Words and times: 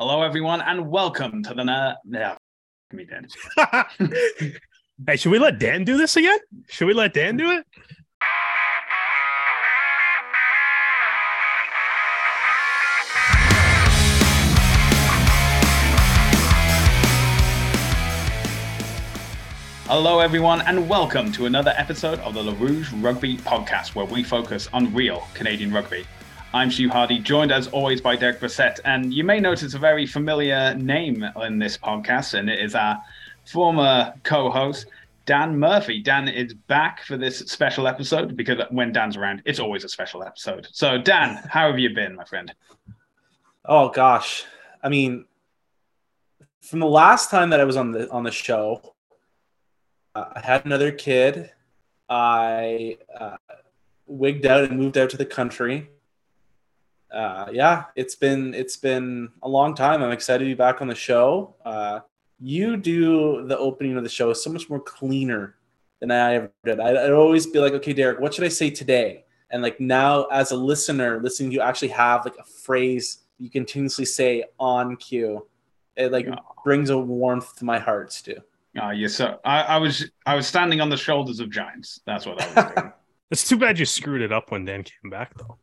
Hello, 0.00 0.22
everyone, 0.22 0.62
and 0.62 0.90
welcome 0.90 1.42
to 1.42 1.52
the 1.52 1.62
Nerd. 1.62 1.94
Yeah, 2.10 2.34
me 2.90 3.04
Dan. 3.04 3.28
hey, 5.06 5.16
should 5.16 5.30
we 5.30 5.38
let 5.38 5.58
Dan 5.58 5.84
do 5.84 5.98
this 5.98 6.16
again? 6.16 6.38
Should 6.70 6.86
we 6.86 6.94
let 6.94 7.12
Dan 7.12 7.36
do 7.36 7.50
it? 7.50 7.66
Hello, 19.84 20.20
everyone, 20.20 20.62
and 20.62 20.88
welcome 20.88 21.30
to 21.32 21.44
another 21.44 21.74
episode 21.76 22.20
of 22.20 22.32
the 22.32 22.42
La 22.42 22.54
Rouge 22.58 22.90
Rugby 22.94 23.36
Podcast, 23.36 23.94
where 23.94 24.06
we 24.06 24.22
focus 24.22 24.66
on 24.72 24.94
real 24.94 25.28
Canadian 25.34 25.70
rugby. 25.70 26.06
I'm 26.52 26.68
Stu 26.68 26.88
Hardy, 26.88 27.20
joined 27.20 27.52
as 27.52 27.68
always 27.68 28.00
by 28.00 28.16
Derek 28.16 28.40
Brissett, 28.40 28.80
and 28.84 29.14
you 29.14 29.22
may 29.22 29.38
notice 29.38 29.72
a 29.74 29.78
very 29.78 30.04
familiar 30.04 30.74
name 30.74 31.24
in 31.42 31.60
this 31.60 31.78
podcast, 31.78 32.34
and 32.34 32.50
it 32.50 32.58
is 32.58 32.74
our 32.74 33.00
former 33.44 34.12
co-host 34.24 34.86
Dan 35.26 35.56
Murphy. 35.56 36.02
Dan 36.02 36.26
is 36.26 36.52
back 36.52 37.04
for 37.04 37.16
this 37.16 37.38
special 37.38 37.86
episode 37.86 38.36
because 38.36 38.58
when 38.70 38.90
Dan's 38.90 39.16
around, 39.16 39.42
it's 39.44 39.60
always 39.60 39.84
a 39.84 39.88
special 39.88 40.24
episode. 40.24 40.66
So, 40.72 40.98
Dan, 40.98 41.36
how 41.48 41.68
have 41.70 41.78
you 41.78 41.94
been, 41.94 42.16
my 42.16 42.24
friend? 42.24 42.52
Oh 43.64 43.88
gosh, 43.90 44.44
I 44.82 44.88
mean, 44.88 45.26
from 46.62 46.80
the 46.80 46.86
last 46.86 47.30
time 47.30 47.50
that 47.50 47.60
I 47.60 47.64
was 47.64 47.76
on 47.76 47.92
the 47.92 48.10
on 48.10 48.24
the 48.24 48.32
show, 48.32 48.94
uh, 50.16 50.32
I 50.34 50.40
had 50.40 50.66
another 50.66 50.90
kid. 50.90 51.52
I 52.08 52.98
uh, 53.16 53.36
wigged 54.08 54.46
out 54.46 54.64
and 54.64 54.76
moved 54.76 54.98
out 54.98 55.10
to 55.10 55.16
the 55.16 55.24
country. 55.24 55.88
Uh, 57.12 57.46
yeah, 57.52 57.84
it's 57.96 58.14
been 58.14 58.54
it's 58.54 58.76
been 58.76 59.30
a 59.42 59.48
long 59.48 59.74
time. 59.74 60.02
I'm 60.02 60.12
excited 60.12 60.44
to 60.44 60.50
be 60.50 60.54
back 60.54 60.80
on 60.80 60.88
the 60.88 60.94
show. 60.94 61.56
Uh, 61.64 62.00
you 62.40 62.76
do 62.76 63.46
the 63.46 63.58
opening 63.58 63.96
of 63.96 64.02
the 64.02 64.08
show 64.08 64.32
so 64.32 64.50
much 64.50 64.70
more 64.70 64.80
cleaner 64.80 65.56
than 66.00 66.10
I 66.10 66.34
ever 66.34 66.52
did. 66.64 66.80
I'd, 66.80 66.96
I'd 66.96 67.10
always 67.10 67.46
be 67.46 67.58
like, 67.58 67.72
okay, 67.74 67.92
Derek, 67.92 68.20
what 68.20 68.32
should 68.32 68.44
I 68.44 68.48
say 68.48 68.70
today? 68.70 69.24
And 69.50 69.62
like 69.62 69.80
now, 69.80 70.24
as 70.26 70.52
a 70.52 70.56
listener, 70.56 71.20
listening, 71.20 71.52
you 71.52 71.60
actually 71.60 71.88
have 71.88 72.24
like 72.24 72.36
a 72.38 72.44
phrase 72.44 73.24
you 73.38 73.50
continuously 73.50 74.04
say 74.04 74.44
on 74.58 74.96
cue. 74.96 75.46
It 75.96 76.12
like 76.12 76.28
brings 76.64 76.90
a 76.90 76.98
warmth 76.98 77.56
to 77.56 77.64
my 77.64 77.78
heart, 77.78 78.12
Stu. 78.12 78.36
Oh, 78.80 78.90
yes, 78.90 79.14
sir. 79.14 79.38
I, 79.44 79.62
I, 79.62 79.76
was 79.78 80.08
I 80.24 80.36
was 80.36 80.46
standing 80.46 80.80
on 80.80 80.88
the 80.88 80.96
shoulders 80.96 81.40
of 81.40 81.50
giants. 81.50 82.00
That's 82.06 82.24
what 82.24 82.40
I 82.40 82.46
was 82.46 82.74
doing. 82.74 82.92
it's 83.30 83.48
too 83.48 83.56
bad 83.56 83.78
you 83.78 83.84
screwed 83.84 84.22
it 84.22 84.32
up 84.32 84.52
when 84.52 84.64
Dan 84.64 84.84
came 84.84 85.10
back, 85.10 85.36
though. 85.36 85.58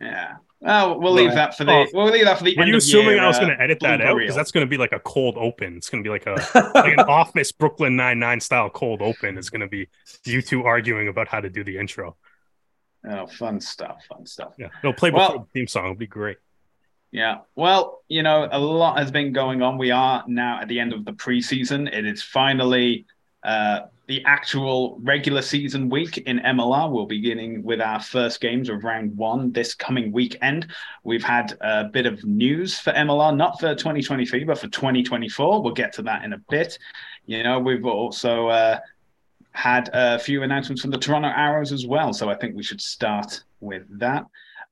Yeah. 0.00 0.36
Oh, 0.64 0.98
we'll 0.98 1.12
leave 1.12 1.32
that 1.32 1.56
for 1.56 1.64
the. 1.64 1.72
Oh, 1.72 1.86
we'll 1.92 2.10
leave 2.10 2.24
that 2.24 2.38
for 2.38 2.44
the. 2.44 2.56
Were 2.56 2.64
you 2.64 2.76
assuming 2.76 3.14
year, 3.14 3.22
I 3.22 3.26
was 3.26 3.38
going 3.38 3.50
to 3.50 3.56
uh, 3.56 3.62
edit 3.62 3.78
that 3.80 4.00
out? 4.00 4.18
Because 4.18 4.34
that's 4.34 4.50
going 4.50 4.66
to 4.66 4.70
be 4.70 4.76
like 4.76 4.92
a 4.92 5.00
cold 5.00 5.36
open. 5.38 5.76
It's 5.76 5.90
going 5.90 6.02
to 6.02 6.06
be 6.06 6.10
like 6.10 6.26
a 6.26 6.34
like 6.74 6.92
an 6.92 7.00
Office 7.00 7.52
Brooklyn 7.52 7.96
Nine 7.96 8.18
Nine 8.18 8.40
style 8.40 8.70
cold 8.70 9.02
open. 9.02 9.38
It's 9.38 9.50
going 9.50 9.60
to 9.60 9.68
be 9.68 9.88
you 10.24 10.42
two 10.42 10.64
arguing 10.64 11.08
about 11.08 11.28
how 11.28 11.40
to 11.40 11.50
do 11.50 11.62
the 11.62 11.78
intro. 11.78 12.16
Oh, 13.08 13.26
fun 13.26 13.60
stuff! 13.60 14.04
Fun 14.08 14.26
stuff. 14.26 14.54
Yeah, 14.58 14.68
no, 14.82 14.92
play 14.92 15.10
before 15.10 15.28
well, 15.28 15.38
the 15.40 15.60
theme 15.60 15.68
song. 15.68 15.84
It'll 15.84 15.96
be 15.96 16.06
great. 16.06 16.38
Yeah. 17.12 17.38
Well, 17.54 18.02
you 18.08 18.22
know, 18.22 18.48
a 18.50 18.58
lot 18.58 18.98
has 18.98 19.10
been 19.10 19.32
going 19.32 19.62
on. 19.62 19.78
We 19.78 19.90
are 19.90 20.24
now 20.26 20.60
at 20.60 20.68
the 20.68 20.80
end 20.80 20.92
of 20.92 21.04
the 21.04 21.12
preseason. 21.12 21.92
It 21.92 22.04
is 22.04 22.22
finally 22.22 23.06
uh, 23.42 23.82
the 24.06 24.24
actual 24.24 24.98
regular 25.02 25.42
season 25.42 25.88
week 25.88 26.18
in 26.18 26.38
MLR. 26.38 26.90
We'll 26.90 27.06
be 27.06 27.16
beginning 27.16 27.62
with 27.64 27.80
our 27.80 28.00
first 28.00 28.40
games 28.40 28.68
of 28.68 28.84
round 28.84 29.16
one 29.16 29.50
this 29.50 29.74
coming 29.74 30.12
weekend. 30.12 30.68
We've 31.02 31.24
had 31.24 31.56
a 31.60 31.84
bit 31.84 32.06
of 32.06 32.24
news 32.24 32.78
for 32.78 32.92
MLR, 32.92 33.36
not 33.36 33.58
for 33.58 33.74
2023, 33.74 34.44
but 34.44 34.58
for 34.58 34.68
2024. 34.68 35.62
We'll 35.62 35.74
get 35.74 35.92
to 35.94 36.02
that 36.02 36.24
in 36.24 36.34
a 36.34 36.38
bit. 36.50 36.78
You 37.26 37.42
know, 37.42 37.58
we've 37.58 37.84
also 37.84 38.48
uh, 38.48 38.78
had 39.50 39.90
a 39.92 40.18
few 40.18 40.44
announcements 40.44 40.82
from 40.82 40.92
the 40.92 40.98
Toronto 40.98 41.28
Arrows 41.28 41.72
as 41.72 41.86
well. 41.86 42.12
So 42.12 42.30
I 42.30 42.36
think 42.36 42.54
we 42.54 42.62
should 42.62 42.80
start 42.80 43.42
with 43.60 43.84
that. 43.98 44.24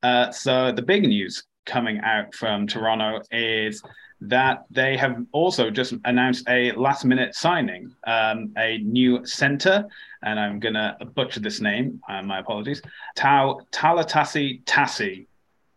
Uh, 0.03 0.31
so 0.31 0.71
the 0.71 0.83
big 0.83 1.03
news 1.03 1.45
coming 1.67 1.99
out 2.01 2.35
from 2.35 2.67
Toronto 2.67 3.23
is 3.33 3.83
that 4.21 4.65
they 4.71 4.97
have 4.97 5.25
also 5.33 5.71
just 5.71 5.95
announced 6.05 6.49
a 6.49 6.73
last 6.73 7.05
minute 7.05 7.35
signing, 7.35 7.95
um, 8.07 8.53
a 8.57 8.79
new 8.79 9.25
center, 9.27 9.87
and 10.23 10.41
I'm 10.41 10.61
going 10.61 10.75
to 10.75 10.97
butcher 11.15 11.41
this 11.41 11.61
name, 11.61 12.01
uh, 12.09 12.23
my 12.23 12.39
apologies, 12.39 12.81
Tau 13.17 13.61
Talatasi 13.71 14.65
Tasi, 14.65 15.27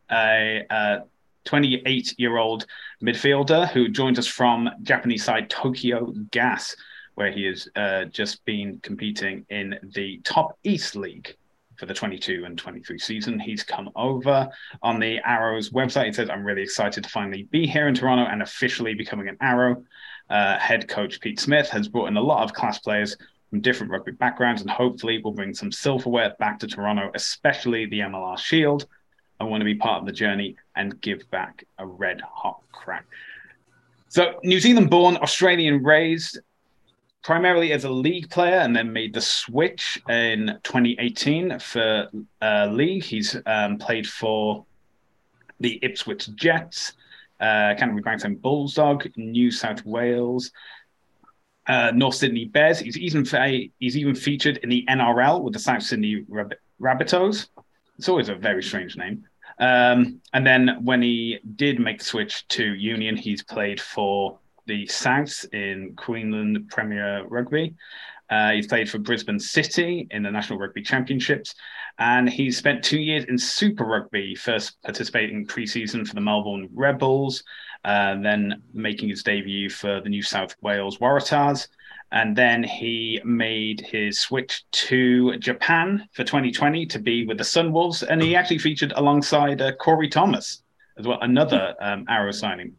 a 0.09 1.01
28 1.45 2.15
year 2.17 2.37
old 2.37 2.65
midfielder 3.01 3.69
who 3.69 3.87
joins 3.87 4.19
us 4.19 4.27
from 4.27 4.69
Japanese 4.83 5.23
side 5.23 5.49
Tokyo 5.49 6.13
Gas, 6.31 6.75
where 7.15 7.31
he 7.31 7.45
has 7.45 7.67
uh, 7.75 8.05
just 8.05 8.43
been 8.45 8.79
competing 8.83 9.45
in 9.49 9.79
the 9.95 10.19
Top 10.23 10.57
East 10.63 10.95
League 10.95 11.35
for 11.77 11.85
the 11.85 11.93
22 11.93 12.43
and 12.45 12.57
23 12.57 12.99
season. 12.99 13.39
He's 13.39 13.63
come 13.63 13.89
over 13.95 14.49
on 14.81 14.99
the 14.99 15.19
Arrows 15.23 15.69
website. 15.69 16.07
He 16.07 16.13
says, 16.13 16.29
I'm 16.29 16.43
really 16.43 16.63
excited 16.63 17.03
to 17.03 17.09
finally 17.09 17.43
be 17.43 17.67
here 17.67 17.87
in 17.87 17.95
Toronto 17.95 18.25
and 18.25 18.41
officially 18.41 18.93
becoming 18.93 19.27
an 19.27 19.37
Arrow. 19.41 19.83
Uh, 20.29 20.57
head 20.59 20.87
coach 20.87 21.21
Pete 21.21 21.39
Smith 21.39 21.69
has 21.69 21.87
brought 21.87 22.07
in 22.07 22.17
a 22.17 22.21
lot 22.21 22.43
of 22.43 22.53
class 22.53 22.79
players 22.79 23.15
from 23.49 23.61
different 23.61 23.91
rugby 23.91 24.11
backgrounds 24.11 24.61
and 24.61 24.69
hopefully 24.69 25.21
will 25.23 25.31
bring 25.31 25.53
some 25.53 25.71
silverware 25.71 26.35
back 26.39 26.59
to 26.59 26.67
Toronto, 26.67 27.11
especially 27.13 27.85
the 27.85 27.99
MLR 27.99 28.37
Shield. 28.37 28.87
I 29.39 29.43
want 29.43 29.61
to 29.61 29.65
be 29.65 29.75
part 29.75 30.01
of 30.01 30.05
the 30.05 30.11
journey 30.11 30.55
and 30.75 30.99
give 31.01 31.29
back 31.31 31.63
a 31.77 31.85
red 31.85 32.21
hot 32.21 32.59
crack. 32.71 33.05
So, 34.09 34.39
New 34.43 34.59
Zealand 34.59 34.89
born, 34.89 35.17
Australian 35.17 35.83
raised, 35.83 36.39
primarily 37.23 37.73
as 37.73 37.83
a 37.83 37.89
league 37.89 38.29
player 38.29 38.59
and 38.59 38.75
then 38.75 38.93
made 38.93 39.13
the 39.13 39.21
switch 39.21 40.01
in 40.09 40.59
2018 40.63 41.59
for 41.59 42.09
uh, 42.41 42.67
league. 42.71 43.03
He's 43.03 43.35
um, 43.45 43.77
played 43.77 44.07
for 44.07 44.65
the 45.59 45.79
Ipswich 45.81 46.33
Jets, 46.35 46.93
uh, 47.39 47.75
Canterbury 47.77 48.03
Bankstown 48.03 48.41
Bulldog, 48.41 49.07
New 49.17 49.51
South 49.51 49.85
Wales, 49.85 50.51
uh, 51.67 51.91
North 51.93 52.15
Sydney 52.15 52.45
Bears. 52.45 52.79
He's 52.79 52.97
even 52.97 53.25
he's 53.79 53.97
even 53.97 54.15
featured 54.15 54.57
in 54.57 54.69
the 54.69 54.85
NRL 54.89 55.41
with 55.41 55.53
the 55.53 55.59
South 55.59 55.83
Sydney 55.83 56.23
Rab- 56.27 56.55
Rabbitohs. 56.81 57.49
It's 57.97 58.09
always 58.09 58.29
a 58.29 58.35
very 58.35 58.63
strange 58.63 58.95
name. 58.95 59.25
Um, 59.59 60.21
and 60.33 60.45
then 60.45 60.79
when 60.83 61.01
he 61.01 61.39
did 61.55 61.79
make 61.79 61.99
the 61.99 62.05
switch 62.05 62.47
to 62.49 62.63
Union, 62.63 63.17
he's 63.17 63.43
played 63.43 63.81
for 63.81 64.39
the 64.67 64.85
South 64.87 65.45
in 65.53 65.93
Queensland 65.95 66.69
Premier 66.69 67.25
Rugby. 67.27 67.75
Uh, 68.29 68.51
he's 68.51 68.67
played 68.67 68.89
for 68.89 68.99
Brisbane 68.99 69.39
City 69.39 70.07
in 70.11 70.23
the 70.23 70.31
National 70.31 70.59
Rugby 70.59 70.81
Championships, 70.81 71.55
and 71.97 72.29
he 72.29 72.51
spent 72.51 72.83
two 72.83 72.99
years 72.99 73.23
in 73.25 73.37
Super 73.37 73.85
Rugby, 73.85 74.35
first 74.35 74.81
participating 74.83 75.45
pre-season 75.45 76.05
for 76.05 76.13
the 76.13 76.21
Melbourne 76.21 76.67
Rebels, 76.73 77.43
uh, 77.85 78.19
then 78.21 78.61
making 78.73 79.09
his 79.09 79.23
debut 79.23 79.69
for 79.69 80.01
the 80.01 80.09
New 80.09 80.21
South 80.21 80.55
Wales 80.61 80.97
Waratahs, 80.97 81.69
and 82.11 82.35
then 82.35 82.63
he 82.63 83.21
made 83.23 83.79
his 83.81 84.19
switch 84.19 84.63
to 84.71 85.37
Japan 85.37 86.07
for 86.11 86.25
2020 86.25 86.85
to 86.87 86.99
be 86.99 87.25
with 87.25 87.37
the 87.37 87.43
Sunwolves, 87.45 88.03
and 88.03 88.21
he 88.21 88.35
actually 88.35 88.59
featured 88.59 88.91
alongside 88.97 89.61
uh, 89.61 89.71
Corey 89.73 90.09
Thomas 90.09 90.63
as 90.97 91.07
well, 91.07 91.19
another 91.21 91.75
um, 91.79 92.05
Arrow 92.09 92.31
signing. 92.31 92.73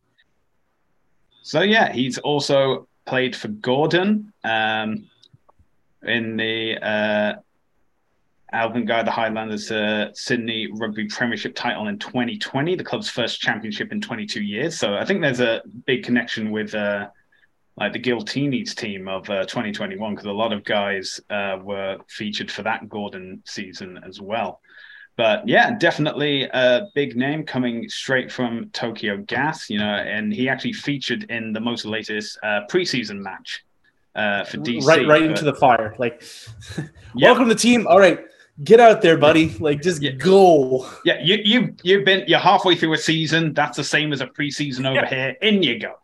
So 1.49 1.63
yeah, 1.63 1.91
he's 1.91 2.19
also 2.19 2.89
played 3.07 3.35
for 3.35 3.49
Gordon 3.49 4.35
um, 4.45 5.09
in 6.03 6.37
the 6.37 6.77
uh, 6.77 7.37
Alvin 8.53 8.85
Guy, 8.85 9.03
the 9.03 9.11
Highlanders 9.11 9.73
uh, 9.73 10.11
Sydney 10.13 10.69
Rugby 10.71 11.07
Premiership 11.07 11.55
title 11.55 11.89
in 11.89 11.99
2020, 11.99 12.75
the 12.75 12.85
club's 12.85 13.09
first 13.09 13.41
championship 13.41 13.93
in 13.93 14.01
22 14.03 14.43
years. 14.43 14.79
So 14.79 14.97
I 14.97 15.07
think 15.07 15.23
there's 15.23 15.41
a 15.41 15.63
big 15.87 16.05
connection 16.05 16.51
with 16.51 16.75
uh, 16.75 17.09
like 17.79 17.95
the 17.95 17.99
Giltinis 17.99 18.75
team 18.75 19.09
of 19.09 19.31
uh, 19.31 19.47
2021 19.47 20.15
because 20.15 20.27
a 20.27 20.31
lot 20.31 20.53
of 20.53 20.65
guys 20.65 21.19
uh, 21.31 21.57
were 21.63 21.97
featured 22.09 22.51
for 22.51 22.63
that 22.65 22.91
Gordon 22.91 23.43
season 23.47 23.99
as 24.07 24.21
well. 24.21 24.61
But 25.19 25.49
yeah, 25.49 25.77
definitely 25.77 26.45
a 26.45 26.87
big 26.95 27.17
name 27.17 27.45
coming 27.45 27.89
straight 27.89 28.31
from 28.31 28.71
Tokyo 28.71 29.17
Gas, 29.17 29.69
you 29.69 29.77
know, 29.77 29.85
and 29.85 30.33
he 30.33 30.49
actually 30.49 30.75
featured 30.75 31.25
in 31.25 31.53
the 31.53 31.59
most 31.59 31.85
latest 31.85 32.39
uh, 32.45 32.61
preseason 32.71 33.19
match 33.19 33.65
uh, 34.15 34.45
for 34.45 34.59
DC. 34.59 34.85
Right, 34.85 35.05
right 35.09 35.23
but... 35.23 35.31
into 35.31 35.45
the 35.45 35.57
fire. 35.57 35.97
Like, 35.99 36.23
welcome 37.17 37.49
to 37.49 37.55
the 37.55 37.61
team. 37.61 37.89
All 37.89 37.99
right, 37.99 38.21
get 38.63 38.79
out 38.79 39.03
there, 39.03 39.19
buddy. 39.19 39.49
Like, 39.59 39.83
just 39.83 40.01
yeah. 40.01 40.13
go. 40.13 40.89
Yeah, 41.05 41.21
you 41.21 41.39
you 41.45 41.75
you've 41.83 42.05
been 42.05 42.23
you're 42.29 42.39
halfway 42.39 42.77
through 42.77 42.93
a 42.93 42.99
season. 42.99 43.55
That's 43.55 43.77
the 43.77 43.83
same 43.83 44.13
as 44.13 44.21
a 44.21 44.29
preseason 44.29 44.87
over 44.87 45.01
yeah. 45.01 45.09
here. 45.09 45.37
In 45.43 45.65
you 45.65 45.81
go. 45.81 45.95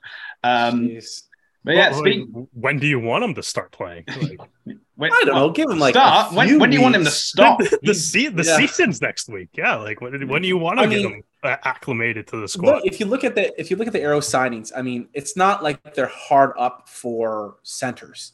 Um, 0.42 0.88
Jeez. 0.88 1.22
But 1.62 1.76
yeah, 1.76 1.90
well, 1.92 2.00
speak... 2.00 2.26
when 2.52 2.80
do 2.80 2.88
you 2.88 2.98
want 2.98 3.22
him 3.22 3.34
to 3.34 3.44
start 3.44 3.70
playing? 3.70 4.06
Like, 4.08 4.40
when, 4.96 5.12
I 5.12 5.22
don't 5.24 5.34
know. 5.34 5.50
Give 5.50 5.68
him 5.68 5.78
like 5.78 5.94
start. 5.94 6.32
When, 6.32 6.58
when 6.58 6.70
do 6.70 6.76
you 6.76 6.82
want 6.82 6.94
him 6.94 7.04
to 7.04 7.10
stop? 7.10 7.58
the 7.58 7.78
the, 7.82 7.94
se- 7.94 8.28
the 8.28 8.44
yeah. 8.44 8.56
season's 8.56 9.00
next 9.00 9.28
week. 9.28 9.48
Yeah, 9.54 9.76
like 9.76 10.00
when, 10.00 10.28
when 10.28 10.42
do 10.42 10.48
you 10.48 10.56
want 10.56 10.78
to 10.78 10.84
I 10.84 10.86
get 10.86 11.02
mean, 11.02 11.14
him? 11.14 11.22
acclimated 11.42 12.26
to 12.28 12.40
the 12.40 12.48
squad. 12.48 12.82
If 12.84 13.00
you 13.00 13.06
look 13.06 13.24
at 13.24 13.34
the 13.34 13.58
if 13.60 13.70
you 13.70 13.76
look 13.76 13.86
at 13.86 13.92
the 13.92 14.00
Arrow 14.00 14.20
signings, 14.20 14.70
I 14.74 14.82
mean, 14.82 15.08
it's 15.12 15.36
not 15.36 15.62
like 15.62 15.94
they're 15.94 16.06
hard 16.06 16.52
up 16.58 16.88
for 16.88 17.56
centers. 17.62 18.32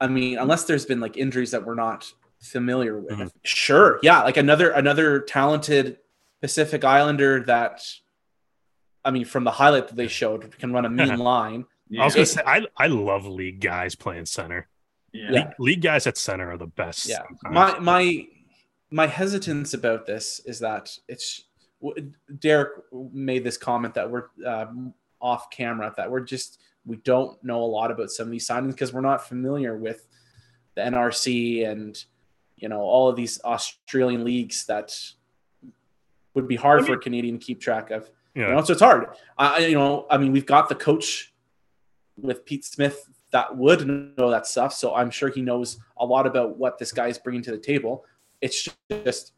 I 0.00 0.06
mean, 0.06 0.38
unless 0.38 0.64
there's 0.64 0.86
been 0.86 1.00
like 1.00 1.16
injuries 1.16 1.50
that 1.50 1.64
we're 1.64 1.74
not 1.74 2.10
familiar 2.40 3.00
with. 3.00 3.12
Mm-hmm. 3.12 3.28
Sure, 3.42 3.98
yeah, 4.02 4.22
like 4.22 4.36
another 4.36 4.70
another 4.70 5.20
talented 5.20 5.98
Pacific 6.40 6.84
Islander 6.84 7.40
that, 7.44 7.82
I 9.04 9.10
mean, 9.10 9.24
from 9.24 9.44
the 9.44 9.50
highlight 9.50 9.88
that 9.88 9.96
they 9.96 10.08
showed, 10.08 10.56
can 10.58 10.72
run 10.72 10.84
a 10.84 10.90
mean 10.90 11.18
line. 11.18 11.66
Yeah. 11.88 12.02
I 12.02 12.04
was 12.04 12.14
gonna 12.14 12.26
say 12.26 12.42
I 12.46 12.64
I 12.76 12.86
love 12.86 13.26
league 13.26 13.60
guys 13.60 13.96
playing 13.96 14.26
center. 14.26 14.68
Yeah. 15.14 15.30
League, 15.30 15.46
league, 15.60 15.82
guys 15.82 16.06
at 16.08 16.18
center 16.18 16.50
are 16.50 16.58
the 16.58 16.66
best. 16.66 17.08
Yeah. 17.08 17.22
My 17.44 17.78
my 17.78 18.26
my 18.90 19.06
hesitance 19.06 19.72
about 19.72 20.06
this 20.06 20.40
is 20.44 20.58
that 20.58 20.90
it's 21.08 21.44
Derek 22.40 22.70
made 23.12 23.44
this 23.44 23.56
comment 23.56 23.94
that 23.94 24.10
we're 24.10 24.24
um, 24.44 24.92
off 25.20 25.50
camera 25.50 25.92
that 25.96 26.10
we're 26.10 26.20
just 26.20 26.60
we 26.84 26.96
don't 26.96 27.42
know 27.44 27.62
a 27.62 27.64
lot 27.64 27.90
about 27.90 28.10
some 28.10 28.26
of 28.26 28.32
these 28.32 28.46
signings 28.46 28.72
because 28.72 28.92
we're 28.92 29.00
not 29.00 29.26
familiar 29.26 29.76
with 29.76 30.06
the 30.74 30.82
NRC 30.82 31.66
and 31.66 32.04
you 32.56 32.68
know 32.68 32.80
all 32.80 33.08
of 33.08 33.14
these 33.14 33.40
Australian 33.44 34.24
leagues 34.24 34.66
that 34.66 34.92
would 36.34 36.48
be 36.48 36.56
hard 36.56 36.80
I 36.80 36.82
mean, 36.82 36.86
for 36.86 36.98
a 36.98 37.00
Canadian 37.00 37.38
to 37.38 37.44
keep 37.44 37.60
track 37.60 37.92
of. 37.92 38.10
Yeah. 38.34 38.48
You 38.48 38.54
know, 38.54 38.64
so 38.64 38.72
it's 38.72 38.82
hard. 38.82 39.06
I, 39.38 39.58
you 39.58 39.76
know, 39.76 40.06
I 40.10 40.18
mean, 40.18 40.32
we've 40.32 40.44
got 40.44 40.68
the 40.68 40.74
coach 40.74 41.32
with 42.16 42.44
Pete 42.44 42.64
Smith 42.64 43.08
that 43.34 43.56
would 43.56 43.84
know 44.16 44.30
that 44.30 44.46
stuff. 44.46 44.72
So 44.72 44.94
I'm 44.94 45.10
sure 45.10 45.28
he 45.28 45.42
knows 45.42 45.78
a 45.96 46.06
lot 46.06 46.24
about 46.24 46.56
what 46.56 46.78
this 46.78 46.92
guy 46.92 47.08
is 47.08 47.18
bringing 47.18 47.42
to 47.42 47.50
the 47.50 47.58
table. 47.58 48.04
It's 48.40 48.68
just, 48.88 49.32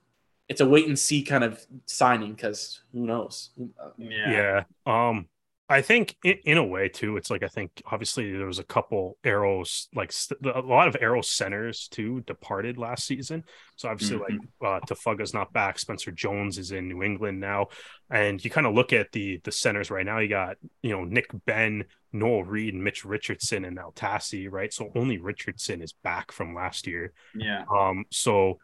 it's 0.50 0.60
a 0.60 0.68
wait 0.68 0.86
and 0.86 0.98
see 0.98 1.22
kind 1.22 1.42
of 1.42 1.66
signing 1.86 2.34
because 2.34 2.82
who 2.92 3.06
knows? 3.06 3.52
Yeah. 3.96 4.30
yeah. 4.30 4.64
Um, 4.84 5.28
I 5.68 5.82
think 5.82 6.16
in, 6.22 6.38
in, 6.44 6.58
a 6.58 6.64
way 6.64 6.88
too, 6.88 7.16
it's 7.16 7.28
like 7.28 7.42
I 7.42 7.48
think 7.48 7.82
obviously 7.90 8.30
there 8.30 8.46
was 8.46 8.60
a 8.60 8.64
couple 8.64 9.18
arrows 9.24 9.88
like 9.94 10.12
st- 10.12 10.38
a 10.46 10.60
lot 10.60 10.86
of 10.86 10.96
arrow 11.00 11.22
centers 11.22 11.88
too 11.88 12.20
departed 12.20 12.78
last 12.78 13.04
season. 13.04 13.42
So 13.74 13.88
obviously 13.88 14.18
mm-hmm. 14.18 14.36
like 14.64 14.82
uh, 14.82 14.86
Tefaga's 14.86 15.34
not 15.34 15.52
back, 15.52 15.78
Spencer 15.80 16.12
Jones 16.12 16.58
is 16.58 16.70
in 16.70 16.88
New 16.88 17.02
England 17.02 17.40
now, 17.40 17.68
and 18.10 18.42
you 18.44 18.50
kind 18.50 18.66
of 18.66 18.74
look 18.74 18.92
at 18.92 19.10
the 19.10 19.40
the 19.42 19.50
centers 19.50 19.90
right 19.90 20.06
now. 20.06 20.20
You 20.20 20.28
got 20.28 20.56
you 20.82 20.90
know 20.90 21.04
Nick 21.04 21.30
Ben, 21.46 21.84
Noel 22.12 22.44
Reid, 22.44 22.74
Mitch 22.74 23.04
Richardson, 23.04 23.64
and 23.64 23.74
now 23.74 23.92
Tasi, 23.96 24.48
right? 24.48 24.72
So 24.72 24.92
only 24.94 25.18
Richardson 25.18 25.82
is 25.82 25.92
back 25.92 26.30
from 26.30 26.54
last 26.54 26.86
year. 26.86 27.12
Yeah. 27.34 27.64
Um. 27.74 28.04
So 28.10 28.60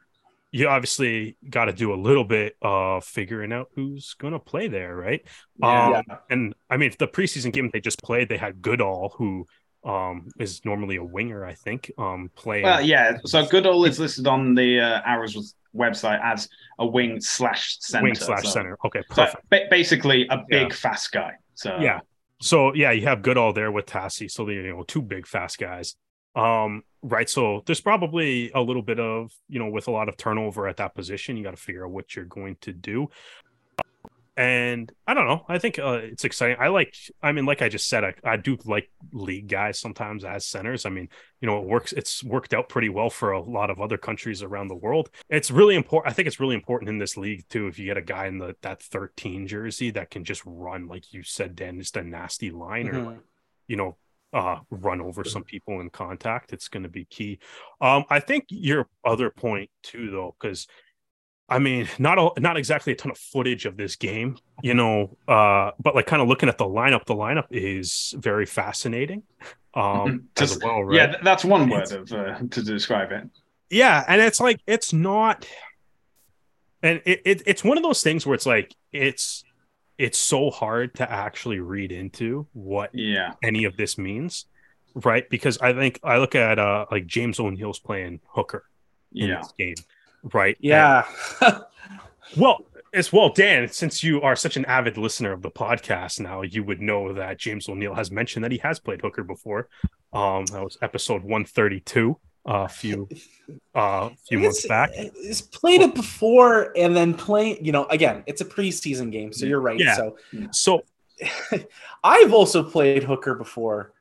you 0.53 0.69
obviously 0.69 1.37
got 1.49 1.65
to 1.65 1.73
do 1.73 1.95
a 1.95 1.97
little 1.97 2.25
bit 2.25 2.57
of 2.61 3.05
figuring 3.05 3.53
out 3.53 3.71
who's 3.75 4.15
going 4.15 4.35
to 4.35 4.39
play 4.39 4.69
there, 4.69 4.95
right? 4.95 5.27
Yeah, 5.59 6.03
um. 6.11 6.19
And 6.31 6.55
I 6.69 6.77
mean, 6.77 6.93
the 6.99 7.09
preseason 7.09 7.53
game 7.53 7.71
they 7.73 7.81
just 7.81 8.03
played, 8.03 8.29
they 8.29 8.37
had 8.37 8.61
Goodall, 8.61 9.15
who 9.17 9.47
um, 9.83 10.29
is 10.39 10.63
normally 10.65 10.97
a 10.97 11.05
winger, 11.05 11.45
I 11.45 11.55
think, 11.55 11.91
um, 11.97 12.31
playing. 12.37 12.65
Well, 12.65 12.83
yeah. 12.83 13.17
So 13.25 13.47
Goodall 13.47 13.87
is 13.87 13.99
listed 13.99 14.27
on 14.27 14.55
the 14.55 14.79
uh, 14.79 15.01
Arrows 15.07 15.55
website 15.75 16.21
as 16.23 16.51
a 16.79 16.87
wing 16.87 17.21
slash 17.23 17.79
center. 17.81 18.05
Wing 18.05 18.15
slash 18.15 18.45
so, 18.45 18.51
center. 18.51 18.79
Okay, 18.85 19.03
perfect. 19.09 19.45
So 19.51 19.59
basically, 19.71 20.27
a 20.29 20.45
big 20.49 20.69
yeah. 20.69 20.75
fast 20.75 21.13
guy. 21.13 21.33
So 21.55 21.79
yeah. 21.81 22.01
So 22.43 22.75
yeah, 22.75 22.91
you 22.91 23.07
have 23.07 23.23
Goodall 23.23 23.55
there 23.55 23.73
with 23.73 23.87
Tasi. 23.87 24.31
So 24.31 24.47
you 24.51 24.63
know, 24.63 24.83
two 24.83 25.01
big 25.01 25.27
fast 25.27 25.59
guys. 25.59 25.97
Um, 26.35 26.85
right. 27.03 27.29
So 27.29 27.63
there's 27.67 27.81
probably 27.81 28.51
a 28.55 28.61
little 28.61 28.83
bit 28.83 29.01
of, 29.01 29.33
you 29.49 29.59
know, 29.59 29.69
with 29.69 29.89
a 29.89 29.91
lot 29.91 30.09
of 30.09 30.17
turnover 30.17 30.69
at 30.69 30.79
that 30.79 30.95
position, 30.95 31.37
you 31.37 31.45
got 31.45 31.53
to 31.53 31.63
figure 31.63 31.85
out 31.85 31.93
what 31.93 32.17
you're 32.17 32.25
going 32.25 32.57
to 32.63 32.73
do. 32.73 33.09
And 34.35 34.91
I 35.07 35.13
don't 35.13 35.27
know. 35.27 35.45
I 35.47 35.59
think 35.59 35.79
uh, 35.79 36.01
it's 36.03 36.25
exciting. 36.25 36.57
I 36.59 36.69
like, 36.69 36.97
I 37.23 37.33
mean, 37.33 37.45
like 37.45 37.61
I 37.61 37.69
just 37.69 37.87
said, 37.87 38.03
I, 38.03 38.15
I 38.25 38.37
do 38.39 38.57
like 38.65 38.91
league 39.13 39.47
guys 39.47 39.79
sometimes 39.79 40.25
as 40.25 40.47
centers. 40.47 40.87
I 40.87 40.89
mean, 40.89 41.11
you 41.43 41.47
know, 41.47 41.59
it 41.59 41.65
works, 41.65 41.93
it's 41.93 42.25
worked 42.25 42.55
out 42.55 42.71
pretty 42.71 42.89
well 42.89 43.11
for 43.11 43.33
a 43.33 43.43
lot 43.43 43.69
of 43.69 43.79
other 43.79 43.99
countries 43.99 44.43
around 44.43 44.69
the 44.69 44.75
world. 44.75 45.11
It's 45.29 45.51
really 45.51 45.75
important. 45.75 46.11
I 46.11 46.15
think 46.15 46.29
it's 46.29 46.41
really 46.41 46.55
important 46.55 46.89
in 46.89 46.97
this 46.97 47.19
league 47.19 47.47
too. 47.51 47.67
If 47.67 47.79
you 47.79 47.85
get 47.85 47.99
a 47.99 48.03
guy 48.03 48.27
in 48.27 48.39
the 48.39 48.57
that 48.63 48.83
13 48.83 49.47
jersey 49.47 49.91
that 49.91 50.11
can 50.11 50.25
just 50.25 50.43
run, 50.47 50.89
like 50.89 51.13
you 51.13 51.23
said, 51.23 51.55
Dan, 51.55 51.79
just 51.79 51.99
a 51.99 52.03
nasty 52.03 52.51
line 52.51 52.87
mm-hmm. 52.87 53.09
or, 53.09 53.23
you 53.69 53.77
know, 53.77 53.99
uh, 54.33 54.59
run 54.71 55.01
over 55.01 55.25
some 55.25 55.45
people 55.45 55.81
in 55.81 55.91
contact. 55.91 56.53
It's 56.53 56.69
going 56.69 56.85
to 56.85 56.89
be 56.89 57.05
key. 57.05 57.39
Um, 57.81 58.05
I 58.09 58.21
think 58.21 58.47
your 58.49 58.89
other 59.05 59.31
point 59.31 59.71
too, 59.83 60.11
though, 60.11 60.35
because 60.41 60.67
I 61.49 61.59
mean, 61.59 61.87
not 61.99 62.19
a, 62.19 62.41
not 62.41 62.57
exactly 62.57 62.95
a 62.95 62.97
ton 62.97 63.11
of 63.11 63.19
footage 63.19 63.67
of 63.67 63.77
this 63.77 63.97
game, 63.97 64.39
you 64.63 64.73
know, 64.73 65.19
uh, 65.29 65.73
but 65.79 65.95
like 65.95 66.07
kind 66.07 66.23
of 66.23 66.29
looking 66.29 66.49
at 66.49 66.57
the 66.57 66.65
lineup, 66.65 67.05
the 67.05 67.15
lineup 67.15 67.47
is 67.51 68.15
very 68.17 68.47
fascinating. 68.47 69.23
Um, 69.75 70.29
as 70.41 70.59
well, 70.63 70.83
right? 70.83 70.97
Yeah, 70.97 71.17
that's 71.23 71.45
one 71.45 71.69
word 71.69 71.93
of, 71.93 72.11
uh, 72.11 72.39
to 72.51 72.63
describe 72.63 73.13
it. 73.13 73.29
Yeah, 73.69 74.03
and 74.09 74.21
it's 74.21 74.41
like 74.41 74.61
it's 74.67 74.93
not, 74.93 75.47
and 76.83 77.03
it, 77.05 77.21
it 77.25 77.43
it's 77.47 77.65
one 77.65 77.77
of 77.77 77.83
those 77.83 78.03
things 78.03 78.27
where 78.27 78.35
it's 78.35 78.47
like 78.47 78.75
it's 78.93 79.45
it's 80.03 80.19
so 80.19 80.51
hard 80.51 80.93
to 80.97 81.09
actually 81.11 81.61
read 81.61 81.93
into 81.93 82.45
what 82.55 82.91
yeah. 82.93 83.35
any 83.43 83.65
of 83.65 83.77
this 83.77 83.97
means 83.97 84.47
right? 84.95 85.29
Because 85.31 85.59
i 85.59 85.73
think 85.73 86.01
i 86.03 86.19
look 86.19 86.35
at 86.35 86.59
uh 86.59 86.87
like 86.91 87.07
james 87.07 87.41
o'neill's 87.41 87.79
playing 87.79 88.21
hooker 88.29 88.65
in 89.13 89.29
yeah. 89.29 89.39
this 89.39 89.53
game 89.59 89.75
right? 90.33 90.57
Yeah. 90.61 91.07
Well 92.37 92.65
as 92.95 93.13
well 93.13 93.29
dan 93.29 93.69
since 93.69 94.03
you 94.03 94.23
are 94.23 94.35
such 94.37 94.57
an 94.57 94.65
avid 94.65 94.97
listener 94.97 95.33
of 95.33 95.43
the 95.43 95.51
podcast 95.51 96.21
now 96.21 96.41
you 96.41 96.65
would 96.65 96.81
know 96.81 97.13
that 97.13 97.39
james 97.39 97.69
o'neill 97.69 97.95
has 97.95 98.11
mentioned 98.11 98.43
that 98.45 98.53
he 98.53 98.59
has 98.59 98.81
played 98.81 99.01
hooker 99.03 99.23
before. 99.23 99.69
Um 100.13 100.47
that 100.47 100.63
was 100.63 100.79
episode 100.83 101.23
132 101.23 102.19
a 102.45 102.69
few 102.69 103.09
uh 103.75 104.11
few 104.29 104.41
months 104.41 104.67
back. 104.67 104.91
It's 104.95 105.41
played 105.41 105.81
it 105.81 105.95
before 105.95 106.73
and 106.77 106.97
then 106.97 107.15
playing, 107.15 107.65
you 107.65 107.73
know, 107.73 107.85
again, 107.87 108.23
it's 108.27 108.41
a 108.41 108.45
preseason 108.45 109.11
game, 109.11 109.33
so 109.33 109.47
you're 109.47 109.61
right. 109.61 109.79
Yeah. 109.79 109.95
So 109.95 110.17
so 110.51 110.83
I've 112.05 112.33
also 112.33 112.63
played 112.63 113.05
hooker 113.05 113.35
before 113.35 113.93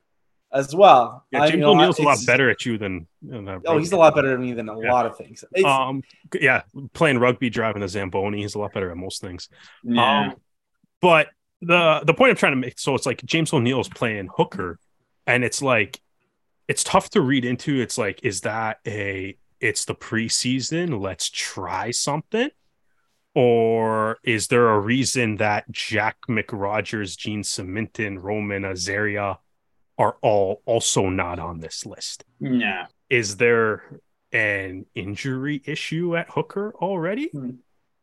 as 0.54 0.76
well. 0.76 1.26
Yeah, 1.32 1.48
James 1.48 1.64
O'Neill's 1.64 2.00
a 2.00 2.04
lot 2.04 2.20
better 2.26 2.50
at 2.50 2.66
you 2.66 2.78
than, 2.78 3.08
than 3.22 3.62
oh, 3.66 3.78
he's 3.78 3.92
a 3.92 3.98
lot 3.98 4.16
better 4.16 4.34
at 4.34 4.40
me 4.40 4.54
than 4.54 4.70
a 4.70 4.80
yeah. 4.80 4.92
lot 4.92 5.06
of 5.06 5.18
things. 5.18 5.44
It's, 5.54 5.66
um, 5.66 6.04
yeah, 6.40 6.64
playing 6.94 7.20
rugby, 7.20 7.50
driving 7.50 7.84
a 7.84 7.88
zamboni, 7.88 8.42
he's 8.42 8.56
a 8.56 8.60
lot 8.60 8.74
better 8.74 8.92
at 8.92 8.98
most 8.98 9.22
things. 9.22 9.50
Yeah. 9.84 10.32
Um, 10.32 10.36
but 11.02 11.30
the 11.62 12.02
the 12.06 12.14
point 12.14 12.32
I'm 12.32 12.36
trying 12.36 12.54
to 12.54 12.58
make, 12.58 12.80
so 12.80 12.96
it's 12.96 13.06
like 13.06 13.24
James 13.24 13.54
O'Neill's 13.54 13.90
playing 13.90 14.30
hooker, 14.36 14.80
and 15.27 15.44
it's 15.44 15.62
like 15.62 16.01
it's 16.68 16.84
tough 16.84 17.10
to 17.12 17.22
read 17.22 17.46
into. 17.46 17.82
It's 17.82 17.98
like, 17.98 18.20
is 18.24 18.41
that 18.41 18.80
a 18.88 19.38
it's 19.60 19.86
the 19.86 19.96
preseason, 19.96 21.00
let's 21.00 21.30
try 21.30 21.91
something? 21.91 22.50
Or 23.34 24.18
is 24.24 24.48
there 24.48 24.70
a 24.70 24.80
reason 24.80 25.38
that 25.38 25.72
Jack 25.72 26.18
McRogers, 26.27 27.18
Gene 27.18 27.44
Cementon, 27.44 28.22
Roman 28.22 28.63
Azaria 28.63 29.38
are 29.98 30.18
all 30.22 30.62
also 30.65 31.10
not 31.10 31.39
on 31.39 31.60
this 31.60 31.86
list? 31.86 32.25
Yeah. 32.39 32.88
Is 33.10 33.38
there 33.38 34.00
an 34.32 34.86
injury 34.96 35.62
issue 35.65 36.18
at 36.18 36.30
Hooker 36.32 36.74
already? 36.82 37.30
Hmm 37.30 37.51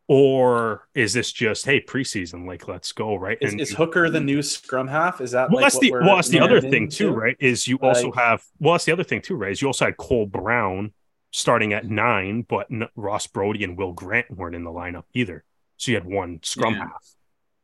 or 0.09 0.89
is 0.95 1.13
this 1.13 1.31
just 1.31 1.67
hey 1.67 1.81
preseason 1.81 2.47
like 2.47 2.67
let's 2.67 2.93
go 2.93 3.15
right? 3.15 3.39
Is, 3.41 3.53
and, 3.53 3.61
is 3.61 3.71
hooker 3.71 4.11
the 4.11 4.21
new 4.21 4.43
scrum 4.43 4.89
half? 4.89 5.21
Is 5.21 5.33
that 5.33 5.51
well 5.51 5.63
like 5.63 5.73
that's 5.73 5.79
the 5.79 5.93
well 5.93 6.17
that's 6.17 6.29
the 6.29 6.41
other 6.41 6.61
thing 6.61 6.89
too 6.89 7.13
right 7.13 7.37
is 7.39 7.69
you 7.69 7.79
like, 7.81 7.97
also 7.97 8.13
have 8.13 8.43
well 8.59 8.75
that's 8.75 8.85
the 8.85 8.93
other 8.93 9.05
thing 9.05 9.21
too 9.21 9.37
right 9.37 9.53
is 9.53 9.63
you 9.63 9.69
also 9.69 9.85
had 9.85 9.97
cole 9.97 10.27
brown 10.27 10.93
starting 11.31 11.75
at 11.75 11.85
nine 11.85 12.43
but 12.43 12.69
ross 12.97 13.27
braude 13.27 13.63
and 13.63 13.77
will 13.77 13.93
grant 13.93 14.31
weren't 14.31 14.57
in 14.57 14.65
the 14.65 14.71
lineup 14.71 15.05
either. 15.15 15.45
So 15.77 15.93
you 15.93 15.97
had 15.97 16.07
one 16.07 16.41
scrum 16.43 16.75
yeah. 16.75 16.81
half 16.81 17.15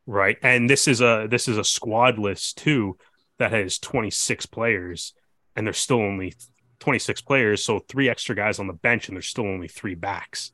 right? 0.06 0.36
And 0.42 0.68
this 0.68 0.88
is 0.88 1.00
a 1.00 1.26
this 1.30 1.48
is 1.48 1.58
a 1.58 1.64
squad 1.64 2.18
list 2.18 2.58
too 2.58 2.98
that 3.38 3.52
has 3.52 3.78
26 3.78 4.46
players 4.46 5.14
and 5.56 5.66
there's 5.66 5.78
still 5.78 6.00
only 6.00 6.34
26 6.80 7.22
players 7.22 7.64
so 7.64 7.78
three 7.78 8.08
extra 8.08 8.34
guys 8.34 8.58
on 8.58 8.66
the 8.66 8.72
bench 8.72 9.08
and 9.08 9.16
there's 9.16 9.26
still 9.26 9.46
only 9.46 9.68
three 9.68 9.94
backs 9.94 10.52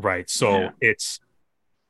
right 0.00 0.28
so 0.28 0.58
yeah. 0.58 0.70
it's 0.80 1.20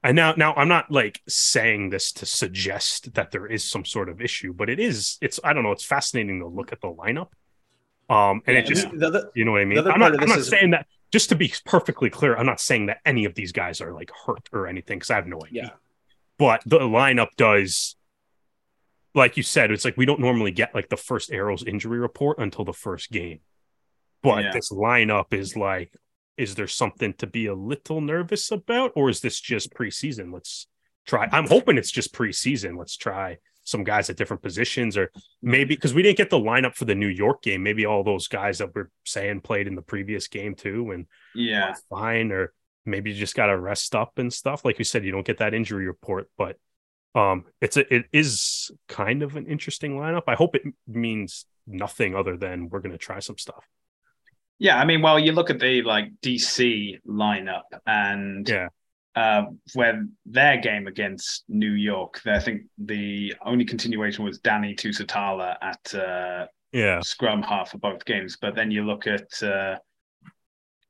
and 0.03 0.17
now 0.17 0.33
now 0.37 0.55
i'm 0.55 0.69
not 0.69 0.91
like 0.91 1.21
saying 1.29 1.91
this 1.91 2.13
to 2.13 2.27
suggest 2.27 3.15
that 3.15 3.31
there 3.31 3.47
is 3.47 3.65
some 3.65 3.85
sort 3.85 4.09
of 4.09 4.21
issue 4.21 4.53
but 4.53 4.69
it 4.69 4.79
is 4.79 5.19
it's 5.21 5.41
i 5.45 5.53
don't 5.53 5.63
know 5.63 5.73
it's 5.73 5.85
fascinating 5.85 6.41
to 6.41 6.47
look 6.47 6.73
at 6.73 6.81
the 6.81 6.89
lineup 6.89 7.29
um 8.09 8.43
and 8.47 8.55
yeah, 8.55 8.63
it 8.63 8.67
just 8.67 8.89
you 9.35 9.45
know 9.45 9.53
what 9.53 9.61
i 9.61 9.65
mean 9.65 9.79
i'm 9.79 9.99
not, 9.99 10.21
I'm 10.21 10.29
not 10.29 10.39
is... 10.39 10.49
saying 10.49 10.71
that 10.71 10.87
just 11.13 11.29
to 11.31 11.35
be 11.35 11.53
perfectly 11.65 12.11
clear 12.11 12.37
i'm 12.37 12.47
not 12.47 12.61
saying 12.61 12.87
that 12.87 12.99
any 13.05 13.25
of 13.25 13.35
these 13.35 13.53
guys 13.53 13.81
are 13.81 13.93
like 13.93 14.11
hurt 14.27 14.49
or 14.53 14.67
anything 14.67 14.99
because 14.99 15.11
i 15.11 15.17
have 15.17 15.27
no 15.27 15.41
idea 15.45 15.63
yeah. 15.65 15.71
but 16.39 16.63
the 16.67 16.79
lineup 16.81 17.29
does 17.37 17.97
like 19.15 19.37
you 19.37 19.43
said 19.43 19.71
it's 19.71 19.85
like 19.85 19.97
we 19.97 20.07
don't 20.07 20.21
normally 20.21 20.51
get 20.51 20.75
like 20.75 20.89
the 20.89 20.97
first 20.97 21.33
arrows 21.33 21.65
injury 21.65 21.99
report 21.99 22.39
until 22.39 22.65
the 22.65 22.73
first 22.73 23.11
game 23.11 23.41
but 24.23 24.45
yeah. 24.45 24.53
this 24.53 24.71
lineup 24.71 25.33
is 25.33 25.57
like 25.57 25.93
is 26.41 26.55
there 26.55 26.67
something 26.67 27.13
to 27.15 27.27
be 27.27 27.47
a 27.47 27.55
little 27.55 28.01
nervous 28.01 28.51
about 28.51 28.93
or 28.97 29.11
is 29.11 29.21
this 29.21 29.39
just 29.41 29.73
preseason 29.75 30.33
let's 30.33 30.67
try. 31.07 31.29
I'm 31.33 31.47
hoping 31.47 31.77
it's 31.77 31.91
just 31.91 32.15
preseason. 32.15 32.79
Let's 32.79 32.97
try 32.97 33.39
some 33.65 33.85
guys 33.85 34.11
at 34.11 34.17
different 34.17 34.43
positions, 34.43 34.97
or 34.97 35.11
maybe 35.43 35.75
because 35.75 35.95
we 35.95 36.03
didn't 36.03 36.17
get 36.17 36.31
the 36.31 36.39
lineup 36.39 36.75
for 36.75 36.85
the 36.85 36.95
New 36.95 37.09
York 37.09 37.43
game. 37.43 37.63
Maybe 37.63 37.85
all 37.87 38.03
those 38.03 38.29
guys 38.29 38.59
that 38.59 38.75
we're 38.75 38.91
saying 39.05 39.41
played 39.41 39.67
in 39.67 39.75
the 39.75 39.83
previous 39.83 40.29
game 40.29 40.55
too, 40.55 40.93
and 40.93 41.07
yeah, 41.35 41.75
fine. 41.89 42.33
Or 42.33 42.53
maybe 42.87 43.11
you 43.11 43.17
just 43.17 43.35
got 43.35 43.47
to 43.47 43.59
rest 43.59 43.95
up 43.95 44.19
and 44.19 44.33
stuff. 44.33 44.65
Like 44.65 44.79
you 44.79 44.85
said, 44.85 45.05
you 45.05 45.13
don't 45.13 45.27
get 45.27 45.39
that 45.39 45.55
injury 45.55 45.87
report, 45.87 46.31
but 46.39 46.57
um, 47.15 47.45
it's 47.61 47.77
a, 47.77 47.93
it 47.93 48.07
is 48.13 48.71
kind 48.89 49.23
of 49.23 49.37
an 49.37 49.47
interesting 49.47 49.97
lineup. 49.97 50.25
I 50.29 50.35
hope 50.35 50.55
it 50.55 50.63
means 50.87 51.45
nothing 51.67 52.15
other 52.15 52.37
than 52.37 52.69
we're 52.69 52.81
going 52.81 52.93
to 52.93 52.99
try 52.99 53.19
some 53.19 53.39
stuff. 53.39 53.65
Yeah, 54.61 54.79
I 54.79 54.85
mean, 54.85 55.01
well, 55.01 55.19
you 55.19 55.33
look 55.33 55.49
at 55.49 55.59
the 55.59 55.81
like 55.83 56.13
DC 56.23 57.01
lineup, 57.09 57.63
and 57.87 58.47
yeah, 58.47 58.69
uh, 59.17 59.45
where 59.73 60.05
their 60.27 60.59
game 60.59 60.87
against 60.87 61.45
New 61.49 61.73
York, 61.73 62.21
I 62.27 62.41
think 62.41 62.65
the 62.77 63.35
only 63.45 63.65
continuation 63.65 64.23
was 64.23 64.39
Danny 64.39 64.75
Tusitala 64.75 65.57
at 65.63 65.95
uh, 65.95 66.47
yeah 66.73 67.01
scrum 67.01 67.43
half 67.43 67.71
for 67.71 67.79
both 67.79 68.05
games. 68.05 68.37
But 68.39 68.55
then 68.55 68.71
you 68.71 68.85
look 68.85 69.07
at 69.07 69.43
uh, 69.43 69.79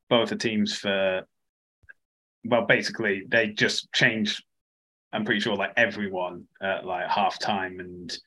both 0.09 0.31
the 0.31 0.37
teams 0.37 0.77
for 0.77 1.23
well, 2.45 2.67
basically 2.67 3.23
they 3.29 3.50
just 3.50 3.93
changed. 3.93 4.43
I'm 5.12 5.25
pretty 5.25 5.41
sure 5.41 5.55
like 5.55 5.75
everyone 5.77 6.47
at 6.61 6.85
like 6.85 7.09
half 7.09 7.39
time 7.39 7.79
and 7.79 8.19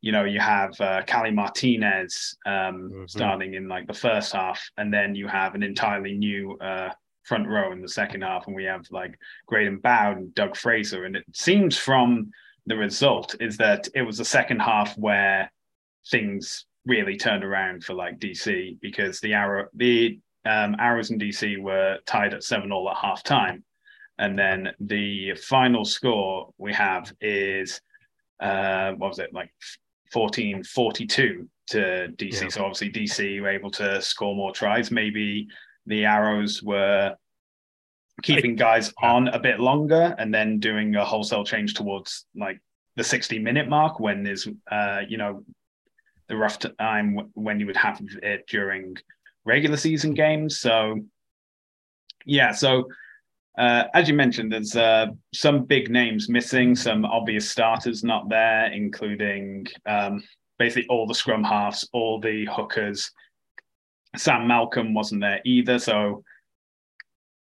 you 0.00 0.12
know, 0.12 0.24
you 0.24 0.40
have 0.40 0.80
uh, 0.80 1.02
Cali 1.06 1.30
Martinez 1.30 2.36
um, 2.46 2.52
mm-hmm. 2.52 3.04
starting 3.06 3.54
in 3.54 3.68
like 3.68 3.86
the 3.86 3.94
first 3.94 4.32
half, 4.32 4.62
and 4.76 4.92
then 4.92 5.14
you 5.14 5.26
have 5.26 5.54
an 5.54 5.62
entirely 5.62 6.12
new 6.12 6.56
uh, 6.58 6.90
front 7.24 7.48
row 7.48 7.72
in 7.72 7.82
the 7.82 7.88
second 7.88 8.22
half, 8.22 8.46
and 8.46 8.54
we 8.54 8.64
have 8.64 8.86
like 8.90 9.18
Graydon 9.46 9.78
Boud 9.78 10.18
and 10.18 10.34
Doug 10.34 10.56
Fraser. 10.56 11.04
And 11.04 11.16
it 11.16 11.24
seems 11.32 11.76
from 11.76 12.30
the 12.66 12.76
result 12.76 13.34
is 13.40 13.56
that 13.56 13.88
it 13.94 14.02
was 14.02 14.18
the 14.18 14.24
second 14.24 14.60
half 14.60 14.96
where 14.96 15.50
things 16.10 16.66
really 16.84 17.16
turned 17.16 17.44
around 17.44 17.84
for 17.84 17.94
like 17.94 18.18
DC 18.18 18.78
because 18.80 19.20
the 19.20 19.34
arrow 19.34 19.66
the 19.74 20.20
um, 20.44 20.76
arrows 20.78 21.10
in 21.10 21.18
DC 21.18 21.60
were 21.60 21.98
tied 22.06 22.32
at 22.32 22.44
seven 22.44 22.70
all 22.70 22.88
at 22.88 22.96
half 22.96 23.24
time, 23.24 23.64
and 24.18 24.38
then 24.38 24.70
the 24.78 25.34
final 25.34 25.84
score 25.84 26.50
we 26.58 26.72
have 26.72 27.12
is 27.20 27.80
uh, 28.38 28.92
what 28.92 29.08
was 29.08 29.18
it 29.18 29.32
like 29.32 29.50
14 30.12 30.64
42 30.64 31.48
to 31.68 31.78
DC. 32.16 32.42
Yeah. 32.42 32.48
So 32.48 32.64
obviously 32.64 32.90
DC 32.90 33.40
were 33.40 33.48
able 33.48 33.70
to 33.72 34.00
score 34.00 34.34
more 34.34 34.52
tries. 34.52 34.90
Maybe 34.90 35.48
the 35.86 36.04
arrows 36.04 36.62
were 36.62 37.16
keeping 38.22 38.56
guys 38.56 38.92
on 39.02 39.28
a 39.28 39.38
bit 39.38 39.60
longer 39.60 40.14
and 40.18 40.32
then 40.32 40.58
doing 40.58 40.96
a 40.96 41.04
wholesale 41.04 41.44
change 41.44 41.74
towards 41.74 42.24
like 42.34 42.60
the 42.96 43.04
60 43.04 43.38
minute 43.38 43.68
mark 43.68 44.00
when 44.00 44.22
there's 44.22 44.48
uh 44.70 45.00
you 45.06 45.18
know 45.18 45.44
the 46.28 46.36
rough 46.36 46.58
time 46.58 47.30
when 47.34 47.60
you 47.60 47.66
would 47.66 47.76
have 47.76 48.00
it 48.22 48.46
during 48.48 48.96
regular 49.44 49.76
season 49.76 50.14
games 50.14 50.58
so 50.58 50.98
yeah 52.24 52.52
so 52.52 52.88
uh, 53.56 53.84
as 53.94 54.06
you 54.06 54.14
mentioned, 54.14 54.52
there's 54.52 54.76
uh, 54.76 55.06
some 55.34 55.64
big 55.64 55.90
names 55.90 56.28
missing, 56.28 56.76
some 56.76 57.04
obvious 57.06 57.50
starters 57.50 58.04
not 58.04 58.28
there, 58.28 58.70
including 58.72 59.66
um, 59.86 60.22
basically 60.58 60.86
all 60.88 61.06
the 61.06 61.14
scrum 61.14 61.42
halves, 61.42 61.88
all 61.92 62.20
the 62.20 62.46
hookers. 62.46 63.10
Sam 64.14 64.46
Malcolm 64.46 64.92
wasn't 64.92 65.22
there 65.22 65.40
either. 65.44 65.78
So, 65.78 66.22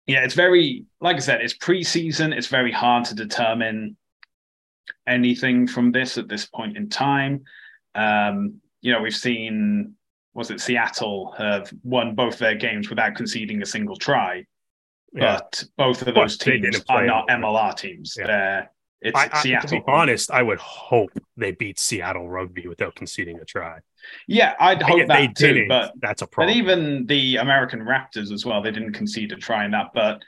yeah, 0.07 0.23
it's 0.23 0.33
very, 0.33 0.85
like 1.01 1.17
I 1.17 1.19
said, 1.19 1.41
it's 1.41 1.57
preseason. 1.57 2.35
It's 2.35 2.47
very 2.47 2.71
hard 2.71 3.05
to 3.05 3.15
determine 3.15 3.95
anything 5.07 5.67
from 5.67 5.91
this 5.91 6.17
at 6.17 6.27
this 6.27 6.47
point 6.47 6.77
in 6.77 6.89
time. 6.89 7.43
Um, 7.93 8.55
you 8.81 8.91
know, 8.91 9.01
we've 9.01 9.15
seen, 9.15 9.93
was 10.33 10.49
it 10.49 10.61
Seattle 10.61 11.35
have 11.37 11.71
won 11.83 12.15
both 12.15 12.39
their 12.39 12.55
games 12.55 12.89
without 12.89 13.15
conceding 13.15 13.61
a 13.61 13.65
single 13.67 13.95
try 13.95 14.45
yeah. 15.13 15.39
but 15.39 15.63
both 15.77 16.01
of 16.05 16.13
those 16.13 16.37
teams 16.37 16.81
are 16.89 17.05
not 17.05 17.27
MLR 17.27 17.75
teams. 17.75 18.15
Yeah. 18.17 18.27
They're, 18.27 18.71
it's 19.01 19.17
I, 19.17 19.29
I, 19.31 19.41
Seattle. 19.41 19.69
To 19.69 19.75
be 19.77 19.83
honest, 19.87 20.29
I 20.29 20.43
would 20.43 20.59
hope 20.59 21.09
they 21.35 21.51
beat 21.51 21.79
Seattle 21.79 22.29
Rugby 22.29 22.67
without 22.67 22.95
conceding 22.95 23.39
a 23.39 23.45
try. 23.45 23.79
Yeah, 24.27 24.53
I'd 24.59 24.81
hope 24.81 25.07
that 25.07 25.17
they 25.17 25.27
too. 25.27 25.53
Didn't, 25.53 25.69
but 25.69 25.93
that's 25.99 26.21
a 26.21 26.27
problem. 26.27 26.53
But 26.53 26.57
even 26.57 27.05
the 27.07 27.37
American 27.37 27.81
Raptors 27.81 28.31
as 28.31 28.45
well, 28.45 28.61
they 28.61 28.71
didn't 28.71 28.93
concede 28.93 29.31
a 29.31 29.37
try 29.37 29.65
in 29.65 29.71
that. 29.71 29.87
But 29.93 30.21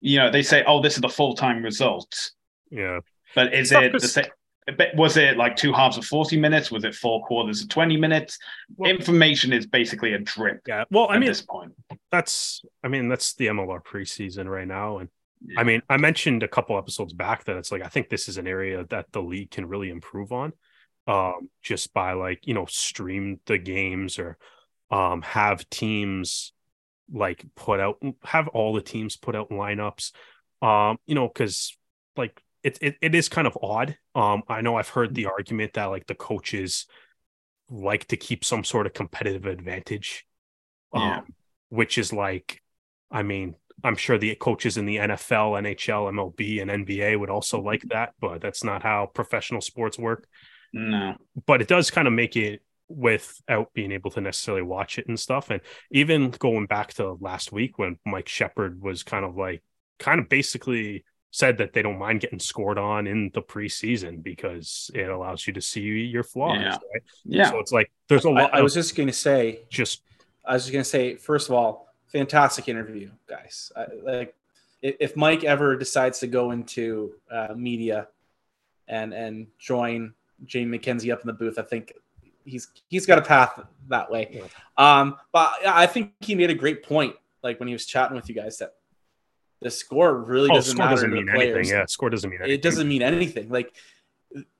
you 0.00 0.18
know, 0.18 0.30
they 0.30 0.42
say, 0.42 0.62
"Oh, 0.64 0.80
this 0.80 0.94
is 0.94 1.00
the 1.00 1.08
full 1.08 1.34
time 1.34 1.62
result." 1.62 2.30
Yeah. 2.70 3.00
But 3.34 3.52
is 3.52 3.72
it 3.72 3.92
the 3.92 4.00
same? 4.00 4.26
Was 4.94 5.16
it 5.16 5.36
like 5.36 5.56
two 5.56 5.72
halves 5.72 5.98
of 5.98 6.04
40 6.04 6.38
minutes? 6.38 6.70
Was 6.70 6.84
it 6.84 6.94
four 6.94 7.24
quarters 7.24 7.62
of 7.62 7.68
20 7.68 7.96
minutes? 7.96 8.38
Well, 8.76 8.90
information 8.90 9.52
is 9.52 9.66
basically 9.66 10.14
a 10.14 10.18
drip 10.18 10.62
yeah 10.66 10.84
well 10.90 11.06
i 11.10 11.18
mean 11.18 11.28
this 11.28 11.42
point. 11.42 11.72
that's 12.10 12.62
i 12.82 12.88
mean 12.88 13.08
that's 13.08 13.34
the 13.34 13.46
mlr 13.46 13.82
preseason 13.82 14.46
right 14.46 14.66
now 14.66 14.98
and 14.98 15.08
yeah. 15.44 15.60
i 15.60 15.64
mean 15.64 15.82
i 15.88 15.96
mentioned 15.96 16.42
a 16.42 16.48
couple 16.48 16.78
episodes 16.78 17.12
back 17.12 17.44
that 17.44 17.56
it's 17.56 17.70
like 17.70 17.84
i 17.84 17.88
think 17.88 18.08
this 18.08 18.28
is 18.28 18.38
an 18.38 18.46
area 18.46 18.84
that 18.90 19.06
the 19.12 19.22
league 19.22 19.50
can 19.50 19.66
really 19.66 19.90
improve 19.90 20.32
on 20.32 20.52
um 21.06 21.50
just 21.62 21.92
by 21.92 22.12
like 22.12 22.46
you 22.46 22.54
know 22.54 22.66
stream 22.66 23.40
the 23.46 23.58
games 23.58 24.18
or 24.18 24.38
um 24.90 25.22
have 25.22 25.68
teams 25.68 26.52
like 27.12 27.44
put 27.54 27.80
out 27.80 28.02
have 28.24 28.48
all 28.48 28.72
the 28.72 28.80
teams 28.80 29.16
put 29.16 29.36
out 29.36 29.50
lineups. 29.50 30.12
Um 30.62 30.98
you 31.06 31.14
know 31.14 31.28
because 31.28 31.76
like 32.16 32.40
it, 32.64 32.78
it, 32.80 32.96
it 33.02 33.14
is 33.14 33.28
kind 33.28 33.46
of 33.46 33.56
odd. 33.62 33.96
Um, 34.14 34.42
I 34.48 34.62
know 34.62 34.76
I've 34.76 34.88
heard 34.88 35.14
the 35.14 35.26
argument 35.26 35.74
that 35.74 35.84
like 35.84 36.06
the 36.06 36.14
coaches 36.14 36.86
like 37.70 38.06
to 38.06 38.16
keep 38.16 38.44
some 38.44 38.64
sort 38.64 38.86
of 38.86 38.94
competitive 38.94 39.44
advantage, 39.44 40.26
um, 40.92 41.02
yeah. 41.02 41.20
which 41.68 41.98
is 41.98 42.12
like, 42.12 42.62
I 43.10 43.22
mean, 43.22 43.54
I'm 43.84 43.96
sure 43.96 44.16
the 44.16 44.34
coaches 44.34 44.78
in 44.78 44.86
the 44.86 44.96
NFL, 44.96 45.60
NHL, 45.62 46.10
MLB, 46.10 46.62
and 46.62 46.86
NBA 46.86 47.20
would 47.20 47.30
also 47.30 47.60
like 47.60 47.82
that, 47.90 48.14
but 48.18 48.40
that's 48.40 48.64
not 48.64 48.82
how 48.82 49.10
professional 49.14 49.60
sports 49.60 49.98
work. 49.98 50.26
No, 50.72 51.16
but 51.46 51.60
it 51.60 51.68
does 51.68 51.90
kind 51.90 52.08
of 52.08 52.14
make 52.14 52.34
it 52.34 52.62
without 52.88 53.72
being 53.74 53.92
able 53.92 54.10
to 54.12 54.20
necessarily 54.20 54.62
watch 54.62 54.98
it 54.98 55.06
and 55.06 55.20
stuff. 55.20 55.50
And 55.50 55.60
even 55.90 56.30
going 56.30 56.66
back 56.66 56.94
to 56.94 57.12
last 57.20 57.52
week 57.52 57.78
when 57.78 57.98
Mike 58.06 58.28
Shepard 58.28 58.80
was 58.80 59.02
kind 59.02 59.24
of 59.24 59.36
like, 59.36 59.62
kind 59.98 60.18
of 60.18 60.28
basically 60.28 61.04
said 61.34 61.58
that 61.58 61.72
they 61.72 61.82
don't 61.82 61.98
mind 61.98 62.20
getting 62.20 62.38
scored 62.38 62.78
on 62.78 63.08
in 63.08 63.28
the 63.34 63.42
preseason 63.42 64.22
because 64.22 64.88
it 64.94 65.08
allows 65.08 65.48
you 65.48 65.52
to 65.52 65.60
see 65.60 65.80
your 65.80 66.22
flaws. 66.22 66.58
Yeah. 66.60 66.68
Right? 66.92 67.02
yeah. 67.24 67.50
So 67.50 67.58
it's 67.58 67.72
like 67.72 67.90
there's 68.06 68.24
a 68.24 68.30
lot. 68.30 68.54
I, 68.54 68.60
I 68.60 68.62
was 68.62 68.72
just 68.72 68.94
going 68.94 69.08
to 69.08 69.12
say, 69.12 69.62
just 69.68 70.02
I 70.44 70.54
was 70.54 70.62
just 70.62 70.72
going 70.72 70.84
to 70.84 70.88
say, 70.88 71.16
first 71.16 71.48
of 71.48 71.56
all, 71.56 71.92
fantastic 72.06 72.68
interview, 72.68 73.10
guys. 73.28 73.72
I, 73.74 73.86
like, 74.04 74.36
if 74.80 75.16
Mike 75.16 75.42
ever 75.42 75.74
decides 75.74 76.20
to 76.20 76.28
go 76.28 76.52
into 76.52 77.14
uh, 77.28 77.48
media 77.56 78.06
and 78.86 79.12
and 79.12 79.48
join 79.58 80.14
Jane 80.44 80.68
McKenzie 80.68 81.12
up 81.12 81.20
in 81.20 81.26
the 81.26 81.32
booth, 81.32 81.58
I 81.58 81.62
think 81.62 81.94
he's 82.44 82.68
he's 82.86 83.06
got 83.06 83.18
a 83.18 83.22
path 83.22 83.58
that 83.88 84.08
way. 84.08 84.28
Yeah. 84.30 85.00
Um, 85.00 85.16
but 85.32 85.52
I 85.66 85.86
think 85.86 86.12
he 86.20 86.36
made 86.36 86.50
a 86.50 86.54
great 86.54 86.84
point, 86.84 87.16
like 87.42 87.58
when 87.58 87.66
he 87.66 87.74
was 87.74 87.86
chatting 87.86 88.14
with 88.14 88.28
you 88.28 88.36
guys, 88.36 88.58
that 88.58 88.74
the 89.60 89.70
score 89.70 90.14
really 90.22 90.50
oh, 90.50 90.54
doesn't 90.54 90.72
score 90.72 90.84
matter 90.84 90.96
doesn't 90.96 91.12
mean 91.12 91.28
anything. 91.28 91.66
Yeah, 91.66 91.86
score 91.86 92.10
doesn't 92.10 92.28
mean 92.28 92.40
anything. 92.40 92.54
It 92.54 92.62
doesn't 92.62 92.88
mean 92.88 93.02
anything. 93.02 93.48
Like 93.48 93.74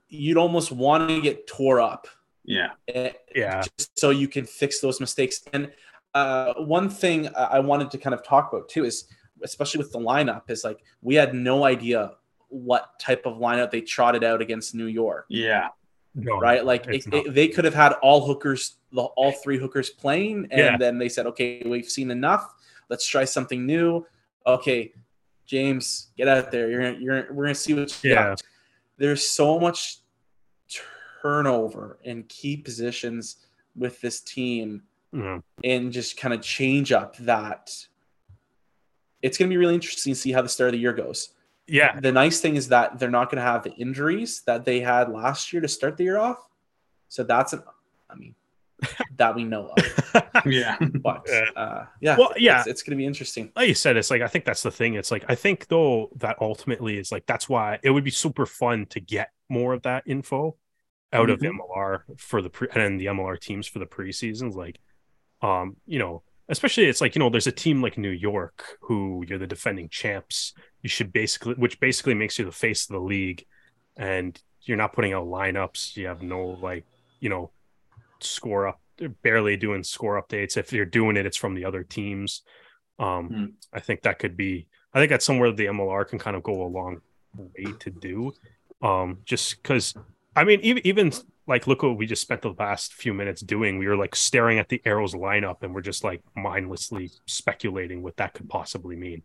you'd 0.09 0.37
almost 0.37 0.73
want 0.73 1.09
to 1.09 1.21
get 1.21 1.47
tore 1.47 1.81
up. 1.81 2.07
Yeah. 2.45 2.71
Eh, 2.89 3.13
yeah. 3.35 3.63
so 3.97 4.11
you 4.11 4.29
can 4.29 4.45
fix 4.45 4.81
those 4.81 5.01
mistakes. 5.01 5.41
And 5.53 5.73
uh, 6.15 6.55
one 6.55 6.89
thing 6.89 7.29
I 7.37 7.59
wanted 7.61 7.91
to 7.93 7.99
kind 7.99 8.15
of 8.15 8.23
talk 8.23 8.53
about 8.53 8.69
too 8.69 8.85
is, 8.85 9.07
especially 9.43 9.79
with 9.79 9.93
the 9.93 9.99
lineup, 9.99 10.49
is 10.49 10.65
like 10.65 10.85
we 11.03 11.15
had 11.15 11.35
no 11.35 11.65
idea 11.65 12.13
what 12.49 12.99
type 13.01 13.27
of 13.27 13.39
lineup 13.39 13.71
they 13.71 13.81
trotted 13.81 14.23
out 14.23 14.41
against 14.41 14.75
New 14.75 14.87
York. 14.87 15.27
Yeah. 15.29 15.69
No, 16.15 16.39
right? 16.39 16.65
Like 16.65 16.87
it, 16.87 17.05
it, 17.13 17.35
they 17.35 17.49
could 17.49 17.65
have 17.65 17.75
had 17.75 17.95
all 17.95 18.25
hookers, 18.25 18.77
the, 18.93 19.03
all 19.03 19.33
three 19.33 19.59
hookers 19.59 19.91
playing, 19.91 20.47
and 20.53 20.61
yeah. 20.61 20.77
then 20.77 20.97
they 20.97 21.09
said, 21.09 21.27
"Okay, 21.27 21.65
we've 21.67 21.89
seen 21.89 22.13
enough. 22.13 22.55
Let's 22.89 23.05
try 23.05 23.25
something 23.25 23.67
new." 23.67 24.07
Okay, 24.47 24.93
James, 25.47 26.09
get 26.17 26.29
out 26.29 26.51
there. 26.51 26.71
You're 26.71 26.83
gonna, 26.83 26.99
you're 26.99 27.33
we're 27.33 27.45
gonna 27.45 27.55
see 27.55 27.75
what 27.75 27.99
yeah. 28.03 28.15
got. 28.15 28.43
There's 28.97 29.29
so 29.29 29.59
much 29.59 29.99
turnover 31.23 31.99
in 32.05 32.25
key 32.25 32.57
positions 32.57 33.37
with 33.77 34.01
this 34.01 34.21
team, 34.21 34.83
mm-hmm. 35.15 35.39
and 35.63 35.93
just 35.93 36.17
kind 36.17 36.35
of 36.35 36.43
change 36.43 36.93
up 36.93 37.17
that. 37.19 37.75
It's 39.23 39.39
gonna 39.39 39.49
be 39.49 39.57
really 39.57 39.75
interesting 39.75 40.13
to 40.13 40.19
see 40.19 40.33
how 40.33 40.43
the 40.43 40.49
start 40.49 40.69
of 40.69 40.73
the 40.73 40.79
year 40.79 40.93
goes. 40.93 41.31
Yeah. 41.67 41.99
The 41.99 42.13
nice 42.13 42.41
thing 42.41 42.57
is 42.57 42.69
that 42.69 42.99
they're 42.99 43.11
not 43.11 43.31
gonna 43.31 43.43
have 43.43 43.63
the 43.63 43.73
injuries 43.73 44.43
that 44.47 44.65
they 44.65 44.81
had 44.81 45.09
last 45.11 45.53
year 45.53 45.63
to 45.63 45.69
start 45.69 45.97
the 45.97 46.05
year 46.05 46.19
off. 46.19 46.39
So 47.09 47.23
that's 47.23 47.53
an, 47.53 47.63
I 48.11 48.17
mean, 48.17 48.35
that 49.17 49.35
we 49.35 49.45
know 49.45 49.73
of. 49.77 50.23
yeah. 50.47 50.77
But 50.79 51.29
uh, 51.57 51.85
yeah, 52.01 52.17
Well, 52.19 52.33
yeah. 52.37 52.59
it's, 52.61 52.67
it's 52.69 52.83
going 52.83 52.93
to 52.93 52.97
be 52.97 53.07
interesting. 53.07 53.51
like 53.57 53.69
you 53.69 53.75
said, 53.75 53.97
it's 53.97 54.11
like 54.11 54.23
I 54.23 54.27
think 54.29 54.45
that's 54.45 54.63
the 54.63 54.71
thing. 54.71 54.95
It's 54.95 55.11
like 55.11 55.25
I 55.29 55.35
think 55.35 55.69
though 55.69 56.11
that 56.17 56.37
ultimately 56.41 56.99
is 56.99 57.13
like 57.13 57.27
that's 57.27 57.49
why 57.49 57.79
it 57.83 57.91
would 57.91 58.05
be 58.05 58.11
super 58.11 58.47
fun 58.47 58.87
to 58.87 59.01
get 59.01 59.31
more 59.49 59.73
of 59.75 59.83
that 59.83 60.05
info 60.07 60.57
out 61.13 61.31
of 61.31 61.39
Mhm. 61.41 61.59
MLR 61.59 62.03
for 62.19 62.43
the 62.43 62.51
pre 62.51 62.69
and 62.75 63.01
the 63.01 63.07
MLR 63.07 63.39
teams 63.41 63.67
for 63.67 63.79
the 63.79 63.87
preseasons. 63.87 64.55
Like, 64.55 64.81
um, 65.43 65.77
you 65.87 65.99
know, 65.99 66.23
especially 66.49 66.87
it's 66.87 67.01
like 67.01 67.15
you 67.15 67.21
know, 67.21 67.31
there's 67.31 67.47
a 67.47 67.53
team 67.53 67.81
like 67.83 67.97
New 67.99 68.11
York 68.11 68.65
who 68.83 69.25
you're 69.29 69.39
the 69.39 69.47
defending 69.47 69.89
champs. 69.89 70.53
You 70.83 70.89
should 70.89 71.13
basically, 71.13 71.55
which 71.55 71.79
basically 71.81 72.15
makes 72.15 72.39
you 72.39 72.45
the 72.45 72.53
face 72.53 72.85
of 72.85 72.95
the 72.95 73.01
league, 73.01 73.45
and 73.97 74.39
you're 74.63 74.77
not 74.77 74.93
putting 74.93 75.13
out 75.13 75.27
lineups. 75.27 75.97
You 75.97 76.09
have 76.09 76.23
no 76.23 76.59
like, 76.61 76.85
you 77.21 77.29
know, 77.29 77.53
score 78.21 78.69
up, 78.69 78.81
barely 79.23 79.57
doing 79.57 79.83
score 79.83 80.21
updates. 80.23 80.57
If 80.57 80.73
you're 80.73 80.85
doing 80.87 81.17
it, 81.17 81.27
it's 81.27 81.37
from 81.37 81.55
the 81.55 81.65
other 81.65 81.83
teams. 81.83 82.43
Um, 82.99 83.29
Hmm. 83.29 83.47
I 83.73 83.81
think 83.81 84.03
that 84.03 84.19
could 84.19 84.37
be. 84.37 84.69
I 84.93 85.01
think 85.01 85.11
that's 85.11 85.25
somewhere 85.27 85.51
the 85.53 85.67
MLR 85.67 86.05
can 86.09 86.19
kind 86.19 86.37
of 86.37 86.43
go 86.43 86.63
a 86.65 86.69
long 86.69 87.01
way 87.35 87.73
to 87.81 87.91
do. 87.91 88.33
Um, 88.83 89.19
just 89.25 89.63
because, 89.63 89.95
I 90.37 90.45
mean, 90.45 90.61
even 90.63 90.87
even 90.87 91.13
like 91.47 91.67
look 91.67 91.83
what 91.83 91.97
we 91.97 92.07
just 92.07 92.23
spent 92.23 92.43
the 92.43 92.55
last 92.59 92.95
few 92.95 93.13
minutes 93.15 93.43
doing. 93.43 93.79
We 93.79 93.89
were 93.89 93.97
like 93.97 94.15
staring 94.17 94.59
at 94.59 94.69
the 94.69 94.81
Arrows 94.85 95.15
lineup, 95.15 95.63
and 95.63 95.75
we're 95.75 95.81
just 95.81 96.05
like 96.05 96.23
mindlessly 96.37 97.11
speculating 97.27 98.03
what 98.03 98.17
that 98.19 98.35
could 98.35 98.49
possibly 98.49 98.97
mean. 98.97 99.23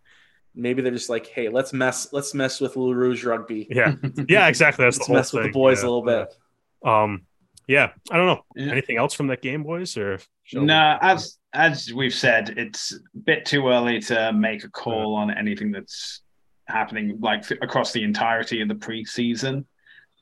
Maybe 0.55 0.81
they're 0.81 0.91
just 0.91 1.09
like, 1.09 1.27
hey, 1.27 1.47
let's 1.49 1.73
mess, 1.73 2.11
let's 2.11 2.33
mess 2.33 2.59
with 2.59 2.75
Little 2.75 2.95
Rouge 2.95 3.23
rugby. 3.23 3.67
Yeah, 3.69 3.93
yeah, 4.27 4.47
exactly. 4.47 4.83
That's 4.85 4.97
Let's 4.99 5.07
the 5.07 5.13
whole 5.13 5.15
mess 5.15 5.33
with 5.33 5.43
the 5.43 5.49
boys 5.49 5.83
Yeah, 5.83 5.89
a 5.89 5.89
little 5.89 6.01
bit. 6.05 6.35
Um, 6.83 7.21
yeah, 7.69 7.91
I 8.09 8.17
don't 8.17 8.25
know. 8.25 8.41
Yeah. 8.55 8.71
Anything 8.71 8.97
else 8.97 9.13
from 9.13 9.27
that 9.27 9.43
game, 9.43 9.61
boys? 9.61 9.95
Or 9.95 10.17
shall 10.43 10.61
we- 10.61 10.65
No, 10.65 10.97
as 11.01 11.37
as 11.53 11.93
we've 11.93 12.13
said, 12.13 12.55
it's 12.57 12.93
a 12.93 13.17
bit 13.19 13.45
too 13.45 13.67
early 13.69 13.99
to 14.01 14.33
make 14.33 14.63
a 14.63 14.69
call 14.69 15.15
uh-huh. 15.15 15.23
on 15.31 15.37
anything 15.37 15.71
that's 15.71 16.21
happening 16.67 17.19
like 17.19 17.47
th- 17.47 17.59
across 17.61 17.91
the 17.93 18.03
entirety 18.03 18.61
of 18.61 18.69
the 18.69 18.73
preseason. 18.73 19.65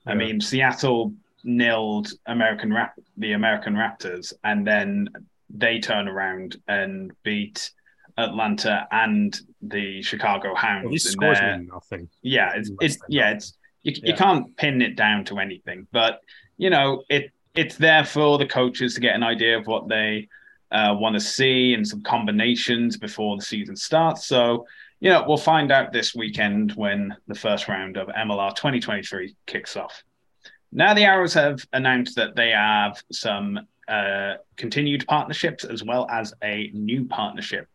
I 0.05 0.13
mean, 0.13 0.39
Seattle 0.41 1.13
nilled 1.45 2.11
American 2.25 2.71
Rap 2.73 2.93
the 3.15 3.31
American 3.31 3.75
Raptors, 3.75 4.33
and 4.43 4.67
then 4.67 5.07
they 5.49 5.79
turn 5.79 6.09
around 6.09 6.57
and 6.67 7.11
beat 7.23 7.71
Atlanta 8.17 8.87
and 8.91 9.39
the 9.61 10.01
Chicago 10.01 10.53
Hounds. 10.53 10.89
These 10.91 11.11
scores 11.11 11.39
their- 11.39 11.57
mean 11.59 11.67
nothing. 11.67 12.09
yeah, 12.21 12.51
it's, 12.55 12.71
it's 12.81 12.97
yeah, 13.07 13.21
nothing. 13.33 13.37
it's 13.37 13.53
you, 13.83 13.93
Yeah. 13.95 14.09
you 14.11 14.15
can't 14.17 14.57
pin 14.57 14.81
it 14.81 14.97
down 14.97 15.23
to 15.25 15.39
anything, 15.39 15.87
but 15.93 16.19
you 16.57 16.69
know 16.69 17.03
it 17.09 17.31
it's 17.57 17.75
there 17.75 18.05
for 18.05 18.37
the 18.37 18.45
coaches 18.45 18.93
to 18.93 19.01
get 19.01 19.15
an 19.15 19.23
idea 19.23 19.57
of 19.57 19.65
what 19.65 19.87
they 19.87 20.29
uh, 20.71 20.95
want 20.97 21.15
to 21.15 21.19
see 21.19 21.73
and 21.73 21.87
some 21.87 22.01
combinations 22.03 22.97
before 22.97 23.35
the 23.35 23.43
season 23.43 23.75
starts. 23.75 24.27
So 24.27 24.65
you 24.99 25.09
know 25.09 25.25
we'll 25.27 25.37
find 25.37 25.71
out 25.71 25.91
this 25.91 26.15
weekend 26.15 26.73
when 26.73 27.15
the 27.27 27.35
first 27.35 27.67
round 27.67 27.97
of 27.97 28.07
MLR 28.09 28.55
2023 28.55 29.35
kicks 29.45 29.75
off. 29.75 30.03
Now 30.71 30.93
the 30.93 31.03
Arrows 31.03 31.33
have 31.33 31.65
announced 31.73 32.15
that 32.17 32.35
they 32.35 32.51
have 32.51 33.01
some 33.11 33.59
uh, 33.87 34.35
continued 34.57 35.05
partnerships 35.07 35.63
as 35.63 35.83
well 35.83 36.07
as 36.09 36.33
a 36.43 36.69
new 36.73 37.05
partnership 37.05 37.67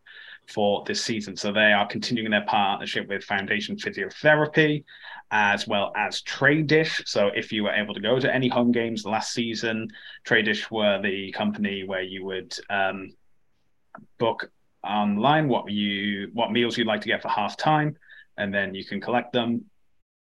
for 0.49 0.85
this 0.87 1.03
season. 1.03 1.37
So 1.37 1.53
they 1.53 1.73
are 1.73 1.87
continuing 1.87 2.31
their 2.31 2.45
partnership 2.47 3.09
with 3.09 3.25
Foundation 3.25 3.77
Physiotherapy 3.77 4.85
as 5.33 5.67
well 5.67 5.93
as 5.97 6.21
Trade 6.21 6.67
Dish. 6.67 7.01
So 7.07 7.31
if 7.35 7.53
you 7.53 7.65
were 7.65 7.73
able 7.73 7.95
to 7.95 8.01
go 8.01 8.21
to 8.21 8.33
any 8.33 8.49
home 8.49 8.71
games 8.71 9.07
last 9.07 9.33
season, 9.33 9.89
Trade 10.25 10.45
Dish 10.45 10.71
were 10.71 11.01
the 11.01 11.33
company 11.33 11.85
where 11.85 12.03
you 12.03 12.25
would 12.27 12.55
um, 12.69 13.15
book 14.19 14.51
online 14.85 15.49
what 15.49 15.71
you 15.71 16.29
what 16.33 16.51
meals 16.51 16.77
you'd 16.77 16.87
like 16.87 17.01
to 17.01 17.09
get 17.09 17.23
for 17.23 17.29
half 17.29 17.57
time, 17.57 17.97
and 18.37 18.53
then 18.53 18.75
you 18.75 18.85
can 18.85 19.01
collect 19.01 19.33
them. 19.33 19.65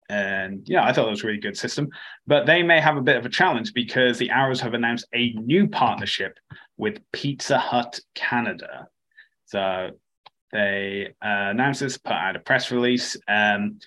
And 0.09 0.67
yeah, 0.67 0.83
I 0.83 0.93
thought 0.93 1.05
that 1.05 1.11
was 1.11 1.23
a 1.23 1.27
really 1.27 1.39
good 1.39 1.57
system. 1.57 1.89
But 2.25 2.45
they 2.45 2.63
may 2.63 2.79
have 2.79 2.97
a 2.97 3.01
bit 3.01 3.17
of 3.17 3.25
a 3.25 3.29
challenge 3.29 3.73
because 3.73 4.17
the 4.17 4.29
Arrows 4.29 4.61
have 4.61 4.73
announced 4.73 5.07
a 5.13 5.33
new 5.33 5.67
partnership 5.67 6.37
with 6.77 6.99
Pizza 7.11 7.57
Hut 7.57 7.99
Canada. 8.15 8.87
So 9.53 9.91
they 10.51 11.13
uh, 11.23 11.53
announced 11.53 11.81
this, 11.81 11.99
put 11.99 12.13
out 12.13 12.35
a 12.35 12.39
press 12.39 12.71
release 12.71 13.15
um, 13.27 13.77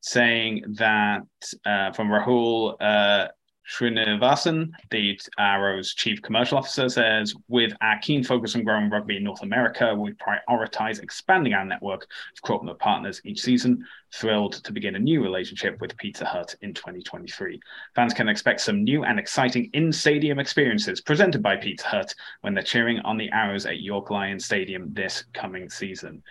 saying 0.00 0.64
that 0.78 1.26
uh, 1.66 1.92
from 1.92 2.08
Rahul 2.08 2.76
uh, 2.80 3.28
Srinivasan, 3.66 4.72
the 4.90 5.18
Arrow's 5.38 5.94
chief 5.94 6.20
commercial 6.20 6.58
officer, 6.58 6.88
says, 6.88 7.34
with 7.48 7.72
our 7.80 7.98
keen 8.00 8.22
focus 8.22 8.54
on 8.54 8.62
growing 8.62 8.90
rugby 8.90 9.16
in 9.16 9.24
North 9.24 9.42
America, 9.42 9.94
we 9.94 10.12
prioritize 10.12 11.02
expanding 11.02 11.54
our 11.54 11.64
network 11.64 12.02
of 12.02 12.42
corporate 12.42 12.78
partners 12.78 13.22
each 13.24 13.40
season. 13.40 13.84
Thrilled 14.12 14.52
to 14.64 14.72
begin 14.72 14.96
a 14.96 14.98
new 14.98 15.22
relationship 15.22 15.80
with 15.80 15.96
Pizza 15.96 16.24
Hut 16.24 16.54
in 16.60 16.74
2023. 16.74 17.58
Fans 17.94 18.14
can 18.14 18.28
expect 18.28 18.60
some 18.60 18.84
new 18.84 19.04
and 19.04 19.18
exciting 19.18 19.70
in 19.72 19.90
stadium 19.90 20.38
experiences 20.38 21.00
presented 21.00 21.42
by 21.42 21.56
Pizza 21.56 21.88
Hut 21.88 22.14
when 22.42 22.54
they're 22.54 22.62
cheering 22.62 23.00
on 23.00 23.16
the 23.16 23.30
Arrows 23.32 23.66
at 23.66 23.80
York 23.80 24.10
Lions 24.10 24.44
Stadium 24.44 24.92
this 24.92 25.24
coming 25.32 25.68
season. 25.68 26.22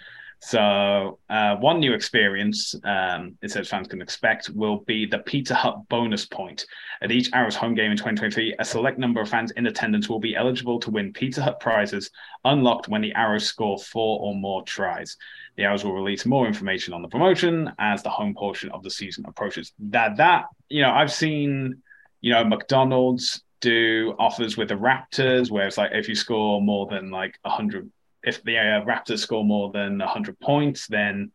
So, 0.46 1.20
uh, 1.30 1.56
one 1.56 1.80
new 1.80 1.94
experience 1.94 2.76
um, 2.84 3.38
it 3.42 3.50
says 3.50 3.70
fans 3.70 3.88
can 3.88 4.02
expect 4.02 4.50
will 4.50 4.80
be 4.80 5.06
the 5.06 5.20
Pizza 5.20 5.56
Hut 5.56 5.88
bonus 5.88 6.26
point. 6.26 6.66
At 7.02 7.14
each 7.14 7.30
Arrows 7.32 7.56
home 7.56 7.76
game 7.76 7.92
in 7.92 7.98
2023, 7.98 8.56
a 8.60 8.66
select 8.66 9.00
number 9.00 9.22
of 9.22 9.30
fans 9.30 9.52
in 9.52 9.68
attendance 9.68 10.10
will 10.10 10.20
be 10.20 10.36
eligible 10.36 10.82
to 10.82 10.92
win 10.92 11.14
Pizza 11.14 11.42
Hut 11.42 11.62
prizes 11.62 12.12
unlocked 12.44 12.90
when 12.90 13.00
the 13.00 13.14
Arrows 13.14 13.46
score 13.46 13.80
four 13.80 14.20
or 14.20 14.36
more 14.36 14.62
tries. 14.64 15.16
The 15.56 15.64
Arrows 15.64 15.86
will 15.86 15.94
release 15.94 16.26
more 16.26 16.46
information 16.46 16.94
on 16.94 17.02
the 17.02 17.08
promotion 17.08 17.72
as 17.80 18.04
the 18.04 18.10
home 18.10 18.36
portion 18.36 18.70
of 18.72 18.84
the 18.84 18.92
season 18.92 19.24
approaches. 19.26 19.72
That 19.80 20.18
that 20.18 20.48
you 20.68 20.82
know, 20.82 20.92
I've 20.92 21.14
seen 21.14 21.82
you 22.20 22.34
know 22.34 22.44
McDonald's 22.44 23.42
do 23.62 24.14
offers 24.20 24.58
with 24.58 24.68
the 24.68 24.76
Raptors 24.76 25.50
where 25.50 25.68
it's 25.68 25.78
like 25.78 25.92
if 25.94 26.10
you 26.10 26.16
score 26.16 26.62
more 26.62 26.86
than 26.88 27.12
like 27.12 27.40
hundred, 27.46 27.90
if 28.24 28.44
the 28.44 28.58
uh, 28.58 28.86
Raptors 28.86 29.20
score 29.20 29.44
more 29.44 29.72
than 29.72 30.00
hundred 30.00 30.40
points, 30.40 30.88
then 30.88 31.32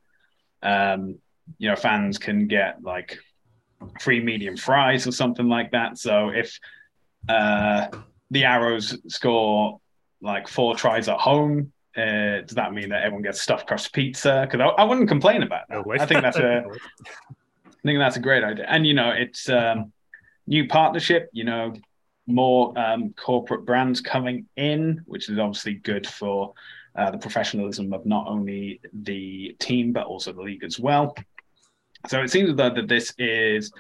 um, 0.63 1.19
you 1.59 1.69
know 1.69 1.77
fans 1.77 2.19
can 2.19 2.47
get 2.47 2.83
like 2.83 3.19
free 4.01 4.21
medium 4.21 4.57
fries 4.57 5.07
or 5.07 5.13
something 5.13 5.49
like 5.49 5.71
that. 5.73 5.99
So 5.99 6.31
if 6.31 6.59
uh, 7.29 7.89
the 8.31 8.45
Arrows 8.45 8.99
score 9.09 9.81
like 10.21 10.49
four 10.49 10.75
tries 10.75 11.09
at 11.09 11.19
home, 11.19 11.73
uh, 11.97 12.43
does 12.43 12.55
that 12.55 12.73
mean 12.73 12.89
that 12.91 13.03
everyone 13.03 13.23
gets 13.23 13.41
stuffed 13.41 13.67
crust 13.67 13.93
pizza? 13.93 14.47
Because 14.49 14.61
I, 14.61 14.83
I 14.83 14.85
wouldn't 14.85 15.09
complain 15.09 15.43
about 15.43 15.69
that. 15.69 15.87
No. 15.87 15.93
I 15.93 16.07
think 16.07 16.23
that's 16.23 16.39
a 16.39 16.65
I 17.67 17.83
think 17.85 17.99
that's 17.99 18.17
a 18.17 18.21
great 18.21 18.45
idea. 18.45 18.67
And 18.69 18.87
you 18.87 18.95
know, 18.95 19.11
it's 19.11 19.49
um, 19.49 19.93
new 20.47 20.67
partnership. 20.67 21.29
You 21.33 21.45
know, 21.45 21.75
more 22.27 22.79
um, 22.79 23.15
corporate 23.15 23.65
brands 23.65 24.01
coming 24.01 24.47
in, 24.57 25.03
which 25.07 25.29
is 25.29 25.39
obviously 25.39 25.75
good 25.75 26.07
for 26.07 26.55
uh, 26.97 27.11
the 27.11 27.19
professionalism 27.19 27.93
of 27.93 28.05
not 28.07 28.27
only 28.27 28.81
the 28.93 29.57
team 29.59 29.93
but 29.93 30.07
also 30.07 30.33
the 30.33 30.43
league 30.43 30.65
as 30.65 30.79
well. 30.79 31.15
So 32.07 32.23
it 32.23 32.31
seems 32.31 32.55
though 32.55 32.75
that 32.75 32.89
this 32.89 33.13
is 33.19 33.73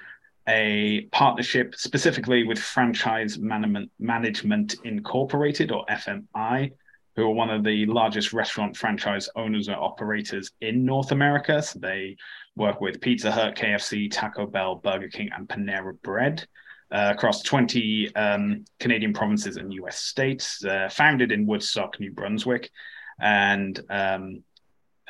a 0.48 1.02
partnership 1.12 1.74
specifically 1.76 2.44
with 2.44 2.58
Franchise 2.58 3.38
Management, 3.38 4.76
Incorporated 4.84 5.70
or 5.70 5.84
FMI, 5.86 6.72
who 7.16 7.24
are 7.24 7.30
one 7.30 7.50
of 7.50 7.64
the 7.64 7.84
largest 7.86 8.32
restaurant 8.32 8.76
franchise 8.76 9.28
owners 9.36 9.68
and 9.68 9.76
operators 9.76 10.52
in 10.60 10.84
North 10.84 11.12
America. 11.12 11.60
So 11.60 11.78
they 11.80 12.16
work 12.56 12.80
with 12.80 13.00
Pizza 13.00 13.30
Hut, 13.30 13.56
KFC, 13.56 14.10
Taco 14.10 14.46
Bell, 14.46 14.76
Burger 14.76 15.08
King, 15.08 15.28
and 15.36 15.48
Panera 15.48 16.00
Bread. 16.02 16.46
Uh, 16.90 17.12
across 17.14 17.42
20 17.42 18.14
um, 18.16 18.64
Canadian 18.80 19.12
provinces 19.12 19.58
and 19.58 19.74
US 19.74 19.98
states, 19.98 20.64
uh, 20.64 20.88
founded 20.90 21.30
in 21.30 21.44
Woodstock, 21.44 22.00
New 22.00 22.12
Brunswick. 22.12 22.70
And 23.20 23.80
um, 23.90 24.42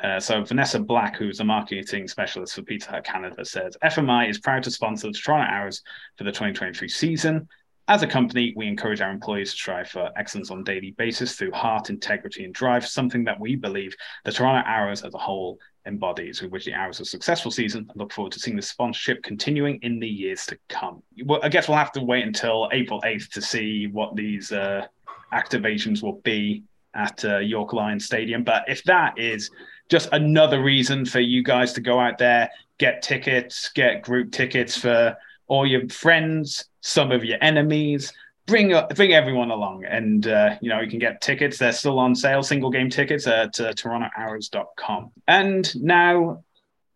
uh, 0.02 0.20
so 0.20 0.44
Vanessa 0.44 0.78
Black, 0.78 1.16
who's 1.16 1.40
a 1.40 1.44
marketing 1.44 2.06
specialist 2.06 2.54
for 2.54 2.62
Pizza 2.62 2.90
Hut 2.90 3.04
Canada, 3.04 3.44
says 3.44 3.76
FMI 3.82 4.30
is 4.30 4.38
proud 4.38 4.62
to 4.64 4.70
sponsor 4.70 5.08
the 5.08 5.12
Toronto 5.12 5.50
Arrows 5.50 5.82
for 6.16 6.24
the 6.24 6.30
2023 6.30 6.88
season. 6.88 7.48
As 7.88 8.02
a 8.02 8.06
company, 8.06 8.52
we 8.54 8.66
encourage 8.66 9.00
our 9.00 9.10
employees 9.10 9.50
to 9.50 9.56
strive 9.56 9.88
for 9.88 10.10
excellence 10.16 10.50
on 10.50 10.60
a 10.60 10.62
daily 10.62 10.90
basis 10.98 11.34
through 11.34 11.52
heart, 11.52 11.88
integrity, 11.88 12.44
and 12.44 12.52
drive, 12.52 12.86
something 12.86 13.24
that 13.24 13.40
we 13.40 13.56
believe 13.56 13.96
the 14.26 14.32
Toronto 14.32 14.68
Arrows 14.68 15.02
as 15.02 15.14
a 15.14 15.18
whole 15.18 15.58
embodies. 15.86 16.42
We 16.42 16.48
wish 16.48 16.66
the 16.66 16.74
Arrows 16.74 17.00
a 17.00 17.06
successful 17.06 17.50
season 17.50 17.86
and 17.88 17.96
look 17.96 18.12
forward 18.12 18.32
to 18.34 18.40
seeing 18.40 18.56
the 18.56 18.62
sponsorship 18.62 19.22
continuing 19.22 19.78
in 19.80 19.98
the 19.98 20.06
years 20.06 20.44
to 20.46 20.58
come. 20.68 21.02
Well, 21.24 21.40
I 21.42 21.48
guess 21.48 21.66
we'll 21.66 21.78
have 21.78 21.92
to 21.92 22.02
wait 22.02 22.26
until 22.26 22.68
April 22.72 23.00
8th 23.00 23.30
to 23.30 23.42
see 23.42 23.86
what 23.86 24.14
these 24.14 24.52
uh, 24.52 24.86
activations 25.32 26.02
will 26.02 26.20
be 26.20 26.62
at 26.98 27.24
uh, 27.24 27.38
York 27.38 27.72
Lions 27.72 28.04
Stadium. 28.04 28.44
But 28.44 28.64
if 28.68 28.82
that 28.84 29.18
is 29.18 29.50
just 29.88 30.08
another 30.12 30.62
reason 30.62 31.06
for 31.06 31.20
you 31.20 31.42
guys 31.42 31.72
to 31.74 31.80
go 31.80 31.98
out 31.98 32.18
there, 32.18 32.50
get 32.78 33.02
tickets, 33.02 33.70
get 33.74 34.02
group 34.02 34.32
tickets 34.32 34.76
for 34.76 35.16
all 35.46 35.66
your 35.66 35.88
friends, 35.88 36.66
some 36.80 37.10
of 37.10 37.24
your 37.24 37.38
enemies, 37.40 38.12
bring 38.46 38.74
uh, 38.74 38.88
bring 38.94 39.12
everyone 39.12 39.50
along, 39.50 39.84
and 39.84 40.26
uh, 40.26 40.56
you 40.60 40.68
know 40.68 40.80
you 40.80 40.90
can 40.90 40.98
get 40.98 41.20
tickets. 41.20 41.58
They're 41.58 41.72
still 41.72 41.98
on 41.98 42.14
sale, 42.14 42.42
single 42.42 42.70
game 42.70 42.90
tickets 42.90 43.26
at 43.26 43.60
uh, 43.60 43.72
TorontoArrows.com. 43.72 45.12
And 45.28 45.82
now, 45.82 46.42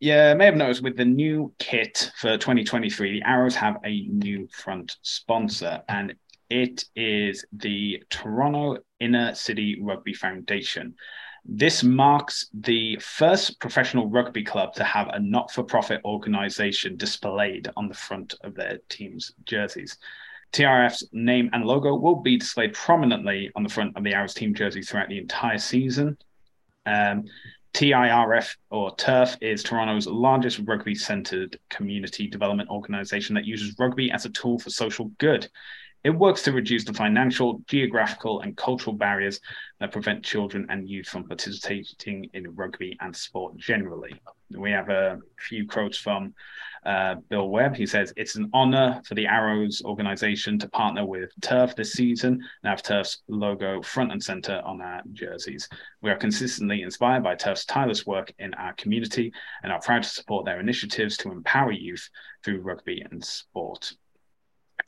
yeah, 0.00 0.34
may 0.34 0.46
have 0.46 0.56
noticed 0.56 0.82
with 0.82 0.96
the 0.96 1.04
new 1.04 1.52
kit 1.58 2.10
for 2.18 2.36
2023, 2.36 3.20
the 3.20 3.26
Arrows 3.26 3.54
have 3.54 3.76
a 3.84 4.06
new 4.08 4.48
front 4.48 4.96
sponsor, 5.02 5.82
and 5.88 6.14
it 6.50 6.84
is 6.96 7.44
the 7.52 8.02
Toronto 8.10 8.78
Inner 9.02 9.34
City 9.34 9.78
Rugby 9.82 10.14
Foundation. 10.14 10.94
This 11.44 11.82
marks 11.82 12.48
the 12.54 12.96
first 13.00 13.58
professional 13.58 14.08
rugby 14.08 14.44
club 14.44 14.74
to 14.74 14.84
have 14.84 15.08
a 15.08 15.18
not 15.18 15.50
for 15.50 15.64
profit 15.64 16.00
organization 16.04 16.96
displayed 16.96 17.68
on 17.76 17.88
the 17.88 17.94
front 17.94 18.34
of 18.42 18.54
their 18.54 18.78
team's 18.88 19.32
jerseys. 19.44 19.98
TRF's 20.52 21.08
name 21.12 21.50
and 21.52 21.64
logo 21.64 21.96
will 21.96 22.16
be 22.16 22.36
displayed 22.36 22.74
prominently 22.74 23.50
on 23.56 23.64
the 23.64 23.68
front 23.68 23.96
of 23.96 24.04
the 24.04 24.14
Arrows 24.14 24.34
team 24.34 24.54
jersey 24.54 24.82
throughout 24.82 25.08
the 25.08 25.18
entire 25.18 25.58
season. 25.58 26.16
Um, 26.86 27.24
TIRF 27.74 28.54
or 28.70 28.94
TURF 28.96 29.36
is 29.40 29.62
Toronto's 29.62 30.06
largest 30.06 30.60
rugby 30.64 30.94
centered 30.94 31.58
community 31.70 32.28
development 32.28 32.68
organization 32.68 33.34
that 33.34 33.46
uses 33.46 33.74
rugby 33.78 34.10
as 34.12 34.26
a 34.26 34.30
tool 34.30 34.58
for 34.58 34.70
social 34.70 35.06
good. 35.18 35.48
It 36.04 36.10
works 36.10 36.42
to 36.42 36.52
reduce 36.52 36.84
the 36.84 36.92
financial, 36.92 37.62
geographical, 37.68 38.40
and 38.40 38.56
cultural 38.56 38.94
barriers 38.94 39.40
that 39.78 39.92
prevent 39.92 40.24
children 40.24 40.66
and 40.68 40.88
youth 40.88 41.06
from 41.06 41.28
participating 41.28 42.28
in 42.34 42.56
rugby 42.56 42.96
and 43.00 43.14
sport 43.14 43.56
generally. 43.56 44.20
We 44.50 44.72
have 44.72 44.88
a 44.88 45.20
few 45.38 45.66
quotes 45.66 45.96
from 45.96 46.34
uh, 46.84 47.16
Bill 47.28 47.48
Webb. 47.48 47.76
He 47.76 47.86
says, 47.86 48.12
It's 48.16 48.34
an 48.34 48.50
honor 48.52 49.00
for 49.06 49.14
the 49.14 49.28
Arrows 49.28 49.80
organization 49.84 50.58
to 50.58 50.68
partner 50.68 51.06
with 51.06 51.30
Turf 51.40 51.76
this 51.76 51.92
season 51.92 52.32
and 52.32 52.70
have 52.70 52.82
Turf's 52.82 53.22
logo 53.28 53.80
front 53.80 54.10
and 54.10 54.22
center 54.22 54.60
on 54.64 54.80
our 54.80 55.02
jerseys. 55.12 55.68
We 56.00 56.10
are 56.10 56.16
consistently 56.16 56.82
inspired 56.82 57.22
by 57.22 57.36
Turf's 57.36 57.64
tireless 57.64 58.04
work 58.04 58.32
in 58.40 58.54
our 58.54 58.72
community 58.74 59.32
and 59.62 59.72
are 59.72 59.80
proud 59.80 60.02
to 60.02 60.08
support 60.08 60.46
their 60.46 60.58
initiatives 60.58 61.16
to 61.18 61.30
empower 61.30 61.70
youth 61.70 62.08
through 62.42 62.60
rugby 62.60 63.04
and 63.08 63.24
sport. 63.24 63.94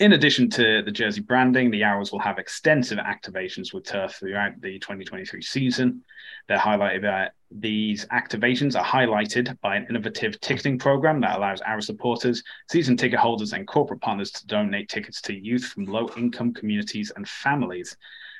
In 0.00 0.14
addition 0.14 0.50
to 0.50 0.82
the 0.82 0.90
jersey 0.90 1.20
branding, 1.20 1.70
the 1.70 1.84
Arrows 1.84 2.10
will 2.10 2.18
have 2.18 2.38
extensive 2.38 2.98
activations 2.98 3.72
with 3.72 3.84
Turf 3.84 4.16
throughout 4.16 4.60
the 4.60 4.80
2023 4.80 5.40
season. 5.40 6.02
They're 6.48 6.58
highlighted 6.58 7.02
by 7.02 7.28
these 7.52 8.04
activations 8.06 8.74
are 8.74 8.84
highlighted 8.84 9.56
by 9.60 9.76
an 9.76 9.86
innovative 9.88 10.40
ticketing 10.40 10.80
program 10.80 11.20
that 11.20 11.36
allows 11.36 11.60
Arrow 11.60 11.80
supporters, 11.80 12.42
season 12.68 12.96
ticket 12.96 13.20
holders, 13.20 13.52
and 13.52 13.68
corporate 13.68 14.00
partners 14.00 14.32
to 14.32 14.46
donate 14.48 14.88
tickets 14.88 15.20
to 15.22 15.34
youth 15.34 15.64
from 15.64 15.84
low 15.84 16.08
income 16.16 16.52
communities 16.52 17.12
and 17.14 17.28
families. 17.28 17.96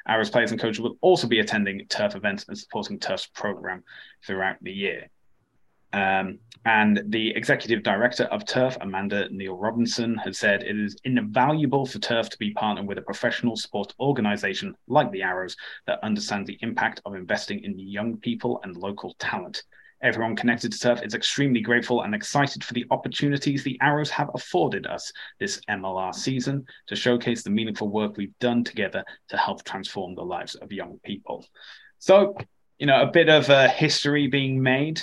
Arrows 0.08 0.30
players 0.30 0.50
and 0.50 0.60
coaches 0.60 0.80
will 0.80 0.98
also 1.02 1.28
be 1.28 1.38
attending 1.38 1.86
Turf 1.86 2.16
events 2.16 2.46
and 2.48 2.58
supporting 2.58 2.98
Turf's 2.98 3.26
program 3.26 3.84
throughout 4.26 4.56
the 4.60 4.72
year. 4.72 5.08
Um, 5.94 6.40
and 6.64 7.02
the 7.08 7.30
executive 7.36 7.84
director 7.84 8.24
of 8.24 8.44
Turf, 8.46 8.76
Amanda 8.80 9.28
Neil 9.30 9.56
Robinson, 9.56 10.16
has 10.24 10.38
said 10.38 10.62
it 10.62 10.76
is 10.76 10.96
invaluable 11.04 11.86
for 11.86 11.98
Turf 12.00 12.28
to 12.30 12.38
be 12.38 12.52
partnered 12.52 12.88
with 12.88 12.98
a 12.98 13.02
professional 13.02 13.54
sport 13.54 13.94
organization 14.00 14.74
like 14.88 15.12
the 15.12 15.22
Arrows 15.22 15.56
that 15.86 16.02
understands 16.02 16.48
the 16.48 16.58
impact 16.62 17.00
of 17.04 17.14
investing 17.14 17.62
in 17.62 17.78
young 17.78 18.16
people 18.16 18.60
and 18.64 18.76
local 18.76 19.14
talent. 19.20 19.62
Everyone 20.02 20.34
connected 20.34 20.72
to 20.72 20.78
Turf 20.78 21.02
is 21.02 21.14
extremely 21.14 21.60
grateful 21.60 22.02
and 22.02 22.14
excited 22.14 22.64
for 22.64 22.74
the 22.74 22.86
opportunities 22.90 23.62
the 23.62 23.78
Arrows 23.80 24.10
have 24.10 24.30
afforded 24.34 24.86
us 24.86 25.12
this 25.38 25.60
MLR 25.70 26.12
season 26.12 26.66
to 26.88 26.96
showcase 26.96 27.44
the 27.44 27.50
meaningful 27.50 27.88
work 27.88 28.16
we've 28.16 28.38
done 28.40 28.64
together 28.64 29.04
to 29.28 29.36
help 29.36 29.62
transform 29.62 30.14
the 30.14 30.24
lives 30.24 30.56
of 30.56 30.72
young 30.72 30.98
people. 31.04 31.46
So, 32.00 32.36
you 32.78 32.86
know, 32.86 33.02
a 33.02 33.06
bit 33.12 33.28
of 33.28 33.48
a 33.50 33.68
history 33.68 34.26
being 34.26 34.60
made 34.60 35.00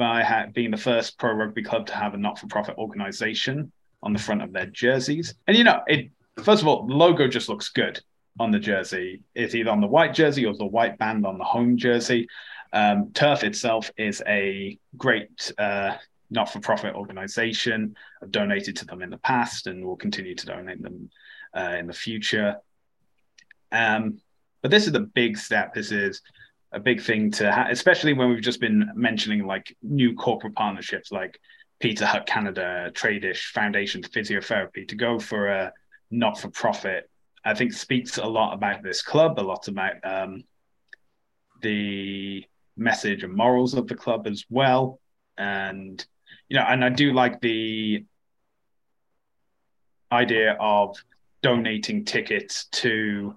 by 0.00 0.22
ha- 0.22 0.46
being 0.50 0.70
the 0.70 0.78
first 0.78 1.18
pro 1.18 1.34
rugby 1.34 1.62
club 1.62 1.86
to 1.86 1.94
have 1.94 2.14
a 2.14 2.16
not 2.16 2.38
for 2.38 2.46
profit 2.46 2.78
organization 2.78 3.70
on 4.02 4.14
the 4.14 4.18
front 4.18 4.40
of 4.40 4.50
their 4.50 4.64
jerseys. 4.64 5.34
And 5.46 5.56
you 5.56 5.62
know, 5.62 5.82
it 5.86 6.10
first 6.42 6.62
of 6.62 6.68
all, 6.68 6.86
the 6.86 6.94
logo 6.94 7.28
just 7.28 7.50
looks 7.50 7.68
good 7.68 8.00
on 8.38 8.50
the 8.50 8.58
jersey. 8.58 9.20
It's 9.34 9.54
either 9.54 9.70
on 9.70 9.82
the 9.82 9.86
white 9.86 10.14
jersey 10.14 10.46
or 10.46 10.54
the 10.54 10.64
white 10.64 10.96
band 10.96 11.26
on 11.26 11.36
the 11.36 11.44
home 11.44 11.76
jersey. 11.76 12.26
Um, 12.72 13.10
Turf 13.12 13.44
itself 13.44 13.90
is 13.98 14.22
a 14.26 14.78
great 14.96 15.52
uh, 15.58 15.96
not 16.30 16.50
for 16.50 16.60
profit 16.60 16.94
organization. 16.94 17.94
I've 18.22 18.30
donated 18.30 18.76
to 18.76 18.86
them 18.86 19.02
in 19.02 19.10
the 19.10 19.18
past 19.18 19.66
and 19.66 19.84
will 19.84 19.96
continue 19.96 20.34
to 20.34 20.46
donate 20.46 20.82
them 20.82 21.10
uh, 21.54 21.76
in 21.78 21.86
the 21.86 21.92
future. 21.92 22.56
Um, 23.70 24.18
but 24.62 24.70
this 24.70 24.86
is 24.86 24.94
a 24.94 25.00
big 25.00 25.36
step. 25.36 25.74
This 25.74 25.92
is 25.92 26.22
a 26.72 26.80
big 26.80 27.00
thing 27.02 27.30
to 27.32 27.50
have, 27.50 27.70
especially 27.70 28.12
when 28.12 28.30
we've 28.30 28.42
just 28.42 28.60
been 28.60 28.90
mentioning 28.94 29.46
like 29.46 29.76
new 29.82 30.14
corporate 30.14 30.54
partnerships 30.54 31.10
like 31.10 31.40
Pizza 31.80 32.06
Hut 32.06 32.26
Canada, 32.26 32.90
Tradish 32.94 33.50
Foundation 33.52 34.02
Physiotherapy 34.02 34.86
to 34.88 34.94
go 34.94 35.18
for 35.18 35.48
a 35.48 35.72
not 36.10 36.38
for 36.38 36.48
profit. 36.48 37.08
I 37.44 37.54
think 37.54 37.72
speaks 37.72 38.18
a 38.18 38.26
lot 38.26 38.52
about 38.52 38.82
this 38.82 39.02
club, 39.02 39.38
a 39.38 39.42
lot 39.42 39.66
about 39.68 39.94
um, 40.04 40.44
the 41.62 42.44
message 42.76 43.22
and 43.22 43.34
morals 43.34 43.74
of 43.74 43.88
the 43.88 43.94
club 43.94 44.26
as 44.26 44.44
well. 44.50 45.00
And 45.38 46.04
you 46.48 46.56
know, 46.56 46.64
and 46.68 46.84
I 46.84 46.90
do 46.90 47.12
like 47.12 47.40
the 47.40 48.04
idea 50.12 50.56
of 50.60 50.96
donating 51.42 52.04
tickets 52.04 52.66
to 52.66 53.36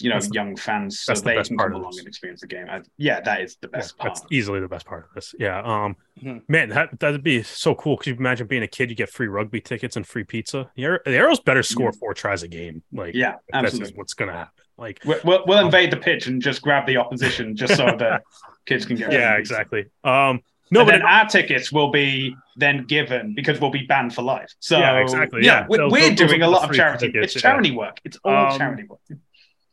you 0.00 0.10
know, 0.10 0.16
that's 0.16 0.32
young 0.32 0.56
fans 0.56 1.00
so 1.00 1.14
they 1.14 1.40
can 1.42 1.56
come 1.56 1.72
along 1.72 1.94
and 1.98 2.08
experience 2.08 2.40
the 2.40 2.46
game. 2.46 2.66
I, 2.68 2.82
yeah, 2.96 3.20
that 3.20 3.40
is 3.42 3.56
the 3.60 3.68
best 3.68 3.94
yeah, 3.96 4.02
part. 4.02 4.14
That's 4.14 4.32
easily 4.32 4.60
the 4.60 4.68
best 4.68 4.86
part 4.86 5.04
of 5.04 5.14
this. 5.14 5.34
Yeah. 5.38 5.58
Um, 5.60 5.96
mm-hmm. 6.20 6.38
man, 6.48 6.70
that 6.70 6.98
that'd 6.98 7.22
be 7.22 7.42
so 7.42 7.74
cool. 7.74 7.96
Could 7.96 8.08
you 8.08 8.16
imagine 8.16 8.46
being 8.46 8.64
a 8.64 8.68
kid? 8.68 8.90
You 8.90 8.96
get 8.96 9.10
free 9.10 9.28
rugby 9.28 9.60
tickets 9.60 9.96
and 9.96 10.06
free 10.06 10.24
pizza. 10.24 10.70
The, 10.74 11.00
the 11.04 11.16
Arrows 11.16 11.40
better 11.40 11.62
score 11.62 11.90
mm-hmm. 11.90 11.98
four 11.98 12.14
tries 12.14 12.42
a 12.42 12.48
game. 12.48 12.82
Like, 12.92 13.14
yeah, 13.14 13.36
absolutely. 13.52 13.86
That's 13.86 13.96
what's 13.96 14.14
gonna 14.14 14.32
happen. 14.32 14.64
Like, 14.76 15.00
we'll, 15.04 15.20
we'll, 15.24 15.44
we'll 15.46 15.64
invade 15.64 15.92
the 15.92 15.96
pitch 15.96 16.26
and 16.26 16.42
just 16.42 16.60
grab 16.60 16.86
the 16.86 16.96
opposition 16.96 17.54
just 17.54 17.76
so 17.76 17.86
the 17.86 18.20
kids 18.66 18.84
can 18.84 18.96
get. 18.96 19.12
Yeah, 19.12 19.36
exactly. 19.36 19.86
Um, 20.02 20.40
no, 20.72 20.80
and 20.80 20.86
but 20.88 20.92
then 20.92 21.02
it, 21.02 21.04
our 21.04 21.28
tickets 21.28 21.70
will 21.70 21.92
be 21.92 22.34
then 22.56 22.84
given 22.86 23.34
because 23.36 23.60
we'll 23.60 23.70
be 23.70 23.86
banned 23.86 24.12
for 24.12 24.22
life. 24.22 24.52
So 24.58 24.78
yeah, 24.78 24.96
exactly. 24.96 25.44
Yeah, 25.44 25.60
yeah. 25.60 25.66
we're, 25.68 25.88
we're 25.88 26.14
doing 26.16 26.42
a 26.42 26.48
lot 26.48 26.68
of 26.68 26.74
charity. 26.74 27.12
Tickets, 27.12 27.34
it's 27.34 27.42
charity 27.42 27.68
yeah. 27.68 27.76
work. 27.76 28.00
It's 28.04 28.18
all 28.24 28.52
um, 28.52 28.58
charity 28.58 28.82
work 28.88 28.98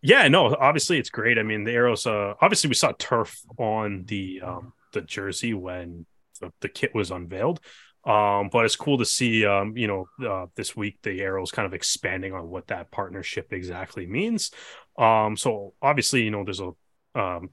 yeah, 0.02 0.28
no, 0.28 0.56
obviously 0.56 0.98
it's 0.98 1.10
great. 1.10 1.38
I 1.38 1.44
mean, 1.44 1.64
the 1.64 1.72
arrows. 1.72 2.06
Uh, 2.08 2.34
obviously, 2.42 2.68
we 2.68 2.76
saw 2.76 2.92
turf 2.98 3.40
on 3.58 4.06
the 4.06 4.42
um, 4.42 4.74
the 4.94 5.02
jersey 5.02 5.54
when 5.54 6.06
the, 6.40 6.52
the 6.62 6.70
kit 6.70 6.94
was 6.96 7.12
unveiled. 7.12 7.60
Um, 8.04 8.50
but 8.52 8.66
it's 8.66 8.76
cool 8.76 8.98
to 8.98 9.06
see, 9.06 9.46
um, 9.46 9.78
you 9.78 9.86
know, 9.86 10.08
uh, 10.28 10.48
this 10.56 10.76
week 10.76 10.98
the 11.04 11.22
arrows 11.22 11.52
kind 11.52 11.68
of 11.68 11.76
expanding 11.76 12.34
on 12.34 12.50
what 12.50 12.68
that 12.68 12.90
partnership 12.90 13.54
exactly 13.54 14.08
means. 14.08 14.50
Um, 14.98 15.38
so 15.38 15.76
obviously, 15.84 16.24
you 16.24 16.32
know, 16.32 16.44
there's 16.44 16.62
a 16.62 16.72
um, 17.14 17.52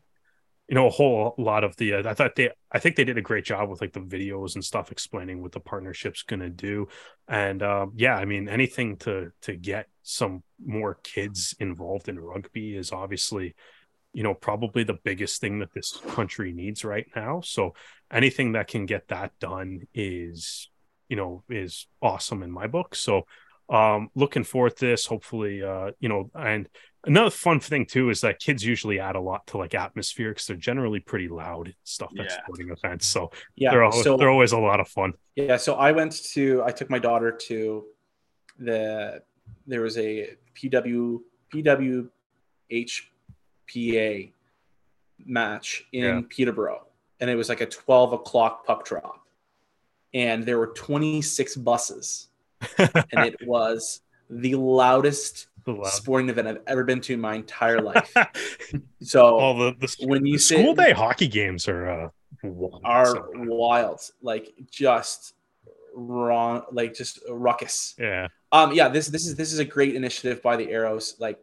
you 0.68 0.74
know 0.74 0.86
a 0.86 0.90
whole 0.90 1.34
lot 1.38 1.64
of 1.64 1.74
the 1.76 1.94
uh, 1.94 2.08
i 2.08 2.14
thought 2.14 2.36
they 2.36 2.50
i 2.70 2.78
think 2.78 2.94
they 2.94 3.04
did 3.04 3.18
a 3.18 3.22
great 3.22 3.44
job 3.44 3.68
with 3.68 3.80
like 3.80 3.92
the 3.92 4.00
videos 4.00 4.54
and 4.54 4.64
stuff 4.64 4.92
explaining 4.92 5.40
what 5.40 5.52
the 5.52 5.60
partnership's 5.60 6.22
going 6.22 6.40
to 6.40 6.50
do 6.50 6.86
and 7.26 7.62
um, 7.62 7.92
yeah 7.96 8.14
i 8.14 8.24
mean 8.24 8.48
anything 8.48 8.96
to 8.96 9.32
to 9.40 9.56
get 9.56 9.88
some 10.08 10.42
more 10.64 10.98
kids 11.04 11.54
involved 11.60 12.08
in 12.08 12.18
rugby 12.18 12.74
is 12.74 12.92
obviously 12.92 13.54
you 14.14 14.22
know 14.22 14.32
probably 14.32 14.82
the 14.82 14.98
biggest 15.04 15.38
thing 15.38 15.58
that 15.58 15.74
this 15.74 16.00
country 16.08 16.50
needs 16.52 16.82
right 16.82 17.06
now. 17.14 17.42
So 17.42 17.74
anything 18.10 18.52
that 18.52 18.68
can 18.68 18.86
get 18.86 19.08
that 19.08 19.32
done 19.38 19.86
is 19.92 20.70
you 21.10 21.16
know 21.16 21.44
is 21.50 21.86
awesome 22.00 22.42
in 22.42 22.50
my 22.50 22.66
book. 22.68 22.94
So 22.94 23.26
um 23.68 24.08
looking 24.14 24.44
forward 24.44 24.78
to 24.78 24.86
this 24.86 25.04
hopefully 25.04 25.62
uh 25.62 25.90
you 26.00 26.08
know 26.08 26.30
and 26.34 26.70
another 27.04 27.28
fun 27.28 27.60
thing 27.60 27.84
too 27.84 28.08
is 28.08 28.22
that 28.22 28.40
kids 28.40 28.64
usually 28.64 28.98
add 28.98 29.14
a 29.14 29.20
lot 29.20 29.46
to 29.48 29.58
like 29.58 29.74
atmosphere 29.74 30.30
because 30.30 30.46
they're 30.46 30.56
generally 30.56 31.00
pretty 31.00 31.28
loud 31.28 31.74
stuff 31.84 32.10
at 32.18 32.24
yeah. 32.24 32.42
sporting 32.42 32.70
events. 32.70 33.06
So 33.06 33.30
yeah 33.56 33.72
they're 33.72 33.84
always, 33.84 34.04
so, 34.04 34.16
they're 34.16 34.30
always 34.30 34.52
a 34.52 34.58
lot 34.58 34.80
of 34.80 34.88
fun. 34.88 35.12
Yeah 35.36 35.58
so 35.58 35.74
i 35.74 35.92
went 35.92 36.12
to 36.32 36.62
i 36.64 36.70
took 36.70 36.88
my 36.88 36.98
daughter 36.98 37.30
to 37.30 37.84
the 38.58 39.22
there 39.66 39.80
was 39.80 39.98
a 39.98 40.30
pw 40.54 41.20
pwhpa 41.52 42.10
match 45.26 45.86
in 45.92 46.04
yeah. 46.04 46.20
peterborough 46.28 46.86
and 47.20 47.28
it 47.28 47.34
was 47.34 47.48
like 47.48 47.60
a 47.60 47.66
12 47.66 48.12
o'clock 48.12 48.66
puck 48.66 48.84
drop 48.84 49.26
and 50.14 50.44
there 50.44 50.58
were 50.58 50.68
26 50.68 51.56
buses 51.56 52.28
and 52.78 53.26
it 53.26 53.36
was 53.46 54.00
the 54.30 54.54
loudest 54.54 55.48
sporting 55.84 56.28
event 56.28 56.48
I've 56.48 56.60
ever 56.66 56.84
been 56.84 57.00
to 57.02 57.14
in 57.14 57.20
my 57.20 57.34
entire 57.34 57.80
life. 57.80 58.14
so 59.02 59.38
all 59.38 59.58
the, 59.58 59.74
the 59.78 60.06
when 60.06 60.24
you 60.26 60.34
the 60.34 60.38
say 60.38 60.62
school 60.62 60.74
day 60.74 60.92
hockey 60.92 61.28
games 61.28 61.68
are 61.68 61.88
uh, 61.88 62.08
wild, 62.42 62.80
are 62.84 63.30
wild, 63.34 64.00
like 64.22 64.54
just 64.70 65.34
wrong, 65.94 66.62
like 66.72 66.94
just 66.94 67.20
ruckus. 67.28 67.94
Yeah. 67.98 68.28
Um, 68.50 68.72
yeah, 68.72 68.88
this 68.88 69.08
this 69.08 69.26
is 69.26 69.36
this 69.36 69.52
is 69.52 69.58
a 69.58 69.64
great 69.64 69.94
initiative 69.94 70.42
by 70.42 70.56
the 70.56 70.70
Arrows. 70.70 71.16
Like, 71.18 71.38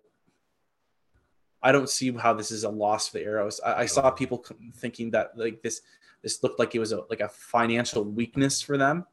I 1.61 1.71
don't 1.71 1.89
see 1.89 2.11
how 2.11 2.33
this 2.33 2.51
is 2.51 2.63
a 2.63 2.69
loss 2.69 3.09
for 3.09 3.19
the 3.19 3.25
Arrows. 3.25 3.59
I, 3.63 3.81
I 3.81 3.85
saw 3.85 4.09
people 4.11 4.43
thinking 4.75 5.11
that 5.11 5.37
like 5.37 5.61
this 5.61 5.81
this 6.23 6.41
looked 6.41 6.57
like 6.59 6.73
it 6.73 6.79
was 6.79 6.91
a, 6.91 7.01
like 7.09 7.19
a 7.19 7.29
financial 7.29 8.03
weakness 8.03 8.61
for 8.61 8.77
them, 8.77 9.05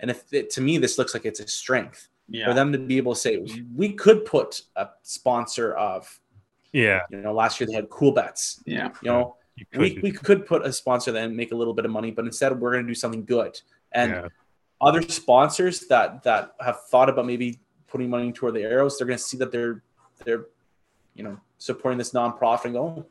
and 0.00 0.10
if 0.10 0.24
it, 0.32 0.50
to 0.50 0.60
me 0.60 0.78
this 0.78 0.98
looks 0.98 1.14
like 1.14 1.24
it's 1.24 1.40
a 1.40 1.46
strength 1.46 2.08
Yeah. 2.28 2.46
for 2.46 2.54
them 2.54 2.72
to 2.72 2.78
be 2.78 2.96
able 2.96 3.14
to 3.14 3.20
say 3.20 3.46
we 3.74 3.92
could 3.92 4.24
put 4.24 4.62
a 4.74 4.88
sponsor 5.02 5.74
of 5.74 6.20
Yeah, 6.72 7.02
you 7.10 7.18
know 7.18 7.32
last 7.32 7.60
year 7.60 7.66
they 7.66 7.74
had 7.74 7.88
Coolbets 7.88 8.62
yeah. 8.66 8.88
you 9.02 9.10
know 9.10 9.36
you 9.56 9.64
we, 9.78 9.94
could. 9.94 10.02
we 10.02 10.12
could 10.12 10.46
put 10.46 10.66
a 10.66 10.72
sponsor 10.72 11.12
that 11.12 11.24
and 11.24 11.36
make 11.36 11.52
a 11.52 11.56
little 11.56 11.72
bit 11.72 11.84
of 11.84 11.90
money 11.90 12.10
but 12.10 12.24
instead 12.24 12.58
we're 12.58 12.72
going 12.72 12.84
to 12.84 12.88
do 12.88 12.94
something 12.94 13.24
good 13.24 13.60
and 13.92 14.10
yeah. 14.10 14.28
Other 14.80 15.02
sponsors 15.02 15.80
that 15.88 16.22
that 16.22 16.54
have 16.60 16.80
thought 16.86 17.08
about 17.08 17.26
maybe 17.26 17.58
putting 17.86 18.10
money 18.10 18.32
toward 18.32 18.54
the 18.54 18.62
arrows 18.62 18.98
they're 18.98 19.06
going 19.06 19.18
to 19.18 19.22
see 19.22 19.36
that 19.36 19.50
they're 19.50 19.82
they're 20.24 20.46
you 21.14 21.24
know 21.24 21.38
supporting 21.58 21.98
this 21.98 22.12
nonprofit 22.12 22.66
and 22.66 22.74
go 22.74 22.82
oh, 22.98 23.06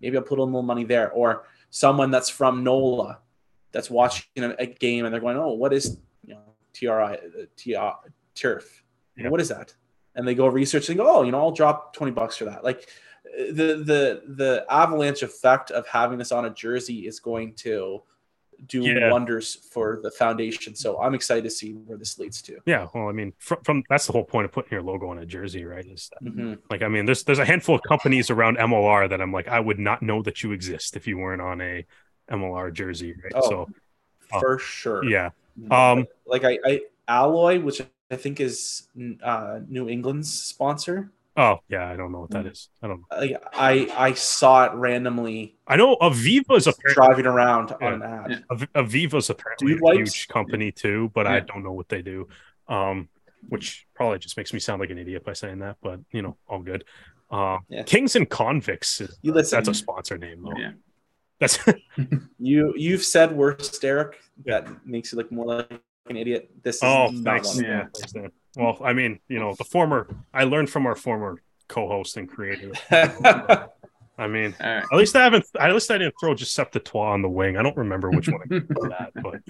maybe 0.00 0.16
i'll 0.16 0.22
put 0.22 0.38
a 0.38 0.42
little 0.42 0.62
money 0.62 0.84
there. 0.84 1.10
Or 1.12 1.44
someone 1.70 2.10
that's 2.10 2.28
from 2.28 2.64
nola 2.64 3.20
that's 3.70 3.90
watching 3.90 4.26
a, 4.38 4.54
a 4.58 4.66
game 4.66 5.04
and 5.04 5.12
they're 5.12 5.20
going 5.20 5.36
oh 5.36 5.54
what 5.54 5.72
is 5.72 5.98
you 6.24 6.34
know 6.34 6.40
tri 6.72 7.14
uh, 7.14 7.18
TR, 7.56 8.08
turf? 8.34 8.82
Yeah. 9.16 9.28
what 9.28 9.40
is 9.40 9.48
that? 9.48 9.74
And 10.14 10.26
they 10.26 10.34
go 10.34 10.46
research 10.46 10.88
and 10.88 10.98
go 10.98 11.18
oh 11.18 11.22
you 11.22 11.32
know 11.32 11.38
i'll 11.38 11.52
drop 11.52 11.94
20 11.94 12.12
bucks 12.12 12.36
for 12.36 12.46
that. 12.46 12.64
Like 12.64 12.88
the 13.24 13.82
the 13.84 14.22
the 14.34 14.66
avalanche 14.68 15.22
effect 15.22 15.70
of 15.70 15.86
having 15.86 16.18
this 16.18 16.32
on 16.32 16.46
a 16.46 16.50
jersey 16.50 17.06
is 17.06 17.20
going 17.20 17.54
to 17.54 18.02
do 18.66 18.82
Yeah. 18.82 19.10
wonders 19.10 19.54
for 19.72 20.00
the 20.02 20.10
foundation. 20.10 20.74
So 20.74 21.00
I'm 21.02 21.14
excited 21.14 21.44
to 21.44 21.50
see 21.50 21.72
where 21.72 21.98
this 21.98 22.18
leads 22.18 22.40
to. 22.42 22.58
Yeah, 22.66 22.86
well, 22.94 23.08
I 23.08 23.12
mean, 23.12 23.32
from, 23.38 23.58
from 23.64 23.84
that's 23.88 24.06
the 24.06 24.12
whole 24.12 24.24
point 24.24 24.44
of 24.44 24.52
putting 24.52 24.70
your 24.72 24.82
logo 24.82 25.08
on 25.08 25.18
a 25.18 25.26
jersey, 25.26 25.64
right? 25.64 25.84
Is 25.86 26.10
that, 26.12 26.32
Mhm. 26.32 26.58
like, 26.70 26.82
I 26.82 26.88
mean, 26.88 27.04
there's 27.04 27.24
there's 27.24 27.38
a 27.40 27.44
handful 27.44 27.74
of 27.74 27.82
companies 27.82 28.30
around 28.30 28.58
MLR 28.58 29.08
that 29.08 29.20
I'm 29.20 29.32
like, 29.32 29.48
I 29.48 29.60
would 29.60 29.78
not 29.78 30.02
know 30.02 30.22
that 30.22 30.42
you 30.42 30.52
exist 30.52 30.96
if 30.96 31.06
you 31.06 31.18
weren't 31.18 31.42
on 31.42 31.60
a 31.60 31.84
MLR 32.30 32.70
jersey, 32.70 33.14
right? 33.22 33.32
Oh, 33.34 33.48
so, 33.48 33.68
Oh. 34.34 34.40
For 34.40 34.58
sure. 34.58 35.04
yeah, 35.04 35.30
um, 35.70 36.06
Like 36.24 36.44
I, 36.44 36.58
I 36.64 36.80
Alloy, 37.08 37.60
which 37.60 37.82
I 38.10 38.16
think 38.16 38.40
is 38.40 38.88
uh, 39.22 39.60
New 39.68 39.88
England's 39.88 40.32
sponsor. 40.32 41.10
Oh 41.36 41.58
yeah, 41.68 41.88
I 41.88 41.96
don't 41.96 42.12
know 42.12 42.20
what 42.20 42.30
that 42.30 42.44
Mm. 42.44 42.68
I 42.82 42.86
don't. 42.88 43.00
know. 43.00 43.16
Like 43.18 43.42
I 43.54 43.88
I 44.10 44.12
saw 44.14 44.64
it 44.66 44.72
randomly 44.74 45.56
I 45.66 45.76
know 45.76 45.96
Aviva's 45.96 46.66
apparently 46.66 46.94
driving 46.94 47.26
around 47.26 47.74
Yeah. 47.80 47.86
on 47.86 47.92
an 47.94 48.02
ad. 48.02 48.30
Yeah. 48.30 48.38
Av- 48.50 48.72
Aviva's 48.86 49.30
apparently 49.30 49.72
Dude 49.72 49.80
a 49.80 49.82
wipes? 49.84 49.98
huge 50.14 50.28
company 50.28 50.72
too, 50.72 51.10
but 51.14 51.26
I 51.26 51.40
don't 51.40 51.62
know 51.64 51.72
what 51.72 51.88
they 51.88 52.02
do. 52.02 52.28
Um, 52.68 53.08
which 53.48 53.86
probably 53.94 54.18
just 54.18 54.36
makes 54.36 54.52
me 54.52 54.60
sound 54.60 54.80
like 54.80 54.90
an 54.90 54.98
idiot 54.98 55.24
by 55.24 55.32
saying 55.32 55.58
that, 55.60 55.76
but 55.82 56.00
you 56.12 56.22
know, 56.22 56.36
all 56.48 56.60
good. 56.60 56.84
Um, 57.30 57.60
Yeah. 57.68 57.82
Kings 57.84 58.14
and 58.14 58.28
Convicts, 58.28 59.00
is- 59.00 59.18
You 59.22 59.32
listen. 59.32 59.56
that's 59.56 59.68
a 59.68 59.74
sponsor 59.74 60.18
name 60.18 60.42
though. 60.44 60.56
Yeah. 60.58 60.72
That's 61.40 61.58
You 62.38 62.74
you've 62.76 63.02
said 63.02 63.32
worse, 63.32 63.78
Derek. 63.78 64.20
Yeah. 64.44 64.60
That 64.60 64.86
makes 64.86 65.12
you 65.12 65.18
look 65.18 65.32
more 65.32 65.46
like 65.46 65.70
an 65.70 65.80
idiot. 66.10 66.50
This 66.62 66.76
is 66.76 66.82
oh, 66.84 67.08
not 67.12 67.24
thanks. 67.44 67.60
Yeah. 67.60 67.86
Thanks, 67.94 68.12
Dan. 68.12 68.30
Well, 68.56 68.78
I 68.82 68.92
mean, 68.92 69.18
you 69.28 69.38
know, 69.38 69.54
the 69.56 69.64
former, 69.64 70.08
I 70.32 70.44
learned 70.44 70.70
from 70.70 70.86
our 70.86 70.94
former 70.94 71.40
co-host 71.68 72.16
and 72.16 72.28
creator. 72.28 72.72
I 74.18 74.26
mean, 74.28 74.54
All 74.60 74.68
right. 74.68 74.84
at 74.92 74.96
least 74.96 75.16
I 75.16 75.24
haven't. 75.24 75.44
At 75.58 75.72
least 75.72 75.90
I 75.90 75.96
didn't 75.96 76.14
throw 76.20 76.34
Deceptitois 76.34 77.12
on 77.12 77.22
the 77.22 77.30
wing. 77.30 77.56
I 77.56 77.62
don't 77.62 77.76
remember 77.76 78.10
which 78.10 78.28
one 78.28 78.42
I 78.42 78.58
that, 78.58 79.10
but 79.22 79.40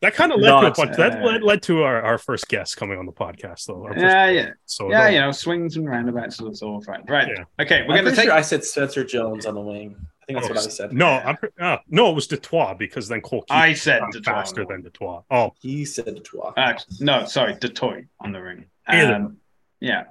that 0.00 0.14
kind 0.14 0.32
of 0.32 0.40
led 0.40 0.48
Not, 0.48 0.60
to 0.62 0.66
a 0.82 0.86
bunch. 0.86 0.96
that 0.96 1.20
uh, 1.20 1.24
led, 1.24 1.42
led 1.42 1.62
to 1.64 1.82
our, 1.82 2.00
our 2.00 2.18
first 2.18 2.48
guest 2.48 2.78
coming 2.78 2.98
on 2.98 3.04
the 3.04 3.12
podcast, 3.12 3.66
though. 3.66 3.86
Yeah, 3.94 4.30
yeah. 4.30 4.50
So 4.64 4.90
Yeah, 4.90 5.04
no, 5.04 5.08
you 5.08 5.20
know, 5.20 5.30
swings 5.30 5.76
and 5.76 5.86
roundabouts, 5.86 6.36
so 6.36 6.46
it's 6.46 6.62
all 6.62 6.80
right. 6.88 7.02
Right. 7.08 7.28
Yeah. 7.28 7.44
Okay, 7.62 7.84
we're 7.86 7.96
I'm 7.96 8.04
going 8.04 8.14
to 8.14 8.16
take. 8.16 8.24
sure 8.24 8.34
I 8.34 8.40
said 8.40 8.64
Spencer 8.64 9.04
Jones 9.04 9.44
on 9.44 9.54
the 9.54 9.60
wing. 9.60 9.94
I 10.28 10.32
think 10.32 10.38
that's 10.40 10.50
Oh, 10.50 10.54
what 10.54 10.66
I 10.66 10.70
said. 10.70 10.92
No, 10.92 11.06
I'm 11.08 11.36
pre- 11.36 11.50
uh, 11.60 11.78
no, 11.88 12.10
it 12.10 12.14
was 12.14 12.26
Detroit 12.26 12.78
because 12.78 13.06
then 13.06 13.20
Cole 13.20 13.44
I 13.48 13.74
said 13.74 14.02
Detroit. 14.10 14.24
faster 14.24 14.64
than 14.68 14.82
Detroit. 14.82 15.22
Oh, 15.30 15.52
He 15.60 15.84
said 15.84 16.06
Detroit. 16.16 16.54
Uh, 16.56 16.74
no, 17.00 17.26
sorry, 17.26 17.54
Detroit 17.54 18.06
on 18.20 18.32
the 18.32 18.42
ring. 18.42 18.64
Um, 18.88 19.36
yeah. 19.78 20.04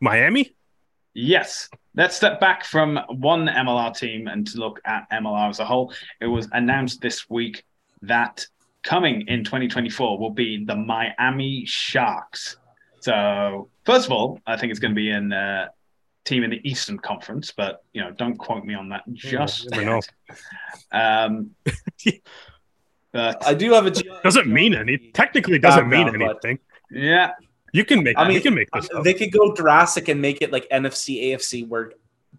Miami. 0.00 0.54
Yes. 1.14 1.68
Let's 1.94 2.16
step 2.16 2.40
back 2.40 2.64
from 2.64 2.98
one 3.08 3.46
MLR 3.46 3.96
team 3.96 4.26
and 4.26 4.46
to 4.48 4.58
look 4.58 4.80
at 4.84 5.08
MLR 5.12 5.50
as 5.50 5.60
a 5.60 5.64
whole. 5.64 5.92
It 6.20 6.26
was 6.26 6.48
announced 6.52 7.00
this 7.00 7.28
week 7.30 7.64
that 8.02 8.46
coming 8.82 9.26
in 9.28 9.44
2024 9.44 10.18
will 10.18 10.30
be 10.30 10.64
the 10.64 10.74
Miami 10.76 11.64
Sharks. 11.66 12.56
So, 13.00 13.68
first 13.84 14.06
of 14.06 14.12
all, 14.12 14.40
I 14.46 14.56
think 14.56 14.70
it's 14.72 14.80
going 14.80 14.92
to 14.94 14.96
be 14.96 15.10
in 15.10 15.32
uh, 15.32 15.68
team 16.24 16.44
in 16.44 16.50
the 16.50 16.60
Eastern 16.68 16.98
Conference, 16.98 17.52
but 17.56 17.82
you 17.92 18.02
know, 18.02 18.10
don't 18.12 18.36
quote 18.36 18.64
me 18.64 18.74
on 18.74 18.88
that 18.90 19.02
just 19.12 19.70
never 19.70 19.84
know. 19.84 20.00
yet. 20.28 20.38
Um, 20.92 21.50
but 23.12 23.46
I 23.46 23.54
do 23.54 23.72
have 23.72 23.86
a. 23.86 23.90
Doesn't 24.22 24.46
mean 24.46 24.74
any. 24.74 24.98
Technically, 25.12 25.58
doesn't 25.58 25.88
mean 25.88 26.06
Background, 26.06 26.38
but- 26.42 26.48
anything. 26.48 26.58
yeah, 26.90 27.32
You 27.72 27.84
can 27.84 28.02
make. 28.02 28.16
I 28.18 28.24
mean, 28.26 28.34
you 28.34 28.40
can 28.40 28.54
make 28.54 28.70
this. 28.72 28.88
up. 28.94 29.04
They 29.04 29.14
could 29.14 29.32
go 29.32 29.54
Jurassic 29.54 30.08
and 30.08 30.20
make 30.20 30.42
it 30.42 30.52
like 30.52 30.68
NFC, 30.70 31.30
AFC, 31.32 31.66
where 31.66 31.92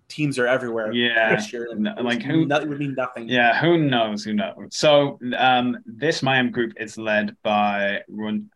teams 0.07 0.37
are 0.39 0.47
everywhere. 0.47 0.91
Yeah. 0.91 1.35
This 1.35 1.51
year, 1.53 1.67
and 1.71 1.81
No, 1.83 1.95
like 2.01 2.21
who- 2.21 2.45
no- 2.45 2.57
it 2.59 2.67
would 2.67 2.79
mean 2.79 2.95
nothing. 2.95 3.27
Yeah, 3.27 3.59
who 3.59 3.77
knows? 3.77 4.23
Who 4.23 4.33
knows? 4.33 4.55
So 4.71 5.19
um, 5.37 5.77
this 5.85 6.21
Miami 6.23 6.49
group 6.49 6.73
is 6.77 6.97
led 6.97 7.35
by 7.43 8.01
Ron- 8.07 8.49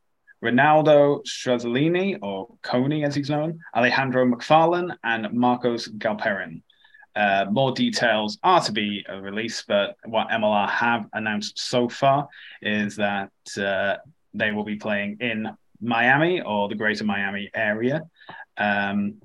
Ronaldo 0.45 1.25
Strazzolini, 1.25 2.19
or 2.21 2.47
Coney 2.61 3.03
as 3.03 3.15
he's 3.15 3.29
known, 3.29 3.59
Alejandro 3.75 4.25
McFarlane, 4.25 4.95
and 5.03 5.33
Marcos 5.33 5.87
Galperin. 5.87 6.61
Uh, 7.15 7.45
more 7.49 7.71
details 7.71 8.37
are 8.43 8.61
to 8.61 8.71
be 8.71 9.03
released, 9.21 9.65
but 9.67 9.95
what 10.05 10.27
MLR 10.29 10.69
have 10.69 11.07
announced 11.13 11.57
so 11.57 11.89
far 11.89 12.27
is 12.61 12.95
that 12.97 13.31
uh, 13.57 13.95
they 14.33 14.51
will 14.51 14.65
be 14.65 14.75
playing 14.75 15.17
in 15.19 15.49
Miami 15.81 16.41
or 16.41 16.67
the 16.67 16.75
greater 16.75 17.05
Miami 17.05 17.49
area. 17.55 18.03
Um, 18.57 19.21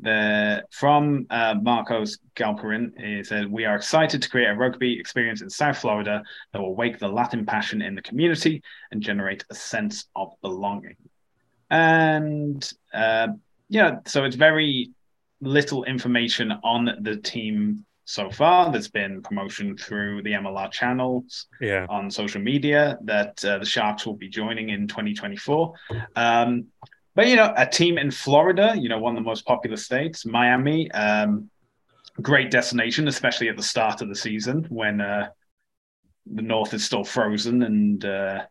the 0.00 0.64
from 0.70 1.26
uh, 1.30 1.54
Marcos 1.60 2.18
Galperin 2.34 2.92
He 2.98 3.22
said, 3.24 3.50
we 3.50 3.64
are 3.64 3.76
excited 3.76 4.22
to 4.22 4.28
create 4.28 4.48
a 4.48 4.54
rugby 4.54 4.98
experience 4.98 5.42
in 5.42 5.50
South 5.50 5.78
Florida 5.78 6.22
that 6.52 6.60
will 6.60 6.74
wake 6.74 6.98
the 6.98 7.08
Latin 7.08 7.44
passion 7.46 7.82
in 7.82 7.94
the 7.94 8.02
community 8.02 8.62
and 8.90 9.02
generate 9.02 9.44
a 9.50 9.54
sense 9.54 10.06
of 10.16 10.32
belonging. 10.42 10.96
And 11.70 12.70
uh, 12.92 13.28
yeah, 13.68 13.98
so 14.06 14.24
it's 14.24 14.36
very 14.36 14.90
little 15.40 15.84
information 15.84 16.52
on 16.62 16.90
the 17.00 17.16
team 17.16 17.84
so 18.04 18.30
far. 18.30 18.70
There's 18.70 18.88
been 18.88 19.22
promotion 19.22 19.76
through 19.76 20.22
the 20.22 20.32
MLR 20.32 20.70
channels 20.70 21.46
yeah. 21.60 21.86
on 21.88 22.10
social 22.10 22.40
media 22.40 22.98
that 23.04 23.44
uh, 23.44 23.58
the 23.58 23.64
Sharks 23.64 24.06
will 24.06 24.16
be 24.16 24.28
joining 24.28 24.70
in 24.70 24.86
2024. 24.88 25.72
Um, 26.16 26.66
but 27.14 27.28
you 27.28 27.36
know, 27.36 27.52
a 27.56 27.66
team 27.66 27.98
in 27.98 28.10
Florida, 28.10 28.74
you 28.76 28.88
know, 28.88 28.98
one 28.98 29.16
of 29.16 29.22
the 29.22 29.28
most 29.28 29.44
popular 29.44 29.76
states, 29.76 30.24
Miami, 30.24 30.90
um, 30.92 31.50
great 32.20 32.50
destination, 32.50 33.08
especially 33.08 33.48
at 33.48 33.56
the 33.56 33.62
start 33.62 34.00
of 34.02 34.08
the 34.08 34.14
season 34.14 34.66
when 34.68 35.00
uh, 35.00 35.28
the 36.26 36.42
North 36.42 36.74
is 36.74 36.84
still 36.84 37.04
frozen, 37.04 37.62
and 37.62 38.04
uh, 38.04 38.42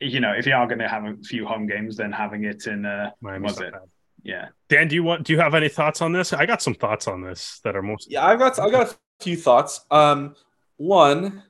you 0.00 0.20
know, 0.20 0.32
if 0.32 0.46
you 0.46 0.54
are 0.54 0.66
going 0.66 0.78
to 0.80 0.88
have 0.88 1.04
a 1.04 1.16
few 1.22 1.46
home 1.46 1.66
games, 1.66 1.96
then 1.96 2.12
having 2.12 2.44
it 2.44 2.66
in 2.66 2.84
uh, 2.84 3.10
Miami's 3.20 3.52
was 3.52 3.60
it? 3.60 3.72
bad. 3.72 3.82
Yeah, 4.24 4.48
Dan, 4.68 4.88
do 4.88 4.94
you 4.94 5.02
want? 5.02 5.24
Do 5.24 5.32
you 5.32 5.40
have 5.40 5.54
any 5.54 5.68
thoughts 5.68 6.00
on 6.00 6.12
this? 6.12 6.32
I 6.32 6.46
got 6.46 6.62
some 6.62 6.74
thoughts 6.74 7.08
on 7.08 7.22
this 7.22 7.60
that 7.64 7.74
are 7.74 7.82
most. 7.82 8.10
Yeah, 8.10 8.24
I've 8.24 8.38
got 8.38 8.58
I've 8.58 8.70
got 8.70 8.92
a 8.92 8.96
few 9.20 9.36
thoughts. 9.36 9.84
Um, 9.90 10.36
one, 10.76 11.42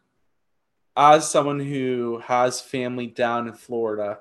as 0.96 1.30
someone 1.30 1.60
who 1.60 2.22
has 2.24 2.60
family 2.60 3.06
down 3.06 3.46
in 3.46 3.54
Florida, 3.54 4.20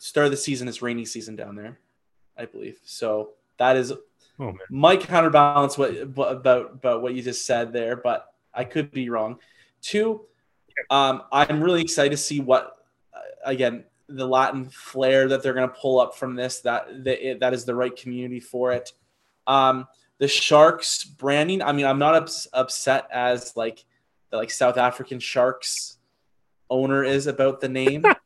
start 0.00 0.24
of 0.24 0.30
the 0.30 0.36
season 0.36 0.66
is 0.66 0.82
rainy 0.82 1.04
season 1.04 1.36
down 1.36 1.54
there, 1.54 1.78
I 2.36 2.46
believe. 2.46 2.80
So 2.84 3.30
that 3.58 3.76
is 3.76 3.92
Oh 4.40 4.46
man. 4.46 4.56
might 4.70 5.00
counterbalance 5.00 5.76
what, 5.76 6.08
what 6.16 6.32
about 6.32 6.72
about 6.72 7.02
what 7.02 7.14
you 7.14 7.22
just 7.22 7.44
said 7.44 7.72
there, 7.72 7.94
but 7.96 8.32
I 8.54 8.64
could 8.64 8.90
be 8.90 9.10
wrong. 9.10 9.38
Two, 9.82 10.22
um, 10.88 11.22
I'm 11.30 11.62
really 11.62 11.82
excited 11.82 12.10
to 12.10 12.16
see 12.16 12.40
what 12.40 12.78
uh, 13.12 13.20
again 13.44 13.84
the 14.08 14.26
Latin 14.26 14.70
flair 14.70 15.28
that 15.28 15.42
they're 15.42 15.52
going 15.52 15.68
to 15.68 15.74
pull 15.74 16.00
up 16.00 16.16
from 16.16 16.34
this. 16.34 16.60
That 16.60 17.04
that, 17.04 17.28
it, 17.28 17.40
that 17.40 17.52
is 17.52 17.66
the 17.66 17.74
right 17.74 17.94
community 17.94 18.40
for 18.40 18.72
it. 18.72 18.92
Um, 19.46 19.86
the 20.16 20.26
Sharks 20.26 21.04
branding. 21.04 21.60
I 21.60 21.72
mean, 21.72 21.84
I'm 21.84 21.98
not 21.98 22.14
ups, 22.14 22.48
upset 22.54 23.08
as 23.12 23.54
like 23.56 23.84
the 24.30 24.38
like 24.38 24.50
South 24.50 24.78
African 24.78 25.20
Sharks 25.20 25.98
owner 26.70 27.04
is 27.04 27.26
about 27.26 27.60
the 27.60 27.68
name. 27.68 28.06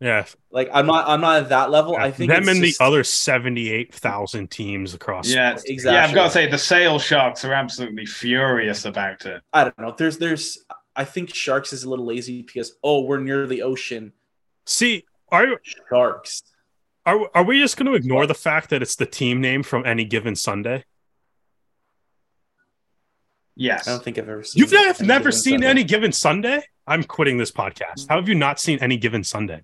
Yeah, 0.00 0.26
like 0.52 0.70
I'm 0.72 0.86
not 0.86 1.08
I'm 1.08 1.20
not 1.20 1.42
at 1.42 1.48
that 1.48 1.70
level. 1.70 1.96
I 1.96 2.12
think 2.12 2.30
them 2.30 2.42
it's 2.44 2.48
and 2.50 2.62
just- 2.62 2.78
the 2.78 2.84
other 2.84 3.02
seventy-eight 3.02 3.92
thousand 3.92 4.48
teams 4.50 4.94
across. 4.94 5.28
yeah, 5.28 5.58
Exactly. 5.66 5.92
Yeah, 5.96 6.04
I've 6.06 6.14
got 6.14 6.24
to 6.26 6.30
say 6.30 6.48
the 6.48 6.56
Sale 6.58 7.00
Sharks 7.00 7.44
are 7.44 7.52
absolutely 7.52 8.06
furious 8.06 8.84
about 8.84 9.26
it. 9.26 9.42
I 9.52 9.64
don't 9.64 9.78
know. 9.78 9.92
There's 9.98 10.16
there's 10.18 10.64
I 10.94 11.04
think 11.04 11.34
Sharks 11.34 11.72
is 11.72 11.82
a 11.82 11.90
little 11.90 12.04
lazy 12.06 12.42
because 12.42 12.74
oh 12.84 13.00
we're 13.02 13.18
near 13.18 13.46
the 13.48 13.62
ocean. 13.62 14.12
See, 14.66 15.04
are 15.32 15.46
Sharks. 15.90 16.42
Are 17.04 17.28
are 17.34 17.42
we 17.44 17.58
just 17.60 17.76
going 17.76 17.86
to 17.86 17.94
ignore 17.94 18.26
the 18.26 18.34
fact 18.34 18.70
that 18.70 18.82
it's 18.82 18.94
the 18.94 19.06
team 19.06 19.40
name 19.40 19.64
from 19.64 19.84
any 19.84 20.04
given 20.04 20.36
Sunday? 20.36 20.84
Yes. 23.56 23.88
I 23.88 23.92
don't 23.92 24.04
think 24.04 24.18
I've 24.18 24.28
ever 24.28 24.44
seen. 24.44 24.60
You've 24.60 24.70
never, 24.72 24.96
Any 25.00 25.08
never 25.08 25.24
Given 25.24 25.32
seen 25.32 25.52
Sunday. 25.54 25.66
any 25.66 25.84
given 25.84 26.12
Sunday? 26.12 26.62
I'm 26.86 27.02
quitting 27.02 27.38
this 27.38 27.50
podcast. 27.50 28.06
How 28.08 28.16
have 28.16 28.28
you 28.28 28.36
not 28.36 28.60
seen 28.60 28.78
any 28.80 28.96
given 28.96 29.24
Sunday? 29.24 29.62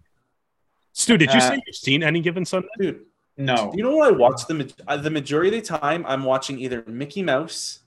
Stu, 0.95 1.19
did 1.19 1.31
you 1.33 1.39
Uh, 1.39 1.49
say 1.51 1.63
you've 1.67 1.77
seen 1.77 2.03
any 2.03 2.21
given 2.21 2.45
Sunday? 2.45 2.69
dude. 2.79 3.05
No. 3.37 3.73
You 3.75 3.83
know 3.83 3.97
what 3.97 4.09
I 4.09 4.17
watch 4.17 4.47
the 4.47 4.55
ma- 4.55 4.65
uh, 4.87 4.97
the 4.97 5.11
majority 5.11 5.59
of 5.59 5.67
the 5.67 5.79
time? 5.79 6.07
I'm 6.07 6.23
watching 6.25 6.59
either 6.61 6.85
Mickey 6.87 7.21
Mouse, 7.23 7.81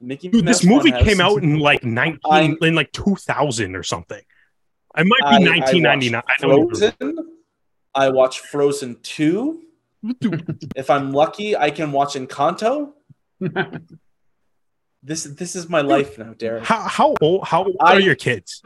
Mickey 0.00 0.28
Dude, 0.30 0.44
Mouse. 0.46 0.60
this 0.60 0.66
movie 0.66 0.90
came 0.90 1.20
out 1.20 1.42
in 1.42 1.58
like 1.58 1.84
19 1.84 2.18
I'm- 2.30 2.56
in 2.62 2.74
like 2.74 2.90
2000 2.92 3.76
or 3.76 3.82
something. 3.82 4.22
It 4.96 5.06
might 5.06 5.20
be 5.38 5.46
I 5.46 5.50
1999. 5.50 6.14
I, 6.14 6.24
watch 6.26 6.40
don't 6.40 6.68
Frozen. 6.68 7.36
I 7.94 8.08
watch 8.08 8.40
Frozen 8.40 8.96
two. 9.02 9.62
if 10.74 10.88
I'm 10.88 11.12
lucky, 11.12 11.54
I 11.56 11.70
can 11.70 11.92
watch 11.92 12.14
Encanto. 12.14 12.92
This 15.02 15.24
this 15.24 15.56
is 15.56 15.66
my 15.68 15.80
life 15.80 16.18
now, 16.18 16.34
Derek. 16.36 16.64
How 16.64 16.80
how 16.82 17.14
old 17.22 17.44
how 17.46 17.64
old 17.64 17.76
I- 17.80 17.94
are 17.94 18.00
your 18.00 18.14
kids? 18.14 18.62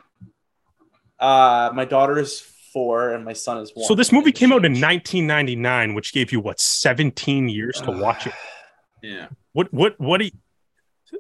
Uh, 1.19 1.71
my 1.75 1.85
daughter 1.85 2.19
is 2.19 2.41
four 2.75 3.15
and 3.15 3.25
my 3.25 3.33
son 3.33 3.57
is 3.63 3.71
one. 3.75 3.87
So 3.87 3.95
this 3.95 4.13
movie 4.13 4.33
came 4.33 4.53
out 4.53 4.65
in 4.67 4.73
1999, 4.73 5.95
which 5.95 6.13
gave 6.13 6.33
you 6.33 6.41
what 6.41 6.61
17 6.61 7.49
years 7.49 7.81
to 7.83 7.91
watch 7.91 8.27
it. 8.27 8.35
Yeah. 9.03 9.27
What 9.53 9.71
what 9.73 10.01
what 10.01 10.19
do 10.19 10.25
you, 10.25 10.31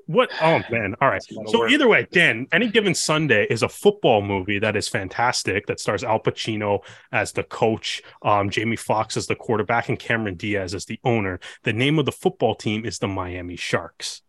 what 0.07 0.31
oh 0.40 0.61
man 0.71 0.95
all 1.03 1.09
right 1.09 1.21
That's 1.21 1.31
a 1.31 1.35
lot 1.35 1.45
of 1.45 1.51
so 1.51 1.59
work. 1.61 1.71
either 1.71 1.87
way 1.87 2.07
dan 2.11 2.47
any 2.51 2.69
given 2.69 2.95
sunday 2.95 3.47
is 3.51 3.62
a 3.62 3.69
football 3.69 4.23
movie 4.23 4.59
that 4.59 4.75
is 4.75 4.88
fantastic 4.88 5.67
that 5.67 5.79
stars 5.81 6.03
al 6.03 6.19
pacino 6.19 6.79
as 7.12 7.33
the 7.33 7.43
coach 7.43 8.01
um, 8.23 8.49
jamie 8.49 8.77
foxx 8.77 9.19
as 9.19 9.27
the 9.27 9.35
quarterback 9.35 9.90
and 9.90 9.99
cameron 9.99 10.35
diaz 10.35 10.73
as 10.75 10.87
the 10.87 10.99
owner 11.05 11.38
the 11.64 11.75
name 11.75 11.99
of 11.99 12.07
the 12.07 12.12
football 12.12 12.55
team 12.55 12.87
is 12.87 12.99
the 13.01 13.09
miami 13.09 13.57
sharks 13.57 14.23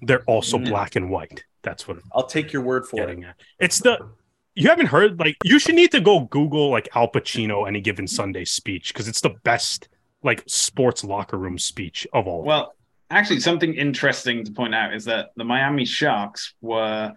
they're 0.00 0.24
also 0.24 0.56
Mm. 0.56 0.68
black 0.70 0.96
and 0.96 1.10
white 1.10 1.44
that's 1.62 1.86
what 1.86 1.98
i'm 1.98 2.02
I'll 2.14 2.26
take 2.26 2.50
your 2.50 2.62
word 2.62 2.86
for 2.86 2.98
it. 3.10 3.22
at 3.22 3.34
it's 3.58 3.80
the 3.80 3.98
you 4.54 4.68
haven't 4.68 4.86
heard 4.86 5.18
like 5.18 5.36
you 5.44 5.58
should 5.58 5.74
need 5.74 5.90
to 5.92 6.00
go 6.00 6.20
google 6.20 6.70
like 6.70 6.88
al 6.94 7.08
pacino 7.08 7.66
any 7.68 7.80
given 7.80 8.06
sunday 8.06 8.44
speech 8.44 8.92
because 8.92 9.08
it's 9.08 9.20
the 9.20 9.34
best 9.44 9.88
like 10.22 10.42
sports 10.46 11.02
locker 11.04 11.38
room 11.38 11.58
speech 11.58 12.06
of 12.12 12.26
all 12.26 12.42
Well, 12.42 12.74
actually, 13.10 13.40
something 13.40 13.72
interesting 13.74 14.44
to 14.44 14.52
point 14.52 14.74
out 14.74 14.94
is 14.94 15.04
that 15.06 15.30
the 15.36 15.44
Miami 15.44 15.84
Sharks 15.86 16.54
were 16.60 17.12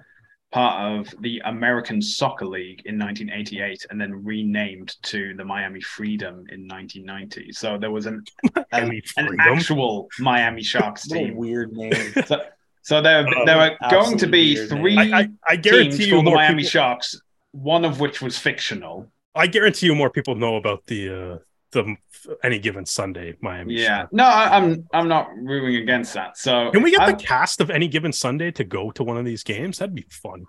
part 0.54 1.00
of 1.00 1.14
the 1.22 1.42
American 1.46 2.02
Soccer 2.02 2.46
League 2.46 2.84
in 2.86 2.98
1988 2.98 3.88
and 3.90 4.00
then 4.00 4.24
renamed 4.24 4.96
to 5.04 5.34
the 5.36 5.44
Miami 5.44 5.82
Freedom 5.82 6.46
in 6.50 6.68
1990. 6.68 7.52
So 7.52 7.78
there 7.78 7.92
was 7.92 8.06
an, 8.06 8.24
an, 8.72 9.02
an 9.18 9.38
actual 9.40 10.08
Miami 10.20 10.64
Sharks 10.64 11.10
What 11.10 11.20
a 11.20 11.24
team. 11.26 11.36
weird 11.36 11.74
name. 11.74 12.14
So, 12.26 12.42
so 12.84 13.02
there, 13.02 13.26
Oh, 13.28 13.46
there 13.46 13.58
were 13.58 13.76
going 13.90 14.18
to 14.20 14.28
be 14.28 14.56
three 14.68 14.98
I, 14.98 15.20
I, 15.22 15.28
I 15.48 15.56
guarantee 15.56 15.90
teams 15.98 16.08
you 16.08 16.14
called 16.14 16.28
the 16.28 16.32
Miami 16.32 16.62
people, 16.64 16.70
Sharks, 16.70 17.20
one 17.52 17.84
of 17.86 18.00
which 18.00 18.22
was 18.22 18.38
fictional. 18.38 19.12
I 19.36 19.48
guarantee 19.48 19.88
you 19.88 19.96
more 19.96 20.10
people 20.12 20.36
know 20.36 20.58
about 20.58 20.86
the 20.86 21.10
uh, 21.34 21.38
the 21.72 21.96
any 22.44 22.60
given 22.60 22.86
Sunday 22.86 23.36
Miami. 23.42 23.74
Yeah, 23.74 23.98
Sharks. 24.02 24.14
no, 24.14 24.24
I, 24.26 24.56
I'm 24.58 24.88
I'm 24.94 25.08
not 25.08 25.30
ruling 25.36 25.78
against 25.78 26.14
that. 26.14 26.38
So 26.38 26.70
Can 26.72 26.84
we 26.84 26.92
get 26.92 27.02
I- 27.02 27.12
the 27.14 27.18
cast 27.18 27.60
of 27.62 27.70
any 27.72 27.88
given 27.88 28.14
Sunday 28.14 28.52
to 28.52 28.64
go 28.64 28.92
to 28.92 29.04
one 29.04 29.18
of 29.18 29.26
these 29.26 29.44
games? 29.44 29.80
That'd 29.80 29.96
be 29.96 30.06
fun. 30.10 30.46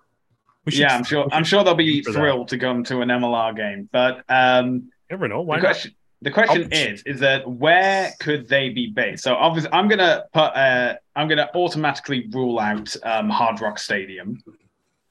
Yeah, 0.66 0.96
I'm 0.96 1.04
sure. 1.04 1.28
I'm 1.30 1.44
sure 1.44 1.62
they'll 1.62 1.74
be 1.74 2.02
for 2.02 2.12
that. 2.12 2.18
thrilled 2.18 2.48
to 2.48 2.58
come 2.58 2.84
to 2.84 3.00
an 3.02 3.08
MLR 3.10 3.54
game. 3.54 3.88
But 3.92 4.22
um, 4.30 4.90
Never 5.10 5.28
know. 5.28 5.42
Why 5.42 5.56
not? 5.56 5.64
question, 5.64 5.94
the 6.24 6.30
question 6.30 6.72
is, 6.72 7.02
is 7.02 7.20
that 7.20 7.48
where 7.48 8.12
could 8.18 8.48
they 8.48 8.70
be 8.70 8.86
based? 8.86 9.22
So 9.22 9.34
obviously, 9.34 9.70
I'm 9.72 9.88
gonna 9.88 10.24
put. 10.32 10.56
Uh, 10.56 10.94
I'm 11.14 11.28
gonna 11.28 11.50
automatically 11.54 12.26
rule 12.32 12.58
out 12.58 12.96
um, 13.02 13.28
Hard 13.28 13.60
Rock 13.60 13.78
Stadium 13.78 14.42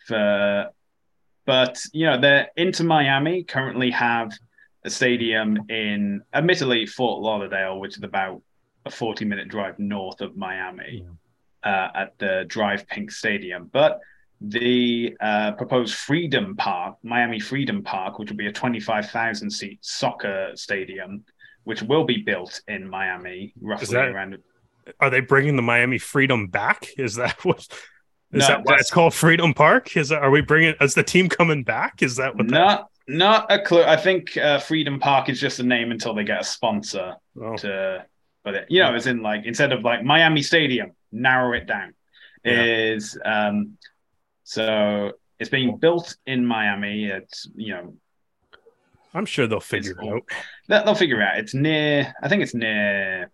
for. 0.08 0.69
But 1.45 1.78
you 1.91 2.06
know, 2.06 2.19
the 2.19 2.47
Inter 2.56 2.86
Miami 2.86 3.43
currently 3.43 3.91
have 3.91 4.32
a 4.86 4.89
stadium 4.89 5.69
in, 5.69 6.21
admittedly, 6.34 6.86
Fort 6.86 7.21
Lauderdale, 7.21 7.80
which 7.80 7.97
is 7.97 8.04
about 8.04 8.41
a 8.86 8.89
40 8.89 9.26
minute 9.26 9.49
drive 9.49 9.78
north 9.78 10.21
of 10.21 10.36
Miami 10.36 11.06
uh, 11.63 11.88
at 11.93 12.17
the 12.17 12.45
DRV 12.47 12.88
PNK 12.88 13.12
Stadium. 13.12 13.69
But 13.71 13.99
the 14.41 15.15
uh, 15.22 15.54
proposed 15.54 15.96
Freedom 15.96 16.56
Park, 16.56 16.98
Miami 17.04 17.39
Freedom 17.39 17.82
Park, 17.82 18.19
which 18.19 18.30
will 18.30 18.38
be 18.38 18.48
a 18.48 18.52
25,000 18.52 19.50
seat 19.50 19.80
soccer 19.82 20.52
stadium, 20.56 21.24
which 21.63 21.82
will 21.82 22.04
be 22.04 22.17
built 22.17 22.62
in 22.67 22.89
Miami, 22.89 23.54
roughly 23.62 23.88
that- 23.96 24.10
around. 24.10 24.38
Are 25.00 25.10
they 25.10 25.22
bringing 25.22 25.56
the 25.56 25.62
Miami 25.62 25.98
Freedom 25.98 26.48
back? 26.48 26.88
Is 26.98 27.15
that 27.15 27.46
what? 27.46 27.60
Is 27.60 28.39
No, 28.41 28.48
that 28.48 28.65
why 28.65 28.76
it's 28.76 28.91
called 28.91 29.13
Freedom 29.13 29.54
Park? 29.54 29.96
Is 29.96 30.10
that, 30.10 30.22
are 30.22 30.32
we 30.32 30.41
bringing? 30.41 30.76
Is 30.82 30.93
the 30.93 31.04
team 31.04 31.30
coming 31.30 31.63
back? 31.63 32.02
Is 32.02 32.17
that 32.17 32.36
what? 32.36 32.48
That, 32.48 32.54
Not, 32.54 32.89
not 33.08 33.52
a 33.52 33.60
clue. 33.60 33.84
I 33.84 33.96
think 33.96 34.36
uh, 34.36 34.60
Freedom 34.60 35.00
Park 35.00 35.30
is 35.30 35.39
just 35.39 35.60
a 35.60 35.63
name 35.63 35.91
until 35.91 36.13
they 36.13 36.24
get 36.24 36.41
a 36.41 36.43
sponsor 36.43 37.15
oh, 37.41 37.56
to, 37.58 38.06
but 38.43 38.56
it, 38.56 38.65
you 38.69 38.82
know, 38.82 38.93
as 38.93 39.08
in 39.08 39.22
like 39.22 39.46
instead 39.46 39.72
of 39.72 39.84
like 39.84 40.04
Miami 40.04 40.41
Stadium, 40.41 40.91
narrow 41.12 41.54
it 41.54 41.65
down. 41.65 41.93
Yeah. 42.43 42.63
Is 42.63 43.17
um, 43.24 43.78
so 44.44 45.12
it's 45.40 45.50
being 45.50 45.78
built 45.78 46.16
in 46.26 46.46
Miami. 46.46 47.06
It's 47.06 47.50
you 47.56 47.74
know 47.74 47.94
I'm 49.14 49.26
sure 49.26 49.48
they'll 49.48 49.60
figure 49.60 49.92
it 49.92 50.08
out. 50.08 50.24
They'll, 50.68 50.86
they'll 50.86 50.96
figure 50.96 51.22
it 51.22 51.24
out. 51.24 51.38
It's 51.38 51.54
near. 51.54 52.14
I 52.22 52.28
think 52.28 52.42
it's 52.42 52.56
near. 52.56 53.32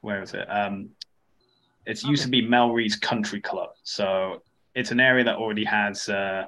Where 0.00 0.22
is 0.22 0.34
it? 0.34 0.46
Um, 0.48 0.90
it 1.86 2.02
used 2.04 2.22
to 2.22 2.28
be 2.28 2.42
Melreese 2.42 3.00
Country 3.00 3.40
Club, 3.40 3.70
so 3.82 4.42
it's 4.74 4.92
an 4.92 5.00
area 5.00 5.24
that 5.24 5.36
already 5.36 5.64
has, 5.64 6.08
uh, 6.08 6.44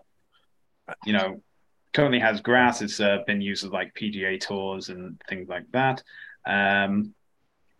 you 1.04 1.12
know, 1.12 1.42
currently 1.92 2.20
has 2.20 2.40
grass. 2.40 2.82
It's 2.82 3.00
uh, 3.00 3.18
been 3.26 3.40
used 3.40 3.64
as 3.64 3.70
like 3.70 3.94
PGA 3.94 4.40
tours 4.40 4.88
and 4.88 5.20
things 5.28 5.48
like 5.48 5.64
that. 5.72 6.02
Um, 6.46 7.14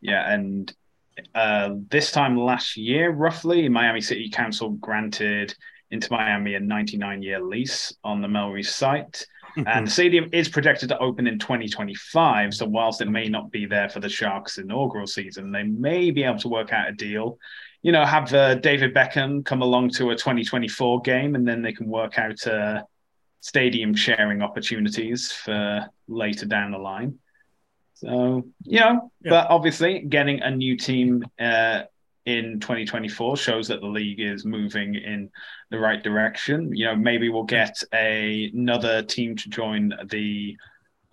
yeah, 0.00 0.32
and 0.32 0.72
uh, 1.34 1.74
this 1.88 2.10
time 2.10 2.36
last 2.36 2.76
year, 2.76 3.10
roughly, 3.10 3.68
Miami 3.68 4.00
City 4.00 4.28
Council 4.28 4.70
granted 4.70 5.54
Inter 5.94 6.08
Miami 6.16 6.54
a 6.54 6.60
99 6.60 7.22
year 7.22 7.40
lease 7.40 7.94
on 8.04 8.20
the 8.20 8.28
Melreese 8.28 8.66
site. 8.66 9.26
And 9.56 9.86
the 9.86 9.90
stadium 9.90 10.28
is 10.32 10.48
projected 10.48 10.88
to 10.88 10.98
open 10.98 11.28
in 11.28 11.38
2025. 11.38 12.54
So, 12.54 12.66
whilst 12.66 13.00
it 13.00 13.08
may 13.08 13.28
not 13.28 13.52
be 13.52 13.66
there 13.66 13.88
for 13.88 14.00
the 14.00 14.08
Sharks' 14.08 14.58
inaugural 14.58 15.06
season, 15.06 15.52
they 15.52 15.62
may 15.62 16.10
be 16.10 16.24
able 16.24 16.40
to 16.40 16.48
work 16.48 16.72
out 16.72 16.88
a 16.88 16.92
deal. 16.92 17.38
You 17.82 17.92
know, 17.92 18.04
have 18.04 18.34
uh, 18.34 18.56
David 18.56 18.92
Beckham 18.92 19.44
come 19.44 19.62
along 19.62 19.90
to 19.90 20.10
a 20.10 20.16
2024 20.16 21.02
game, 21.02 21.36
and 21.36 21.46
then 21.46 21.62
they 21.62 21.72
can 21.72 21.86
work 21.86 22.18
out 22.18 22.44
uh, 22.46 22.82
stadium 23.40 23.94
sharing 23.94 24.42
opportunities 24.42 25.30
for 25.30 25.86
later 26.08 26.46
down 26.46 26.72
the 26.72 26.78
line. 26.78 27.18
So, 27.94 28.42
you 28.64 28.80
know, 28.80 29.12
Yeah. 29.22 29.30
but 29.30 29.50
obviously, 29.50 30.00
getting 30.00 30.40
a 30.42 30.50
new 30.50 30.76
team 30.76 31.24
uh, 31.38 31.82
in 32.26 32.58
2024 32.60 33.36
shows 33.36 33.68
that 33.68 33.80
the 33.80 33.86
league 33.86 34.20
is 34.20 34.44
moving 34.44 34.94
in 34.94 35.30
the 35.70 35.78
right 35.78 36.02
direction. 36.02 36.74
You 36.74 36.86
know, 36.86 36.96
maybe 36.96 37.28
we'll 37.28 37.44
get 37.44 37.82
a, 37.92 38.50
another 38.54 39.02
team 39.02 39.36
to 39.36 39.48
join 39.48 39.92
the 40.06 40.56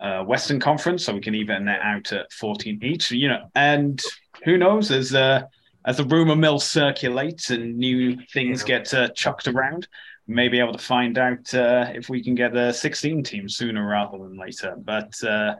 uh, 0.00 0.24
Western 0.24 0.58
Conference, 0.58 1.04
so 1.04 1.14
we 1.14 1.20
can 1.20 1.34
even 1.34 1.68
it 1.68 1.80
out 1.80 2.12
at 2.12 2.32
14 2.32 2.80
each. 2.82 3.10
You 3.10 3.28
know, 3.28 3.50
and 3.54 4.02
who 4.44 4.56
knows 4.58 4.90
as 4.90 5.14
uh, 5.14 5.42
as 5.84 5.98
the 5.98 6.04
rumor 6.04 6.36
mill 6.36 6.58
circulates 6.58 7.50
and 7.50 7.76
new 7.76 8.18
things 8.32 8.62
get 8.62 8.92
uh, 8.94 9.08
chucked 9.08 9.48
around, 9.48 9.88
we 10.26 10.34
may 10.34 10.48
be 10.48 10.58
able 10.58 10.72
to 10.72 10.78
find 10.78 11.18
out 11.18 11.52
uh, 11.54 11.86
if 11.94 12.08
we 12.08 12.22
can 12.22 12.34
get 12.34 12.56
a 12.56 12.72
16 12.72 13.22
team 13.22 13.48
sooner 13.48 13.86
rather 13.86 14.18
than 14.18 14.36
later. 14.36 14.74
But 14.76 15.22
uh, 15.22 15.56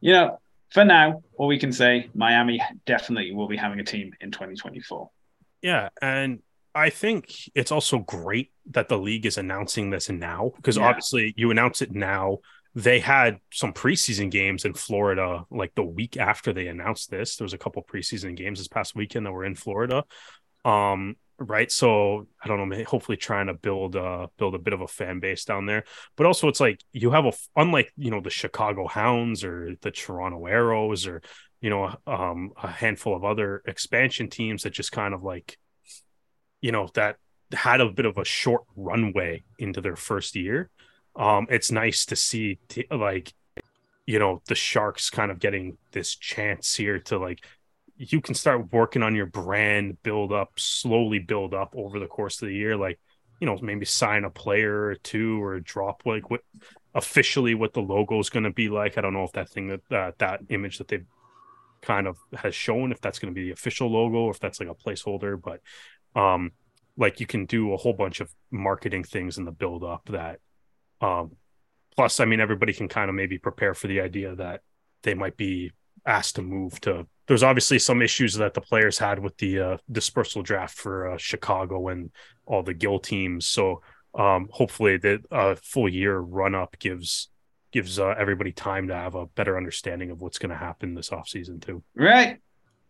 you 0.00 0.12
know, 0.12 0.38
for 0.72 0.84
now, 0.84 1.22
all 1.36 1.46
we 1.48 1.58
can 1.58 1.72
say, 1.72 2.08
Miami 2.14 2.62
definitely 2.86 3.32
will 3.32 3.48
be 3.48 3.56
having 3.56 3.80
a 3.80 3.84
team 3.84 4.12
in 4.20 4.30
2024. 4.30 5.10
Yeah, 5.62 5.88
and 6.00 6.40
I 6.74 6.90
think 6.90 7.32
it's 7.54 7.72
also 7.72 7.98
great 7.98 8.52
that 8.70 8.88
the 8.88 8.98
league 8.98 9.26
is 9.26 9.36
announcing 9.38 9.90
this 9.90 10.08
now 10.08 10.52
because 10.56 10.76
Yeah. 10.76 10.86
obviously 10.88 11.34
you 11.36 11.50
announce 11.50 11.82
it 11.82 11.92
now. 11.92 12.38
They 12.74 13.00
had 13.00 13.40
some 13.52 13.72
preseason 13.72 14.30
games 14.30 14.64
in 14.64 14.74
Florida 14.74 15.44
like 15.50 15.74
the 15.74 15.82
week 15.82 16.16
after 16.16 16.52
they 16.52 16.68
announced 16.68 17.10
this. 17.10 17.36
There 17.36 17.44
was 17.44 17.52
a 17.52 17.58
couple 17.58 17.82
preseason 17.82 18.36
games 18.36 18.60
this 18.60 18.68
past 18.68 18.94
weekend 18.94 19.26
that 19.26 19.32
were 19.32 19.44
in 19.44 19.56
Florida. 19.56 20.04
Um, 20.64 21.16
right. 21.40 21.72
So 21.72 22.26
I 22.42 22.48
don't 22.48 22.68
know, 22.68 22.84
hopefully 22.84 23.16
trying 23.16 23.48
to 23.48 23.54
build 23.54 23.96
uh 23.96 24.28
build 24.38 24.54
a 24.54 24.58
bit 24.58 24.74
of 24.74 24.80
a 24.80 24.88
fan 24.88 25.20
base 25.20 25.44
down 25.44 25.66
there. 25.66 25.84
But 26.16 26.26
also 26.26 26.48
it's 26.48 26.60
like 26.60 26.82
you 26.92 27.10
have 27.10 27.26
a 27.26 27.32
unlike, 27.56 27.92
you 27.96 28.10
know, 28.10 28.20
the 28.20 28.30
Chicago 28.30 28.86
Hounds 28.86 29.42
or 29.42 29.74
the 29.80 29.90
Toronto 29.90 30.46
Arrows 30.46 31.06
or 31.06 31.22
you 31.60 31.70
know, 31.70 31.94
um 32.06 32.52
a 32.62 32.68
handful 32.68 33.16
of 33.16 33.24
other 33.24 33.62
expansion 33.66 34.28
teams 34.30 34.62
that 34.62 34.72
just 34.72 34.92
kind 34.92 35.14
of 35.14 35.22
like 35.22 35.58
you 36.60 36.72
know 36.72 36.88
that 36.94 37.16
had 37.52 37.80
a 37.80 37.90
bit 37.90 38.06
of 38.06 38.18
a 38.18 38.24
short 38.24 38.62
runway 38.76 39.42
into 39.58 39.80
their 39.80 39.96
first 39.96 40.36
year 40.36 40.70
um 41.16 41.46
it's 41.50 41.72
nice 41.72 42.06
to 42.06 42.14
see 42.14 42.58
t- 42.68 42.86
like 42.90 43.32
you 44.06 44.18
know 44.18 44.42
the 44.46 44.54
Sharks 44.54 45.10
kind 45.10 45.30
of 45.30 45.38
getting 45.38 45.76
this 45.92 46.14
chance 46.14 46.74
here 46.74 46.98
to 47.00 47.18
like 47.18 47.44
you 48.00 48.22
can 48.22 48.34
start 48.34 48.72
working 48.72 49.02
on 49.02 49.14
your 49.14 49.26
brand, 49.26 50.02
build 50.02 50.32
up, 50.32 50.52
slowly 50.56 51.18
build 51.18 51.52
up 51.52 51.74
over 51.76 51.98
the 51.98 52.06
course 52.06 52.40
of 52.40 52.48
the 52.48 52.54
year. 52.54 52.74
Like, 52.74 52.98
you 53.40 53.46
know, 53.46 53.58
maybe 53.60 53.84
sign 53.84 54.24
a 54.24 54.30
player 54.30 54.86
or 54.86 54.94
two 54.94 55.42
or 55.42 55.60
drop 55.60 56.02
like 56.06 56.30
what 56.30 56.40
officially 56.94 57.54
what 57.54 57.74
the 57.74 57.82
logo 57.82 58.18
is 58.18 58.30
going 58.30 58.44
to 58.44 58.52
be 58.52 58.70
like. 58.70 58.96
I 58.96 59.02
don't 59.02 59.12
know 59.12 59.24
if 59.24 59.32
that 59.32 59.50
thing 59.50 59.68
that 59.68 59.92
uh, 59.92 60.12
that 60.18 60.40
image 60.48 60.78
that 60.78 60.88
they've 60.88 61.04
kind 61.82 62.06
of 62.06 62.16
has 62.34 62.54
shown 62.54 62.90
if 62.90 63.02
that's 63.02 63.18
going 63.18 63.34
to 63.34 63.38
be 63.38 63.48
the 63.48 63.52
official 63.52 63.90
logo 63.90 64.16
or 64.16 64.30
if 64.30 64.40
that's 64.40 64.60
like 64.60 64.68
a 64.70 64.74
placeholder, 64.74 65.40
but 65.40 65.60
um 66.18 66.52
like 66.96 67.20
you 67.20 67.26
can 67.26 67.46
do 67.46 67.72
a 67.72 67.76
whole 67.76 67.92
bunch 67.92 68.20
of 68.20 68.30
marketing 68.50 69.04
things 69.04 69.38
in 69.38 69.44
the 69.44 69.52
build 69.52 69.84
up 69.84 70.04
that 70.06 70.40
um 71.00 71.30
plus 71.94 72.18
I 72.18 72.24
mean 72.24 72.40
everybody 72.40 72.72
can 72.72 72.88
kind 72.88 73.08
of 73.08 73.14
maybe 73.14 73.38
prepare 73.38 73.74
for 73.74 73.86
the 73.86 74.00
idea 74.00 74.34
that 74.34 74.62
they 75.02 75.14
might 75.14 75.36
be 75.36 75.72
asked 76.04 76.34
to 76.36 76.42
move 76.42 76.80
to 76.80 77.06
there's 77.30 77.44
obviously 77.44 77.78
some 77.78 78.02
issues 78.02 78.34
that 78.34 78.54
the 78.54 78.60
players 78.60 78.98
had 78.98 79.20
with 79.20 79.36
the 79.36 79.60
uh, 79.60 79.76
dispersal 79.92 80.42
draft 80.42 80.76
for 80.76 81.12
uh, 81.12 81.16
Chicago 81.16 81.86
and 81.86 82.10
all 82.44 82.64
the 82.64 82.74
Gill 82.74 82.98
teams. 82.98 83.46
So 83.46 83.82
um, 84.16 84.48
hopefully 84.50 84.96
the 84.96 85.22
uh, 85.30 85.54
full 85.62 85.88
year 85.88 86.18
run 86.18 86.56
up 86.56 86.76
gives 86.80 87.28
gives 87.70 88.00
uh, 88.00 88.16
everybody 88.18 88.50
time 88.50 88.88
to 88.88 88.96
have 88.96 89.14
a 89.14 89.26
better 89.26 89.56
understanding 89.56 90.10
of 90.10 90.20
what's 90.20 90.38
going 90.38 90.50
to 90.50 90.56
happen 90.56 90.92
this 90.92 91.10
offseason 91.10 91.64
too. 91.64 91.84
Right. 91.94 92.40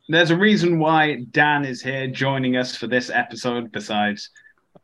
There's 0.09 0.31
a 0.31 0.39
reason 0.39 0.79
why 0.79 1.27
Dan 1.33 1.67
is 1.67 1.83
here 1.83 2.07
joining 2.07 2.57
us 2.57 2.75
for 2.75 2.87
this 2.87 3.11
episode, 3.11 3.71
besides 3.71 4.31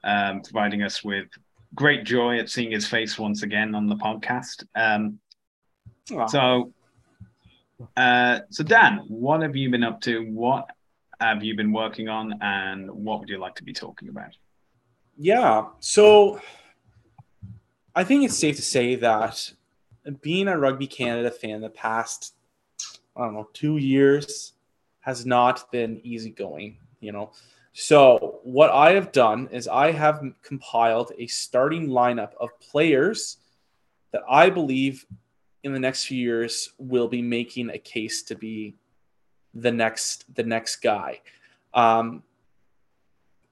um, 0.05 0.43
providing 0.43 0.83
us 0.83 1.03
with 1.03 1.29
great 1.75 2.05
joy 2.05 2.39
at 2.39 2.51
seeing 2.51 2.73
his 2.73 2.87
face 2.87 3.19
once 3.19 3.43
again 3.43 3.75
on 3.75 3.87
the 3.87 3.97
podcast. 3.97 4.67
Um, 4.75 5.19
so, 6.29 6.75
uh, 7.97 8.41
so 8.51 8.65
Dan, 8.65 9.05
what 9.09 9.43
have 9.43 9.57
you 9.57 9.71
been 9.71 9.85
up 9.85 10.01
to? 10.03 10.21
What 10.31 10.69
have 11.21 11.43
you 11.43 11.57
been 11.57 11.73
working 11.73 12.09
on, 12.09 12.39
and 12.41 12.91
what 12.91 13.21
would 13.21 13.29
you 13.29 13.39
like 13.39 13.55
to 13.57 13.65
be 13.65 13.73
talking 13.73 14.09
about? 14.09 14.37
Yeah, 15.17 15.67
so 15.81 16.41
I 17.95 18.05
think 18.05 18.25
it's 18.25 18.39
safe 18.39 18.57
to 18.57 18.63
say 18.63 18.97
that 18.97 19.53
being 20.21 20.49
a 20.49 20.59
Rugby 20.59 20.87
Canada 20.87 21.31
fan 21.31 21.61
the 21.61 21.71
past, 21.71 22.35
I 23.17 23.25
don't 23.25 23.35
know, 23.35 23.49
two 23.53 23.79
years 23.79 24.53
has 25.01 25.25
not 25.25 25.71
been 25.73 26.01
easygoing, 26.05 26.79
you 27.01 27.13
know. 27.13 27.33
So, 27.73 28.41
what 28.43 28.71
I 28.71 28.93
have 28.93 29.13
done 29.13 29.49
is 29.53 29.69
I 29.69 29.93
have 29.93 30.23
compiled 30.43 31.13
a 31.19 31.27
starting 31.27 31.89
lineup 31.89 32.35
of 32.41 32.51
players 32.61 33.39
that 34.13 34.23
I 34.29 34.51
believe 34.51 35.05
in 35.67 35.73
the 35.73 35.81
next 35.81 36.05
few 36.05 36.17
years 36.17 36.71
will 36.79 37.09
be 37.09 37.21
making 37.21 37.71
a 37.71 37.79
case 37.79 38.23
to 38.23 38.37
be 38.37 38.77
the 39.53 39.73
next 39.73 40.33
the 40.35 40.45
next 40.45 40.77
guy. 40.77 41.21
Um, 41.75 42.23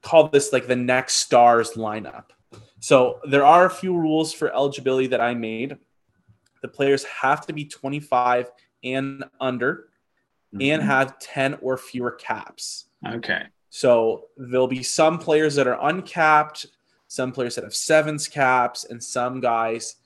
call 0.01 0.29
this 0.29 0.53
like 0.53 0.69
the 0.69 0.77
next 0.77 1.17
stars 1.17 1.73
lineup. 1.73 2.27
So 2.79 3.19
there 3.29 3.45
are 3.45 3.67
a 3.67 3.71
few 3.71 3.97
rules 3.97 4.33
for 4.33 4.55
eligibility 4.55 5.09
that 5.09 5.21
I 5.21 5.35
made. 5.35 5.77
The 6.62 6.69
players 6.69 7.03
have 7.05 7.47
to 7.47 7.53
be 7.53 7.65
25 7.65 8.51
and 8.85 9.25
under 9.41 9.89
mm-hmm. 10.55 10.62
and 10.62 10.83
have 10.83 11.19
10 11.19 11.59
or 11.62 11.77
fewer 11.77 12.12
caps. 12.12 12.87
Okay. 13.07 13.43
So 13.71 14.27
there'll 14.37 14.69
be 14.69 14.85
some 14.85 15.19
players 15.19 15.57
that 15.57 15.67
are 15.67 15.79
uncapped, 15.89 16.67
some 17.09 17.33
players 17.33 17.57
that 17.57 17.65
have 17.65 17.75
sevens 17.75 18.29
caps, 18.29 18.85
and 18.85 19.03
some 19.03 19.41
guys 19.41 19.97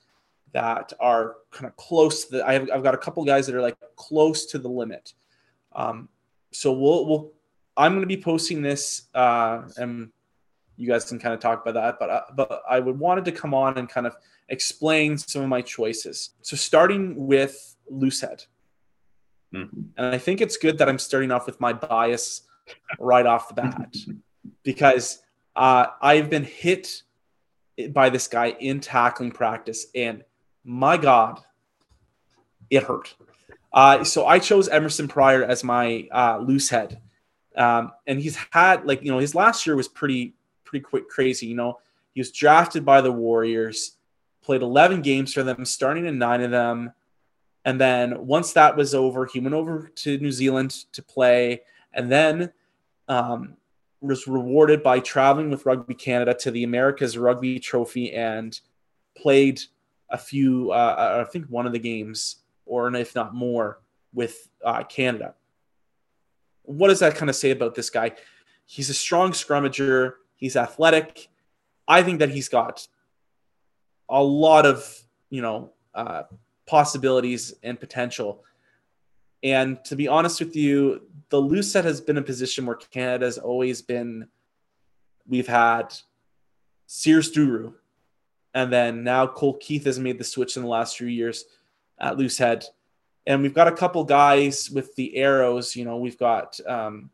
that 0.53 0.93
are 0.99 1.35
kind 1.51 1.67
of 1.67 1.75
close 1.75 2.25
to 2.25 2.37
the. 2.37 2.47
I 2.47 2.53
have, 2.53 2.69
I've 2.73 2.83
got 2.83 2.93
a 2.93 2.97
couple 2.97 3.23
guys 3.25 3.47
that 3.47 3.55
are 3.55 3.61
like 3.61 3.77
close 3.95 4.45
to 4.47 4.57
the 4.57 4.67
limit. 4.67 5.13
Um, 5.73 6.09
so 6.51 6.73
we'll 6.73 7.05
we'll 7.05 7.31
I'm 7.77 7.93
going 7.93 8.01
to 8.01 8.07
be 8.07 8.21
posting 8.21 8.61
this, 8.61 9.03
uh, 9.13 9.61
and 9.77 10.09
you 10.75 10.87
guys 10.87 11.05
can 11.05 11.19
kind 11.19 11.33
of 11.33 11.39
talk 11.39 11.61
about 11.65 11.75
that. 11.75 11.97
But 11.99 12.09
uh, 12.09 12.21
but 12.35 12.63
I 12.69 12.79
would 12.79 12.99
wanted 12.99 13.25
to 13.25 13.31
come 13.31 13.53
on 13.53 13.77
and 13.77 13.87
kind 13.87 14.07
of 14.07 14.15
explain 14.49 15.17
some 15.17 15.43
of 15.43 15.49
my 15.49 15.61
choices. 15.61 16.31
So 16.41 16.57
starting 16.57 17.27
with 17.27 17.75
Loosehead, 17.91 18.45
mm-hmm. 19.53 19.81
and 19.97 20.15
I 20.15 20.17
think 20.17 20.41
it's 20.41 20.57
good 20.57 20.77
that 20.79 20.89
I'm 20.89 20.99
starting 20.99 21.31
off 21.31 21.45
with 21.45 21.59
my 21.61 21.73
bias 21.73 22.41
right 22.99 23.25
off 23.25 23.47
the 23.47 23.55
bat 23.55 23.95
because 24.63 25.21
uh, 25.55 25.87
I've 26.01 26.29
been 26.29 26.43
hit 26.43 27.03
by 27.91 28.09
this 28.09 28.27
guy 28.27 28.55
in 28.59 28.81
tackling 28.81 29.31
practice, 29.31 29.87
and 29.95 30.23
my 30.69 30.97
God, 30.97 31.41
it 32.69 32.83
hurt. 32.83 33.15
Uh, 33.73 34.03
so 34.03 34.27
I 34.27 34.37
chose 34.37 34.67
Emerson 34.69 35.07
Pryor 35.07 35.43
as 35.43 35.63
my 35.63 36.07
uh, 36.11 36.37
loose 36.37 36.69
head. 36.69 37.01
Um, 37.57 37.91
and 38.05 38.19
he's 38.19 38.37
had 38.51 38.85
like 38.85 39.01
you 39.01 39.11
know 39.11 39.17
his 39.17 39.33
last 39.33 39.65
year 39.65 39.75
was 39.75 39.87
pretty 39.87 40.35
pretty 40.63 40.83
quick 40.83 41.09
crazy. 41.09 41.47
You 41.47 41.55
know 41.55 41.79
he 42.13 42.19
was 42.19 42.31
drafted 42.31 42.85
by 42.85 43.01
the 43.01 43.11
Warriors, 43.11 43.97
played 44.43 44.61
11 44.61 45.01
games 45.01 45.33
for 45.33 45.41
them, 45.41 45.65
starting 45.65 46.05
in 46.05 46.19
nine 46.19 46.41
of 46.41 46.51
them, 46.51 46.93
and 47.65 47.81
then 47.81 48.27
once 48.27 48.53
that 48.53 48.77
was 48.77 48.93
over, 48.93 49.25
he 49.25 49.39
went 49.39 49.55
over 49.55 49.91
to 49.95 50.17
New 50.19 50.31
Zealand 50.31 50.85
to 50.93 51.01
play, 51.01 51.61
and 51.93 52.11
then 52.11 52.51
um, 53.07 53.57
was 54.01 54.27
rewarded 54.27 54.83
by 54.83 54.99
traveling 54.99 55.49
with 55.49 55.65
Rugby 55.65 55.95
Canada 55.95 56.35
to 56.35 56.51
the 56.51 56.63
America's 56.63 57.17
Rugby 57.17 57.59
Trophy 57.59 58.13
and 58.13 58.59
played 59.17 59.61
a 60.09 60.17
few, 60.17 60.71
uh, 60.71 61.23
I 61.25 61.29
think 61.31 61.45
one 61.47 61.65
of 61.65 61.73
the 61.73 61.79
games, 61.79 62.37
or 62.65 62.93
if 62.95 63.15
not 63.15 63.33
more, 63.33 63.79
with 64.13 64.49
uh, 64.63 64.83
Canada 64.83 65.35
what 66.69 66.89
does 66.89 66.99
that 66.99 67.15
kind 67.15 67.29
of 67.29 67.35
say 67.35 67.49
about 67.49 67.73
this 67.73 67.89
guy? 67.89 68.11
He's 68.65 68.91
a 68.91 68.93
strong 68.93 69.31
scrummager. 69.31 70.13
He's 70.35 70.55
athletic. 70.55 71.27
I 71.87 72.03
think 72.03 72.19
that 72.19 72.29
he's 72.29 72.47
got 72.47 72.87
a 74.07 74.21
lot 74.21 74.67
of 74.67 75.03
you 75.31 75.41
know 75.41 75.71
uh, 75.95 76.23
possibilities 76.67 77.55
and 77.63 77.79
potential. 77.79 78.43
And 79.41 79.83
to 79.85 79.95
be 79.95 80.07
honest 80.07 80.39
with 80.39 80.55
you, 80.55 81.07
the 81.29 81.39
loose 81.39 81.71
set 81.71 81.85
has 81.85 82.01
been 82.01 82.17
a 82.17 82.21
position 82.21 82.67
where 82.67 82.75
Canada 82.75 83.25
has 83.25 83.39
always 83.39 83.81
been. 83.81 84.27
We've 85.27 85.47
had 85.47 85.93
Sears 86.85 87.31
Duru, 87.31 87.73
and 88.53 88.71
then 88.71 89.03
now 89.03 89.27
Cole 89.27 89.57
Keith 89.57 89.85
has 89.85 89.99
made 89.99 90.17
the 90.17 90.23
switch 90.23 90.57
in 90.57 90.63
the 90.63 90.69
last 90.69 90.97
few 90.97 91.07
years 91.07 91.45
at 91.99 92.17
loose 92.17 92.37
head 92.37 92.65
and 93.29 93.43
we've 93.43 93.53
got 93.53 93.67
a 93.67 93.71
couple 93.71 94.03
guys 94.03 94.71
with 94.71 94.95
the 94.95 95.15
arrows. 95.15 95.75
You 95.75 95.85
know, 95.85 95.97
we've 95.97 96.17
got, 96.17 96.59
um, 96.67 97.11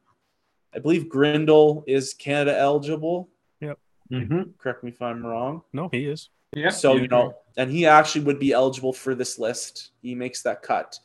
I 0.73 0.79
believe 0.79 1.09
Grindle 1.09 1.83
is 1.87 2.13
Canada 2.13 2.57
eligible. 2.57 3.29
Yep. 3.59 3.77
Mm-hmm. 4.11 4.41
Correct 4.57 4.83
me 4.83 4.91
if 4.91 5.01
I'm 5.01 5.25
wrong. 5.25 5.63
No, 5.73 5.89
he 5.91 6.05
is. 6.05 6.29
Yeah. 6.53 6.69
So 6.69 6.95
you 6.95 7.09
know, 7.09 7.35
and 7.57 7.69
he 7.69 7.85
actually 7.85 8.23
would 8.25 8.39
be 8.39 8.53
eligible 8.53 8.93
for 8.93 9.13
this 9.13 9.37
list. 9.37 9.91
He 10.01 10.15
makes 10.15 10.41
that 10.43 10.61
cut. 10.61 10.97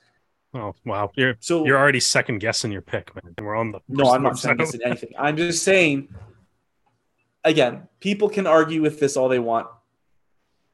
Oh 0.54 0.74
wow! 0.84 1.10
You're 1.16 1.36
so 1.40 1.66
you're 1.66 1.78
already 1.78 1.98
second 1.98 2.38
guessing 2.38 2.70
your 2.70 2.82
pick, 2.82 3.12
man. 3.16 3.34
We're 3.40 3.56
on 3.56 3.72
the 3.72 3.80
no. 3.88 4.12
I'm 4.12 4.22
not 4.22 4.38
second 4.38 4.58
guessing 4.58 4.80
anything. 4.84 5.12
I'm 5.18 5.36
just 5.36 5.64
saying. 5.64 6.08
Again, 7.42 7.88
people 7.98 8.28
can 8.28 8.46
argue 8.46 8.82
with 8.82 9.00
this 9.00 9.16
all 9.16 9.28
they 9.28 9.38
want. 9.40 9.66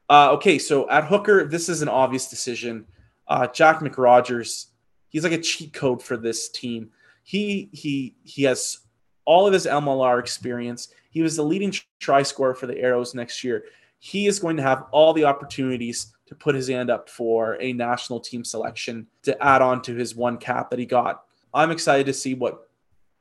Uh, 0.09 0.33
okay, 0.33 0.59
so 0.59 0.89
at 0.89 1.05
hooker, 1.05 1.45
this 1.45 1.69
is 1.69 1.83
an 1.83 1.89
obvious 1.89 2.29
decision. 2.29 2.87
Uh, 3.27 3.47
Jack 3.49 3.81
McRogers, 3.81 4.67
he's 5.09 5.25
like 5.25 5.33
a 5.33 5.41
cheat 5.41 5.73
code 5.73 6.03
for 6.03 6.17
this 6.17 6.49
team. 6.49 6.91
He 7.25 7.69
he 7.73 8.15
he 8.23 8.45
has 8.45 8.79
all 9.25 9.47
of 9.47 9.53
his 9.53 9.67
MLR 9.67 10.21
experience. 10.21 10.89
He 11.11 11.23
was 11.23 11.37
the 11.37 11.43
leading 11.43 11.75
try 11.99 12.23
scorer 12.23 12.55
for 12.55 12.67
the 12.67 12.79
Arrows 12.79 13.15
next 13.15 13.43
year. 13.43 13.65
He 13.99 14.27
is 14.27 14.39
going 14.39 14.57
to 14.59 14.63
have 14.63 14.85
all 14.93 15.13
the 15.13 15.25
opportunities 15.25 16.15
to 16.27 16.35
put 16.35 16.55
his 16.55 16.69
hand 16.69 16.91
up 16.91 17.09
for 17.09 17.61
a 17.61 17.73
national 17.73 18.21
team 18.21 18.45
selection 18.45 19.07
to 19.23 19.43
add 19.43 19.63
on 19.63 19.83
to 19.83 19.95
his 19.95 20.15
one 20.15 20.39
cap 20.39 20.71
that 20.71 20.79
he 20.79 20.87
got. 20.87 21.25
I'm 21.53 21.71
excited 21.71 22.07
to 22.07 22.13
see 22.13 22.35
what 22.35 22.69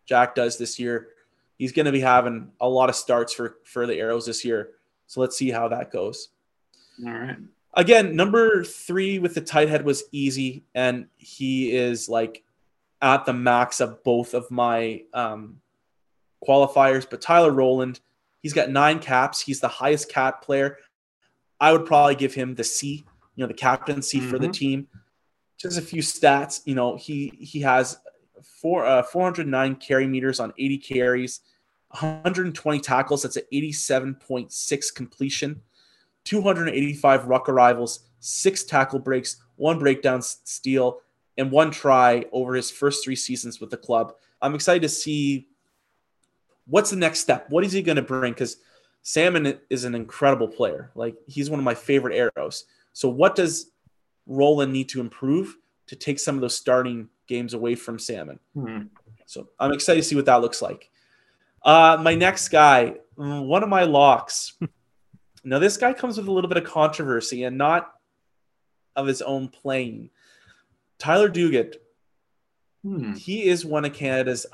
Jack 0.05 0.35
does 0.35 0.57
this 0.57 0.79
year. 0.79 1.09
He's 1.57 1.71
going 1.71 1.85
to 1.85 1.91
be 1.91 2.01
having 2.01 2.51
a 2.59 2.69
lot 2.69 2.89
of 2.89 2.95
starts 2.95 3.33
for 3.33 3.57
for 3.63 3.87
the 3.87 3.95
Arrows 3.95 4.25
this 4.27 4.45
year. 4.45 4.71
So 5.07 5.21
let's 5.21 5.37
see 5.37 5.49
how 5.49 5.67
that 5.69 5.91
goes. 5.91 6.29
All 7.05 7.13
right 7.13 7.37
again, 7.75 8.15
number 8.15 8.63
three 8.63 9.19
with 9.19 9.35
the 9.35 9.41
tight 9.41 9.69
head 9.69 9.85
was 9.85 10.03
easy, 10.11 10.63
and 10.73 11.07
he 11.17 11.75
is 11.75 12.09
like 12.09 12.43
at 13.01 13.25
the 13.25 13.33
max 13.33 13.79
of 13.81 14.03
both 14.03 14.33
of 14.33 14.49
my 14.49 15.03
um, 15.13 15.61
qualifiers. 16.45 17.07
But 17.09 17.21
Tyler 17.21 17.51
Rowland, 17.51 17.99
he's 18.41 18.53
got 18.53 18.69
nine 18.69 18.99
caps. 18.99 19.41
He's 19.41 19.59
the 19.59 19.67
highest 19.67 20.09
cap 20.09 20.43
player. 20.43 20.77
I 21.59 21.71
would 21.71 21.85
probably 21.85 22.15
give 22.15 22.33
him 22.33 22.55
the 22.55 22.63
C, 22.63 23.05
you 23.35 23.43
know, 23.43 23.47
the 23.47 23.53
captaincy 23.53 24.19
mm-hmm. 24.19 24.29
for 24.29 24.39
the 24.39 24.47
mm-hmm. 24.47 24.51
team. 24.53 24.87
Just 25.57 25.77
a 25.77 25.81
few 25.81 26.01
stats, 26.01 26.61
you 26.65 26.75
know, 26.75 26.95
he 26.97 27.31
he 27.39 27.61
has 27.61 27.97
four 28.61 28.85
uh, 28.85 29.03
409 29.03 29.75
carry 29.75 30.05
meters 30.05 30.39
on 30.39 30.53
80 30.57 30.77
carries, 30.79 31.39
120 31.89 32.79
tackles. 32.79 33.23
That's 33.23 33.37
an 33.37 33.43
87.6 33.53 34.93
completion. 34.93 35.61
285 36.25 37.27
ruck 37.27 37.47
arrivals, 37.49 38.01
six 38.19 38.63
tackle 38.63 38.99
breaks, 38.99 39.37
one 39.55 39.79
breakdown 39.79 40.21
steal, 40.21 40.99
and 41.37 41.51
one 41.51 41.71
try 41.71 42.25
over 42.31 42.55
his 42.55 42.71
first 42.71 43.03
three 43.03 43.15
seasons 43.15 43.59
with 43.59 43.69
the 43.69 43.77
club. 43.77 44.13
I'm 44.41 44.55
excited 44.55 44.81
to 44.81 44.89
see 44.89 45.47
what's 46.67 46.89
the 46.89 46.95
next 46.95 47.19
step. 47.19 47.49
What 47.49 47.63
is 47.63 47.71
he 47.71 47.81
going 47.81 47.95
to 47.95 48.01
bring? 48.01 48.33
Because 48.33 48.57
Salmon 49.03 49.59
is 49.69 49.83
an 49.85 49.95
incredible 49.95 50.47
player. 50.47 50.91
Like 50.95 51.15
he's 51.27 51.49
one 51.49 51.59
of 51.59 51.65
my 51.65 51.75
favorite 51.75 52.15
arrows. 52.15 52.65
So 52.93 53.09
what 53.09 53.35
does 53.35 53.71
Rowland 54.25 54.73
need 54.73 54.89
to 54.89 55.01
improve 55.01 55.55
to 55.87 55.95
take 55.95 56.19
some 56.19 56.35
of 56.35 56.41
those 56.41 56.57
starting 56.57 57.09
games 57.27 57.53
away 57.53 57.75
from 57.75 57.99
Salmon? 57.99 58.39
Hmm. 58.53 58.83
So 59.27 59.49
I'm 59.59 59.73
excited 59.73 60.01
to 60.01 60.07
see 60.07 60.15
what 60.15 60.25
that 60.25 60.41
looks 60.41 60.61
like. 60.61 60.89
Uh, 61.63 61.97
my 61.99 62.15
next 62.15 62.49
guy, 62.49 62.95
one 63.15 63.63
of 63.63 63.69
my 63.69 63.83
locks. 63.83 64.53
now 65.45 65.59
this 65.59 65.77
guy 65.77 65.93
comes 65.93 66.17
with 66.17 66.27
a 66.27 66.31
little 66.31 66.49
bit 66.49 66.57
of 66.57 66.63
controversy 66.63 67.43
and 67.43 67.57
not 67.57 67.93
of 68.95 69.07
his 69.07 69.21
own 69.21 69.47
playing. 69.47 70.09
Tyler 70.97 71.29
Duguid. 71.29 71.75
Hmm. 72.83 73.13
He 73.13 73.45
is 73.45 73.65
one 73.65 73.85
of 73.85 73.93
Canada's 73.93 74.45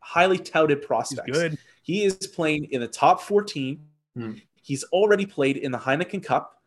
highly 0.00 0.38
touted 0.38 0.82
prospects. 0.82 1.26
He's 1.26 1.36
good. 1.36 1.58
He 1.82 2.04
is 2.04 2.14
playing 2.14 2.68
in 2.70 2.80
the 2.80 2.88
top 2.88 3.20
14. 3.22 3.80
Hmm. 4.14 4.32
He's 4.62 4.84
already 4.84 5.26
played 5.26 5.56
in 5.56 5.72
the 5.72 5.78
Heineken 5.78 6.22
Cup. 6.24 6.62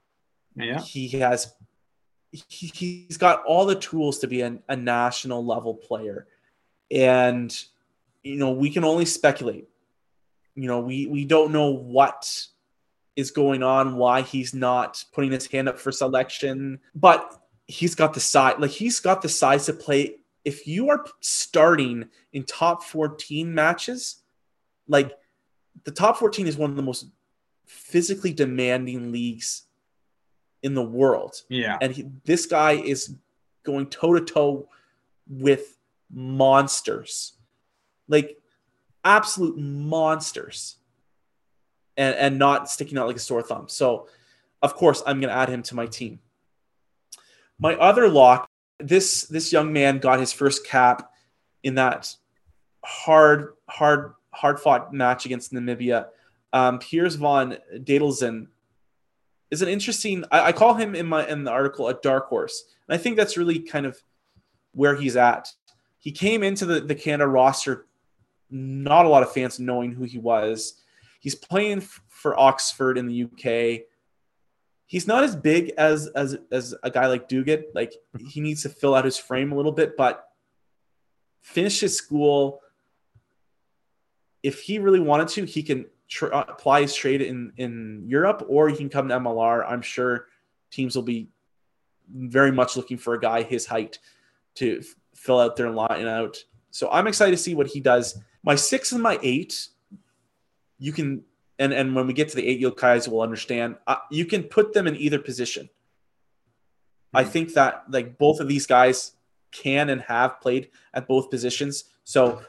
Yeah. 0.55 0.79
He 0.79 1.07
has 1.19 1.53
he, 2.31 2.71
he's 2.73 3.17
got 3.17 3.43
all 3.43 3.65
the 3.65 3.75
tools 3.75 4.19
to 4.19 4.27
be 4.27 4.41
an, 4.41 4.61
a 4.69 4.75
national 4.75 5.45
level 5.45 5.73
player. 5.73 6.27
And 6.91 7.55
you 8.23 8.35
know, 8.35 8.51
we 8.51 8.69
can 8.69 8.83
only 8.83 9.05
speculate. 9.05 9.67
You 10.55 10.67
know, 10.67 10.79
we 10.81 11.07
we 11.07 11.25
don't 11.25 11.51
know 11.51 11.69
what 11.69 12.47
is 13.15 13.31
going 13.31 13.63
on, 13.63 13.95
why 13.95 14.21
he's 14.21 14.53
not 14.53 15.03
putting 15.13 15.31
his 15.31 15.47
hand 15.47 15.67
up 15.67 15.79
for 15.79 15.91
selection, 15.91 16.79
but 16.95 17.41
he's 17.67 17.95
got 17.95 18.13
the 18.13 18.19
size 18.19 18.55
like 18.59 18.71
he's 18.71 18.99
got 18.99 19.21
the 19.21 19.29
size 19.29 19.65
to 19.67 19.73
play 19.73 20.15
if 20.45 20.65
you 20.65 20.89
are 20.89 21.05
starting 21.19 22.09
in 22.33 22.43
top 22.43 22.83
14 22.83 23.53
matches, 23.53 24.23
like 24.87 25.11
the 25.83 25.91
top 25.91 26.17
14 26.17 26.47
is 26.47 26.57
one 26.57 26.69
of 26.69 26.75
the 26.75 26.81
most 26.81 27.05
physically 27.65 28.33
demanding 28.33 29.11
leagues 29.11 29.63
in 30.63 30.73
the 30.73 30.83
world. 30.83 31.35
Yeah. 31.49 31.77
And 31.81 31.93
he, 31.93 32.09
this 32.25 32.45
guy 32.45 32.73
is 32.73 33.15
going 33.63 33.87
toe 33.87 34.13
to 34.13 34.21
toe 34.21 34.69
with 35.27 35.77
monsters, 36.11 37.33
like 38.07 38.37
absolute 39.03 39.57
monsters, 39.57 40.77
and, 41.99 42.15
and 42.15 42.39
not 42.39 42.69
sticking 42.69 42.97
out 42.97 43.07
like 43.07 43.17
a 43.17 43.19
sore 43.19 43.43
thumb. 43.43 43.67
So, 43.67 44.07
of 44.61 44.73
course, 44.73 45.03
I'm 45.05 45.19
going 45.19 45.31
to 45.31 45.37
add 45.37 45.49
him 45.49 45.61
to 45.63 45.75
my 45.75 45.85
team. 45.85 46.19
My 47.59 47.75
other 47.75 48.07
lock 48.07 48.49
this 48.79 49.23
this 49.23 49.51
young 49.51 49.73
man 49.73 49.99
got 49.99 50.21
his 50.21 50.31
first 50.31 50.65
cap 50.65 51.11
in 51.61 51.75
that 51.75 52.15
hard, 52.83 53.53
hard, 53.67 54.13
hard 54.33 54.59
fought 54.61 54.93
match 54.93 55.25
against 55.25 55.51
Namibia. 55.51 56.07
Um, 56.53 56.79
Piers 56.79 57.15
von 57.15 57.57
Dadelszen 57.75 58.47
is 59.51 59.61
an 59.61 59.67
interesting. 59.67 60.23
I, 60.31 60.47
I, 60.47 60.51
call 60.53 60.75
him 60.75 60.95
in 60.95 61.05
my 61.05 61.27
in 61.27 61.43
the 61.43 61.51
article 61.51 61.89
a 61.89 61.93
dark 61.93 62.29
horse, 62.29 62.63
and 62.87 62.95
I 62.95 62.97
think 62.97 63.17
that's 63.17 63.35
really 63.35 63.59
kind 63.59 63.85
of 63.85 64.01
where 64.71 64.95
he's 64.95 65.17
at. 65.17 65.51
He 65.97 66.13
came 66.13 66.41
into 66.41 66.65
the 66.65 66.79
the 66.79 66.95
Canada 66.95 67.27
roster, 67.27 67.85
not 68.49 69.05
a 69.05 69.09
lot 69.09 69.21
of 69.23 69.33
fans 69.33 69.59
knowing 69.59 69.91
who 69.91 70.05
he 70.05 70.17
was. 70.17 70.78
He's 71.19 71.35
playing 71.35 71.79
f- 71.79 72.01
for 72.07 72.37
Oxford 72.39 72.97
in 72.97 73.07
the 73.07 73.23
UK. 73.23 73.85
He's 74.85 75.05
not 75.05 75.23
as 75.23 75.35
big 75.35 75.73
as 75.77 76.07
as 76.07 76.37
as 76.51 76.73
a 76.81 76.89
guy 76.89 77.07
like 77.07 77.29
Duguid. 77.29 77.65
Like 77.75 77.93
he 78.27 78.41
needs 78.41 78.63
to 78.63 78.69
fill 78.69 78.95
out 78.95 79.05
his 79.05 79.17
frame 79.17 79.51
a 79.51 79.55
little 79.55 79.71
bit, 79.71 79.95
but 79.95 80.25
finish 81.41 81.79
his 81.81 81.95
school. 81.95 82.61
If 84.41 84.61
he 84.61 84.79
really 84.79 84.99
wanted 84.99 85.27
to, 85.29 85.45
he 85.45 85.61
can 85.61 85.85
tr- 86.07 86.33
uh, 86.33 86.45
apply 86.47 86.81
his 86.81 86.95
trade 86.95 87.21
in 87.21 87.53
in 87.57 88.03
Europe, 88.07 88.45
or 88.47 88.69
he 88.69 88.77
can 88.77 88.89
come 88.89 89.09
to 89.09 89.19
MLR. 89.19 89.63
I'm 89.69 89.81
sure 89.81 90.27
teams 90.71 90.95
will 90.95 91.03
be 91.03 91.29
very 92.11 92.51
much 92.51 92.75
looking 92.75 92.97
for 92.97 93.13
a 93.13 93.19
guy 93.19 93.43
his 93.43 93.65
height 93.65 93.99
to 94.55 94.79
f- 94.79 94.95
fill 95.13 95.39
out 95.39 95.55
their 95.55 95.69
line 95.69 96.07
out. 96.07 96.37
So 96.71 96.89
I'm 96.89 97.07
excited 97.07 97.31
to 97.31 97.37
see 97.41 97.55
what 97.55 97.67
he 97.67 97.79
does. 97.79 98.19
My 98.43 98.55
six 98.55 98.91
and 98.91 99.03
my 99.03 99.19
eight, 99.21 99.67
you 100.79 100.91
can, 100.91 101.23
and 101.59 101.73
and 101.73 101.95
when 101.95 102.07
we 102.07 102.13
get 102.13 102.29
to 102.29 102.35
the 102.35 102.47
eight, 102.47 102.59
you 102.59 102.73
guys 102.75 103.07
will 103.07 103.21
understand. 103.21 103.75
Uh, 103.85 103.97
you 104.09 104.25
can 104.25 104.43
put 104.43 104.73
them 104.73 104.87
in 104.87 104.95
either 104.95 105.19
position. 105.19 105.69
I 107.13 107.23
think 107.23 107.53
that 107.53 107.85
like 107.89 108.17
both 108.17 108.39
of 108.39 108.47
these 108.47 108.65
guys 108.65 109.13
can 109.51 109.89
and 109.89 110.01
have 110.01 110.39
played 110.41 110.69
at 110.93 111.07
both 111.07 111.29
positions. 111.29 111.85
So 112.03 112.41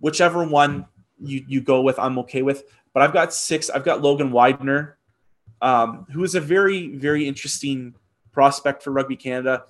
whichever 0.00 0.44
one 0.44 0.86
you 1.18 1.44
you 1.46 1.60
go 1.60 1.80
with, 1.82 1.98
I'm 1.98 2.18
okay 2.20 2.42
with. 2.42 2.64
But 2.92 3.02
I've 3.02 3.12
got 3.12 3.32
six. 3.32 3.70
I've 3.70 3.84
got 3.84 4.02
Logan 4.02 4.32
Widener, 4.32 4.98
um, 5.60 6.06
who 6.12 6.24
is 6.24 6.34
a 6.34 6.40
very 6.40 6.96
very 6.96 7.26
interesting 7.26 7.94
prospect 8.32 8.82
for 8.82 8.90
Rugby 8.90 9.16
Canada. 9.16 9.64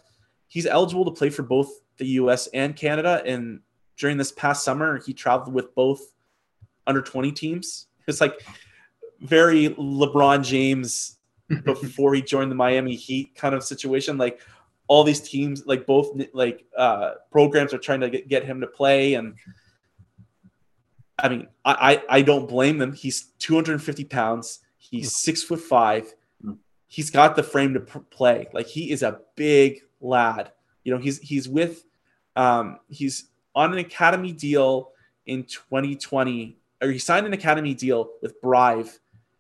He's 0.49 0.67
eligible 0.67 1.05
to 1.07 1.11
play 1.11 1.31
for 1.31 1.43
both 1.43 1.69
the 1.99 2.07
U.S. 2.07 2.47
and 2.49 2.77
Canada. 2.77 3.23
And 3.25 3.61
during 3.97 4.17
this 4.17 4.33
past 4.33 4.65
summer, 4.65 4.99
he 4.99 5.13
traveled 5.13 5.55
with 5.55 5.75
both 5.75 6.12
under 6.87 7.03
20 7.03 7.33
teams. 7.33 7.87
It's 8.07 8.21
like 8.21 8.45
very 9.21 9.71
LeBron 9.71 10.45
James 10.45 11.19
before 11.65 12.15
he 12.15 12.23
joined 12.23 12.51
the 12.51 12.57
Miami 12.57 12.95
Heat 12.95 13.35
kind 13.35 13.55
of 13.55 13.63
situation. 13.63 14.19
Like 14.19 14.41
all 14.89 15.05
these 15.05 15.21
teams, 15.21 15.67
like 15.67 15.87
both 15.87 16.21
like 16.33 16.65
uh, 16.77 17.13
programs 17.31 17.73
are 17.73 17.79
trying 17.79 18.01
to 18.01 18.11
get, 18.11 18.29
get 18.29 18.45
him 18.45 18.61
to 18.61 18.67
play. 18.67 19.15
And 19.15 19.35
I 21.19 21.29
mean, 21.29 21.49
I, 21.65 22.03
I, 22.09 22.19
I 22.19 22.23
don't 22.23 22.49
blame 22.49 22.79
them. 22.79 22.93
He's 22.93 23.27
250 23.39 24.05
pounds. 24.05 24.61
He's 24.79 25.17
six 25.17 25.43
foot 25.43 25.61
five. 25.61 26.13
He's 26.89 27.11
got 27.11 27.37
the 27.37 27.43
frame 27.43 27.75
to 27.75 27.81
pr- 27.81 27.99
play. 28.01 28.49
Like 28.53 28.67
he 28.67 28.91
is 28.91 29.03
a 29.03 29.21
big 29.35 29.81
lad. 30.01 30.53
You 30.85 30.93
know, 30.93 31.01
he's 31.01 31.19
he's 31.21 31.49
with 31.49 31.85
um, 32.37 32.79
he's 32.89 33.31
on 33.55 33.73
an 33.73 33.79
academy 33.79 34.33
deal 34.33 34.91
in 35.27 35.45
2020, 35.45 36.59
or 36.83 36.91
he 36.91 36.99
signed 36.99 37.27
an 37.27 37.33
academy 37.33 37.75
deal 37.75 38.11
with 38.21 38.41
Brive 38.43 38.99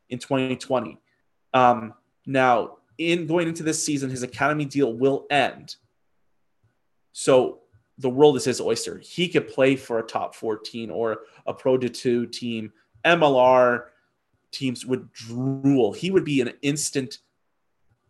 in 0.08 0.18
2020. 0.18 0.98
Um, 1.52 1.94
now, 2.24 2.76
in 2.98 3.26
going 3.26 3.48
into 3.48 3.62
this 3.62 3.84
season, 3.84 4.10
his 4.10 4.22
academy 4.22 4.64
deal 4.64 4.92
will 4.92 5.26
end. 5.30 5.76
So 7.12 7.60
the 7.98 8.08
world 8.08 8.36
is 8.36 8.44
his 8.44 8.60
oyster. 8.60 8.98
He 8.98 9.28
could 9.28 9.48
play 9.48 9.76
for 9.76 9.98
a 9.98 10.02
top 10.02 10.34
14 10.34 10.90
or 10.90 11.20
a 11.46 11.52
Pro 11.52 11.76
D2 11.76 12.30
team. 12.30 12.72
MLR 13.04 13.86
teams 14.50 14.86
would 14.86 15.12
drool. 15.12 15.92
He 15.92 16.10
would 16.10 16.24
be 16.24 16.40
an 16.40 16.52
instant, 16.62 17.18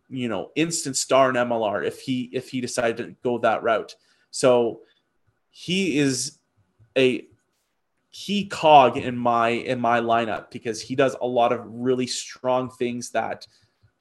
you 0.09 0.27
know, 0.29 0.51
instant 0.55 0.95
star 0.95 1.29
in 1.29 1.35
MLR 1.35 1.85
if 1.85 2.01
he 2.01 2.29
if 2.33 2.49
he 2.49 2.61
decided 2.61 2.97
to 2.97 3.15
go 3.23 3.39
that 3.39 3.63
route. 3.63 3.95
So 4.31 4.81
he 5.49 5.97
is 5.97 6.39
a 6.97 7.27
key 8.13 8.45
cog 8.47 8.95
in 8.95 9.17
my 9.17 9.49
in 9.49 9.79
my 9.81 9.99
lineup 9.99 10.51
because 10.51 10.79
he 10.81 10.95
does 10.95 11.15
a 11.19 11.27
lot 11.27 11.51
of 11.51 11.61
really 11.65 12.07
strong 12.07 12.69
things 12.69 13.09
that 13.11 13.45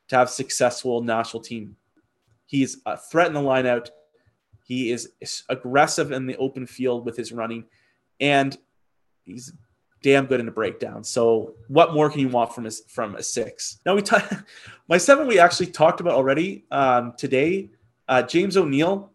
to 0.08 0.16
have 0.16 0.28
successful 0.30 1.02
national 1.02 1.42
team. 1.42 1.76
He's 2.46 2.76
a 2.86 2.96
threat 2.98 3.28
in 3.28 3.32
the 3.32 3.40
lineout. 3.40 3.88
He 4.64 4.90
is 4.92 5.10
aggressive 5.48 6.12
in 6.12 6.26
the 6.26 6.36
open 6.36 6.66
field 6.66 7.04
with 7.06 7.16
his 7.16 7.32
running, 7.32 7.64
and 8.20 8.56
he's 9.24 9.52
damn 10.02 10.26
good 10.26 10.40
in 10.40 10.46
the 10.46 10.52
breakdown. 10.52 11.02
So, 11.04 11.54
what 11.68 11.94
more 11.94 12.10
can 12.10 12.20
you 12.20 12.28
want 12.28 12.54
from 12.54 12.64
his 12.64 12.82
from 12.88 13.14
a 13.16 13.22
six? 13.22 13.80
Now 13.86 13.94
we 13.94 14.02
talk, 14.02 14.30
my 14.88 14.98
seven 14.98 15.26
we 15.26 15.38
actually 15.38 15.66
talked 15.68 16.00
about 16.00 16.14
already 16.14 16.64
um, 16.70 17.14
today. 17.16 17.70
Uh, 18.08 18.22
James 18.22 18.56
O'Neill, 18.56 19.12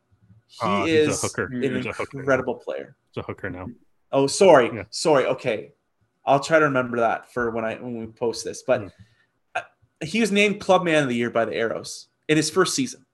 he 0.47 0.57
Uh, 0.65 0.85
he's 0.85 1.07
a 1.07 1.11
is 1.11 1.21
hooker. 1.21 1.45
an 1.45 1.61
He's 1.75 1.85
a 1.85 1.91
hooker. 1.93 2.19
incredible 2.19 2.55
player. 2.55 2.95
It's 3.09 3.17
a 3.17 3.21
hooker 3.21 3.49
now. 3.49 3.67
Oh, 4.12 4.28
sorry, 4.28 4.72
Yeah. 4.74 4.84
sorry. 4.89 5.26
Okay, 5.26 5.74
I'll 6.26 6.39
try 6.39 6.60
to 6.60 6.66
remember 6.66 6.97
that 6.99 7.32
for 7.32 7.51
when 7.51 7.66
I 7.66 7.76
when 7.76 7.97
we 7.97 8.05
post 8.08 8.43
this. 8.43 8.64
But 8.64 8.82
Mm. 8.82 8.91
uh, 9.55 9.62
he 10.03 10.22
was 10.22 10.32
named 10.32 10.60
Club 10.62 10.84
Man 10.84 11.03
of 11.03 11.10
the 11.10 11.16
Year 11.16 11.30
by 11.30 11.45
the 11.45 11.55
Arrows 11.55 12.08
in 12.28 12.38
his 12.38 12.49
first 12.49 12.74
season. 12.76 13.05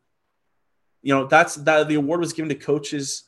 You 1.02 1.14
know, 1.14 1.26
that's 1.28 1.56
that 1.56 1.88
the 1.88 1.96
award 1.96 2.20
was 2.20 2.34
given 2.34 2.50
to 2.50 2.56
coaches 2.56 3.24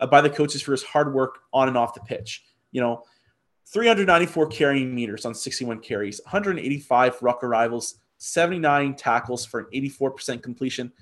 uh, 0.00 0.06
by 0.06 0.20
the 0.20 0.30
coaches 0.30 0.62
for 0.62 0.72
his 0.72 0.82
hard 0.84 1.12
work 1.12 1.40
on 1.52 1.66
and 1.68 1.76
off 1.76 1.94
the 1.94 2.00
pitch. 2.00 2.44
You 2.70 2.80
know, 2.80 3.04
394 3.66 4.46
carrying 4.48 4.94
meters 4.94 5.24
on 5.26 5.34
61 5.34 5.80
carries, 5.80 6.20
185 6.24 7.20
ruck 7.22 7.42
arrivals, 7.42 7.98
79 8.18 8.94
tackles 8.94 9.44
for 9.44 9.60
an 9.60 9.66
84% 9.72 10.42
completion, 10.42 10.92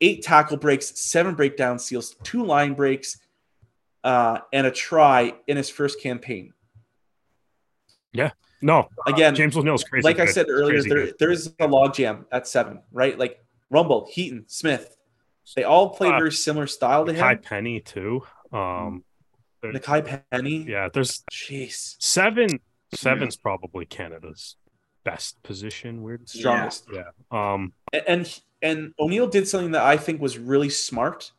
eight 0.00 0.22
tackle 0.22 0.56
breaks, 0.56 0.98
seven 1.00 1.34
breakdown 1.34 1.78
seals, 1.78 2.14
two 2.22 2.44
line 2.44 2.74
breaks, 2.74 3.18
uh, 4.04 4.38
and 4.52 4.66
a 4.66 4.70
try 4.70 5.34
in 5.46 5.56
his 5.56 5.68
first 5.70 6.00
campaign. 6.00 6.52
Yeah. 8.12 8.30
No, 8.60 8.88
Again, 9.06 9.36
James 9.36 9.56
O'Neill's 9.56 9.84
crazy. 9.84 10.02
like 10.02 10.18
I 10.18 10.26
said 10.26 10.46
earlier, 10.48 10.82
there, 10.82 11.12
there 11.16 11.30
is 11.30 11.46
a 11.46 11.68
logjam 11.68 12.24
at 12.32 12.48
seven, 12.48 12.80
right? 12.90 13.16
Like 13.16 13.38
Rumball, 13.72 14.08
Heaton, 14.08 14.46
Smith, 14.48 14.96
they 15.54 15.62
all 15.62 15.90
play 15.90 16.08
Uh, 16.08 16.18
very 16.18 16.32
similar 16.32 16.66
style 16.66 17.06
to 17.06 17.14
Kai 17.14 17.32
him. 17.34 17.38
Penny 17.38 17.80
too. 17.80 18.22
Um, 18.52 19.04
Nakai 19.64 20.22
Penny, 20.30 20.64
yeah, 20.68 20.88
there's 20.92 21.22
jeez, 21.30 21.94
seven. 22.00 22.48
Seven's 22.94 23.36
probably 23.36 23.84
Canada's 23.84 24.56
best 25.04 25.40
position. 25.42 26.02
Weird. 26.02 26.28
strongest. 26.28 26.88
Yeah. 26.92 27.10
Um. 27.30 27.72
And 28.06 28.40
and 28.60 28.92
O'Neill 28.98 29.28
did 29.28 29.46
something 29.46 29.72
that 29.72 29.82
I 29.84 29.96
think 29.98 30.20
was 30.20 30.36
really 30.36 30.70
smart. 30.70 31.30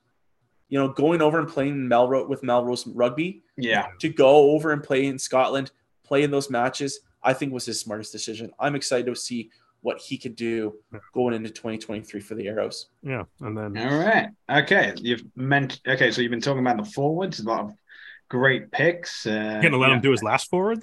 You 0.69 0.79
know, 0.79 0.87
going 0.89 1.21
over 1.21 1.39
and 1.39 1.47
playing 1.47 1.87
Melrose 1.87 2.27
with 2.27 2.43
Melrose 2.43 2.85
Rugby 2.87 3.41
Yeah. 3.57 3.87
to 3.99 4.09
go 4.09 4.51
over 4.51 4.71
and 4.71 4.83
play 4.83 5.07
in 5.07 5.17
Scotland, 5.19 5.71
play 6.03 6.23
in 6.23 6.31
those 6.31 6.49
matches, 6.49 6.99
I 7.23 7.33
think 7.33 7.51
was 7.51 7.65
his 7.65 7.79
smartest 7.79 8.11
decision. 8.11 8.51
I'm 8.59 8.75
excited 8.75 9.07
to 9.07 9.15
see 9.15 9.49
what 9.81 9.99
he 9.99 10.17
could 10.17 10.35
do 10.35 10.75
going 11.13 11.33
into 11.33 11.49
2023 11.49 12.19
for 12.19 12.35
the 12.35 12.47
Arrows. 12.47 12.87
Yeah. 13.01 13.23
And 13.41 13.57
then 13.57 13.77
All 13.77 13.97
right. 13.99 14.29
Okay. 14.49 14.93
You've 14.97 15.23
meant 15.35 15.79
okay. 15.87 16.11
So 16.11 16.21
you've 16.21 16.31
been 16.31 16.41
talking 16.41 16.59
about 16.59 16.77
the 16.83 16.89
forwards. 16.89 17.39
A 17.39 17.43
lot 17.43 17.61
of 17.61 17.73
great 18.29 18.71
picks. 18.71 19.25
Uh, 19.25 19.31
You're 19.31 19.61
gonna 19.63 19.77
let 19.77 19.89
yeah. 19.89 19.95
him 19.95 20.01
do 20.01 20.11
his 20.11 20.23
last 20.23 20.49
forward. 20.49 20.81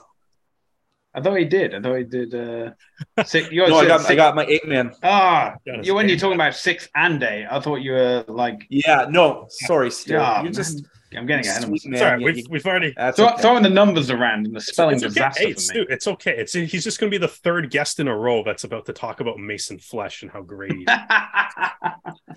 I 1.17 1.23
thought 1.23 1.39
he 1.39 1.47
did. 1.47 1.75
I 1.75 1.81
thought 1.81 1.97
he 1.97 2.05
did. 2.05 2.35
Uh, 2.35 2.71
six, 3.25 3.51
you 3.51 3.67
No, 3.67 3.79
I 3.79 3.87
got 3.87 4.01
six, 4.01 4.11
I 4.11 4.14
got 4.14 4.37
my 4.37 4.45
eight 4.45 4.67
man. 4.69 4.93
Ah, 5.03 5.55
Dennis 5.64 5.87
you 5.87 5.95
when 5.95 6.05
you're 6.07 6.12
Gaines. 6.17 6.21
talking 6.23 6.35
about 6.37 6.55
six 6.55 6.89
and 6.95 7.23
eight, 7.23 7.47
I 7.51 7.59
thought 7.61 7.77
you 7.77 7.93
were 7.93 8.25
like, 8.29 8.67
Yeah, 8.69 9.07
no, 9.09 9.47
sorry, 9.49 9.91
Stu. 9.91 10.12
Yeah, 10.12 10.39
you 10.39 10.45
man. 10.45 10.53
just 10.53 10.85
I'm 11.17 11.25
getting 11.25 11.47
ahead 11.47 11.62
of 11.62 11.69
sweet 11.69 11.87
myself. 11.87 12.09
Sorry, 12.11 12.21
Yeah, 12.21 12.25
we've 12.33 12.47
we've 12.51 12.67
already. 12.67 12.93
that's 12.95 13.17
Throw, 13.17 13.29
okay. 13.29 13.41
Throwing 13.41 13.62
the 13.62 13.71
numbers 13.71 14.11
around 14.11 14.45
and 14.47 14.55
the 14.55 14.61
spelling 14.61 14.97
It's 14.97 15.05
okay. 15.05 15.09
disaster 15.14 15.41
Hey, 15.41 15.47
for 15.47 15.51
it's, 15.53 15.71
me. 15.73 15.75
dude, 15.81 15.91
it's 15.91 16.07
okay. 16.07 16.37
It's 16.37 16.53
he's 16.53 16.85
just 16.85 17.01
going 17.01 17.11
to 17.11 17.19
be 17.19 17.21
the 17.21 17.33
third 17.33 17.71
guest 17.71 17.99
in 18.01 18.09
a 18.09 18.14
row 18.17 18.43
that's 18.45 18.64
about 18.64 18.85
to 18.87 18.93
talk 18.93 19.21
about 19.21 19.39
Mason 19.39 19.79
Flesch 19.79 20.21
and 20.23 20.31
how 20.31 20.43
great 20.43 20.73
he 20.73 20.83
is. 20.83 20.87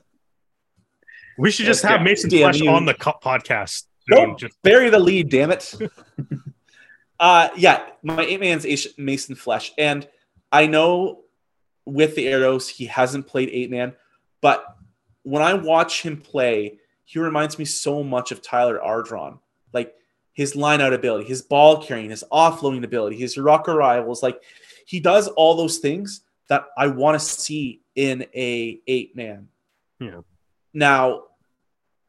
We 1.38 1.51
should 1.51 1.65
just 1.67 1.86
Okay. 1.86 1.93
have 1.93 2.01
Mason 2.01 2.30
Damn 2.30 2.51
Flesch 2.53 2.67
on 2.67 2.86
the 2.86 2.93
co- 2.93 3.17
podcast. 3.23 3.84
Nope. 4.09 4.39
Just 4.39 4.61
Bury 4.61 4.89
the 4.89 4.99
lead, 4.99 5.30
damn 5.30 5.51
it. 5.51 5.73
uh 7.20 7.49
yeah, 7.55 7.86
my 8.03 8.22
eight 8.22 8.39
man's 8.39 8.65
Mason 8.97 9.36
Flesch. 9.36 9.72
And 9.78 10.07
I 10.51 10.67
know 10.67 11.22
with 11.86 12.15
the 12.15 12.28
arrows, 12.28 12.70
he 12.70 12.86
hasn't 12.86 13.28
played 13.28 13.49
eight 13.51 13.72
man, 13.72 13.93
but 14.41 14.65
when 15.24 15.41
I 15.41 15.53
watch 15.53 16.01
him 16.01 16.17
play, 16.17 16.80
he 17.05 17.20
reminds 17.20 17.59
me 17.59 17.65
so 17.65 18.03
much 18.03 18.32
of 18.32 18.41
Tyler 18.41 18.80
Ardron. 18.80 19.39
Like 19.74 19.95
his 20.34 20.55
line 20.55 20.82
out 20.82 20.93
ability, 20.93 21.26
his 21.26 21.41
ball 21.41 21.84
carrying, 21.84 22.09
his 22.09 22.24
offloading 22.32 22.84
ability, 22.84 23.17
his 23.17 23.38
rock 23.38 23.67
arrivals. 23.67 24.24
Like 24.24 24.41
he 24.86 24.99
does 24.99 25.28
all 25.28 25.55
those 25.55 25.80
things 25.80 26.22
that 26.47 26.65
I 26.78 26.88
want 26.88 27.20
to 27.20 27.26
see 27.26 27.82
in 27.95 28.26
a 28.36 28.80
eight 28.88 29.15
man. 29.15 29.49
Yeah. 29.99 30.22
Now, 30.74 31.24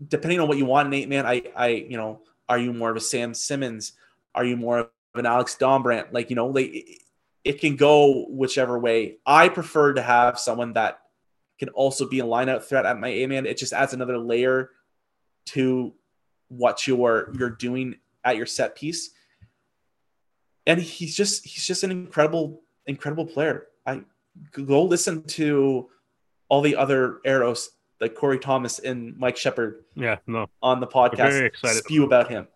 depending 0.06 0.40
on 0.40 0.48
what 0.48 0.58
you 0.58 0.64
want 0.64 0.86
in 0.86 0.94
eight 0.94 1.08
man, 1.08 1.26
I, 1.26 1.42
I, 1.56 1.68
you 1.68 1.96
know, 1.96 2.20
are 2.48 2.58
you 2.58 2.72
more 2.72 2.90
of 2.90 2.96
a 2.96 3.00
Sam 3.00 3.34
Simmonds? 3.34 3.92
Are 4.34 4.44
you 4.44 4.56
more 4.56 4.78
of 4.78 4.88
an 5.14 5.26
Alex 5.26 5.56
Dombrandt? 5.60 6.12
Like, 6.12 6.30
you 6.30 6.36
know, 6.36 6.46
like 6.48 6.98
it- 7.44 7.60
can 7.60 7.76
go 7.76 8.26
whichever 8.28 8.78
way. 8.78 9.18
I 9.26 9.48
prefer 9.48 9.94
to 9.94 10.02
have 10.02 10.38
someone 10.38 10.74
that 10.74 11.00
can 11.58 11.68
also 11.70 12.08
be 12.08 12.20
a 12.20 12.24
lineout 12.24 12.64
threat 12.64 12.86
at 12.86 12.98
my 12.98 13.08
A 13.08 13.26
man. 13.26 13.46
It 13.46 13.58
just 13.58 13.72
adds 13.72 13.92
another 13.92 14.18
layer 14.18 14.70
to 15.46 15.94
what 16.48 16.86
you're 16.86 17.32
you're 17.38 17.50
doing 17.50 17.96
at 18.24 18.36
your 18.36 18.46
set 18.46 18.76
piece. 18.76 19.10
And 20.66 20.80
he's 20.80 21.16
just 21.16 21.46
he's 21.46 21.66
just 21.66 21.82
an 21.84 21.90
incredible 21.90 22.62
incredible 22.86 23.26
player. 23.26 23.66
I 23.86 24.02
go 24.52 24.84
listen 24.84 25.22
to 25.24 25.88
all 26.48 26.60
the 26.60 26.76
other 26.76 27.20
arrows 27.24 27.70
like 28.00 28.14
Corey 28.14 28.38
Thomas 28.38 28.78
and 28.78 29.16
Mike 29.16 29.36
Shepard 29.36 29.84
yeah, 29.94 30.16
no. 30.26 30.48
on 30.62 30.80
the 30.80 30.86
very 30.86 31.10
podcast 31.10 31.42
excited 31.42 31.84
spew 31.84 32.04
about 32.04 32.30
him. 32.30 32.48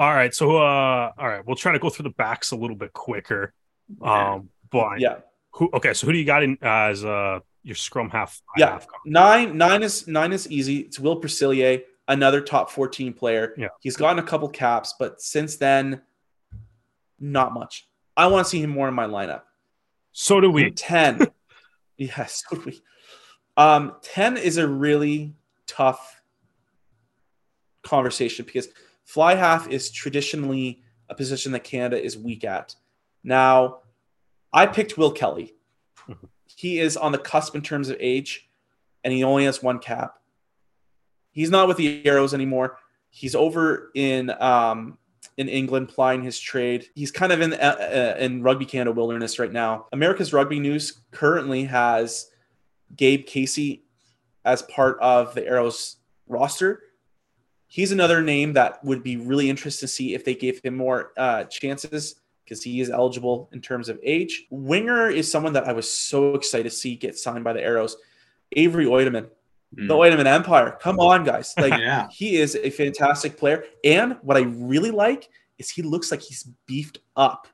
All 0.00 0.14
right, 0.14 0.34
so 0.34 0.56
uh, 0.56 1.12
all 1.18 1.28
right, 1.28 1.46
we'll 1.46 1.56
try 1.56 1.72
to 1.72 1.78
go 1.78 1.90
through 1.90 2.04
the 2.04 2.14
backs 2.16 2.52
a 2.52 2.56
little 2.56 2.74
bit 2.74 2.94
quicker. 2.94 3.52
Um, 4.00 4.48
but 4.70 4.98
Yeah, 4.98 5.16
who? 5.50 5.68
Okay, 5.74 5.92
so 5.92 6.06
who 6.06 6.14
do 6.14 6.18
you 6.18 6.24
got 6.24 6.42
in 6.42 6.56
as 6.62 7.04
uh 7.04 7.40
your 7.62 7.76
scrum 7.76 8.08
half? 8.08 8.40
Yeah. 8.56 8.70
half? 8.70 8.86
nine 9.04 9.58
nine 9.58 9.82
is 9.82 10.08
nine 10.08 10.32
is 10.32 10.50
easy. 10.50 10.78
It's 10.78 10.98
Will 10.98 11.20
Percillier, 11.20 11.82
another 12.08 12.40
top 12.40 12.70
fourteen 12.70 13.12
player. 13.12 13.52
Yeah. 13.58 13.68
he's 13.80 13.98
gotten 13.98 14.18
a 14.18 14.22
couple 14.26 14.48
caps, 14.48 14.94
but 14.98 15.20
since 15.20 15.56
then, 15.56 16.00
not 17.18 17.52
much. 17.52 17.86
I 18.16 18.28
want 18.28 18.46
to 18.46 18.50
see 18.50 18.62
him 18.62 18.70
more 18.70 18.88
in 18.88 18.94
my 18.94 19.06
lineup. 19.06 19.42
So 20.12 20.40
do 20.40 20.50
we. 20.50 20.70
10. 20.70 21.26
yes. 21.98 22.42
so 22.48 22.56
do 22.56 22.62
we. 22.64 22.80
Um, 23.56 23.96
10 24.02 24.38
is 24.38 24.56
a 24.56 24.66
really 24.66 25.34
tough 25.66 26.22
conversation 27.82 28.44
because 28.46 28.68
fly 29.10 29.34
half 29.34 29.68
is 29.68 29.90
traditionally 29.90 30.82
a 31.08 31.14
position 31.16 31.50
that 31.50 31.64
Canada 31.64 32.00
is 32.00 32.16
weak 32.16 32.44
at. 32.44 32.76
Now, 33.24 33.78
I 34.52 34.66
picked 34.66 34.96
Will 34.96 35.12
Kelly. 35.12 35.54
He 36.56 36.78
is 36.78 36.98
on 36.98 37.10
the 37.10 37.16
cusp 37.16 37.54
in 37.54 37.62
terms 37.62 37.88
of 37.88 37.96
age, 38.00 38.46
and 39.02 39.14
he 39.14 39.24
only 39.24 39.46
has 39.46 39.62
one 39.62 39.78
cap. 39.78 40.18
He's 41.30 41.48
not 41.48 41.68
with 41.68 41.78
the 41.78 42.04
Arrows 42.04 42.34
anymore. 42.34 42.76
He's 43.08 43.34
over 43.34 43.90
in 43.94 44.30
um, 44.42 44.98
in 45.38 45.48
England 45.48 45.88
plying 45.88 46.22
his 46.22 46.38
trade. 46.38 46.88
He's 46.94 47.10
kind 47.10 47.32
of 47.32 47.40
in 47.40 47.54
uh, 47.54 47.56
uh, 47.56 48.16
in 48.20 48.42
Rugby 48.42 48.66
Canada 48.66 48.92
wilderness 48.92 49.38
right 49.38 49.50
now. 49.50 49.86
America's 49.92 50.34
Rugby 50.34 50.60
News 50.60 51.00
currently 51.12 51.64
has 51.64 52.30
Gabe 52.94 53.24
Casey 53.24 53.84
as 54.44 54.60
part 54.60 54.98
of 55.00 55.34
the 55.34 55.46
Arrows 55.46 55.96
roster. 56.28 56.82
He's 57.72 57.92
another 57.92 58.20
name 58.20 58.52
that 58.54 58.84
would 58.84 59.02
be 59.04 59.16
really 59.16 59.48
interesting 59.48 59.86
to 59.86 59.92
see 59.92 60.12
if 60.14 60.24
they 60.24 60.34
gave 60.34 60.60
him 60.64 60.76
more 60.76 61.12
uh, 61.16 61.44
chances 61.44 62.16
because 62.44 62.64
he 62.64 62.80
is 62.80 62.90
eligible 62.90 63.48
in 63.52 63.60
terms 63.60 63.88
of 63.88 64.00
age. 64.02 64.46
Winger 64.50 65.08
is 65.08 65.30
someone 65.30 65.52
that 65.52 65.68
I 65.68 65.72
was 65.72 65.88
so 65.90 66.34
excited 66.34 66.64
to 66.64 66.70
see 66.70 66.96
get 66.96 67.16
signed 67.16 67.44
by 67.44 67.52
the 67.52 67.62
Arrows. 67.62 67.96
Avery 68.56 68.86
Oitomen, 68.86 69.28
the 69.72 69.82
Mm. 69.94 69.98
Oitomen 70.16 70.26
Empire. 70.26 70.76
Come 70.82 70.98
on, 70.98 71.22
guys! 71.22 71.54
Like 71.58 71.78
Yeah. 71.78 72.08
he 72.10 72.38
is 72.38 72.56
a 72.56 72.70
fantastic 72.70 73.36
player. 73.36 73.62
And 73.84 74.16
what 74.22 74.36
I 74.36 74.40
really 74.40 74.90
like 74.90 75.28
is 75.58 75.70
he 75.70 75.82
looks 75.82 76.10
like 76.10 76.22
he's 76.22 76.42
beefed 76.66 76.98
up, 77.14 77.46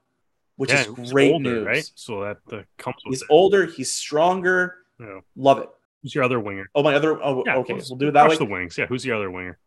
which 0.56 0.70
Yeah, 0.72 0.84
is 0.98 1.12
great 1.12 1.32
older, 1.34 1.44
news. 1.56 1.66
right? 1.66 1.90
So 1.94 2.20
that 2.22 2.38
uh, 2.50 2.62
comes 2.78 2.96
with 3.04 3.12
He's 3.12 3.20
it. 3.22 3.26
older, 3.28 3.66
he's 3.66 3.92
stronger. 3.92 4.76
Yeah. 4.98 5.20
Love 5.36 5.58
it. 5.58 5.68
Who's 6.02 6.14
your 6.14 6.24
other 6.24 6.40
winger? 6.40 6.70
Oh, 6.74 6.82
my 6.82 6.94
other. 6.94 7.22
Oh, 7.22 7.42
Yeah, 7.44 7.56
okay. 7.56 7.74
We'll 7.74 7.98
do 7.98 8.08
it 8.08 8.12
that 8.12 8.30
way. 8.30 8.36
the 8.38 8.44
wings. 8.46 8.78
Yeah, 8.78 8.86
who's 8.86 9.02
the 9.02 9.12
other 9.12 9.30
winger? 9.30 9.58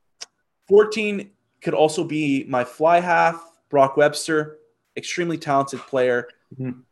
14 0.69 1.31
could 1.61 1.73
also 1.73 2.03
be 2.03 2.45
my 2.45 2.63
fly 2.63 2.99
half, 3.01 3.43
Brock 3.69 3.97
Webster, 3.97 4.59
extremely 4.95 5.37
talented 5.37 5.79
player. 5.81 6.29
Mhm. 6.57 6.83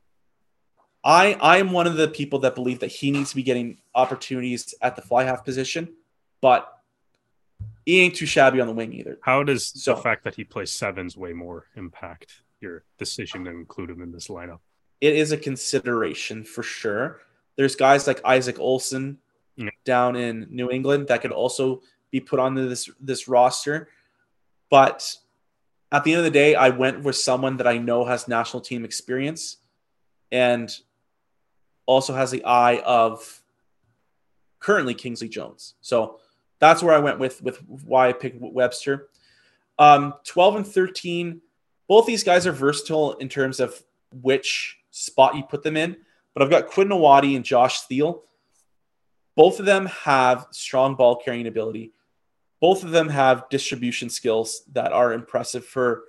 I 1.03 1.33
I 1.39 1.57
am 1.59 1.71
one 1.71 1.87
of 1.87 1.95
the 1.95 2.07
people 2.07 2.39
that 2.39 2.55
believe 2.55 2.79
that 2.79 2.87
he 2.87 3.11
needs 3.11 3.29
to 3.29 3.35
be 3.35 3.43
getting 3.43 3.77
opportunities 3.95 4.73
at 4.81 4.95
the 4.95 5.01
fly 5.01 5.23
half 5.23 5.45
position, 5.45 5.93
but 6.41 6.73
he 7.85 7.99
ain't 8.01 8.15
too 8.15 8.25
shabby 8.25 8.59
on 8.59 8.67
the 8.67 8.73
wing 8.73 8.91
either. 8.93 9.17
How 9.21 9.43
does 9.43 9.67
So- 9.67 9.95
the 9.95 10.01
fact 10.01 10.23
that 10.25 10.35
he 10.35 10.43
plays 10.43 10.71
sevens 10.71 11.15
way 11.15 11.31
more 11.33 11.67
impact 11.75 12.41
your 12.59 12.83
decision 12.97 13.45
to 13.45 13.51
include 13.51 13.89
him 13.91 14.01
in 14.01 14.11
this 14.11 14.27
lineup? 14.27 14.59
It 14.99 15.15
is 15.15 15.31
a 15.31 15.37
consideration 15.37 16.43
for 16.43 16.63
sure. 16.63 17.21
There's 17.55 17.75
guys 17.75 18.07
like 18.07 18.19
Isaac 18.25 18.59
Olson 18.59 19.19
Yeah. 19.55 19.69
down 19.85 20.15
in 20.15 20.47
New 20.49 20.69
England 20.69 21.07
that 21.07 21.21
could 21.21 21.31
also 21.31 21.81
be 22.11 22.19
put 22.19 22.39
onto 22.39 22.67
this 22.67 22.89
this 22.99 23.27
roster, 23.27 23.89
but 24.69 25.15
at 25.91 26.03
the 26.03 26.11
end 26.11 26.19
of 26.19 26.25
the 26.25 26.31
day, 26.31 26.55
I 26.55 26.69
went 26.69 27.03
with 27.03 27.15
someone 27.15 27.57
that 27.57 27.67
I 27.67 27.77
know 27.77 28.03
has 28.05 28.27
national 28.27 28.61
team 28.61 28.83
experience 28.83 29.57
and 30.31 30.69
also 31.85 32.13
has 32.13 32.31
the 32.31 32.43
eye 32.43 32.81
of 32.85 33.41
currently 34.59 34.93
Kingsley 34.93 35.29
Jones. 35.29 35.75
So 35.81 36.19
that's 36.59 36.83
where 36.83 36.93
I 36.93 36.99
went 36.99 37.19
with 37.19 37.41
with 37.41 37.57
why 37.67 38.09
I 38.09 38.13
picked 38.13 38.41
Webster. 38.41 39.09
Um, 39.79 40.15
12 40.25 40.55
and 40.55 40.67
13, 40.67 41.41
both 41.87 42.07
these 42.07 42.23
guys 42.23 42.47
are 42.47 42.51
versatile 42.51 43.13
in 43.13 43.29
terms 43.29 43.59
of 43.59 43.81
which 44.11 44.79
spot 44.89 45.35
you 45.35 45.43
put 45.43 45.63
them 45.63 45.77
in. 45.77 45.95
But 46.33 46.43
I've 46.43 46.49
got 46.49 46.67
Quinn 46.67 46.89
Ngawati 46.89 47.35
and 47.35 47.45
Josh 47.45 47.81
Thiel. 47.81 48.23
Both 49.35 49.59
of 49.59 49.65
them 49.65 49.85
have 49.85 50.47
strong 50.51 50.95
ball 50.95 51.15
carrying 51.15 51.47
ability. 51.47 51.93
Both 52.59 52.83
of 52.83 52.91
them 52.91 53.09
have 53.09 53.49
distribution 53.49 54.09
skills 54.09 54.63
that 54.73 54.91
are 54.91 55.13
impressive 55.13 55.65
for 55.65 56.03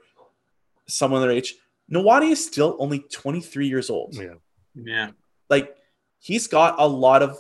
someone 0.87 1.21
their 1.21 1.31
age. 1.31 1.55
Ngawati 1.93 2.33
is 2.33 2.45
still 2.45 2.77
only 2.79 3.01
23 3.01 3.69
years 3.69 3.91
old. 3.91 4.15
Yeah. 4.15 4.35
Yeah. 4.75 5.11
Like 5.51 5.77
he's 6.19 6.47
got 6.47 6.77
a 6.79 6.87
lot 6.87 7.23
of 7.23 7.39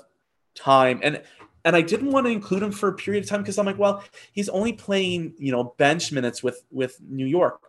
time 0.54 1.00
and 1.02 1.22
and 1.64 1.76
I 1.76 1.82
didn't 1.82 2.12
want 2.12 2.26
to 2.26 2.32
include 2.32 2.62
him 2.62 2.72
for 2.72 2.88
a 2.88 2.94
period 2.94 3.24
of 3.24 3.28
time 3.28 3.42
because 3.42 3.58
I'm 3.58 3.66
like, 3.66 3.78
well, 3.78 4.02
he's 4.32 4.48
only 4.48 4.72
playing, 4.72 5.34
you 5.38 5.52
know, 5.52 5.74
bench 5.76 6.12
minutes 6.12 6.42
with 6.42 6.64
with 6.70 6.98
New 7.00 7.26
York. 7.26 7.60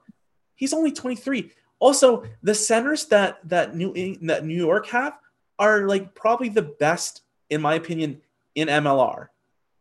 He's 0.56 0.74
only 0.74 0.92
23. 0.92 1.52
Also, 1.80 2.24
the 2.44 2.54
centers 2.54 3.08
that 3.08 3.40
that 3.50 3.76
New 3.76 3.94
that 4.22 4.46
New 4.46 4.56
York 4.56 4.88
have 4.88 5.18
are 5.58 5.88
like 5.88 6.14
probably 6.16 6.50
the 6.50 6.62
best, 6.62 7.24
in 7.50 7.62
my 7.62 7.74
opinion, 7.74 8.22
in 8.56 8.68
MLR, 8.68 9.28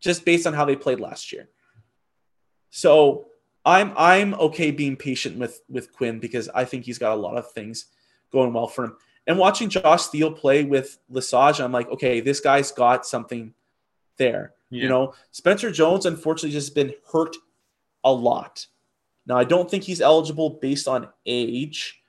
just 0.00 0.24
based 0.24 0.46
on 0.46 0.54
how 0.54 0.64
they 0.64 0.76
played 0.76 1.00
last 1.00 1.32
year. 1.32 1.48
So 2.70 3.26
I'm 3.64 3.92
I'm 3.96 4.34
okay 4.34 4.70
being 4.70 4.96
patient 4.96 5.38
with 5.38 5.60
with 5.68 5.92
Quinn 5.92 6.18
because 6.18 6.48
I 6.48 6.64
think 6.64 6.84
he's 6.84 6.98
got 6.98 7.12
a 7.12 7.20
lot 7.20 7.36
of 7.36 7.50
things 7.52 7.86
going 8.32 8.52
well 8.52 8.66
for 8.66 8.84
him. 8.84 8.96
And 9.26 9.38
watching 9.38 9.68
Josh 9.68 10.06
Thiel 10.06 10.32
play 10.32 10.64
with 10.64 10.98
Lesage, 11.10 11.60
I'm 11.60 11.72
like, 11.72 11.90
okay, 11.90 12.20
this 12.20 12.40
guy's 12.40 12.72
got 12.72 13.04
something 13.04 13.52
there. 14.16 14.54
Yeah. 14.70 14.84
You 14.84 14.88
know, 14.88 15.14
Spencer 15.32 15.70
Jones 15.70 16.06
unfortunately 16.06 16.50
just 16.50 16.74
been 16.74 16.94
hurt 17.12 17.36
a 18.04 18.12
lot. 18.12 18.66
Now 19.26 19.36
I 19.36 19.44
don't 19.44 19.70
think 19.70 19.84
he's 19.84 20.00
eligible 20.00 20.50
based 20.50 20.88
on 20.88 21.08
age. 21.26 22.02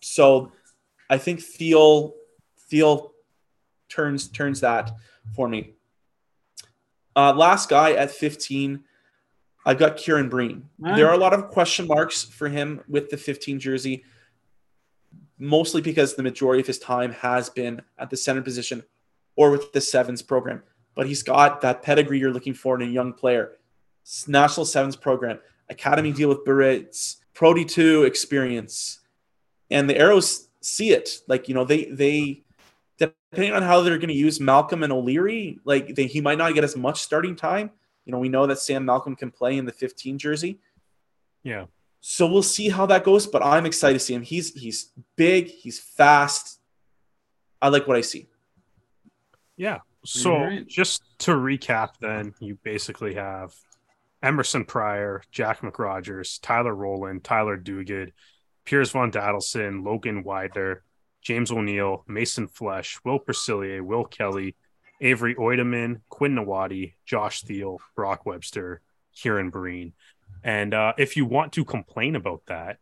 So 0.00 0.52
I 1.08 1.18
think 1.18 1.40
Thiel 1.40 2.14
Thiel 2.68 3.12
turns 3.88 4.28
turns 4.28 4.60
that 4.60 4.90
for 5.34 5.48
me. 5.48 5.73
Uh, 7.16 7.32
last 7.32 7.68
guy 7.68 7.92
at 7.92 8.10
15, 8.10 8.80
I've 9.66 9.78
got 9.78 9.96
Kieran 9.96 10.28
Breen. 10.28 10.68
Right. 10.78 10.96
There 10.96 11.08
are 11.08 11.14
a 11.14 11.18
lot 11.18 11.32
of 11.32 11.48
question 11.48 11.86
marks 11.86 12.22
for 12.22 12.48
him 12.48 12.82
with 12.88 13.10
the 13.10 13.16
15 13.16 13.60
jersey, 13.60 14.04
mostly 15.38 15.80
because 15.80 16.14
the 16.14 16.22
majority 16.22 16.60
of 16.60 16.66
his 16.66 16.78
time 16.78 17.12
has 17.12 17.48
been 17.48 17.82
at 17.98 18.10
the 18.10 18.16
center 18.16 18.42
position 18.42 18.82
or 19.36 19.50
with 19.50 19.72
the 19.72 19.80
sevens 19.80 20.22
program. 20.22 20.62
But 20.94 21.06
he's 21.06 21.22
got 21.22 21.60
that 21.62 21.82
pedigree 21.82 22.18
you're 22.18 22.32
looking 22.32 22.54
for 22.54 22.80
in 22.80 22.88
a 22.88 22.90
young 22.90 23.12
player. 23.12 23.52
National 24.28 24.66
Sevens 24.66 24.96
program, 24.96 25.38
academy 25.68 26.12
deal 26.12 26.28
with 26.28 26.44
Biarritz, 26.44 27.16
Pro 27.32 27.54
D2 27.54 28.06
experience. 28.06 29.00
And 29.70 29.88
the 29.88 29.96
Arrows 29.96 30.48
see 30.60 30.90
it. 30.90 31.18
Like, 31.26 31.48
you 31.48 31.54
know, 31.54 31.64
they 31.64 31.86
they 31.86 32.43
depending 32.98 33.52
on 33.52 33.62
how 33.62 33.80
they're 33.80 33.98
going 33.98 34.08
to 34.08 34.14
use 34.14 34.40
Malcolm 34.40 34.82
and 34.82 34.92
O'Leary, 34.92 35.58
like 35.64 35.94
they, 35.94 36.06
he 36.06 36.20
might 36.20 36.38
not 36.38 36.54
get 36.54 36.64
as 36.64 36.76
much 36.76 37.02
starting 37.02 37.36
time. 37.36 37.70
You 38.04 38.12
know, 38.12 38.18
we 38.18 38.28
know 38.28 38.46
that 38.46 38.58
Sam 38.58 38.84
Malcolm 38.84 39.16
can 39.16 39.30
play 39.30 39.56
in 39.56 39.64
the 39.64 39.72
15 39.72 40.18
jersey. 40.18 40.60
Yeah. 41.42 41.66
So 42.00 42.26
we'll 42.26 42.42
see 42.42 42.68
how 42.68 42.86
that 42.86 43.02
goes, 43.02 43.26
but 43.26 43.42
I'm 43.42 43.64
excited 43.66 43.94
to 43.94 44.04
see 44.04 44.14
him. 44.14 44.22
He's 44.22 44.52
he's 44.52 44.92
big, 45.16 45.48
he's 45.48 45.78
fast. 45.78 46.60
I 47.62 47.68
like 47.68 47.88
what 47.88 47.96
I 47.96 48.02
see. 48.02 48.28
Yeah. 49.56 49.78
So 50.04 50.36
right. 50.36 50.68
just 50.68 51.02
to 51.20 51.30
recap, 51.30 51.94
then 52.00 52.34
you 52.40 52.58
basically 52.62 53.14
have 53.14 53.54
Emerson 54.22 54.66
Pryor, 54.66 55.22
Jack 55.30 55.60
McRogers, 55.60 56.38
Tyler 56.42 56.74
Rowland, 56.74 57.24
Tyler 57.24 57.56
Duguid, 57.56 58.12
Piers 58.66 58.90
von 58.90 59.10
Dadelszen, 59.10 59.82
Logan 59.82 60.24
Widener, 60.24 60.82
James 61.24 61.50
O'Neill, 61.50 62.04
Mason 62.06 62.46
Flesch, 62.46 62.98
Will 63.04 63.18
Percillier, 63.18 63.82
Will 63.82 64.04
Kelly, 64.04 64.54
Avery 65.00 65.34
Oitomen, 65.34 66.02
Quinn 66.08 66.36
Ngawati, 66.36 66.92
Josh 67.04 67.42
Thiel, 67.42 67.80
Brock 67.96 68.24
Webster, 68.26 68.82
Kieran 69.16 69.50
Breen. 69.50 69.94
And 70.44 70.74
uh, 70.74 70.92
if 70.98 71.16
you 71.16 71.24
want 71.24 71.52
to 71.54 71.64
complain 71.64 72.14
about 72.14 72.42
that, 72.46 72.78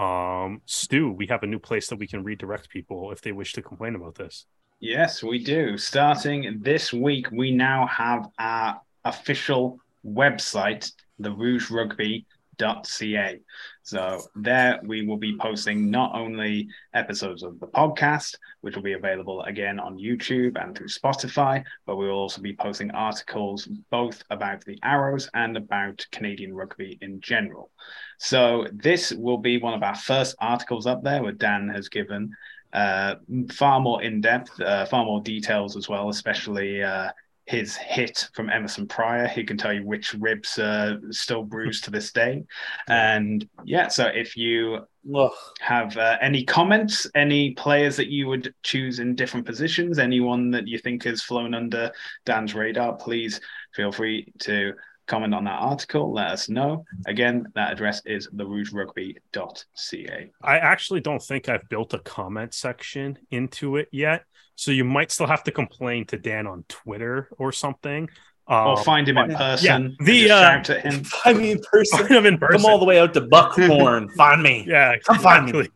um, 0.00 0.62
Stu, 0.64 1.12
we 1.12 1.26
have 1.26 1.42
a 1.42 1.46
new 1.46 1.58
place 1.58 1.88
that 1.88 1.98
we 1.98 2.06
can 2.06 2.24
redirect 2.24 2.70
people 2.70 3.12
if 3.12 3.20
they 3.20 3.32
wish 3.32 3.52
to 3.52 3.62
complain 3.62 3.94
about 3.94 4.14
this. 4.14 4.46
Yes, 4.80 5.22
we 5.22 5.44
do. 5.44 5.76
Starting 5.76 6.60
this 6.62 6.92
week, 6.92 7.30
we 7.30 7.50
now 7.50 7.86
have 7.86 8.28
our 8.38 8.80
official 9.04 9.78
website, 10.06 10.90
the 11.18 11.30
Rouge 11.30 11.70
Rugby 11.70 12.24
ca. 12.60 13.40
So 13.82 14.20
there 14.36 14.80
we 14.84 15.06
will 15.06 15.16
be 15.16 15.36
posting 15.38 15.90
not 15.90 16.14
only 16.14 16.68
episodes 16.94 17.42
of 17.42 17.58
the 17.58 17.66
podcast, 17.66 18.36
which 18.60 18.76
will 18.76 18.82
be 18.82 18.92
available 18.92 19.42
again 19.42 19.80
on 19.80 19.98
YouTube 19.98 20.62
and 20.62 20.76
through 20.76 20.88
Spotify, 20.88 21.64
but 21.86 21.96
we 21.96 22.06
will 22.06 22.18
also 22.18 22.40
be 22.40 22.54
posting 22.54 22.90
articles 22.92 23.68
both 23.90 24.22
about 24.30 24.64
the 24.64 24.78
Arrows 24.82 25.28
and 25.34 25.56
about 25.56 26.06
Canadian 26.12 26.54
rugby 26.54 26.98
in 27.00 27.20
general. 27.20 27.70
So 28.18 28.66
this 28.72 29.12
will 29.12 29.38
be 29.38 29.58
one 29.58 29.74
of 29.74 29.82
our 29.82 29.96
first 29.96 30.36
articles 30.38 30.86
up 30.86 31.02
there 31.02 31.22
where 31.22 31.32
Dan 31.32 31.68
has 31.70 31.88
given 31.88 32.30
uh, 32.72 33.16
far 33.52 33.80
more 33.80 34.02
in 34.02 34.20
depth, 34.20 34.60
uh, 34.60 34.86
far 34.86 35.04
more 35.04 35.20
details 35.20 35.76
as 35.76 35.88
well, 35.88 36.08
especially 36.08 36.82
uh, 36.82 37.10
his 37.50 37.76
hit 37.76 38.28
from 38.32 38.48
Emerson 38.48 38.86
Pryor. 38.86 39.26
He 39.26 39.42
can 39.42 39.58
tell 39.58 39.72
you 39.72 39.84
which 39.84 40.14
ribs 40.14 40.56
are 40.60 41.00
still 41.10 41.42
bruised 41.42 41.82
to 41.84 41.90
this 41.90 42.12
day. 42.12 42.44
And 42.88 43.48
yeah, 43.64 43.88
so 43.88 44.06
if 44.06 44.36
you 44.36 44.86
Ugh. 45.14 45.32
have 45.60 45.96
uh, 45.96 46.16
any 46.20 46.44
comments, 46.44 47.08
any 47.14 47.54
players 47.54 47.96
that 47.96 48.08
you 48.08 48.28
would 48.28 48.54
choose 48.62 49.00
in 49.00 49.16
different 49.16 49.46
positions, 49.46 49.98
anyone 49.98 50.52
that 50.52 50.68
you 50.68 50.78
think 50.78 51.02
has 51.04 51.22
flown 51.22 51.54
under 51.54 51.90
Dan's 52.24 52.54
radar, 52.54 52.96
please 52.96 53.40
feel 53.74 53.90
free 53.90 54.32
to 54.40 54.74
comment 55.08 55.34
on 55.34 55.44
that 55.44 55.60
article, 55.60 56.12
let 56.12 56.30
us 56.30 56.48
know. 56.48 56.84
Again, 57.06 57.46
that 57.56 57.72
address 57.72 58.00
is 58.06 58.28
therougerugby.ca. 58.28 60.30
I 60.42 60.58
actually 60.58 61.00
don't 61.00 61.22
think 61.22 61.48
I've 61.48 61.68
built 61.68 61.94
a 61.94 61.98
comment 61.98 62.54
section 62.54 63.18
into 63.32 63.76
it 63.76 63.88
yet. 63.90 64.24
So 64.60 64.72
you 64.72 64.84
might 64.84 65.10
still 65.10 65.26
have 65.26 65.42
to 65.44 65.50
complain 65.50 66.04
to 66.08 66.18
Dan 66.18 66.46
on 66.46 66.66
Twitter 66.68 67.30
or 67.38 67.50
something. 67.50 68.10
Um, 68.46 68.66
or 68.66 68.84
find 68.84 69.08
him 69.08 69.16
in 69.16 69.34
person. 69.34 69.96
Yeah, 69.98 70.04
the 70.04 70.30
uh, 70.30 70.40
shout 70.40 70.70
at 70.70 70.82
him. 70.82 71.04
Find 71.24 71.38
me 71.38 71.52
in 71.52 71.60
person. 71.60 71.98
Find 72.00 72.10
him 72.10 72.26
in 72.26 72.36
person. 72.36 72.60
Come 72.60 72.70
all 72.70 72.78
the 72.78 72.84
way 72.84 72.98
out 72.98 73.14
to 73.14 73.22
Buckhorn. 73.22 74.10
find 74.16 74.42
me. 74.42 74.66
Yeah, 74.68 74.96
come 74.98 75.18
find 75.18 75.46
me. 75.46 75.68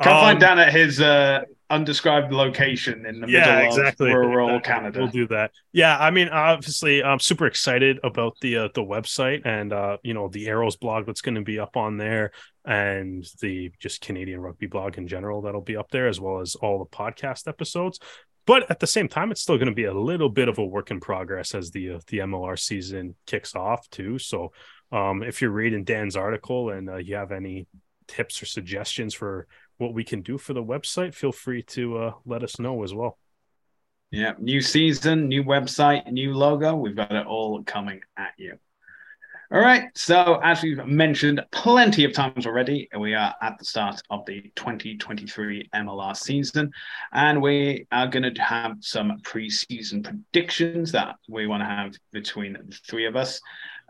Come 0.00 0.14
um, 0.14 0.20
find 0.20 0.40
Dan 0.40 0.58
at 0.58 0.72
his 0.72 1.00
uh, 1.00 1.40
undescribed 1.70 2.32
location 2.32 3.04
in 3.04 3.20
the 3.20 3.28
yeah, 3.28 3.56
middle 3.56 3.66
exactly. 3.66 4.10
of 4.10 4.16
rural 4.16 4.56
exactly. 4.56 4.72
Canada. 4.72 4.98
We'll 5.00 5.08
do 5.08 5.26
that. 5.28 5.50
Yeah, 5.72 5.98
I 5.98 6.10
mean, 6.10 6.28
obviously, 6.28 7.02
I'm 7.02 7.20
super 7.20 7.46
excited 7.46 7.98
about 8.04 8.36
the 8.40 8.56
uh, 8.56 8.68
the 8.74 8.82
website 8.82 9.42
and 9.44 9.72
uh, 9.72 9.98
you 10.02 10.14
know 10.14 10.28
the 10.28 10.48
Arrows 10.48 10.76
blog 10.76 11.06
that's 11.06 11.22
going 11.22 11.34
to 11.34 11.42
be 11.42 11.58
up 11.58 11.76
on 11.76 11.96
there, 11.96 12.30
and 12.64 13.26
the 13.40 13.72
just 13.78 14.02
Canadian 14.02 14.40
rugby 14.40 14.66
blog 14.66 14.98
in 14.98 15.08
general 15.08 15.42
that'll 15.42 15.60
be 15.60 15.76
up 15.76 15.90
there, 15.90 16.08
as 16.08 16.20
well 16.20 16.40
as 16.40 16.54
all 16.54 16.78
the 16.78 16.96
podcast 16.96 17.48
episodes. 17.48 17.98
But 18.46 18.70
at 18.70 18.80
the 18.80 18.86
same 18.86 19.08
time, 19.08 19.30
it's 19.30 19.42
still 19.42 19.56
going 19.56 19.68
to 19.68 19.74
be 19.74 19.84
a 19.84 19.94
little 19.94 20.28
bit 20.28 20.48
of 20.48 20.58
a 20.58 20.64
work 20.64 20.90
in 20.90 21.00
progress 21.00 21.54
as 21.54 21.70
the 21.70 21.92
uh, 21.92 22.00
the 22.08 22.18
MLR 22.18 22.58
season 22.58 23.14
kicks 23.26 23.54
off 23.54 23.88
too. 23.90 24.18
So, 24.18 24.52
um, 24.92 25.22
if 25.22 25.40
you're 25.40 25.50
reading 25.50 25.84
Dan's 25.84 26.16
article 26.16 26.70
and 26.70 26.88
uh, 26.88 26.96
you 26.96 27.16
have 27.16 27.32
any 27.32 27.66
tips 28.08 28.42
or 28.42 28.46
suggestions 28.46 29.14
for 29.14 29.46
what 29.78 29.94
we 29.94 30.04
can 30.04 30.22
do 30.22 30.36
for 30.36 30.52
the 30.52 30.62
website, 30.62 31.14
feel 31.14 31.32
free 31.32 31.62
to 31.62 31.98
uh, 31.98 32.12
let 32.24 32.42
us 32.42 32.58
know 32.58 32.82
as 32.82 32.92
well. 32.92 33.18
Yeah, 34.10 34.32
new 34.38 34.60
season, 34.60 35.28
new 35.28 35.44
website, 35.44 36.10
new 36.10 36.34
logo. 36.34 36.74
We've 36.74 36.96
got 36.96 37.12
it 37.12 37.26
all 37.26 37.62
coming 37.62 38.00
at 38.16 38.32
you. 38.36 38.58
All 39.52 39.60
right. 39.60 39.88
So, 39.96 40.38
as 40.44 40.62
we've 40.62 40.86
mentioned 40.86 41.44
plenty 41.50 42.04
of 42.04 42.12
times 42.12 42.46
already, 42.46 42.88
we 42.96 43.14
are 43.14 43.34
at 43.42 43.58
the 43.58 43.64
start 43.64 44.00
of 44.08 44.24
the 44.24 44.42
2023 44.54 45.70
MLR 45.74 46.16
season, 46.16 46.70
and 47.12 47.42
we 47.42 47.84
are 47.90 48.06
going 48.06 48.32
to 48.32 48.42
have 48.42 48.76
some 48.78 49.18
preseason 49.22 50.04
predictions 50.04 50.92
that 50.92 51.16
we 51.28 51.48
want 51.48 51.62
to 51.62 51.66
have 51.66 51.96
between 52.12 52.52
the 52.52 52.78
three 52.86 53.06
of 53.06 53.16
us. 53.16 53.40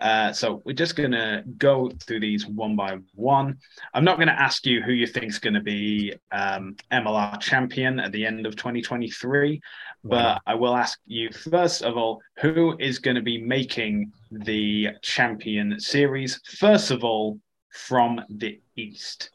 Uh, 0.01 0.33
so 0.33 0.63
we're 0.65 0.73
just 0.73 0.97
going 0.97 1.11
to 1.11 1.45
go 1.59 1.91
through 2.07 2.21
these 2.21 2.47
one 2.47 2.75
by 2.75 2.97
one. 3.15 3.59
I'm 3.93 4.05
not 4.05 4.17
going 4.17 4.29
to 4.29 4.41
ask 4.41 4.65
you 4.65 4.81
who 4.81 4.93
you 4.93 5.07
think 5.07 5.27
is 5.27 5.39
going 5.39 5.53
to 5.53 5.61
be 5.61 6.15
um, 6.33 6.75
MLR 6.91 7.39
champion 7.39 8.01
at 8.01 8.13
the 8.13 8.25
end 8.25 8.47
of 8.47 8.57
2023, 8.57 9.61
but 10.05 10.41
I 10.47 10.55
will 10.55 10.75
ask 10.75 10.99
you 11.07 11.31
first 11.31 11.83
of 11.83 11.99
all 11.99 12.23
who 12.39 12.79
is 12.79 12.99
going 12.99 13.17
to 13.17 13.23
be 13.23 13.43
making 13.43 14.11
the 14.31 14.89
champion 15.03 15.79
series, 15.81 16.41
first 16.59 16.91
of 16.91 17.05
all, 17.05 17.39
from 17.71 18.21
the 18.29 18.61
East. 18.77 19.31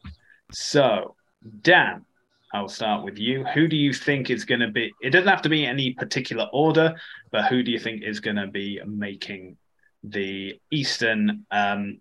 So, 0.51 1.15
Dan, 1.61 2.05
I'll 2.53 2.69
start 2.69 3.03
with 3.03 3.17
you. 3.17 3.43
Who 3.53 3.67
do 3.67 3.75
you 3.75 3.93
think 3.93 4.29
is 4.29 4.45
going 4.45 4.61
to 4.61 4.69
be? 4.69 4.93
It 5.01 5.09
doesn't 5.09 5.27
have 5.27 5.41
to 5.43 5.49
be 5.49 5.65
any 5.65 5.93
particular 5.93 6.47
order, 6.53 6.95
but 7.31 7.45
who 7.45 7.63
do 7.63 7.71
you 7.71 7.79
think 7.79 8.03
is 8.03 8.19
going 8.19 8.37
to 8.37 8.47
be 8.47 8.79
making 8.85 9.57
the 10.03 10.59
Eastern 10.71 11.45
um, 11.51 11.99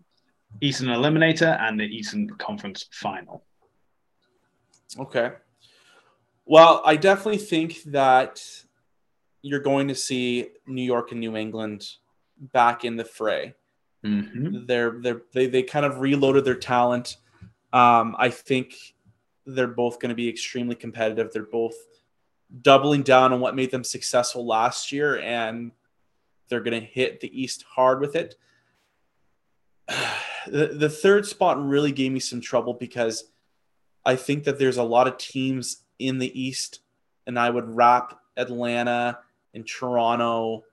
Eastern 0.61 0.89
Eliminator 0.89 1.61
and 1.61 1.79
the 1.79 1.85
Eastern 1.85 2.29
Conference 2.31 2.87
Final. 2.93 3.45
Okay. 4.99 5.33
Well, 6.47 6.83
I 6.85 6.97
definitely 6.97 7.39
think 7.39 7.83
that 7.85 8.43
you're 9.43 9.61
going 9.61 9.89
to 9.89 9.95
see 9.95 10.51
New 10.67 10.83
York 10.83 11.11
and 11.11 11.21
New 11.21 11.37
England 11.37 11.87
back 12.39 12.85
in 12.85 12.97
the 12.97 13.05
fray. 13.05 13.55
Mm-hmm. 14.05 14.67
They're, 14.67 14.99
they're, 15.01 15.23
they 15.33 15.47
they 15.47 15.63
kind 15.63 15.87
of 15.87 16.01
reloaded 16.01 16.45
their 16.45 16.55
talent. 16.55 17.17
Um, 17.73 18.15
I 18.19 18.29
think 18.29 18.75
they're 19.47 19.67
both 19.67 19.99
going 19.99 20.11
to 20.11 20.15
be 20.15 20.29
extremely 20.29 20.75
competitive. 20.75 21.33
They're 21.33 21.43
both 21.43 21.75
doubling 22.63 23.03
down 23.03 23.33
on 23.33 23.41
what 23.41 23.57
made 23.57 23.71
them 23.71 23.85
successful 23.85 24.47
last 24.47 24.93
year 24.93 25.19
and 25.19 25.73
they're 26.49 26.61
going 26.61 26.79
to 26.79 26.87
hit 26.87 27.21
the 27.21 27.43
East 27.43 27.65
hard 27.69 28.01
with 28.01 28.17
it. 28.17 28.37
The, 30.47 30.67
the 30.67 30.91
third 30.91 31.25
spot 31.25 31.59
really 31.59 31.91
gave 31.91 32.13
me 32.13 32.21
some 32.21 32.43
trouble 32.43 32.75
because 32.75 33.31
I 34.05 34.15
think 34.15 34.45
that 34.45 34.59
there's 34.59 34.77
a 34.77 34.83
lot 34.83 35.09
of 35.09 35.17
teams 35.17 35.85
in 35.99 36.19
the 36.19 36.39
East, 36.39 36.81
and 37.27 37.39
I 37.39 37.49
would 37.49 37.75
wrap 37.75 38.21
Atlanta 38.37 39.21
and 39.55 39.67
Toronto 39.67 40.65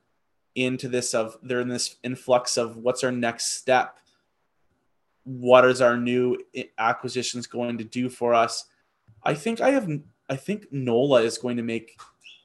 into 0.56 0.88
this 0.88 1.14
of 1.14 1.38
they're 1.42 1.62
in 1.62 1.70
this 1.70 1.96
influx 2.04 2.58
of 2.58 2.78
what's 2.78 3.04
our 3.04 3.12
next 3.12 3.54
step? 3.58 3.98
What 5.24 5.66
is 5.66 5.82
our 5.82 5.98
new 5.98 6.38
acquisitions 6.78 7.48
going 7.48 7.78
to 7.78 7.84
do 7.84 8.10
for 8.10 8.34
us? 8.34 8.66
I 9.24 9.34
think 9.36 9.62
i 9.62 9.70
have 9.70 9.88
i 10.30 10.36
think 10.36 10.72
nola 10.72 11.22
is 11.22 11.38
going 11.38 11.58
to 11.58 11.64
make 11.64 12.00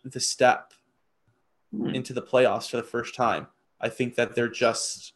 the 0.05 0.21
step 0.21 0.75
hmm. 1.75 1.89
into 1.89 2.13
the 2.13 2.23
playoffs 2.23 2.71
for 2.71 2.77
the 2.77 2.83
first 2.83 3.15
time. 3.15 3.47
I 3.81 3.89
think 3.89 4.15
that 4.17 4.35
they're 4.35 4.49
just 4.49 5.15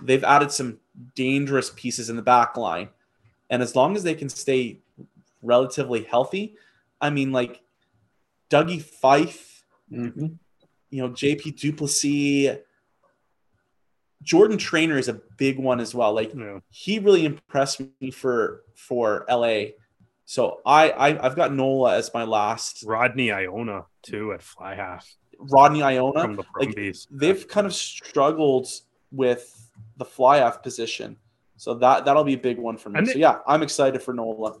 they've 0.00 0.24
added 0.24 0.50
some 0.50 0.78
dangerous 1.14 1.70
pieces 1.74 2.08
in 2.10 2.16
the 2.16 2.22
back 2.22 2.56
line. 2.56 2.88
And 3.50 3.62
as 3.62 3.74
long 3.74 3.96
as 3.96 4.02
they 4.02 4.14
can 4.14 4.28
stay 4.28 4.80
relatively 5.42 6.02
healthy 6.02 6.56
i 7.00 7.10
mean 7.10 7.32
like 7.32 7.62
dougie 8.50 8.82
fife 8.82 9.64
mm-hmm 9.92 10.26
you 10.90 11.02
know, 11.02 11.10
JP 11.10 11.58
Duplessis. 11.58 12.58
Jordan 14.22 14.58
Trainor 14.58 14.98
is 14.98 15.08
a 15.08 15.20
big 15.36 15.58
one 15.58 15.80
as 15.80 15.94
well. 15.94 16.12
Like 16.12 16.34
yeah. 16.34 16.58
he 16.70 16.98
really 16.98 17.24
impressed 17.24 17.80
me 18.00 18.10
for 18.10 18.62
for 18.74 19.24
LA. 19.30 19.74
So 20.24 20.60
I, 20.66 20.90
I 20.90 21.24
I've 21.24 21.36
got 21.36 21.54
Nola 21.54 21.96
as 21.96 22.12
my 22.12 22.24
last. 22.24 22.84
Rodney 22.86 23.30
Iona 23.32 23.84
too 24.02 24.32
at 24.32 24.42
fly 24.42 24.74
half. 24.74 25.08
Rodney 25.38 25.82
Iona, 25.82 26.20
from 26.20 26.36
the 26.36 26.44
like, 26.58 26.76
they've 27.10 27.46
kind 27.46 27.66
of 27.66 27.72
struggled 27.72 28.68
with 29.12 29.70
the 29.96 30.04
fly 30.04 30.38
half 30.38 30.62
position. 30.62 31.16
So 31.56 31.74
that 31.74 32.04
that'll 32.04 32.24
be 32.24 32.34
a 32.34 32.38
big 32.38 32.58
one 32.58 32.76
for 32.76 32.90
me. 32.90 33.04
so 33.06 33.18
yeah, 33.18 33.38
I'm 33.46 33.62
excited 33.62 34.02
for 34.02 34.12
Nola. 34.12 34.56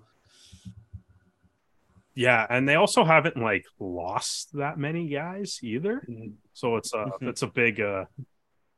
Yeah, 2.18 2.44
and 2.50 2.68
they 2.68 2.74
also 2.74 3.04
haven't 3.04 3.36
like 3.36 3.64
lost 3.78 4.48
that 4.54 4.76
many 4.76 5.06
guys 5.06 5.60
either. 5.62 6.04
Mm-hmm. 6.10 6.30
So 6.52 6.74
it's 6.74 6.92
a 6.92 6.96
mm-hmm. 6.96 7.28
it's 7.28 7.42
a 7.42 7.46
big 7.46 7.80
uh 7.80 8.06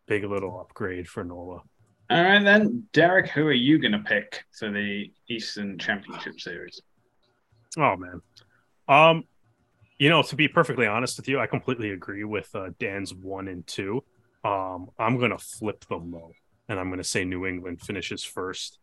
big 0.07 0.24
little 0.24 0.61
upgrade 0.61 1.09
for 1.09 1.24
Nola. 1.24 1.62
All 2.11 2.22
right 2.22 2.45
then, 2.45 2.84
Derek, 2.93 3.30
who 3.30 3.47
are 3.47 3.53
you 3.53 3.78
going 3.78 3.93
to 3.93 4.01
pick 4.01 4.45
for 4.53 4.70
the 4.70 5.11
Eastern 5.30 5.78
Championship 5.78 6.38
Series? 6.38 6.82
Oh 7.78 7.97
man, 7.97 8.20
um, 8.88 9.24
you 9.99 10.11
know, 10.11 10.20
to 10.20 10.36
be 10.36 10.47
perfectly 10.47 10.86
honest 10.86 11.16
with 11.16 11.26
you, 11.26 11.41
I 11.41 11.47
completely 11.47 11.93
agree 11.93 12.24
with 12.24 12.55
uh, 12.55 12.68
Dan's 12.78 13.14
one 13.14 13.49
and 13.49 13.66
two. 13.66 14.05
Um, 14.45 14.91
I'm 14.99 15.16
going 15.16 15.30
to 15.30 15.38
flip 15.38 15.86
them 15.86 16.11
though, 16.11 16.32
and 16.68 16.78
I'm 16.78 16.88
going 16.88 16.99
to 16.99 17.05
say 17.05 17.24
New 17.24 17.47
England 17.47 17.80
finishes 17.80 18.22
first 18.22 18.79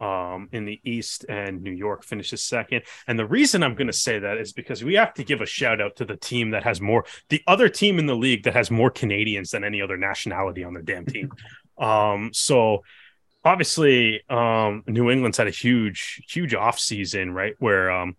um, 0.00 0.48
in 0.52 0.64
the 0.64 0.80
East, 0.84 1.26
and 1.28 1.62
New 1.62 1.72
York 1.72 2.04
finishes 2.04 2.42
second. 2.42 2.82
And 3.06 3.18
the 3.18 3.26
reason 3.26 3.62
I'm 3.62 3.74
going 3.74 3.86
to 3.86 3.92
say 3.92 4.18
that 4.18 4.38
is 4.38 4.52
because 4.52 4.82
we 4.82 4.94
have 4.94 5.14
to 5.14 5.24
give 5.24 5.40
a 5.40 5.46
shout 5.46 5.80
out 5.80 5.96
to 5.96 6.04
the 6.04 6.16
team 6.16 6.50
that 6.50 6.64
has 6.64 6.80
more, 6.80 7.04
the 7.28 7.42
other 7.46 7.68
team 7.68 7.98
in 7.98 8.06
the 8.06 8.16
league 8.16 8.44
that 8.44 8.54
has 8.54 8.70
more 8.70 8.90
Canadians 8.90 9.50
than 9.50 9.62
any 9.62 9.82
other 9.82 9.96
nationality 9.96 10.64
on 10.64 10.72
their 10.72 10.82
damn 10.82 11.04
team. 11.04 11.30
um, 11.78 12.30
so 12.32 12.82
obviously, 13.44 14.22
um, 14.30 14.84
New 14.86 15.10
England's 15.10 15.38
had 15.38 15.48
a 15.48 15.52
huge, 15.52 16.22
huge 16.28 16.54
off 16.54 16.78
season, 16.78 17.32
right? 17.32 17.54
Where, 17.58 17.90
um, 17.90 18.16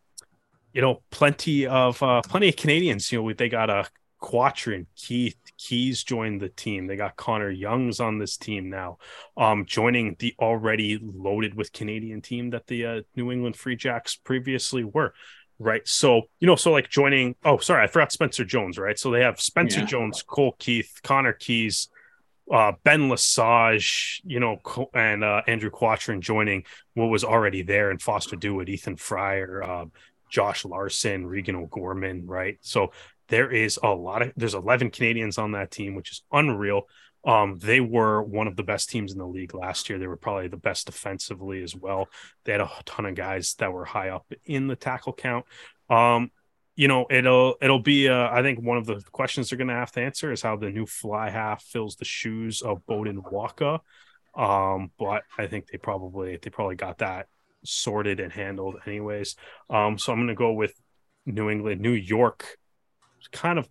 you 0.73 0.81
know, 0.81 1.01
plenty 1.09 1.65
of 1.67 2.01
uh, 2.01 2.21
plenty 2.21 2.49
of 2.49 2.55
Canadians. 2.55 3.11
You 3.11 3.23
know, 3.23 3.33
they 3.33 3.49
got 3.49 3.69
a 3.69 3.87
Quattrin, 4.21 4.85
Keith, 4.95 5.35
Keys 5.57 6.03
joined 6.03 6.41
the 6.41 6.49
team. 6.49 6.87
They 6.87 6.95
got 6.95 7.17
Connor 7.17 7.49
Youngs 7.49 7.99
on 7.99 8.19
this 8.19 8.37
team 8.37 8.69
now, 8.69 8.99
um, 9.35 9.65
joining 9.65 10.15
the 10.19 10.35
already 10.39 10.99
loaded 11.01 11.55
with 11.55 11.73
Canadian 11.73 12.21
team 12.21 12.51
that 12.51 12.67
the 12.67 12.85
uh, 12.85 13.01
New 13.15 13.31
England 13.31 13.57
Free 13.57 13.75
Jacks 13.75 14.15
previously 14.15 14.83
were. 14.83 15.13
Right. 15.59 15.87
So, 15.87 16.23
you 16.39 16.47
know, 16.47 16.55
so 16.55 16.71
like 16.71 16.89
joining, 16.89 17.35
oh, 17.43 17.57
sorry, 17.57 17.83
I 17.83 17.87
forgot 17.87 18.11
Spencer 18.11 18.45
Jones, 18.45 18.79
right? 18.79 18.97
So 18.97 19.11
they 19.11 19.21
have 19.21 19.39
Spencer 19.39 19.81
yeah. 19.81 19.85
Jones, 19.85 20.23
Cole 20.23 20.55
Keith, 20.57 20.99
Connor 21.03 21.33
Keys, 21.33 21.89
uh, 22.51 22.73
Ben 22.83 23.09
Lesage, 23.09 24.21
you 24.25 24.39
know, 24.39 24.57
and 24.93 25.23
uh, 25.23 25.41
Andrew 25.47 25.69
Quattrin 25.69 26.19
joining 26.19 26.63
what 26.95 27.07
was 27.07 27.23
already 27.23 27.61
there, 27.61 27.91
and 27.91 28.01
Foster 28.01 28.35
Dewitt, 28.35 28.69
Ethan 28.69 28.97
Fryer, 28.97 29.63
uh, 29.63 29.85
Josh 30.31 30.65
Larson, 30.65 31.27
Regan 31.27 31.55
O'Gorman, 31.55 32.25
right? 32.25 32.57
So 32.61 32.91
there 33.31 33.49
is 33.49 33.79
a 33.81 33.87
lot 33.87 34.21
of 34.21 34.33
there's 34.35 34.53
11 34.53 34.91
Canadians 34.91 35.37
on 35.37 35.53
that 35.53 35.71
team, 35.71 35.95
which 35.95 36.11
is 36.11 36.21
unreal. 36.31 36.83
Um, 37.23 37.57
they 37.59 37.79
were 37.79 38.21
one 38.21 38.47
of 38.47 38.57
the 38.57 38.63
best 38.63 38.89
teams 38.89 39.13
in 39.13 39.19
the 39.19 39.25
league 39.25 39.53
last 39.53 39.89
year. 39.89 39.97
They 39.97 40.07
were 40.07 40.17
probably 40.17 40.49
the 40.49 40.57
best 40.57 40.87
defensively 40.87 41.63
as 41.63 41.73
well. 41.73 42.09
They 42.43 42.51
had 42.51 42.61
a 42.61 42.69
ton 42.85 43.05
of 43.05 43.15
guys 43.15 43.55
that 43.59 43.71
were 43.71 43.85
high 43.85 44.09
up 44.09 44.31
in 44.45 44.67
the 44.67 44.75
tackle 44.75 45.13
count. 45.13 45.45
Um, 45.89 46.31
you 46.75 46.89
know, 46.89 47.05
it'll 47.09 47.55
it'll 47.61 47.79
be 47.79 48.09
uh, 48.09 48.29
I 48.29 48.41
think 48.41 48.61
one 48.61 48.77
of 48.77 48.85
the 48.85 49.01
questions 49.11 49.49
they're 49.49 49.57
going 49.57 49.69
to 49.69 49.75
have 49.75 49.91
to 49.93 50.01
answer 50.01 50.31
is 50.31 50.41
how 50.41 50.57
the 50.57 50.69
new 50.69 50.85
fly 50.85 51.29
half 51.29 51.63
fills 51.63 51.95
the 51.95 52.05
shoes 52.05 52.61
of 52.61 52.85
Beaudein 52.85 53.21
Waaka. 53.23 53.79
Um, 54.35 54.91
but 54.99 55.23
I 55.37 55.47
think 55.47 55.67
they 55.67 55.77
probably 55.77 56.37
they 56.41 56.49
probably 56.49 56.75
got 56.75 56.97
that 56.97 57.27
sorted 57.63 58.19
and 58.19 58.33
handled 58.33 58.75
anyways. 58.85 59.37
Um, 59.69 59.97
so 59.97 60.11
I'm 60.11 60.19
going 60.19 60.27
to 60.27 60.35
go 60.35 60.51
with 60.51 60.73
New 61.25 61.49
England, 61.49 61.79
New 61.79 61.91
York 61.91 62.57
kind 63.31 63.59
of 63.59 63.67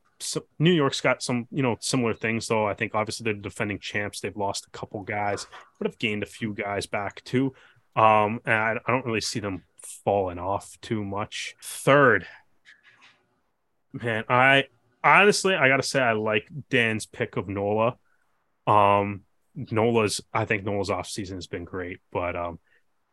New 0.59 0.73
York's 0.73 1.01
got 1.01 1.23
some, 1.23 1.49
you 1.51 1.63
know, 1.63 1.77
similar 1.81 2.15
things 2.15 2.49
though. 2.49 2.67
I 2.67 2.75
think 2.75 2.95
obviously 2.95 3.25
they're 3.25 3.35
defending 3.35 3.79
champs. 3.79 4.21
They've 4.21 4.37
lost 4.37 4.67
a 4.67 4.71
couple 4.71 5.03
guys, 5.03 5.47
but 5.79 5.87
have 5.87 5.99
gained 5.99 6.23
a 6.23 6.27
few 6.27 6.55
guys 6.55 6.87
back 6.87 7.23
too. 7.25 7.55
Um, 7.97 8.41
and 8.45 8.55
I, 8.55 8.77
I 8.87 8.93
don't 8.93 9.07
really 9.07 9.21
see 9.21 9.41
them 9.41 9.65
falling 10.05 10.39
off 10.39 10.79
too 10.81 11.05
much. 11.05 11.55
Third, 11.63 12.27
man, 13.93 14.25
I 14.29 14.65
honestly 15.03 15.55
I 15.55 15.69
gotta 15.69 15.83
say 15.83 16.01
I 16.01 16.13
like 16.13 16.49
Dan's 16.69 17.07
pick 17.07 17.37
of 17.37 17.49
Nola. 17.49 17.97
Um, 18.67 19.23
Nola's 19.55 20.21
I 20.33 20.45
think 20.45 20.65
Nola's 20.65 20.91
off 20.91 21.09
season 21.09 21.37
has 21.37 21.47
been 21.47 21.65
great, 21.65 22.01
but 22.13 22.37
um, 22.37 22.59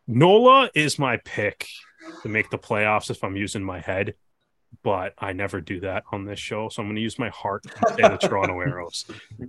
Nola 0.07 0.69
is 0.75 0.99
my 0.99 1.17
pick 1.17 1.67
to 2.21 2.29
make 2.29 2.49
the 2.49 2.57
playoffs 2.57 3.09
if 3.09 3.23
I'm 3.23 3.35
using 3.35 3.63
my 3.63 3.79
head 3.79 4.13
but 4.83 5.13
I 5.17 5.33
never 5.33 5.61
do 5.61 5.79
that 5.81 6.03
on 6.11 6.25
this 6.25 6.39
show. 6.39 6.69
So 6.69 6.81
I'm 6.81 6.87
going 6.87 6.95
to 6.95 7.01
use 7.01 7.19
my 7.19 7.29
heart 7.29 7.65
and 7.65 7.95
say 7.95 8.01
the 8.01 8.17
Toronto 8.17 8.59
Arrows. 8.59 9.05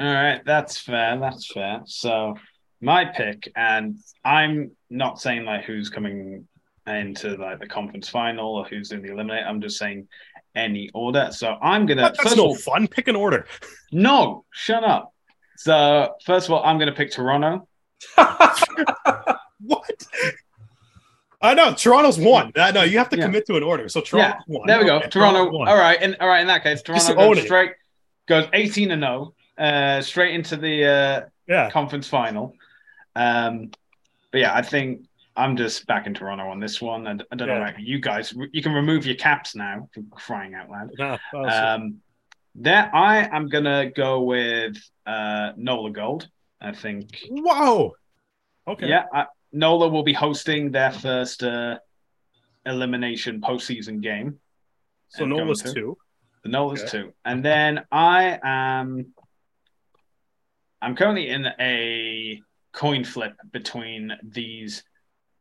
All 0.00 0.14
right, 0.14 0.40
that's 0.44 0.78
fair. 0.78 1.18
That's 1.18 1.52
fair. 1.52 1.82
So 1.84 2.36
my 2.80 3.04
pick, 3.04 3.50
and 3.54 3.98
I'm 4.24 4.70
not 4.88 5.20
saying 5.20 5.44
like 5.44 5.64
who's 5.64 5.90
coming 5.90 6.46
into 6.86 7.36
like 7.36 7.60
the 7.60 7.66
conference 7.66 8.08
final 8.08 8.56
or 8.56 8.64
who's 8.64 8.92
in 8.92 9.02
the 9.02 9.12
eliminate. 9.12 9.44
I'm 9.46 9.60
just 9.60 9.78
saying 9.78 10.08
any 10.54 10.90
order. 10.94 11.30
So 11.32 11.56
I'm 11.60 11.86
gonna. 11.86 12.02
That's 12.02 12.20
first 12.20 12.36
no 12.36 12.46
all, 12.46 12.54
fun. 12.54 12.88
Pick 12.88 13.08
an 13.08 13.16
order. 13.16 13.46
No, 13.92 14.44
shut 14.52 14.84
up. 14.84 15.12
So 15.56 16.14
first 16.24 16.46
of 16.46 16.52
all, 16.52 16.62
I'm 16.62 16.78
gonna 16.78 16.94
pick 16.94 17.10
Toronto. 17.10 17.66
what? 19.60 20.06
I 21.42 21.54
know 21.54 21.72
Toronto's 21.74 22.18
one. 22.18 22.52
Uh, 22.54 22.70
no, 22.70 22.82
you 22.82 22.98
have 22.98 23.08
to 23.10 23.16
yeah. 23.16 23.24
commit 23.24 23.46
to 23.46 23.56
an 23.56 23.62
order. 23.62 23.88
So 23.88 24.00
Toronto 24.00 24.38
yeah. 24.46 24.60
There 24.66 24.78
we 24.78 24.84
go. 24.84 24.96
Okay, 24.98 25.08
Toronto. 25.08 25.56
All 25.56 25.76
right. 25.76 25.98
And 26.00 26.16
all 26.20 26.28
right. 26.28 26.40
In 26.40 26.46
that 26.48 26.62
case, 26.62 26.82
Toronto 26.82 27.14
goes 27.14 27.42
straight 27.42 27.72
goes 28.26 28.46
eighteen 28.52 28.90
and 28.90 29.02
zero, 29.02 29.34
oh, 29.58 29.62
uh, 29.62 30.02
straight 30.02 30.34
into 30.34 30.56
the 30.56 30.84
uh, 30.84 31.20
yeah. 31.46 31.70
conference 31.70 32.08
final. 32.08 32.54
Um, 33.16 33.70
but 34.30 34.40
yeah, 34.40 34.54
I 34.54 34.62
think 34.62 35.06
I'm 35.34 35.56
just 35.56 35.86
back 35.86 36.06
in 36.06 36.14
Toronto 36.14 36.48
on 36.48 36.60
this 36.60 36.80
one. 36.80 37.06
And 37.06 37.24
I 37.32 37.36
don't 37.36 37.48
yeah. 37.48 37.54
know, 37.54 37.60
like 37.60 37.76
you 37.78 38.00
guys, 38.00 38.34
you 38.52 38.62
can 38.62 38.72
remove 38.72 39.06
your 39.06 39.16
caps 39.16 39.54
now 39.54 39.88
crying 40.10 40.54
out 40.54 40.68
loud. 40.68 40.90
No, 40.98 41.18
um, 41.48 42.00
there, 42.54 42.90
I 42.94 43.28
am 43.34 43.48
gonna 43.48 43.90
go 43.90 44.20
with 44.22 44.76
uh, 45.06 45.52
Nola 45.56 45.90
Gold. 45.90 46.28
I 46.60 46.72
think. 46.72 47.18
Whoa. 47.30 47.94
Okay. 48.68 48.88
Yeah, 48.88 49.04
I, 49.12 49.24
NOLA 49.52 49.88
will 49.88 50.02
be 50.02 50.12
hosting 50.12 50.70
their 50.70 50.92
first 50.92 51.42
uh, 51.42 51.78
elimination 52.66 53.40
postseason 53.40 54.00
game. 54.00 54.38
So 55.08 55.24
NOLA's 55.24 55.62
two. 55.62 55.96
The 56.44 56.50
NOLA's 56.50 56.82
okay. 56.82 56.90
two. 56.90 57.12
And 57.24 57.44
then 57.44 57.84
I 57.90 58.38
am 58.42 59.12
I'm 60.82 60.94
currently 60.96 61.28
in 61.28 61.46
a 61.58 62.40
coin 62.72 63.04
flip 63.04 63.34
between 63.52 64.16
these 64.22 64.84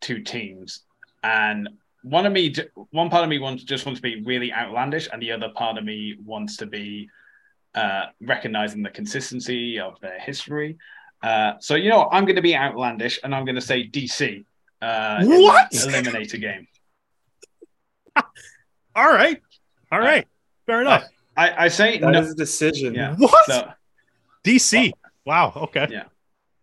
two 0.01 0.21
teams. 0.21 0.81
And 1.23 1.69
one 2.03 2.25
of 2.25 2.33
me 2.33 2.53
one 2.91 3.09
part 3.09 3.23
of 3.23 3.29
me 3.29 3.39
wants 3.39 3.63
just 3.63 3.85
wants 3.85 3.99
to 3.99 4.01
be 4.01 4.23
really 4.23 4.53
outlandish 4.53 5.09
and 5.11 5.21
the 5.21 5.31
other 5.31 5.49
part 5.49 5.77
of 5.77 5.83
me 5.83 6.15
wants 6.23 6.57
to 6.57 6.65
be 6.65 7.09
uh, 7.75 8.05
recognizing 8.21 8.81
the 8.81 8.89
consistency 8.89 9.79
of 9.79 9.99
their 9.99 10.19
history 10.19 10.77
uh, 11.21 11.53
so 11.59 11.75
you 11.75 11.89
know, 11.89 12.07
I'm 12.11 12.25
going 12.25 12.37
to 12.37 12.41
be 12.41 12.55
outlandish, 12.55 13.19
and 13.23 13.33
I'm 13.35 13.45
going 13.45 13.55
to 13.55 13.61
say 13.61 13.87
DC. 13.87 14.45
Uh, 14.81 15.25
what 15.25 15.71
eliminator 15.71 16.39
game? 16.39 16.67
All 18.95 19.13
right, 19.13 19.41
all 19.91 19.99
right, 19.99 20.27
fair 20.65 20.81
enough. 20.81 21.05
I, 21.37 21.65
I 21.65 21.67
say 21.69 21.99
that 21.99 22.11
no, 22.11 22.19
is 22.19 22.31
a 22.31 22.35
decision. 22.35 22.93
Yeah. 22.93 23.15
What? 23.15 23.45
So, 23.45 23.71
DC. 24.43 24.91
wow. 25.25 25.53
Okay. 25.55 25.87
Yeah. 25.89 26.03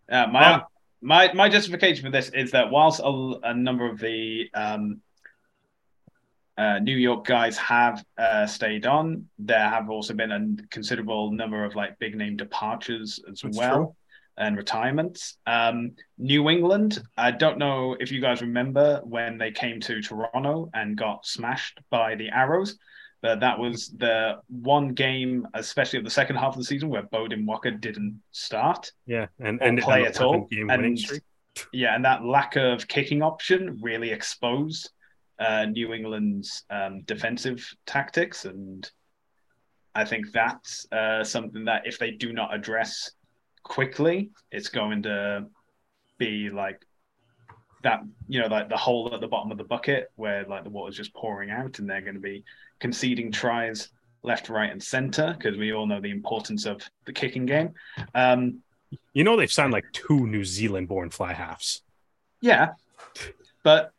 Uh, 0.09 0.27
my 0.27 0.53
um, 0.53 0.61
my 1.01 1.33
my 1.33 1.49
justification 1.49 2.05
for 2.05 2.11
this 2.11 2.29
is 2.29 2.51
that 2.51 2.69
whilst 2.69 2.99
a, 2.99 3.39
a 3.43 3.53
number 3.55 3.89
of 3.89 3.99
the 3.99 4.49
um, 4.53 5.01
uh, 6.57 6.79
New 6.79 6.95
York 6.95 7.25
guys 7.25 7.57
have 7.57 8.03
uh, 8.17 8.45
stayed 8.45 8.85
on, 8.85 9.27
there 9.39 9.67
have 9.67 9.89
also 9.89 10.13
been 10.13 10.31
a 10.31 10.67
considerable 10.69 11.31
number 11.31 11.65
of 11.65 11.75
like 11.75 11.97
big 11.99 12.15
name 12.15 12.37
departures 12.37 13.19
as 13.29 13.41
That's 13.41 13.57
well. 13.57 13.95
And 14.37 14.55
retirements. 14.55 15.37
Um, 15.47 15.93
New 16.19 16.49
England, 16.49 17.01
I 17.17 17.31
don't 17.31 17.57
know 17.57 17.95
if 17.99 18.11
you 18.11 18.21
guys 18.21 18.41
remember 18.41 19.01
when 19.03 19.39
they 19.39 19.49
came 19.51 19.79
to 19.81 19.99
Toronto 20.01 20.69
and 20.75 20.95
got 20.95 21.25
smashed 21.25 21.79
by 21.89 22.13
the 22.13 22.29
Arrows, 22.29 22.77
but 23.23 23.39
that 23.39 23.57
was 23.57 23.89
the 23.97 24.37
one 24.47 24.89
game, 24.93 25.47
especially 25.55 25.97
of 25.97 26.05
the 26.05 26.11
second 26.11 26.35
half 26.35 26.53
of 26.53 26.59
the 26.59 26.65
season, 26.65 26.89
where 26.89 27.01
Beaudein 27.01 27.47
Waaka 27.47 27.71
didn't 27.71 28.21
start. 28.31 28.91
Yeah, 29.07 29.25
and 29.39 29.59
and 29.61 29.79
play 29.81 30.05
at 30.05 30.21
all, 30.21 30.35
11 30.35 30.47
game 30.51 30.67
winning 30.67 30.97
and- 31.09 31.21
Yeah, 31.73 31.95
and 31.95 32.05
that 32.05 32.23
lack 32.23 32.55
of 32.57 32.87
kicking 32.87 33.23
option 33.23 33.79
really 33.81 34.11
exposed 34.11 34.91
uh, 35.39 35.65
New 35.65 35.93
England's 35.93 36.63
um, 36.69 37.01
defensive 37.01 37.67
tactics, 37.87 38.45
and 38.45 38.87
I 39.95 40.05
think 40.05 40.31
that's 40.31 40.85
uh, 40.91 41.23
something 41.23 41.65
that 41.65 41.87
if 41.87 41.97
they 41.97 42.11
do 42.11 42.33
not 42.33 42.53
address 42.53 43.11
quickly, 43.67 44.31
it's 44.51 44.69
going 44.69 45.03
to 45.03 45.45
be 46.17 46.49
like 46.49 46.81
that. 47.83 48.01
You 48.27 48.41
know, 48.41 48.47
like 48.47 48.69
the 48.69 48.77
hole 48.77 49.13
at 49.13 49.21
the 49.21 49.27
bottom 49.27 49.51
of 49.51 49.57
the 49.57 49.63
bucket 49.63 50.11
where 50.15 50.45
like 50.45 50.63
the 50.63 50.69
water's 50.69 50.97
just 50.97 51.13
pouring 51.13 51.51
out, 51.51 51.79
and 51.79 51.89
they're 51.89 52.01
going 52.01 52.15
to 52.15 52.21
be 52.21 52.43
conceding 52.79 53.31
tries 53.31 53.89
left, 54.23 54.49
right, 54.49 54.71
and 54.71 54.81
center 54.81 55.35
because 55.37 55.57
we 55.57 55.73
all 55.73 55.85
know 55.85 56.01
the 56.01 56.11
importance 56.11 56.65
of 56.65 56.81
the 57.05 57.13
kicking 57.13 57.45
game. 57.45 57.73
Um, 58.15 58.61
You 59.13 59.23
know 59.23 59.35
they've 59.35 59.51
signed 59.51 59.73
like 59.73 59.91
two 59.91 60.27
New 60.27 60.45
Zealand-born 60.45 61.09
fly 61.09 61.33
halves. 61.33 61.81
Yeah, 62.41 62.73
but 63.63 63.91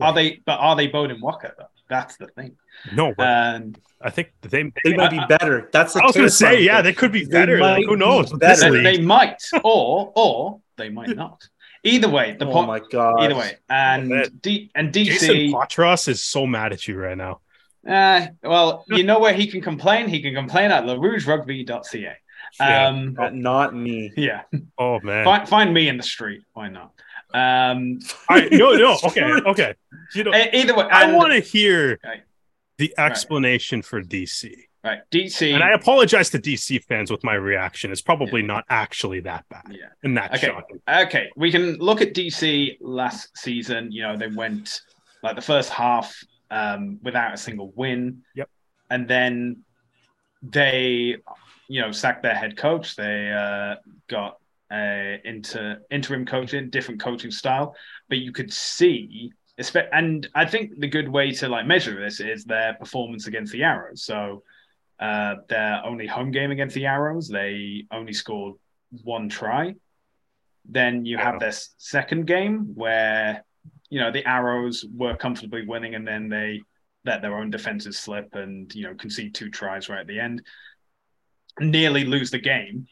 are 0.00 0.14
they? 0.14 0.40
But 0.46 0.58
are 0.58 0.76
they 0.76 0.88
Beaudein 0.88 1.20
Waaka? 1.20 1.52
Though? 1.58 1.71
That's 1.92 2.16
the 2.16 2.28
thing. 2.28 2.56
No, 2.94 3.12
but 3.16 3.26
And 3.26 3.78
I 4.00 4.10
think 4.10 4.32
they. 4.40 4.64
They 4.84 4.94
might 4.96 5.10
be 5.10 5.20
better. 5.28 5.68
That's 5.72 5.92
the 5.92 6.00
I 6.02 6.06
was 6.06 6.16
going 6.16 6.26
to 6.26 6.30
say, 6.44 6.62
yeah, 6.62 6.80
they 6.80 6.94
could 6.94 7.12
be 7.12 7.24
They 7.24 7.30
better. 7.40 7.58
Like, 7.58 7.84
who 7.84 7.96
knows? 7.96 8.32
be 8.32 8.38
better. 8.38 8.70
they, 8.72 8.96
they 8.96 9.02
might, 9.02 9.42
or 9.62 10.12
or 10.16 10.60
they 10.78 10.88
might 10.88 11.14
not. 11.14 11.46
Either 11.84 12.08
way, 12.08 12.34
the 12.38 12.46
oh 12.46 12.52
point. 12.52 12.68
my 12.68 12.80
god. 12.90 13.20
Either 13.24 13.36
way, 13.36 13.52
and 13.68 14.08
man. 14.08 14.26
D 14.40 14.70
and 14.74 14.94
Jason 14.94 15.52
Patras 15.52 16.08
is 16.08 16.22
so 16.22 16.46
mad 16.46 16.72
at 16.72 16.88
you 16.88 16.96
right 16.96 17.18
now. 17.18 17.40
Uh, 17.86 18.28
well, 18.42 18.84
you 18.96 19.02
know 19.04 19.18
where 19.20 19.34
he 19.34 19.46
can 19.46 19.60
complain. 19.60 20.08
He 20.08 20.22
can 20.22 20.34
complain 20.34 20.70
at 20.70 20.84
LaRougeRugby.ca. 20.84 22.16
Yeah. 22.60 22.86
Um, 22.88 23.16
Uh, 23.18 23.30
not 23.30 23.74
me. 23.74 24.12
yeah, 24.16 24.42
Oh 24.78 25.00
man. 25.00 25.24
find, 25.24 25.48
find 25.48 25.74
me 25.74 25.88
in 25.88 25.96
the 25.96 26.02
street. 26.02 26.42
Why 26.52 26.68
not? 26.68 26.92
Um, 27.34 27.98
I, 28.28 28.48
no, 28.52 28.72
no. 28.74 28.98
Okay, 29.04 29.22
okay. 29.22 29.74
You 30.14 30.24
know, 30.24 30.34
e- 30.34 30.50
either 30.52 30.74
way, 30.74 30.86
I 30.90 31.12
want 31.12 31.32
to 31.32 31.40
hear 31.40 31.98
Right. 32.04 32.22
the 32.78 32.94
explanation 32.98 33.82
for 33.82 34.02
DC. 34.02 34.54
right 34.84 35.00
DC. 35.10 35.54
And 35.54 35.62
I 35.62 35.70
apologize 35.72 36.30
to 36.30 36.38
DC 36.38 36.84
fans 36.84 37.10
with 37.10 37.22
my 37.24 37.34
reaction. 37.34 37.90
It's 37.92 38.02
probably 38.02 38.42
not 38.42 38.64
actually 38.68 39.20
that 39.20 39.44
bad. 39.48 39.64
Yeah. 39.70 39.86
And 40.02 40.16
that 40.16 40.34
Okay. 40.34 40.46
shocking. 40.48 40.80
Okay, 40.88 41.30
we 41.36 41.50
can 41.50 41.76
look 41.78 42.00
at 42.00 42.14
DC 42.14 42.76
last 42.80 43.36
season. 43.38 43.90
You 43.92 44.02
know, 44.02 44.16
they 44.16 44.28
went 44.28 44.80
like 45.22 45.36
the 45.36 45.42
first 45.42 45.70
half 45.70 46.14
um, 46.50 46.98
without 47.02 47.32
a 47.32 47.36
single 47.36 47.72
win. 47.76 48.22
Yep. 48.34 48.48
And 48.90 49.08
then 49.08 49.64
they, 50.42 51.16
you 51.68 51.80
know, 51.80 51.92
sacked 51.92 52.22
their 52.22 52.34
head 52.34 52.56
coach. 52.56 52.96
They 52.96 53.30
uh, 53.32 53.76
got 54.08 54.38
uh, 54.72 55.18
into 55.24 55.78
interim 55.90 56.24
coaching, 56.24 56.70
different 56.70 57.00
coaching 57.00 57.30
style. 57.30 57.76
But 58.08 58.18
you 58.18 58.32
could 58.32 58.52
see, 58.52 59.32
and 59.92 60.26
I 60.34 60.46
think 60.46 60.78
the 60.78 60.88
good 60.88 61.08
way 61.08 61.32
to 61.32 61.48
like 61.48 61.66
measure 61.66 62.00
this 62.00 62.20
is 62.20 62.44
their 62.44 62.74
performance 62.74 63.26
against 63.26 63.52
the 63.52 63.64
Arrows. 63.64 64.02
So 64.04 64.42
uh, 64.98 65.36
their 65.48 65.82
only 65.84 66.06
home 66.06 66.30
game 66.30 66.50
against 66.50 66.74
the 66.74 66.86
Arrows, 66.86 67.28
they 67.28 67.84
only 67.90 68.12
scored 68.12 68.54
one 69.02 69.28
try. 69.28 69.74
Then 70.64 71.04
you 71.04 71.18
have 71.18 71.38
their 71.38 71.52
second 71.76 72.26
game 72.26 72.72
where 72.74 73.44
you 73.90 74.00
know 74.00 74.10
the 74.10 74.26
Arrows 74.26 74.86
were 74.90 75.16
comfortably 75.16 75.66
winning, 75.66 75.94
and 75.96 76.06
then 76.06 76.28
they 76.28 76.62
let 77.04 77.20
their 77.20 77.36
own 77.36 77.50
defenses 77.50 77.98
slip 77.98 78.34
and 78.34 78.74
you 78.74 78.84
know 78.84 78.94
concede 78.94 79.34
two 79.34 79.50
tries 79.50 79.88
right 79.88 80.00
at 80.00 80.06
the 80.06 80.20
end, 80.20 80.42
nearly 81.60 82.04
lose 82.04 82.30
the 82.30 82.38
game. 82.38 82.86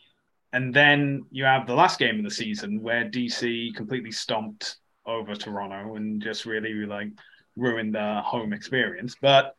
And 0.52 0.74
then 0.74 1.24
you 1.30 1.44
have 1.44 1.66
the 1.66 1.74
last 1.74 1.98
game 1.98 2.18
of 2.18 2.24
the 2.24 2.30
season 2.30 2.82
where 2.82 3.04
DC 3.04 3.74
completely 3.74 4.10
stomped 4.10 4.76
over 5.06 5.34
Toronto 5.34 5.94
and 5.94 6.20
just 6.20 6.44
really 6.46 6.74
like 6.86 7.08
ruined 7.56 7.94
the 7.94 8.20
home 8.24 8.52
experience. 8.52 9.16
But 9.20 9.54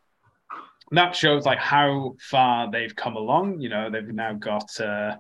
that 0.92 1.16
shows 1.16 1.46
like 1.46 1.60
how 1.60 2.16
far 2.20 2.70
they've 2.70 2.96
come 2.96 3.16
along. 3.16 3.62
You 3.62 3.70
know, 3.70 3.90
they've 3.90 4.08
now 4.08 4.34
got 4.34 4.80
uh 4.80 5.16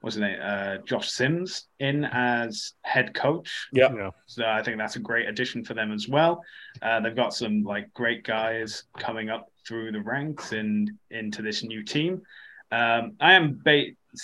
what's 0.00 0.16
his 0.16 0.20
name? 0.20 0.38
Uh 0.42 0.78
Josh 0.78 1.10
Sims 1.10 1.68
in 1.80 2.04
as 2.04 2.74
head 2.82 3.14
coach. 3.14 3.68
Yeah. 3.72 4.10
So 4.26 4.44
I 4.44 4.62
think 4.62 4.76
that's 4.76 4.96
a 4.96 5.00
great 5.00 5.28
addition 5.28 5.64
for 5.64 5.74
them 5.74 5.92
as 5.92 6.06
well. 6.06 6.42
Uh, 6.82 7.00
they've 7.00 7.16
got 7.16 7.34
some 7.34 7.62
like 7.62 7.92
great 7.94 8.24
guys 8.24 8.84
coming 8.98 9.30
up 9.30 9.50
through 9.66 9.92
the 9.92 10.02
ranks 10.02 10.52
and 10.52 10.90
into 11.10 11.40
this 11.40 11.62
new 11.64 11.82
team. 11.82 12.22
Um, 12.70 13.12
I 13.20 13.34
am 13.34 13.60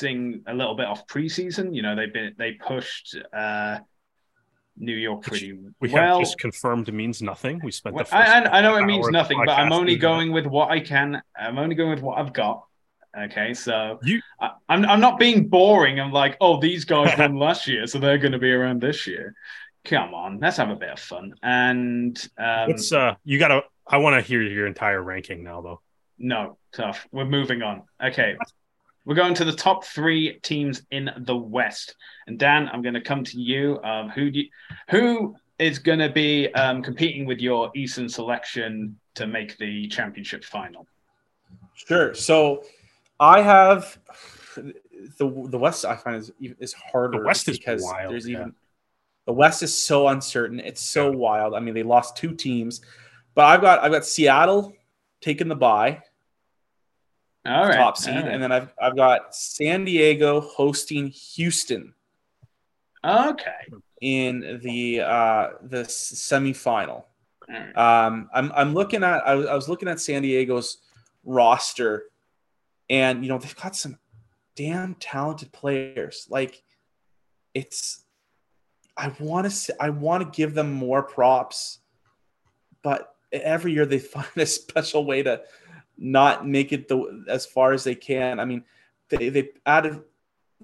basing 0.02 0.42
a 0.46 0.54
little 0.54 0.74
bit 0.74 0.86
off 0.86 1.06
preseason. 1.06 1.74
You 1.74 1.82
know, 1.82 1.94
they've 1.96 2.12
been 2.12 2.34
they 2.38 2.52
pushed 2.52 3.16
uh, 3.32 3.78
New 4.76 4.94
York 4.94 5.22
pretty 5.22 5.58
we 5.80 5.88
well. 5.90 6.14
have 6.18 6.20
just 6.20 6.38
confirmed 6.38 6.88
it 6.88 6.92
means 6.92 7.22
nothing. 7.22 7.60
We 7.62 7.70
spent 7.70 7.94
Well, 7.94 8.04
the 8.04 8.16
I, 8.16 8.40
I, 8.40 8.58
I 8.58 8.60
know 8.62 8.76
it 8.76 8.84
means 8.84 9.08
nothing, 9.08 9.38
but 9.44 9.52
I'm 9.52 9.72
only 9.72 9.94
that. 9.94 10.00
going 10.00 10.32
with 10.32 10.46
what 10.46 10.70
I 10.70 10.80
can. 10.80 11.22
I'm 11.38 11.58
only 11.58 11.74
going 11.74 11.90
with 11.90 12.00
what 12.02 12.18
I've 12.18 12.32
got. 12.32 12.64
Okay, 13.18 13.52
so 13.52 13.98
You- 14.02 14.22
I, 14.40 14.52
I'm 14.68 14.84
I'm 14.86 15.00
not 15.00 15.18
being 15.18 15.48
boring. 15.48 16.00
I'm 16.00 16.12
like, 16.12 16.36
oh, 16.40 16.58
these 16.60 16.84
guys 16.84 17.14
won 17.18 17.36
last 17.36 17.68
year, 17.68 17.86
so 17.86 17.98
they're 17.98 18.18
going 18.18 18.32
to 18.32 18.38
be 18.38 18.50
around 18.50 18.80
this 18.80 19.06
year. 19.06 19.34
Come 19.84 20.14
on, 20.14 20.38
let's 20.40 20.56
have 20.58 20.70
a 20.70 20.76
bit 20.76 20.90
of 20.90 20.98
fun. 21.00 21.34
And 21.42 22.16
um, 22.38 22.70
It's 22.70 22.92
uh 22.92 23.14
you 23.24 23.38
gotta 23.38 23.62
I 23.86 23.98
want 23.98 24.14
to 24.14 24.26
hear 24.26 24.40
your 24.40 24.66
entire 24.68 25.02
ranking 25.02 25.42
now 25.42 25.60
though. 25.60 25.80
no 26.18 26.56
tough. 26.72 27.06
We're 27.12 27.24
moving 27.26 27.62
on. 27.62 27.82
Okay, 28.02 28.36
we're 29.04 29.14
going 29.14 29.34
to 29.34 29.44
the 29.44 29.52
top 29.52 29.84
three 29.84 30.38
teams 30.42 30.82
in 30.90 31.10
the 31.18 31.36
West. 31.36 31.96
And 32.26 32.38
Dan, 32.38 32.68
I'm 32.72 32.82
going 32.82 32.94
to 32.94 33.00
come 33.00 33.24
to 33.24 33.40
you. 33.40 33.80
Um, 33.82 34.08
who 34.10 34.30
do 34.30 34.40
you, 34.40 34.48
who 34.90 35.36
is 35.58 35.78
going 35.78 35.98
to 35.98 36.08
be 36.10 36.48
um, 36.54 36.82
competing 36.82 37.26
with 37.26 37.40
your 37.40 37.70
Eastern 37.74 38.08
selection 38.08 38.98
to 39.14 39.26
make 39.26 39.58
the 39.58 39.88
championship 39.88 40.44
final? 40.44 40.86
Sure. 41.74 42.14
So 42.14 42.64
I 43.18 43.42
have 43.42 43.98
the 44.54 45.46
the 45.48 45.58
West. 45.58 45.84
I 45.84 45.96
find 45.96 46.16
is 46.16 46.32
is 46.60 46.72
harder. 46.72 47.18
The 47.18 47.24
West 47.24 47.48
is 47.48 47.58
because 47.58 47.82
wild, 47.82 48.12
There's 48.12 48.28
yeah. 48.28 48.38
even 48.40 48.54
the 49.26 49.32
West 49.32 49.62
is 49.62 49.74
so 49.74 50.08
uncertain. 50.08 50.60
It's 50.60 50.80
so 50.80 51.10
Yeah. 51.10 51.16
wild. 51.16 51.54
I 51.54 51.60
mean, 51.60 51.74
they 51.74 51.82
lost 51.82 52.16
two 52.16 52.34
teams, 52.34 52.80
but 53.34 53.46
I've 53.46 53.60
got 53.60 53.80
I've 53.82 53.92
got 53.92 54.04
Seattle 54.04 54.72
taking 55.20 55.48
the 55.48 55.56
bye, 55.56 56.00
All 57.44 57.66
right, 57.66 57.76
top 57.76 57.96
seed, 57.96 58.14
right. 58.14 58.28
and 58.28 58.42
then 58.42 58.52
I've 58.52 58.72
I've 58.80 58.96
got 58.96 59.34
San 59.34 59.84
Diego 59.84 60.40
hosting 60.40 61.08
Houston 61.08 61.92
okay. 63.04 63.50
in 64.00 64.60
the 64.62 65.00
uh 65.00 65.48
the 65.62 65.82
semifinal. 65.82 67.04
Right. 67.48 67.76
Um, 67.76 68.30
I'm 68.32 68.52
I'm 68.54 68.74
looking 68.74 69.02
at 69.02 69.26
I 69.26 69.34
was, 69.34 69.46
I 69.46 69.54
was 69.54 69.68
looking 69.68 69.88
at 69.88 70.00
San 70.00 70.22
Diego's 70.22 70.78
roster, 71.24 72.04
and 72.88 73.24
you 73.24 73.28
know 73.28 73.38
they've 73.38 73.56
got 73.56 73.76
some 73.76 73.98
damn 74.54 74.94
talented 74.96 75.52
players. 75.52 76.26
Like 76.30 76.62
it's, 77.54 78.04
I 78.96 79.12
want 79.18 79.50
to 79.50 79.82
I 79.82 79.90
want 79.90 80.22
to 80.22 80.36
give 80.36 80.54
them 80.54 80.72
more 80.72 81.02
props, 81.02 81.78
but 82.82 83.14
every 83.32 83.72
year 83.72 83.86
they 83.86 83.98
find 83.98 84.26
a 84.36 84.46
special 84.46 85.04
way 85.04 85.22
to 85.22 85.42
not 86.02 86.46
make 86.46 86.72
it 86.72 86.88
the 86.88 87.24
as 87.28 87.46
far 87.46 87.72
as 87.72 87.84
they 87.84 87.94
can. 87.94 88.40
I 88.40 88.44
mean, 88.44 88.64
they 89.08 89.28
they 89.28 89.50
added, 89.64 90.00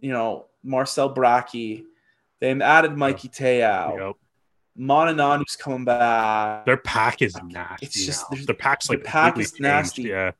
you 0.00 0.12
know, 0.12 0.46
Marcel 0.64 1.14
Bracchi, 1.14 1.84
they 2.40 2.50
added 2.60 2.96
Mikey 2.96 3.28
Teao. 3.28 3.92
You 3.92 3.98
know, 3.98 4.16
Monananu's 4.78 5.56
coming 5.56 5.84
back. 5.84 6.66
their 6.66 6.76
pack 6.76 7.22
is 7.22 7.36
nasty. 7.42 7.86
It's 7.86 8.04
just- 8.04 8.26
their 8.46 8.54
pack's 8.54 8.88
the 8.88 8.94
like 8.94 9.04
pack 9.04 9.38
is 9.38 9.52
changed, 9.52 9.60
nasty. 9.62 10.02
Yeah. 10.02 10.32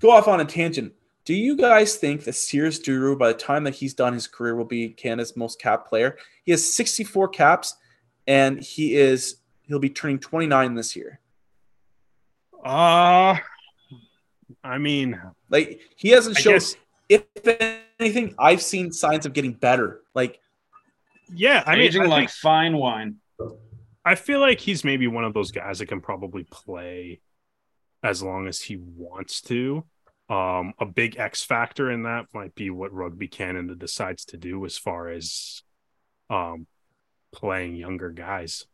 Go 0.00 0.10
off 0.10 0.28
on 0.28 0.40
a 0.40 0.44
tangent. 0.44 0.92
Do 1.24 1.34
you 1.34 1.56
guys 1.56 1.96
think 1.96 2.24
that 2.24 2.34
Sears 2.34 2.80
Duru, 2.80 3.18
by 3.18 3.28
the 3.28 3.38
time 3.38 3.64
that 3.64 3.74
he's 3.74 3.94
done 3.94 4.14
his 4.14 4.26
career, 4.26 4.54
will 4.56 4.64
be 4.64 4.88
Canada's 4.90 5.36
most 5.36 5.60
capped 5.60 5.88
player? 5.88 6.16
He 6.44 6.52
has 6.52 6.72
64 6.72 7.28
caps, 7.28 7.76
and 8.26 8.60
he 8.60 8.96
is 8.96 9.36
he'll 9.62 9.78
be 9.78 9.90
turning 9.90 10.18
29 10.18 10.74
this 10.74 10.96
year. 10.96 11.20
Uh 12.64 13.36
I 14.64 14.78
mean, 14.78 15.20
Like 15.48 15.80
he 15.96 16.10
hasn't 16.10 16.36
shown. 16.38 16.54
guess 16.54 16.76
If 17.08 17.24
anything, 18.00 18.34
I've 18.38 18.62
seen 18.62 18.92
signs 18.92 19.24
of 19.26 19.32
getting 19.32 19.52
better. 19.52 20.00
Like 20.14 20.40
Yeah, 21.34 21.62
I 21.66 21.76
mean, 21.76 21.84
aging 21.84 22.02
I, 22.02 22.06
like 22.06 22.18
think- 22.28 22.30
fine 22.30 22.76
wine. 22.76 23.16
I 24.04 24.14
feel 24.14 24.40
like 24.40 24.58
he's 24.60 24.84
maybe 24.84 25.06
one 25.06 25.24
of 25.24 25.34
those 25.34 25.50
guys 25.50 25.78
that 25.80 25.86
can 25.86 26.00
probably 26.00 26.44
play 26.44 27.20
as 28.02 28.22
long 28.22 28.46
as 28.48 28.60
he 28.60 28.76
wants 28.76 29.42
to. 29.42 29.84
Um, 30.30 30.72
a 30.78 30.86
big 30.86 31.18
X 31.18 31.42
factor 31.42 31.90
in 31.90 32.04
that 32.04 32.26
might 32.32 32.54
be 32.54 32.70
what 32.70 32.92
Rugby 32.92 33.28
Canada 33.28 33.74
decides 33.74 34.24
to 34.26 34.36
do 34.36 34.64
as 34.64 34.76
far 34.78 35.08
as 35.08 35.62
um 36.30 36.66
playing 37.32 37.76
younger 37.76 38.10
guys. 38.10 38.66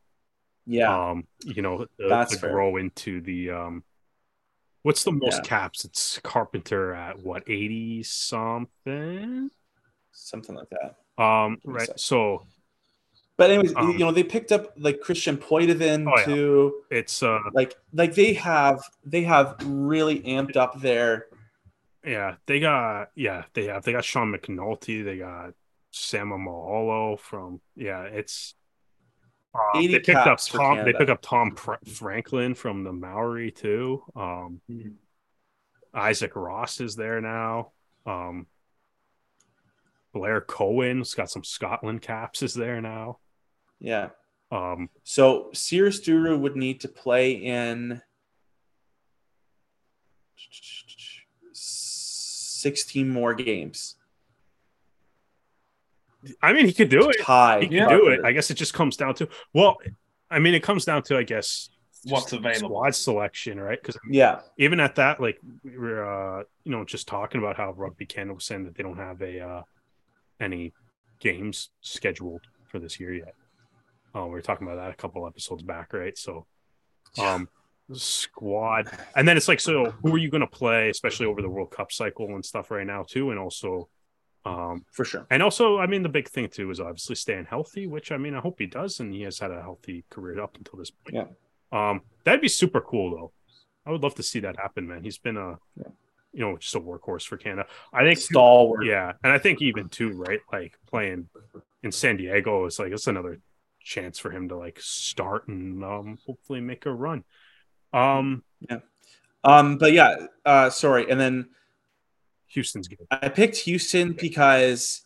Yeah. 0.67 1.11
Um, 1.11 1.27
you 1.45 1.63
know, 1.63 1.87
to, 1.99 2.09
That's 2.09 2.35
to 2.35 2.41
fair. 2.41 2.51
grow 2.51 2.77
into 2.77 3.21
the 3.21 3.51
um 3.51 3.85
what's 4.83 5.05
the 5.05 5.13
most 5.13 5.39
Yeah. 5.39 5.43
caps? 5.43 5.85
It's 5.85 6.19
Carpenter 6.23 6.95
at 6.95 7.19
what 7.21 7.45
80 7.49 8.03
something? 8.03 9.51
something 10.13 10.55
like 10.55 10.69
that. 10.71 10.97
Um, 11.19 11.59
Give 11.63 11.73
me 11.73 11.75
a 11.77 11.79
right. 11.79 11.99
So 11.99 12.47
But 13.37 13.51
anyways, 13.51 13.73
Um, 13.77 13.91
you 13.93 14.05
know, 14.05 14.13
they 14.13 14.23
picked 14.25 14.53
up 14.53 14.73
like 14.77 15.01
Christian 15.01 15.37
Poidevin 15.37 16.07
Oh, 16.07 16.19
yeah. 16.19 16.25
too. 16.25 16.83
it's 16.91 17.23
uh 17.23 17.39
Like 17.53 17.75
like 17.93 18.15
they 18.15 18.35
have 18.35 18.83
they 19.05 19.23
have 19.23 19.57
really 19.65 20.21
amped 20.23 20.57
up 20.57 20.81
their 20.81 21.27
Yeah, 22.05 22.37
they 22.47 22.61
got 22.61 23.09
yeah, 23.15 23.45
they 23.55 23.67
have 23.67 23.83
they 23.85 23.93
got 23.93 24.05
Sean 24.05 24.33
McNulty, 24.33 25.05
they 25.05 25.19
got 25.19 25.55
Sam 25.91 26.29
Mahalo 26.31 27.19
from 27.19 27.61
yeah, 27.77 28.03
it's 28.03 28.55
uh, 29.55 29.81
they 29.93 30.01
picked 30.01 30.09
up 30.19 30.39
Tom 30.59 30.77
they 30.85 30.93
picked 30.99 31.11
up 31.11 31.23
Tom 31.23 31.53
Pr- 31.53 31.75
Franklin 31.87 32.55
from 32.55 32.83
the 32.85 32.93
Maori 32.93 33.51
too. 33.51 34.03
Um 34.17 34.61
Isaac 35.95 36.35
Ross 36.35 36.81
is 36.81 36.97
there 36.97 37.21
now. 37.21 37.73
Um 38.05 38.47
Blair 40.13 40.41
Cowan's 40.41 41.15
got 41.15 41.31
some 41.31 41.45
Scotland 41.45 42.03
caps 42.03 42.43
is 42.43 42.55
there 42.55 42.81
now. 42.81 43.19
yeah. 43.81 44.11
Um 44.51 44.91
So 45.05 45.51
Sears 45.55 46.01
Duru 46.01 46.39
would 46.39 46.57
need 46.57 46.81
to 46.81 46.89
play 46.89 47.33
in 47.33 48.01
16 51.53 53.09
more 53.09 53.35
games. 53.35 53.97
I 56.43 56.53
mean 56.53 56.67
he 56.67 56.73
could 56.73 56.89
do 56.89 57.09
it. 57.11 57.17
Tie. 57.23 57.61
He 57.61 57.67
can 57.69 57.77
Yeah. 57.77 57.89
do 57.89 58.09
it. 58.09 58.21
I 58.25 58.33
guess 58.33 58.51
it 58.51 58.55
just 58.55 58.75
comes 58.75 58.97
down 58.97 59.15
to 59.17 59.29
well, 59.53 59.77
I 60.31 60.39
mean 60.39 60.55
it 60.55 60.63
comes 60.63 60.85
down 60.85 61.03
to 61.05 61.17
I 61.17 61.23
guess 61.23 61.69
What's 62.07 62.33
available. 62.35 62.69
squad 62.69 62.95
selection, 62.95 63.59
right? 63.59 63.81
Because 63.81 63.99
Yeah. 64.11 64.41
even 64.59 64.79
at 64.81 64.97
that, 64.97 65.21
like 65.21 65.39
we 65.63 65.75
are 65.75 66.41
uh, 66.41 66.45
you 66.65 66.73
know, 66.73 66.85
just 66.85 67.09
talking 67.09 67.39
about 67.41 67.57
how 67.57 67.73
Rugby 67.73 68.05
Canada 68.07 68.35
was 68.35 68.45
saying 68.45 68.65
that 68.65 68.75
they 68.75 68.83
don't 68.83 68.99
have 68.99 69.23
a 69.23 69.41
uh, 69.41 69.63
any 70.41 70.75
games 71.21 71.71
scheduled 71.81 72.43
for 72.69 72.79
this 72.79 73.01
year 73.01 73.15
yet. 73.15 73.35
Uh, 74.15 74.25
we 74.27 74.31
were 74.33 74.43
talking 74.43 74.67
about 74.67 74.77
that 74.77 74.91
a 74.91 74.95
couple 74.95 75.27
episodes 75.27 75.63
back, 75.63 75.93
right? 75.95 76.17
So, 76.19 76.47
um, 77.19 77.49
squad, 77.93 78.89
and 79.17 79.27
then 79.27 79.37
it's 79.37 79.49
like, 79.49 79.61
so 79.61 79.91
who 80.03 80.15
are 80.15 80.19
you 80.19 80.31
going 80.31 80.41
to 80.43 80.47
play, 80.47 80.91
especially 80.91 81.27
over 81.27 81.41
the 81.43 81.49
World 81.49 81.71
Cup 81.71 81.91
cycle 81.91 82.27
and 82.35 82.45
stuff 82.45 82.71
right 82.71 82.87
now 82.87 83.03
too, 83.03 83.31
and 83.31 83.39
also, 83.39 83.89
um, 84.45 84.85
For 84.93 85.05
sure. 85.05 85.27
and 85.31 85.43
also, 85.43 85.79
I 85.79 85.87
mean, 85.87 86.03
the 86.03 86.09
big 86.09 86.29
thing 86.29 86.49
too 86.49 86.71
is 86.71 86.81
obviously 86.81 87.15
staying 87.17 87.47
healthy, 87.47 87.87
which 87.87 88.13
I 88.13 88.17
mean, 88.19 88.35
I 88.35 88.41
hope 88.41 88.57
he 88.59 88.67
does, 88.67 89.01
and 89.01 89.13
he 89.13 89.23
has 89.23 89.39
had 89.39 89.51
a 89.51 89.61
healthy 89.63 90.05
career 90.11 90.41
up 90.43 90.57
until 90.57 90.79
this 90.79 90.91
point. 90.91 91.15
Yeah. 91.15 91.91
Um, 91.91 92.03
that'd 92.25 92.41
be 92.41 92.49
super 92.49 92.81
cool 92.81 93.11
though. 93.11 93.33
I 93.87 93.91
would 93.91 94.03
love 94.03 94.15
to 94.17 94.23
see 94.23 94.41
that 94.41 94.57
happen, 94.57 94.87
man. 94.87 95.03
He's 95.03 95.19
been 95.19 95.37
a, 95.37 95.59
Yeah. 95.77 95.89
you 96.33 96.41
know, 96.41 96.57
just 96.57 96.75
a 96.75 96.81
workhorse 96.81 97.27
for 97.27 97.37
Canada. 97.37 97.67
I 97.93 98.03
think, 98.05 98.19
Stalwart. 98.19 98.85
yeah, 98.87 99.13
and 99.23 99.33
I 99.33 99.39
think 99.39 99.61
even 99.63 99.89
too, 99.89 100.11
right? 100.13 100.41
Like 100.53 100.79
playing 100.87 101.29
in 101.83 101.93
San 101.93 102.17
Diego 102.17 102.65
is 102.67 102.79
like 102.79 102.93
it's 102.93 103.07
another 103.07 103.41
chance 103.81 104.19
for 104.19 104.31
him 104.31 104.49
to 104.49 104.57
like 104.57 104.79
start 104.81 105.47
and 105.49 105.85
um 105.85 106.19
hopefully 106.27 106.61
make 106.61 106.87
a 106.87 106.93
run. 106.93 107.23
Um, 107.93 108.43
yeah. 108.61 108.79
Um, 109.45 109.77
but 109.77 109.93
yeah, 109.93 110.17
uh, 110.47 110.71
sorry. 110.71 111.11
And 111.11 111.21
then 111.21 111.51
Houston's 112.55 112.89
good. 112.89 112.99
I 113.11 113.29
picked 113.29 113.57
Houston 113.59 114.13
because, 114.13 115.05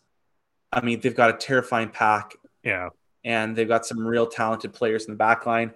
I 0.73 0.81
mean, 0.83 1.01
they've 1.01 1.15
got 1.17 1.31
a 1.31 1.37
terrifying 1.39 1.89
pack 1.91 2.37
Yeah, 2.63 2.91
and 3.25 3.57
they've 3.57 3.69
got 3.69 3.87
some 3.87 3.99
real 4.07 4.27
talented 4.27 4.73
players 4.73 5.07
in 5.07 5.13
the 5.13 5.17
back 5.19 5.47
line. 5.47 5.73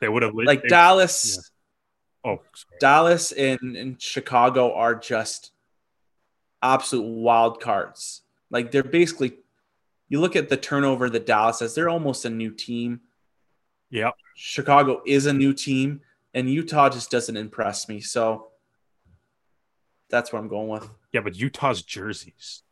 they 0.00 0.08
would 0.08 0.22
have 0.22 0.34
Like 0.34 0.62
they- 0.62 0.68
Dallas, 0.68 1.50
Oh, 2.26 2.40
sorry. 2.54 2.78
Dallas 2.80 3.32
and, 3.32 3.76
and 3.76 4.00
Chicago 4.00 4.72
are 4.74 4.94
just 4.94 5.52
absolute 6.62 7.04
wild 7.04 7.60
cards. 7.60 8.22
Like 8.50 8.70
they're 8.70 8.82
basically, 8.82 9.34
you 10.08 10.20
look 10.20 10.34
at 10.36 10.48
the 10.48 10.56
turnover 10.56 11.10
that 11.10 11.26
Dallas 11.26 11.60
has, 11.60 11.74
they're 11.74 11.88
almost 11.90 12.24
a 12.24 12.30
new 12.30 12.50
team. 12.50 13.00
yeah. 13.90 14.10
Chicago 14.36 15.00
is 15.06 15.26
a 15.26 15.32
new 15.32 15.52
team, 15.52 16.00
and 16.32 16.50
Utah 16.50 16.88
just 16.88 17.08
doesn't 17.10 17.36
impress 17.36 17.88
me. 17.88 18.00
So 18.00 18.48
that's 20.14 20.32
what 20.32 20.38
I'm 20.38 20.48
going 20.48 20.68
with. 20.68 20.88
Yeah, 21.12 21.20
but 21.20 21.34
Utah's 21.36 21.82
jerseys. 21.82 22.62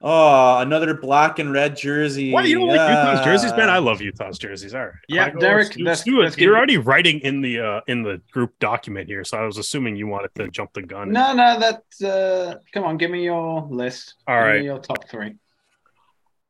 Oh, 0.00 0.58
another 0.60 0.94
black 0.94 1.40
and 1.40 1.52
red 1.52 1.76
jersey. 1.76 2.32
Why 2.32 2.44
you 2.44 2.58
don't 2.60 2.68
like 2.68 2.78
Utah's 2.88 3.24
jerseys, 3.24 3.52
man? 3.56 3.68
I 3.68 3.78
love 3.78 4.00
Utah's 4.00 4.38
jerseys. 4.38 4.72
All 4.72 4.84
right. 4.86 4.94
Yeah, 5.08 5.24
Michael, 5.24 5.40
Derek, 5.40 5.64
let's 5.66 5.76
do- 5.76 5.82
let's- 5.84 6.06
let's 6.06 6.22
let's 6.22 6.38
You're 6.38 6.56
already 6.56 6.76
writing 6.76 7.18
in 7.20 7.40
the 7.40 7.58
uh 7.58 7.80
in 7.88 8.02
the 8.04 8.22
group 8.30 8.56
document 8.60 9.08
here, 9.08 9.24
so 9.24 9.36
I 9.38 9.44
was 9.44 9.58
assuming 9.58 9.96
you 9.96 10.06
wanted 10.06 10.30
to 10.36 10.48
jump 10.50 10.72
the 10.72 10.82
gun. 10.82 11.10
No, 11.10 11.32
no, 11.34 11.58
that's 11.58 12.00
uh 12.02 12.58
come 12.72 12.84
on, 12.84 12.96
give 12.96 13.10
me 13.10 13.24
your 13.24 13.66
list. 13.70 14.14
All 14.28 14.36
Give 14.36 14.44
me 14.46 14.50
right. 14.52 14.62
your 14.64 14.78
top 14.78 15.08
three. 15.08 15.34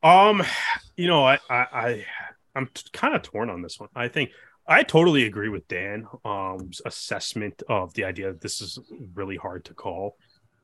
Um, 0.03 0.43
you 0.97 1.09
know, 1.09 1.24
I 1.24 1.39
I, 1.49 1.57
I 1.72 2.07
I'm 2.55 2.68
kind 2.93 3.14
of 3.14 3.22
torn 3.22 3.49
on 3.49 3.62
this 3.62 3.80
one. 3.80 3.89
I 3.97 4.09
think 4.09 4.30
I 4.70 4.82
totally 4.82 5.24
agree 5.24 5.48
with 5.48 5.66
Dan 5.66 6.06
um's 6.26 6.82
assessment 6.84 7.62
of 7.70 7.94
the 7.94 8.04
idea 8.04 8.26
that 8.26 8.42
this 8.42 8.60
is 8.60 8.78
really 9.14 9.36
hard 9.36 9.64
to 9.64 9.74
call. 9.74 10.16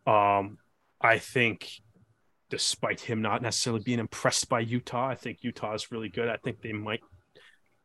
Um, 0.07 0.59
I 1.01 1.19
think 1.19 1.71
despite 2.51 3.01
him 3.01 3.23
not 3.23 3.41
necessarily 3.41 3.83
being 3.83 3.99
impressed 3.99 4.51
by 4.51 4.61
Utah, 4.61 5.09
I 5.09 5.15
think 5.15 5.39
Utah 5.41 5.73
is 5.73 5.91
really 5.91 6.11
good. 6.11 6.29
I 6.29 6.37
think 6.37 6.61
they 6.61 6.75
might 6.75 7.01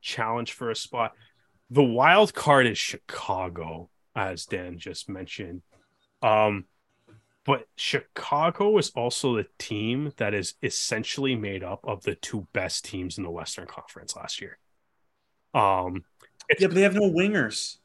challenge 0.02 0.52
for 0.52 0.70
a 0.70 0.76
spot. 0.76 1.14
The 1.70 1.84
wild 1.84 2.34
card 2.34 2.68
is 2.68 2.78
Chicago, 2.78 3.90
as 4.14 4.46
Dan 4.46 4.78
just 4.78 5.08
mentioned. 5.08 5.62
Um, 6.22 6.66
but 7.46 7.66
Chicago 7.78 8.78
is 8.78 8.90
also 8.90 9.38
the 9.38 9.48
team 9.58 10.12
that 10.18 10.34
is 10.34 10.56
essentially 10.62 11.36
made 11.36 11.64
up 11.64 11.80
of 11.86 12.04
the 12.04 12.16
two 12.16 12.48
best 12.52 12.84
teams 12.84 13.18
in 13.18 13.24
the 13.24 13.32
Western 13.32 13.68
Conference 13.68 14.18
last 14.18 14.42
year. 14.42 14.60
Um, 15.54 16.04
Yeah, 16.60 16.68
but 16.68 16.76
they 16.76 16.82
have 16.82 16.96
no 16.96 17.10
wingers. 17.12 17.78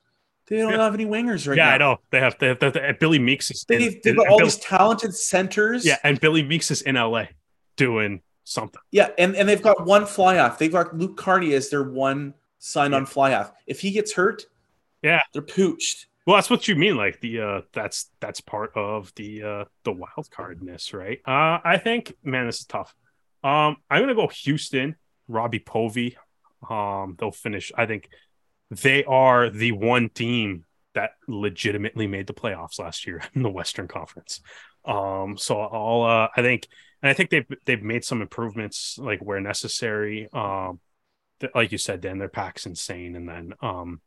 They 0.46 0.58
don't 0.58 0.72
Yeah. 0.72 0.82
have 0.84 0.94
any 0.94 1.06
wingers 1.06 1.46
right 1.48 1.56
yeah, 1.56 1.64
now. 1.64 1.68
Yeah, 1.70 1.74
I 1.74 1.78
know 1.78 2.00
they 2.10 2.20
have 2.20 2.36
they 2.38 2.48
have, 2.48 2.58
they 2.60 2.80
have- 2.80 2.98
Billy 2.98 3.18
Meakes 3.18 3.50
is 3.50 3.64
They've, 3.68 4.00
they've 4.02 4.16
got 4.16 4.28
all 4.28 4.38
Bill- 4.38 4.46
these 4.46 4.56
talented 4.58 5.14
centers. 5.14 5.84
yeah, 5.86 5.98
and 6.04 6.20
Billy 6.20 6.42
Meakes 6.42 6.70
is 6.70 6.82
in 6.82 6.96
LA 6.96 7.26
doing 7.76 8.22
something. 8.44 8.80
Yeah, 8.90 9.08
and, 9.18 9.34
and 9.36 9.48
they've 9.48 9.62
got 9.62 9.86
one 9.86 10.04
fly 10.06 10.38
off. 10.38 10.58
They've 10.58 10.70
got 10.72 10.96
Luke 10.96 11.16
Carney 11.16 11.54
as 11.54 11.70
their 11.70 11.82
one 11.82 12.34
signed 12.58 12.94
on 12.94 13.06
fly 13.06 13.32
off. 13.34 13.52
If 13.66 13.80
he 13.80 13.90
gets 13.90 14.12
hurt, 14.12 14.44
Yeah. 15.02 15.22
they're 15.32 15.42
pooched. 15.42 16.06
Well, 16.26 16.36
that's 16.36 16.48
what 16.50 16.68
you 16.68 16.74
mean. 16.76 16.96
Like 16.96 17.20
the 17.20 17.40
uh 17.40 17.60
that's 17.74 18.10
that's 18.20 18.40
part 18.40 18.72
of 18.74 19.12
the 19.16 19.42
uh 19.42 19.64
the 19.84 19.92
wild 19.92 20.28
cardness, 20.30 20.94
right? 20.94 21.20
Uh 21.26 21.60
I 21.62 21.76
think 21.78 22.14
man, 22.22 22.46
this 22.46 22.60
is 22.60 22.64
tough. 22.66 22.94
Um 23.42 23.76
I'm 23.90 24.00
gonna 24.00 24.14
go 24.14 24.28
Houston, 24.28 24.96
Robbie 25.28 25.58
Povey. 25.58 26.16
Um 26.70 27.16
they'll 27.18 27.30
finish. 27.32 27.72
I 27.76 27.86
think 27.86 28.08
they 28.70 29.04
are 29.04 29.50
the 29.50 29.72
one 29.72 30.08
team 30.08 30.64
that 30.94 31.10
legitimately 31.26 32.06
made 32.06 32.26
the 32.26 32.34
playoffs 32.34 32.78
last 32.78 33.06
year 33.06 33.22
in 33.34 33.42
the 33.42 33.50
Western 33.50 33.88
Conference. 33.88 34.40
Um 34.84 35.36
so 35.36 35.60
I'll 35.60 36.02
uh 36.02 36.28
I 36.36 36.42
think 36.42 36.68
and 37.02 37.10
I 37.10 37.14
think 37.14 37.30
they've 37.30 37.46
they've 37.64 37.82
made 37.82 38.04
some 38.04 38.22
improvements 38.22 38.98
like 38.98 39.20
where 39.20 39.40
necessary. 39.40 40.28
Um 40.32 40.80
th- 41.40 41.52
like 41.54 41.72
you 41.72 41.78
said, 41.78 42.00
Dan, 42.00 42.18
their 42.18 42.28
pack's 42.28 42.66
insane, 42.66 43.16
and 43.16 43.28
then 43.28 43.54
um 43.60 44.00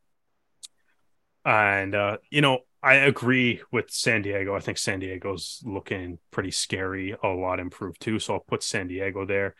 and 1.47 1.95
uh, 1.95 2.17
you 2.29 2.41
know, 2.41 2.59
I 2.83 2.95
agree 2.95 3.61
with 3.71 3.89
San 3.89 4.21
Diego. 4.21 4.53
I 4.53 4.59
think 4.59 4.77
San 4.77 4.99
Diego's 4.99 5.61
looking 5.65 6.19
pretty 6.29 6.51
scary, 6.51 7.15
a 7.23 7.27
lot 7.29 7.59
improved 7.59 8.01
too. 8.01 8.19
So 8.19 8.33
I'll 8.35 8.39
put 8.41 8.63
San 8.63 8.87
Diego 8.89 9.25
there. 9.25 9.55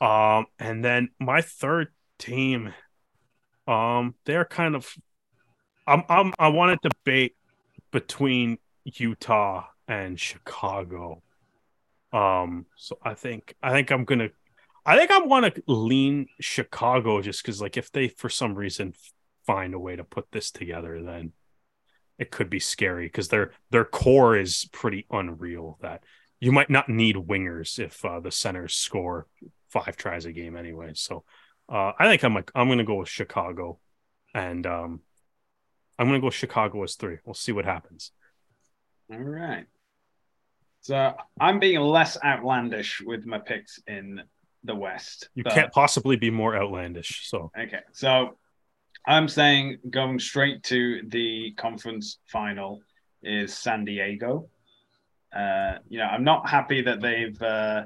Um, 0.00 0.46
and 0.58 0.84
then 0.84 1.10
my 1.20 1.40
third 1.40 1.92
team, 2.18 2.72
um, 3.66 4.14
they're 4.24 4.44
kind 4.44 4.74
of 4.74 4.94
I'm 5.86 6.04
I'm 6.08 6.32
I 6.38 6.48
want 6.48 6.80
to 6.82 6.88
debate 6.88 7.36
between 7.90 8.58
Utah 8.84 9.66
and 9.88 10.18
Chicago. 10.18 11.22
Um, 12.12 12.66
so 12.76 12.98
I 13.02 13.14
think 13.14 13.54
I 13.62 13.72
think 13.72 13.90
I'm 13.90 14.04
gonna 14.04 14.30
I 14.84 14.96
think 14.96 15.10
I 15.10 15.20
want 15.20 15.54
to 15.54 15.62
lean 15.66 16.26
Chicago 16.40 17.20
just 17.22 17.42
because 17.42 17.60
like 17.60 17.76
if 17.76 17.90
they 17.92 18.08
for 18.08 18.28
some 18.28 18.54
reason 18.54 18.94
find 19.46 19.74
a 19.74 19.78
way 19.78 19.96
to 19.96 20.04
put 20.04 20.30
this 20.32 20.50
together, 20.50 21.02
then 21.02 21.32
it 22.18 22.30
could 22.30 22.50
be 22.50 22.60
scary 22.60 23.06
because 23.06 23.28
their 23.28 23.52
their 23.70 23.84
core 23.84 24.36
is 24.36 24.68
pretty 24.72 25.06
unreal. 25.10 25.78
That 25.82 26.04
you 26.40 26.52
might 26.52 26.70
not 26.70 26.88
need 26.88 27.16
wingers 27.16 27.78
if 27.78 28.04
uh, 28.04 28.20
the 28.20 28.30
centers 28.30 28.74
score 28.74 29.26
five 29.68 29.96
tries 29.96 30.26
a 30.26 30.32
game 30.32 30.56
anyway. 30.56 30.92
So 30.94 31.24
uh, 31.72 31.92
I 31.98 32.06
think 32.06 32.22
I'm 32.22 32.34
like 32.34 32.50
I'm 32.54 32.68
gonna 32.68 32.84
go 32.84 32.96
with 32.96 33.08
Chicago, 33.08 33.78
and 34.34 34.66
um, 34.66 35.00
I'm 35.98 36.06
gonna 36.06 36.20
go 36.20 36.30
Chicago 36.30 36.82
as 36.82 36.96
three. 36.96 37.16
We'll 37.24 37.34
see 37.34 37.52
what 37.52 37.64
happens. 37.64 38.12
All 39.10 39.18
right. 39.18 39.66
So 40.82 41.14
I'm 41.40 41.60
being 41.60 41.80
less 41.80 42.18
outlandish 42.22 43.00
with 43.04 43.24
my 43.24 43.38
picks 43.38 43.80
in 43.86 44.20
the 44.64 44.74
West. 44.74 45.28
You 45.34 45.44
but- 45.44 45.54
can't 45.54 45.72
possibly 45.72 46.16
be 46.16 46.30
more 46.30 46.56
outlandish. 46.56 47.28
So 47.28 47.50
Okay, 47.58 47.80
so 47.92 48.36
I'm 49.06 49.28
saying 49.28 49.78
going 49.88 50.18
straight 50.18 50.62
to 50.64 51.02
the 51.08 51.52
conference 51.56 52.18
final 52.26 52.82
is 53.22 53.56
San 53.56 53.84
Diego. 53.84 54.48
Uh, 55.34 55.78
you 55.88 55.98
know, 55.98 56.04
I'm 56.04 56.24
not 56.24 56.48
happy 56.48 56.82
that 56.82 57.00
they've 57.00 57.40
uh, 57.40 57.84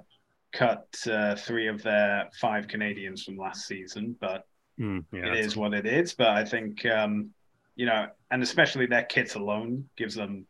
cut 0.57 0.87
uh, 1.11 1.35
three 1.37 1.69
of 1.69 1.83
their 1.83 2.29
five 2.41 2.67
Canadians 2.69 3.23
from 3.23 3.37
last 3.37 3.67
season, 3.67 4.17
but 4.21 4.47
mm, 4.79 5.05
yeah, 5.13 5.27
it 5.27 5.35
that's- 5.35 5.57
what 5.57 5.75
it 5.75 5.87
is. 5.87 6.15
But 6.15 6.29
I 6.29 6.45
think, 6.45 6.85
um, 6.87 7.31
you 7.75 7.87
know, 7.87 8.07
and 8.31 8.43
especially 8.43 8.87
their 8.87 9.05
kits 9.05 9.35
alone 9.35 9.89
gives 9.97 10.15
them 10.15 10.47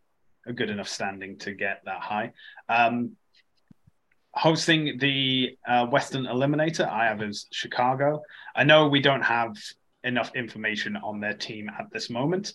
a 0.46 0.52
good 0.52 0.70
enough 0.70 0.88
standing 0.88 1.38
to 1.38 1.52
get 1.52 1.82
that 1.84 2.00
high. 2.00 2.32
Um, 2.68 3.16
hosting 4.32 4.98
the 4.98 5.56
uh, 5.66 5.86
Western 5.86 6.24
Eliminator, 6.24 6.88
I 6.88 7.06
have 7.06 7.22
as 7.22 7.46
Chicago. 7.52 8.22
I 8.54 8.64
know 8.64 8.86
we 8.88 9.00
don't 9.00 9.22
have 9.22 9.56
enough 10.04 10.30
information 10.36 10.96
on 10.96 11.20
their 11.20 11.34
team 11.34 11.68
at 11.68 11.86
this 11.90 12.10
moment, 12.10 12.52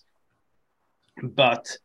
but 1.22 1.76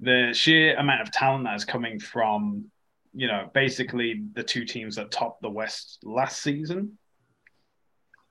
the 0.00 0.32
sheer 0.34 0.76
amount 0.76 1.00
of 1.00 1.10
talent 1.12 1.44
that 1.44 1.54
is 1.54 1.64
coming 1.64 1.98
from, 1.98 2.66
you 3.14 3.28
know, 3.28 3.48
basically 3.54 4.22
the 4.32 4.42
two 4.42 4.64
teams 4.64 4.96
that 4.96 5.10
topped 5.10 5.42
the 5.42 5.50
West 5.50 6.00
last 6.02 6.42
season 6.42 6.98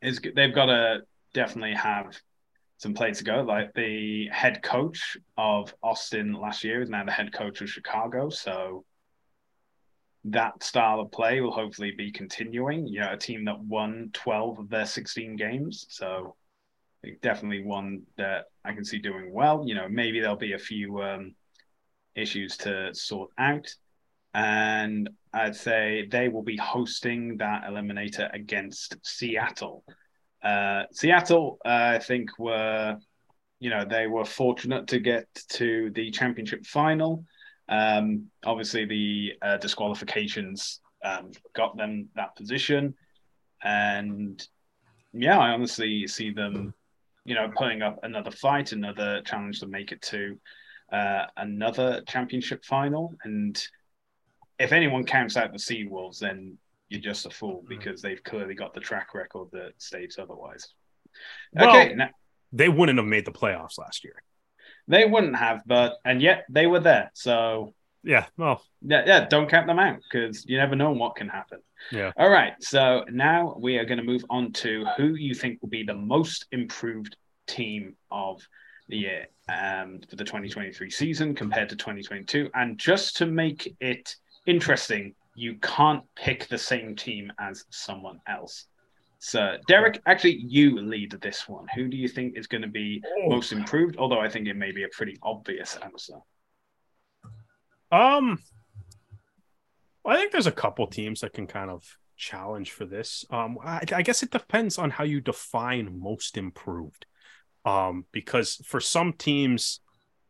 is 0.01 0.19
they've 0.35 0.53
got 0.53 0.65
to 0.65 1.01
definitely 1.34 1.73
have 1.73 2.19
some 2.77 2.93
play 2.93 3.11
to 3.11 3.23
go. 3.23 3.41
Like 3.41 3.73
the 3.73 4.27
head 4.31 4.61
coach 4.61 5.18
of 5.38 5.73
Austin 5.81 6.34
last 6.34 6.64
year 6.64 6.81
is 6.81 6.89
now 6.89 7.05
the 7.05 7.11
head 7.11 7.31
coach 7.34 7.61
of 7.61 7.69
Chicago, 7.69 8.30
so 8.30 8.84
that 10.26 10.64
style 10.64 10.99
of 10.99 11.11
play 11.11 11.41
will 11.41 11.51
hopefully 11.51 11.91
be 11.97 12.11
continuing. 12.11 12.88
You 12.88 13.01
know, 13.01 13.14
a 13.14 13.18
team 13.18 13.45
that 13.45 13.60
won 13.60 14.10
12 14.14 14.60
of 14.60 14.69
their 14.69 14.85
16 14.85 15.35
games. 15.35 15.85
So 15.89 16.35
definitely 17.22 17.64
one 17.64 18.03
that 18.18 18.45
I 18.64 18.73
can 18.73 18.85
see 18.85 18.99
doing 18.99 19.34
well. 19.34 19.64
You 19.65 19.76
know, 19.76 19.88
maybe 19.89 20.19
there'll 20.19 20.35
be 20.35 20.53
a 20.53 20.60
few 20.60 21.01
um, 21.01 21.35
issues 22.15 22.57
to 22.57 22.93
sort 22.93 23.31
out. 23.38 23.68
And 24.34 25.10
I'd 25.34 25.55
say 25.55 26.07
they 26.10 26.30
will 26.30 26.43
be 26.43 26.57
hosting 26.57 27.38
that 27.38 27.64
eliminator 27.65 28.34
against 28.34 28.95
Seattle. 29.03 29.84
Uh, 30.43 30.84
Seattle, 30.91 31.60
uh, 31.65 31.93
I 31.95 31.99
think, 31.99 32.38
were, 32.38 32.97
you 33.60 33.69
know, 33.69 33.85
they 33.85 34.07
were 34.07 34.26
fortunate 34.26 34.88
to 34.88 34.99
get 34.99 35.27
to 35.49 35.91
the 35.91 36.11
championship 36.11 36.65
final. 36.65 37.26
Um, 37.69 38.27
obviously, 38.45 38.85
the 38.85 39.34
uh, 39.41 39.57
disqualifications 39.57 40.81
um, 41.03 41.31
got 41.55 41.77
them 41.77 42.10
that 42.15 42.35
position, 42.35 42.93
and 43.64 44.45
yeah, 45.14 45.39
I 45.39 45.49
honestly 45.49 46.07
see 46.07 46.31
them, 46.31 46.73
you 47.23 47.35
know, 47.35 47.49
putting 47.55 47.81
up 47.81 47.99
another 48.03 48.31
fight, 48.31 48.72
another 48.72 49.22
challenge 49.22 49.60
to 49.61 49.68
make 49.68 49.91
it 49.91 50.01
to 50.03 50.38
uh, 50.91 51.26
another 51.38 52.01
championship 52.07 52.65
final. 52.65 53.14
And 53.23 53.61
if 54.64 54.72
anyone 54.72 55.03
counts 55.06 55.38
out 55.38 55.52
the 55.53 55.60
Sea 55.60 55.85
Wolves, 55.85 56.19
then 56.19 56.57
you're 56.90 57.02
just 57.02 57.26
a 57.26 57.30
fool 57.30 57.64
because 57.68 58.02
they've 58.02 58.23
clearly 58.23 58.53
got 58.56 58.73
the 58.73 58.80
track 58.80 59.14
record 59.14 59.48
that 59.52 59.73
states 59.77 60.18
otherwise. 60.19 60.68
Well- 61.53 61.69
okay, 61.69 61.94
now, 61.95 62.10
they 62.52 62.69
wouldn't 62.69 62.99
have 62.99 63.07
made 63.07 63.26
the 63.26 63.31
playoffs 63.31 63.77
last 63.77 64.03
year. 64.03 64.22
they 64.88 65.06
wouldn't 65.06 65.35
have, 65.35 65.61
but 65.65 65.98
and 66.06 66.22
yet 66.22 66.45
they 66.49 66.68
were 66.68 66.80
there. 66.80 67.10
So 67.14 67.73
Yeah, 68.03 68.26
well, 68.38 68.61
yeah, 68.81 69.03
yeah, 69.06 69.26
don't 69.27 69.49
count 69.49 69.65
them 69.68 69.80
out 69.80 69.99
because 70.03 70.45
you 70.45 70.57
never 70.57 70.76
know 70.76 70.91
what 70.91 71.15
can 71.15 71.30
happen. 71.30 71.60
yeah. 71.91 72.11
All 72.18 72.30
right, 72.30 72.53
so 72.61 73.06
now 73.10 73.56
we 73.57 73.77
are 73.77 73.85
going 73.85 73.98
to 73.99 74.03
move 74.03 74.26
on 74.30 74.52
to 74.53 74.85
who 74.98 75.15
you 75.15 75.34
think 75.34 75.61
will 75.61 75.69
be 75.69 75.84
the 75.84 75.94
most 75.95 76.48
improved 76.52 77.15
team 77.48 77.95
of 78.11 78.41
the 78.90 78.98
year 78.98 79.27
um, 79.48 80.02
for 80.10 80.15
the 80.18 80.26
2023 80.26 80.90
season 80.90 81.34
compared 81.34 81.69
to 81.69 81.76
2022. 81.77 82.49
And 82.53 82.77
just 82.77 83.15
to 83.18 83.26
make 83.26 83.73
it 83.80 84.15
interesting, 84.45 85.15
you 85.36 85.56
can't 85.56 86.03
pick 86.15 86.48
the 86.48 86.57
same 86.57 86.95
team 86.95 87.32
as 87.40 87.65
someone 87.70 88.20
else. 88.28 88.65
So, 89.20 89.57
Derek, 89.68 90.02
actually, 90.06 90.44
you 90.45 90.82
lead 90.82 91.11
this 91.22 91.48
one. 91.48 91.65
Who 91.76 91.88
do 91.88 91.95
you 91.95 92.10
think 92.10 92.38
is 92.38 92.48
going 92.48 92.61
to 92.61 92.68
be 92.68 93.02
most 93.26 93.53
improved? 93.53 93.95
Although 93.98 94.20
I 94.20 94.28
think 94.28 94.48
it 94.48 94.57
may 94.57 94.72
be 94.72 94.84
a 94.84 94.90
pretty 94.90 95.18
obvious 95.24 95.78
answer. 95.78 96.15
Um, 97.90 98.40
I 100.06 100.18
think 100.18 100.32
there's 100.32 100.48
a 100.48 100.52
couple 100.52 100.88
teams 100.88 101.22
that 101.22 101.32
can 101.32 101.48
kind 101.48 101.70
of 101.70 101.84
challenge 102.18 102.72
for 102.72 102.86
this. 102.86 103.24
Um, 103.30 103.57
I, 103.64 103.82
I 103.94 104.02
guess 104.02 104.24
it 104.24 104.32
depends 104.32 104.78
on 104.78 104.90
how 104.90 105.06
you 105.06 105.22
define 105.22 105.99
most 106.02 106.38
improved. 106.38 107.06
Um, 107.65 108.06
because 108.11 108.56
for 108.65 108.82
some 108.82 109.14
teams, 109.14 109.80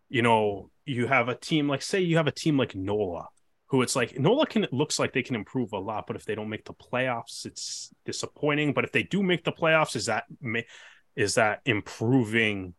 you 0.07 0.22
know, 0.22 0.69
you 0.85 1.07
have 1.07 1.30
a 1.30 1.35
team 1.35 1.68
like, 1.68 1.81
say, 1.81 2.02
you 2.02 2.18
have 2.18 2.27
a 2.27 2.31
team 2.31 2.57
like 2.60 2.76
NOLA, 2.76 3.27
who 3.74 3.82
it's 3.82 3.95
like 3.95 4.20
NOLA 4.20 4.45
can 4.45 4.64
it 4.64 4.72
looks 4.72 5.00
like 5.00 5.14
they 5.14 5.24
can 5.24 5.36
improve 5.36 5.74
a 5.74 5.80
lot, 5.80 6.06
but 6.06 6.16
if 6.16 6.26
they 6.26 6.36
don't 6.36 6.48
make 6.48 6.64
the 6.64 6.76
playoffs, 6.76 7.44
it's 7.48 7.90
disappointing. 8.06 8.72
But 8.72 8.84
if 8.84 8.91
they 8.91 9.02
do 9.02 9.24
make 9.24 9.44
the 9.44 9.52
playoffs, 9.52 9.95
is 9.95 10.06
that 10.06 10.26
is 11.16 11.34
that 11.36 11.62
improving 11.66 12.76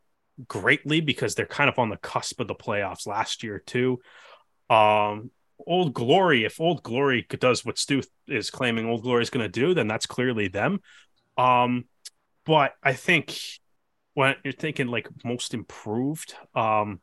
greatly 0.46 1.00
because 1.00 1.34
they're 1.34 1.46
kind 1.46 1.68
of 1.68 1.80
on 1.80 1.88
the 1.88 1.96
cusp 1.96 2.38
of 2.38 2.46
the 2.46 2.54
playoffs 2.54 3.08
last 3.08 3.42
year 3.42 3.58
too. 3.58 3.98
Um, 4.70 5.32
Old 5.66 5.94
Glory, 5.94 6.44
if 6.44 6.60
Old 6.60 6.84
Glory 6.84 7.26
does 7.28 7.64
what 7.64 7.76
Stu 7.76 8.00
is 8.28 8.50
claiming 8.52 8.86
Old 8.86 9.02
Glory 9.02 9.22
is 9.22 9.30
going 9.30 9.44
to 9.44 9.48
do, 9.48 9.74
then 9.74 9.88
that's 9.88 10.06
clearly 10.06 10.46
them. 10.46 10.78
Um, 11.36 11.86
but 12.46 12.74
I 12.84 12.92
think 12.92 13.36
when 14.12 14.36
you're 14.44 14.52
thinking 14.52 14.86
like 14.86 15.08
most 15.24 15.54
improved, 15.54 16.36
um, 16.54 17.00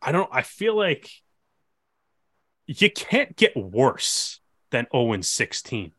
I 0.00 0.12
don't. 0.12 0.30
I 0.30 0.42
feel 0.42 0.76
like 0.76 1.10
you 2.66 2.90
can't 2.90 3.36
get 3.36 3.56
worse 3.56 4.40
than 4.70 4.86
0 4.92 5.12
and 5.12 5.24
16. 5.24 5.92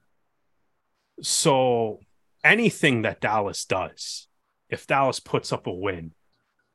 So 1.21 1.99
anything 2.43 3.03
that 3.03 3.21
Dallas 3.21 3.65
does, 3.65 4.27
if 4.69 4.85
Dallas 4.85 5.19
puts 5.19 5.51
up 5.51 5.67
a 5.67 5.73
win, 5.73 6.11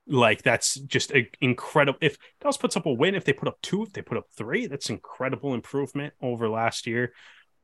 like 0.09 0.43
that's 0.43 0.75
just 0.75 1.13
incredible. 1.41 1.99
If 2.01 2.17
Dallas 2.41 2.57
puts 2.57 2.77
up 2.77 2.87
a 2.87 2.93
win, 2.93 3.15
if 3.15 3.25
they 3.25 3.33
put 3.33 3.49
up 3.49 3.59
two, 3.63 3.85
if 3.85 3.93
they 3.93 4.03
put 4.03 4.19
up 4.19 4.27
three, 4.37 4.67
that's 4.67 4.91
incredible 4.91 5.55
improvement 5.55 6.15
over 6.21 6.49
last 6.49 6.87
year. 6.87 7.13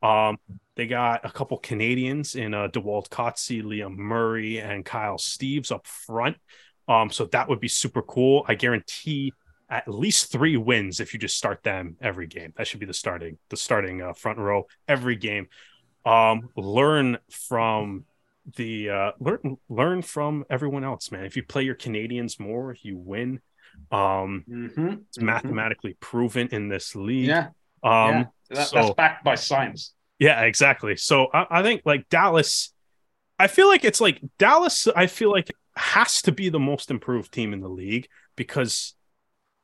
Um, 0.03 0.39
they 0.77 0.87
got 0.87 1.25
a 1.25 1.31
couple 1.31 1.59
Canadians 1.59 2.37
in 2.37 2.55
uh, 2.55 2.69
Dewalt 2.69 3.09
Kotze, 3.09 3.63
Liam 3.65 3.97
Murray, 3.97 4.61
and 4.61 4.85
Kyle 4.85 5.19
Steeves 5.19 5.73
up 5.73 5.87
front. 5.87 6.37
Um, 6.87 7.11
so 7.11 7.27
that 7.27 7.49
would 7.49 7.61
be 7.61 7.69
super 7.69 8.03
cool. 8.03 8.45
I 8.47 8.55
guarantee 8.55 9.33
at 9.71 9.87
least 9.89 10.33
three 10.33 10.57
wins 10.57 11.01
if 11.01 11.13
you 11.13 11.19
just 11.21 11.37
start 11.37 11.63
them 11.63 11.97
every 12.01 12.27
game. 12.27 12.53
That 12.57 12.67
should 12.67 12.81
be 12.81 12.87
the 12.87 12.95
starting 12.95 13.39
the 13.51 13.57
starting 13.57 14.01
uh, 14.03 14.13
front 14.15 14.39
row 14.39 14.67
every 14.87 15.17
game. 15.17 15.49
Um, 16.07 16.49
learn 16.57 17.19
from 17.31 18.05
the 18.57 18.89
uh, 18.91 19.11
learn 19.21 19.57
learn 19.69 20.03
from 20.03 20.45
everyone 20.49 20.85
else, 20.85 21.11
man. 21.11 21.25
If 21.27 21.37
you 21.37 21.43
play 21.43 21.63
your 21.65 21.75
Canadians 21.75 22.41
more, 22.41 22.77
you 22.83 22.97
win. 22.97 23.41
Um, 23.93 24.45
Mm-hmm. 24.49 24.89
it's 25.09 25.21
mathematically 25.21 25.97
proven 26.01 26.49
in 26.49 26.69
this 26.69 26.97
league. 26.97 27.27
Yeah, 27.27 27.49
Um, 27.83 28.11
yeah. 28.11 28.25
That, 28.51 28.69
so- 28.69 28.77
that's 28.77 28.95
backed 28.95 29.25
by 29.25 29.35
science. 29.35 29.93
yeah, 30.19 30.41
exactly. 30.43 30.97
So 30.97 31.29
I, 31.33 31.47
I 31.59 31.63
think 31.63 31.83
like 31.85 32.09
Dallas, 32.09 32.73
I 33.39 33.47
feel 33.47 33.69
like 33.69 33.85
it's 33.85 34.01
like 34.01 34.21
Dallas, 34.39 34.89
I 34.97 35.07
feel 35.07 35.31
like 35.31 35.51
has 35.77 36.23
to 36.23 36.33
be 36.33 36.49
the 36.49 36.59
most 36.59 36.91
improved 36.91 37.31
team 37.33 37.53
in 37.53 37.61
the 37.61 37.69
league 37.69 38.09
because 38.35 38.95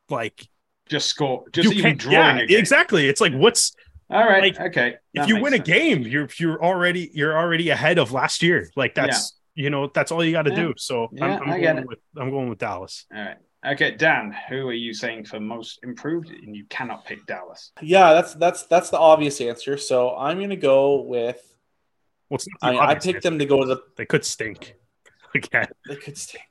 like 0.09 0.47
Just 0.87 1.07
score, 1.07 1.45
just 1.51 1.69
you 1.69 1.79
even 1.79 1.97
can't, 1.97 1.99
drawing 1.99 2.37
yeah, 2.37 2.43
a 2.43 2.45
game. 2.47 2.59
exactly. 2.59 3.07
It's 3.07 3.21
like 3.21 3.33
what's 3.33 3.73
All 4.09 4.23
right, 4.23 4.55
like, 4.57 4.59
okay. 4.59 4.95
if 5.13 5.27
you 5.27 5.35
makes 5.35 5.43
win 5.43 5.53
a 5.53 5.59
game, 5.59 6.03
you're 6.03 6.29
you're 6.37 6.63
already 6.63 7.09
you're 7.13 7.37
already 7.37 7.69
ahead 7.69 7.97
of 7.97 8.11
last 8.11 8.43
year. 8.43 8.69
Like 8.75 8.93
that's 8.95 9.33
you 9.55 9.69
know, 9.69 9.87
that's 9.93 10.11
all 10.11 10.23
you 10.23 10.31
got 10.33 10.43
to 10.43 10.51
Yeah. 10.51 10.55
do. 10.55 10.73
So 10.77 11.09
Yeah, 11.11 11.25
I'm, 11.25 11.43
I'm 11.43 11.49
I 11.53 11.59
going 11.59 11.85
with 11.87 11.99
I'm 12.17 12.29
going 12.29 12.49
with 12.49 12.59
Dallas. 12.59 13.05
All 13.13 13.21
right. 13.21 13.37
Okay, 13.65 13.95
Dan, 13.95 14.35
who 14.47 14.67
are 14.67 14.73
you 14.73 14.93
saying 14.93 15.25
for 15.25 15.39
most 15.39 15.79
improved? 15.83 16.29
And 16.29 16.55
you 16.55 16.65
cannot 16.69 17.03
pick 17.05 17.25
Dallas. 17.25 17.71
Yeah, 17.81 18.13
that's 18.13 18.35
that's 18.35 18.63
that's 18.67 18.91
the 18.91 18.99
obvious 18.99 19.41
answer. 19.41 19.77
So 19.77 20.15
I'm 20.15 20.39
gonna 20.39 20.55
go 20.55 21.01
with. 21.01 21.41
Well, 22.29 22.35
it's 22.35 22.47
not 22.47 22.57
I, 22.61 22.67
the 22.73 22.73
mean, 22.73 22.81
I 22.89 22.93
picked 22.95 23.05
answer. 23.07 23.19
them 23.21 23.39
to 23.39 23.45
go 23.45 23.61
to 23.61 23.65
the. 23.67 23.81
They 23.97 24.05
could 24.05 24.23
stink 24.23 24.75
again. 25.35 25.67
They 25.87 25.95
could 25.95 26.17
stink. 26.17 26.43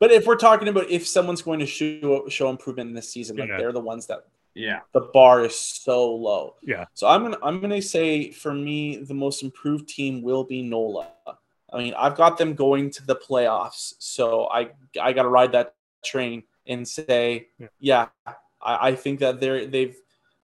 But 0.00 0.10
if 0.10 0.26
we're 0.26 0.36
talking 0.36 0.66
about 0.68 0.90
if 0.90 1.06
someone's 1.06 1.42
going 1.42 1.60
to 1.60 1.66
show 1.66 2.26
show 2.28 2.48
improvement 2.50 2.88
in 2.88 2.94
this 2.94 3.10
season, 3.10 3.36
like 3.36 3.48
Yeah. 3.50 3.58
they're 3.58 3.72
the 3.72 3.80
ones 3.80 4.06
that 4.06 4.24
Yeah. 4.54 4.80
The 4.92 5.02
bar 5.02 5.44
is 5.44 5.56
so 5.56 6.12
low. 6.14 6.56
Yeah. 6.62 6.86
So 6.94 7.06
I'm 7.06 7.22
gonna 7.22 7.38
I'm 7.42 7.60
gonna 7.60 7.82
say 7.82 8.32
for 8.32 8.52
me 8.52 8.96
the 8.96 9.14
most 9.14 9.42
improved 9.42 9.88
team 9.88 10.22
will 10.22 10.42
be 10.44 10.62
Nola. 10.62 11.08
I 11.72 11.78
mean 11.78 11.94
I've 11.96 12.16
got 12.16 12.36
them 12.38 12.54
going 12.54 12.90
to 12.92 13.06
the 13.06 13.14
playoffs, 13.14 13.94
so 13.98 14.48
I 14.50 14.70
I 15.00 15.12
got 15.12 15.22
to 15.22 15.28
ride 15.28 15.52
that 15.52 15.74
train 16.04 16.42
and 16.66 16.86
say 16.88 17.48
Yeah. 17.58 17.68
yeah, 17.78 18.06
I, 18.60 18.88
I 18.88 18.94
think 18.96 19.20
that 19.20 19.38
they're 19.40 19.66
they've 19.66 19.96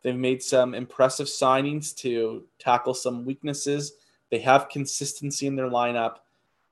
they've 0.02 0.16
made 0.16 0.42
some 0.42 0.74
impressive 0.74 1.26
signings 1.26 1.96
to 1.96 2.44
tackle 2.58 2.94
some 2.94 3.24
weaknesses. 3.24 3.94
They 4.30 4.38
have 4.40 4.68
consistency 4.68 5.46
in 5.46 5.56
their 5.56 5.70
lineup. 5.70 6.16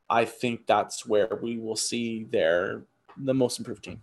I 0.09 0.25
think 0.25 0.67
that's 0.67 1.07
where 1.07 1.39
we 1.43 1.59
will 1.59 1.77
see 1.77 2.25
their 2.25 2.85
the 3.17 3.35
most 3.35 3.59
improved 3.59 3.85
team. 3.85 4.01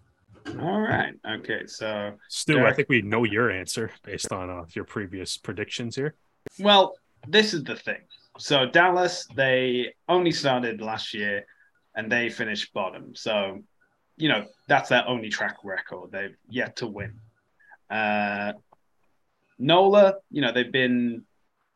All 0.59 0.81
right. 0.81 1.13
Okay. 1.27 1.67
So, 1.67 2.13
Stu, 2.27 2.65
I 2.65 2.73
think 2.73 2.89
we 2.89 3.01
know 3.01 3.23
your 3.23 3.51
answer 3.51 3.91
based 4.03 4.31
on 4.31 4.49
uh, 4.49 4.65
your 4.73 4.85
previous 4.85 5.37
predictions 5.37 5.95
here. 5.95 6.15
well, 6.59 6.95
this 7.27 7.53
is 7.53 7.63
the 7.63 7.75
thing. 7.75 8.01
So, 8.39 8.65
Dallas, 8.65 9.27
they 9.35 9.93
only 10.09 10.31
started 10.31 10.81
last 10.81 11.13
year 11.13 11.45
and 11.95 12.11
they 12.11 12.29
finished 12.29 12.73
bottom. 12.73 13.15
So, 13.15 13.61
you 14.17 14.29
know, 14.29 14.45
that's 14.67 14.89
their 14.89 15.07
only 15.07 15.29
track 15.29 15.57
record. 15.63 16.11
They've 16.11 16.35
yet 16.49 16.77
to 16.77 16.87
win. 16.87 17.19
Uh, 17.89 18.53
Nola, 19.59 20.15
you 20.31 20.41
know, 20.41 20.51
they've 20.51 20.71
been 20.71 21.23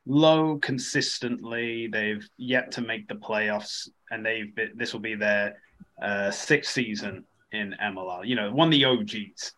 low 0.05 0.57
consistently. 0.57 1.87
They've 1.87 2.27
yet 2.37 2.71
to 2.73 2.81
make 2.81 3.07
the 3.07 3.15
playoffs, 3.15 3.89
and 4.11 4.25
they've 4.25 4.53
been, 4.53 4.71
this 4.75 4.93
will 4.93 5.01
be 5.01 5.15
their 5.15 5.57
uh, 6.01 6.31
sixth 6.31 6.71
season 6.71 7.25
in 7.51 7.75
MLR. 7.81 8.25
You 8.25 8.35
know, 8.35 8.51
of 8.55 8.71
the 8.71 8.85
OGs, 8.85 9.53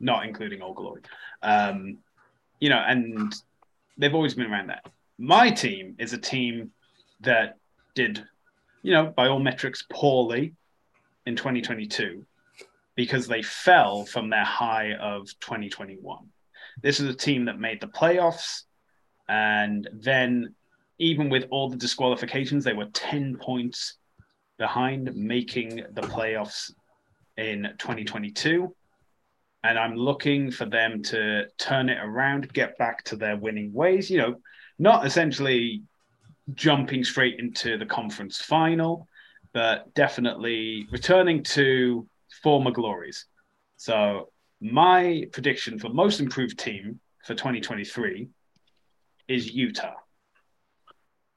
not 0.00 0.26
including 0.26 0.62
Old 0.62 0.76
Glory. 0.76 1.02
Um, 1.42 1.98
you 2.60 2.68
know, 2.68 2.82
and 2.86 3.34
they've 3.98 4.14
always 4.14 4.34
been 4.34 4.50
around 4.50 4.68
that. 4.68 4.86
My 5.18 5.50
team 5.50 5.96
is 5.98 6.12
a 6.12 6.18
team 6.18 6.72
that 7.20 7.56
did, 7.94 8.22
you 8.82 8.92
know, 8.92 9.06
by 9.16 9.28
all 9.28 9.38
metrics, 9.38 9.84
poorly 9.90 10.54
in 11.24 11.36
2022 11.36 12.24
because 12.96 13.26
they 13.26 13.42
fell 13.42 14.04
from 14.04 14.30
their 14.30 14.44
high 14.44 14.94
of 14.94 15.26
2021. 15.40 16.26
This 16.82 16.98
is 16.98 17.08
a 17.08 17.14
team 17.14 17.44
that 17.44 17.60
made 17.60 17.80
the 17.80 17.86
playoffs, 17.86 18.62
and 19.28 19.88
then 19.92 20.54
even 20.98 21.28
with 21.28 21.46
all 21.50 21.68
the 21.68 21.76
disqualifications, 21.76 22.64
they 22.64 22.72
were 22.72 22.86
10 22.92 23.36
points 23.36 23.94
behind 24.58 25.14
making 25.14 25.82
the 25.92 26.02
playoffs 26.02 26.72
in 27.36 27.68
2022. 27.78 28.74
And 29.62 29.78
I'm 29.78 29.96
looking 29.96 30.50
for 30.50 30.64
them 30.64 31.02
to 31.04 31.46
turn 31.58 31.88
it 31.88 31.98
around, 32.00 32.52
get 32.52 32.78
back 32.78 33.02
to 33.04 33.16
their 33.16 33.36
winning 33.36 33.72
ways, 33.72 34.10
you 34.10 34.18
know, 34.18 34.36
not 34.78 35.06
essentially 35.06 35.82
jumping 36.54 37.02
straight 37.02 37.38
into 37.40 37.76
the 37.76 37.86
conference 37.86 38.38
final, 38.38 39.08
but 39.52 39.92
definitely 39.94 40.86
returning 40.92 41.42
to 41.42 42.06
former 42.42 42.70
glories. 42.70 43.26
So 43.76 44.30
my 44.60 45.26
prediction 45.32 45.78
for 45.78 45.88
most 45.88 46.20
improved 46.20 46.58
team 46.58 47.00
for 47.24 47.34
2023 47.34 48.28
is 49.28 49.52
Utah. 49.52 49.94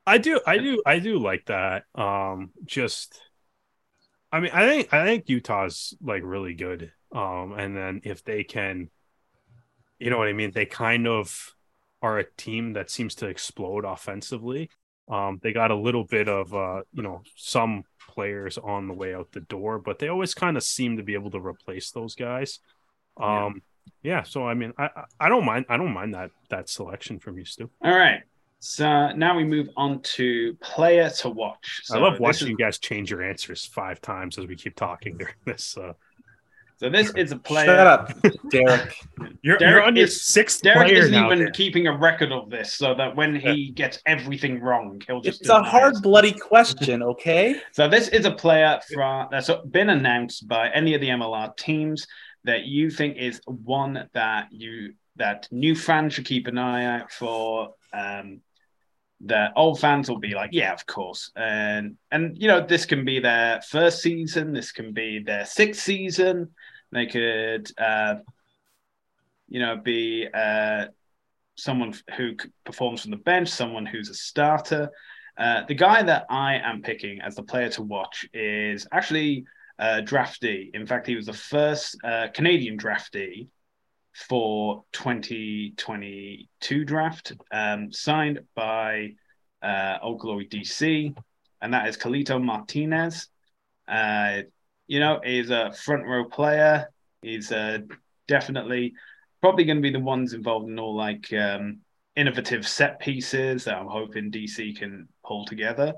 I 0.06 0.18
do, 0.18 0.40
I 0.46 0.58
do, 0.58 0.82
I 0.86 1.00
do 1.00 1.20
like 1.20 1.46
that. 1.46 1.84
Um, 1.94 2.52
just, 2.66 3.22
I 4.32 4.40
mean, 4.40 4.52
I 4.54 4.68
think, 4.68 4.94
I 4.94 5.06
think 5.06 5.30
Utah's 5.30 5.94
like 6.02 6.24
really 6.26 6.56
good. 6.56 6.92
Um, 7.12 7.54
and 7.58 7.76
then 7.76 8.02
if 8.04 8.24
they 8.24 8.44
can, 8.44 8.90
you 10.00 10.10
know 10.10 10.18
what 10.18 10.28
I 10.28 10.34
mean? 10.34 10.52
They 10.52 10.66
kind 10.66 11.08
of 11.08 11.54
are 12.02 12.18
a 12.18 12.32
team 12.38 12.74
that 12.74 12.90
seems 12.90 13.16
to 13.16 13.28
explode 13.28 13.86
offensively. 13.86 14.70
Um, 15.10 15.40
they 15.44 15.54
got 15.54 15.72
a 15.72 15.76
little 15.76 16.06
bit 16.06 16.28
of, 16.28 16.54
uh, 16.54 16.82
you 16.94 17.04
know, 17.04 17.24
some 17.36 17.84
players 18.08 18.58
on 18.58 18.88
the 18.88 18.94
way 18.94 19.14
out 19.14 19.32
the 19.32 19.42
door, 19.42 19.80
but 19.80 20.00
they 20.00 20.08
always 20.08 20.34
kind 20.34 20.58
of 20.58 20.64
seem 20.64 20.98
to 20.98 21.04
be 21.04 21.16
able 21.16 21.32
to 21.32 21.40
replace 21.40 21.92
those 21.92 22.16
guys. 22.16 22.60
Um, 23.18 23.62
yeah. 24.04 24.24
So 24.24 24.48
I 24.48 24.54
mean, 24.54 24.74
I 24.78 24.86
I- 24.96 25.06
I 25.22 25.30
don't 25.30 25.46
mind. 25.46 25.66
I 25.70 25.78
don't 25.78 25.94
mind 25.94 26.14
that 26.14 26.32
that 26.50 26.70
selection 26.70 27.20
from 27.20 27.38
you, 27.38 27.46
Stu. 27.46 27.70
All 27.84 27.98
right. 27.98 28.22
So 28.62 29.12
now 29.14 29.38
we 29.38 29.46
move 29.46 29.70
on 29.78 30.02
to 30.02 30.54
player 30.62 31.10
to 31.10 31.30
watch. 31.30 31.82
So 31.84 31.98
I 31.98 32.02
love 32.02 32.20
watching 32.20 32.48
is- 32.48 32.52
you 32.52 32.58
guys 32.58 32.78
change 32.80 33.10
your 33.12 33.24
answers 33.24 33.66
five 33.66 34.02
times 34.02 34.38
as 34.38 34.48
we 34.48 34.56
keep 34.56 34.76
talking 34.76 35.18
during 35.18 35.34
this. 35.46 35.78
Uh, 35.78 35.94
so 36.76 36.90
this 36.90 37.14
is 37.16 37.34
a 37.34 37.38
player. 37.38 37.66
Shut 37.66 37.88
up, 37.88 38.14
Derek. 38.52 38.96
you're, 39.42 39.58
Derek 39.58 39.60
you're 39.76 39.84
on 39.84 39.96
your 39.98 40.06
is- 40.06 40.22
sixth 40.22 40.62
Derek 40.62 40.88
player 40.88 41.00
isn't 41.00 41.12
now. 41.12 41.26
even 41.28 41.40
Dan. 41.40 41.52
keeping 41.54 41.88
a 41.88 41.98
record 41.98 42.32
of 42.32 42.50
this, 42.50 42.74
so 42.74 42.94
that 42.96 43.14
when 43.16 43.36
he 43.36 43.72
gets 43.72 44.00
everything 44.06 44.62
wrong, 44.62 45.02
he'll 45.08 45.20
just. 45.22 45.42
It's 45.42 45.50
do 45.50 45.56
a 45.56 45.60
it 45.60 45.66
hard, 45.66 45.94
his. 45.94 46.02
bloody 46.02 46.32
question, 46.32 47.04
okay? 47.04 47.60
So 47.74 47.90
this 47.90 48.08
is 48.10 48.24
a 48.26 48.32
player 48.32 48.80
from 48.94 49.28
that's 49.30 49.50
been 49.72 49.90
announced 49.90 50.48
by 50.48 50.70
any 50.70 50.94
of 50.96 51.02
the 51.02 51.10
MLR 51.10 51.56
teams 51.58 52.08
that 52.44 52.66
you 52.66 52.90
think 52.90 53.18
is 53.18 53.42
one 53.46 54.10
that 54.14 54.48
you 54.52 54.94
that 55.16 55.48
new 55.52 55.76
fans 55.76 56.14
should 56.14 56.26
keep 56.26 56.48
an 56.48 56.58
eye 56.58 56.86
out 56.86 57.12
for. 57.12 57.76
Um, 57.94 58.42
the 59.22 59.50
old 59.56 59.80
fans 59.80 60.10
will 60.10 60.20
be 60.20 60.34
like, 60.34 60.52
yeah, 60.54 60.72
of 60.72 60.86
course, 60.86 61.32
and 61.36 61.98
and 62.12 62.38
you 62.42 62.48
know 62.48 62.66
this 62.66 62.86
can 62.86 63.04
be 63.04 63.20
their 63.20 63.62
first 63.62 64.02
season, 64.02 64.54
this 64.54 64.72
can 64.72 64.94
be 64.94 65.20
their 65.20 65.46
sixth 65.46 65.82
season. 65.82 66.50
They 66.92 67.06
could, 67.06 67.72
uh, 67.78 68.16
you 69.48 69.60
know, 69.60 69.76
be 69.78 70.28
uh, 70.34 70.86
someone 71.56 71.94
who 72.18 72.36
performs 72.66 73.02
from 73.02 73.12
the 73.12 73.18
bench, 73.18 73.50
someone 73.50 73.86
who's 73.86 74.10
a 74.10 74.14
starter. 74.14 74.90
Uh, 75.38 75.64
the 75.68 75.76
guy 75.76 76.02
that 76.02 76.26
I 76.30 76.56
am 76.56 76.82
picking 76.82 77.22
as 77.22 77.36
the 77.36 77.44
player 77.44 77.70
to 77.70 77.84
watch 77.84 78.28
is 78.34 78.88
actually 78.92 79.46
a 79.80 80.02
draftee. 80.02 80.70
In 80.74 80.86
fact, 80.86 81.08
he 81.08 81.16
was 81.16 81.26
the 81.26 81.34
first 81.34 81.98
uh, 82.04 82.28
Canadian 82.34 82.78
draftee 82.78 83.48
for 84.14 84.84
2022 84.92 86.86
draft, 86.86 87.34
um, 87.52 87.92
signed 87.92 88.42
by 88.56 89.14
uh, 89.62 89.98
Old 90.02 90.20
Glory 90.20 90.48
DC, 90.48 91.16
and 91.62 91.74
that 91.74 91.88
is 91.88 91.98
Calixto 91.98 92.44
Martinez. 92.44 93.30
Uh, 93.88 94.42
you 94.88 95.00
know, 95.00 95.22
he's 95.24 95.50
a 95.50 95.72
front 95.72 96.06
row 96.06 96.26
player. 96.26 96.90
He's 97.22 97.52
uh, 97.52 97.80
definitely 98.28 98.94
probably 99.42 99.64
going 99.64 99.78
to 99.78 99.82
be 99.82 99.92
the 99.92 100.00
ones 100.00 100.34
involved 100.34 100.68
in 100.68 100.78
all 100.78 100.96
like 100.96 101.32
um, 101.34 101.80
innovative 102.16 102.68
set 102.68 103.00
pieces 103.00 103.64
that 103.64 103.76
I'm 103.76 103.88
hoping 103.88 104.32
DC 104.32 104.78
can 104.78 105.08
pull 105.26 105.46
together. 105.46 105.94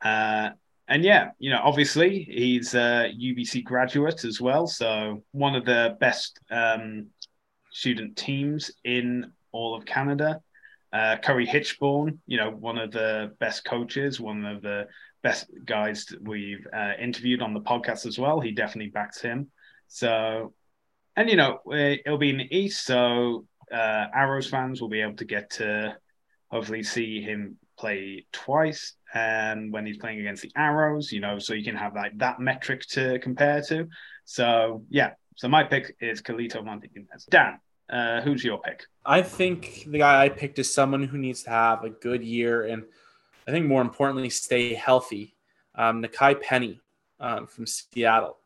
Uh, 0.00 0.50
and 0.88 1.02
yeah, 1.02 1.30
you 1.38 1.50
know, 1.50 1.60
obviously 1.62 2.22
he's 2.22 2.74
a 2.74 3.12
UBC 3.12 3.64
graduate 3.64 4.24
as 4.24 4.40
well, 4.40 4.66
so 4.66 5.22
one 5.32 5.54
of 5.54 5.64
the 5.64 5.96
best 6.00 6.38
um, 6.50 7.08
student 7.70 8.16
teams 8.16 8.70
in 8.84 9.32
all 9.52 9.74
of 9.74 9.84
Canada. 9.84 10.40
Uh, 10.92 11.16
Curry 11.16 11.46
Hitchborn, 11.46 12.18
you 12.26 12.38
know, 12.38 12.50
one 12.50 12.78
of 12.78 12.92
the 12.92 13.34
best 13.40 13.64
coaches, 13.64 14.20
one 14.20 14.44
of 14.44 14.62
the 14.62 14.86
best 15.22 15.50
guys 15.64 16.06
we've 16.22 16.66
uh, 16.72 16.92
interviewed 16.98 17.42
on 17.42 17.52
the 17.52 17.60
podcast 17.60 18.06
as 18.06 18.18
well. 18.18 18.40
He 18.40 18.52
definitely 18.52 18.90
backs 18.90 19.20
him. 19.20 19.50
So, 19.88 20.54
and 21.16 21.28
you 21.28 21.36
know, 21.36 21.58
eh, 21.72 21.96
it'll 22.04 22.18
be 22.18 22.30
in 22.30 22.38
the 22.38 22.56
East, 22.56 22.86
so 22.86 23.46
uh, 23.72 24.06
Arrows 24.14 24.48
fans 24.48 24.80
will 24.80 24.88
be 24.88 25.00
able 25.00 25.16
to 25.16 25.24
get 25.24 25.50
to 25.50 25.96
hopefully 26.50 26.82
see 26.82 27.20
him 27.20 27.58
play 27.76 28.24
twice 28.32 28.94
and 29.16 29.72
when 29.72 29.86
he's 29.86 29.98
playing 29.98 30.20
against 30.20 30.42
the 30.42 30.52
arrows 30.56 31.10
you 31.12 31.20
know 31.20 31.38
so 31.38 31.54
you 31.54 31.64
can 31.64 31.76
have 31.76 31.94
like 31.94 32.16
that 32.18 32.40
metric 32.40 32.80
to 32.86 33.18
compare 33.20 33.60
to 33.62 33.88
so 34.24 34.82
yeah 34.90 35.12
so 35.36 35.48
my 35.48 35.64
pick 35.64 35.94
is 36.00 36.22
Calixto 36.22 36.64
Martinez. 36.64 37.26
Dan, 37.28 37.60
uh, 37.90 38.22
who's 38.22 38.42
your 38.42 38.58
pick? 38.58 38.86
I 39.04 39.20
think 39.20 39.84
the 39.86 39.98
guy 39.98 40.24
I 40.24 40.30
picked 40.30 40.58
is 40.58 40.72
someone 40.72 41.04
who 41.04 41.18
needs 41.18 41.42
to 41.42 41.50
have 41.50 41.84
a 41.84 41.90
good 41.90 42.24
year 42.24 42.64
and 42.64 42.84
I 43.46 43.50
think 43.50 43.66
more 43.66 43.82
importantly, 43.82 44.30
stay 44.30 44.74
healthy. 44.74 45.36
Um, 45.74 46.02
Nakai 46.02 46.40
Penny 46.40 46.80
um, 47.20 47.46
from 47.46 47.66
Seattle. 47.66 48.38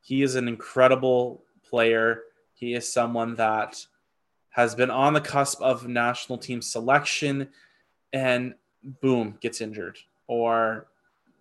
He 0.00 0.22
is 0.22 0.34
an 0.34 0.48
incredible 0.48 1.44
player. 1.68 2.22
He 2.54 2.72
is 2.72 2.90
someone 2.90 3.34
that 3.34 3.84
has 4.50 4.74
been 4.74 4.90
on 4.90 5.12
the 5.12 5.20
cusp 5.20 5.60
of 5.60 5.86
national 5.86 6.38
team 6.38 6.62
selection 6.62 7.50
and 8.12 8.54
boom, 8.82 9.36
gets 9.40 9.60
injured 9.60 9.98
or 10.28 10.86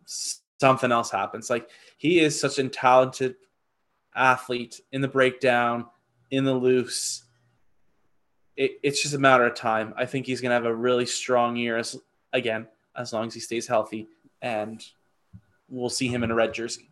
something 0.05 0.91
else 0.91 1.11
happens. 1.11 1.49
Like 1.49 1.69
he 1.97 2.19
is 2.19 2.39
such 2.39 2.57
a 2.57 2.67
talented 2.67 3.35
athlete 4.15 4.81
in 4.91 5.01
the 5.01 5.07
breakdown, 5.07 5.85
in 6.31 6.43
the 6.43 6.53
loose 6.53 7.23
it, 8.57 8.79
it's 8.83 9.01
just 9.01 9.13
a 9.13 9.19
matter 9.19 9.45
of 9.45 9.53
time. 9.53 9.93
I 9.95 10.05
think 10.05 10.25
he's 10.25 10.41
going 10.41 10.49
to 10.49 10.55
have 10.55 10.65
a 10.65 10.75
really 10.75 11.05
strong 11.05 11.55
year 11.55 11.77
as 11.77 11.97
again, 12.33 12.67
as 12.95 13.13
long 13.13 13.27
as 13.27 13.33
he 13.33 13.39
stays 13.39 13.67
healthy, 13.67 14.07
and 14.41 14.83
we'll 15.69 15.89
see 15.89 16.07
him 16.07 16.23
in 16.23 16.31
a 16.31 16.35
red 16.35 16.53
jersey. 16.53 16.89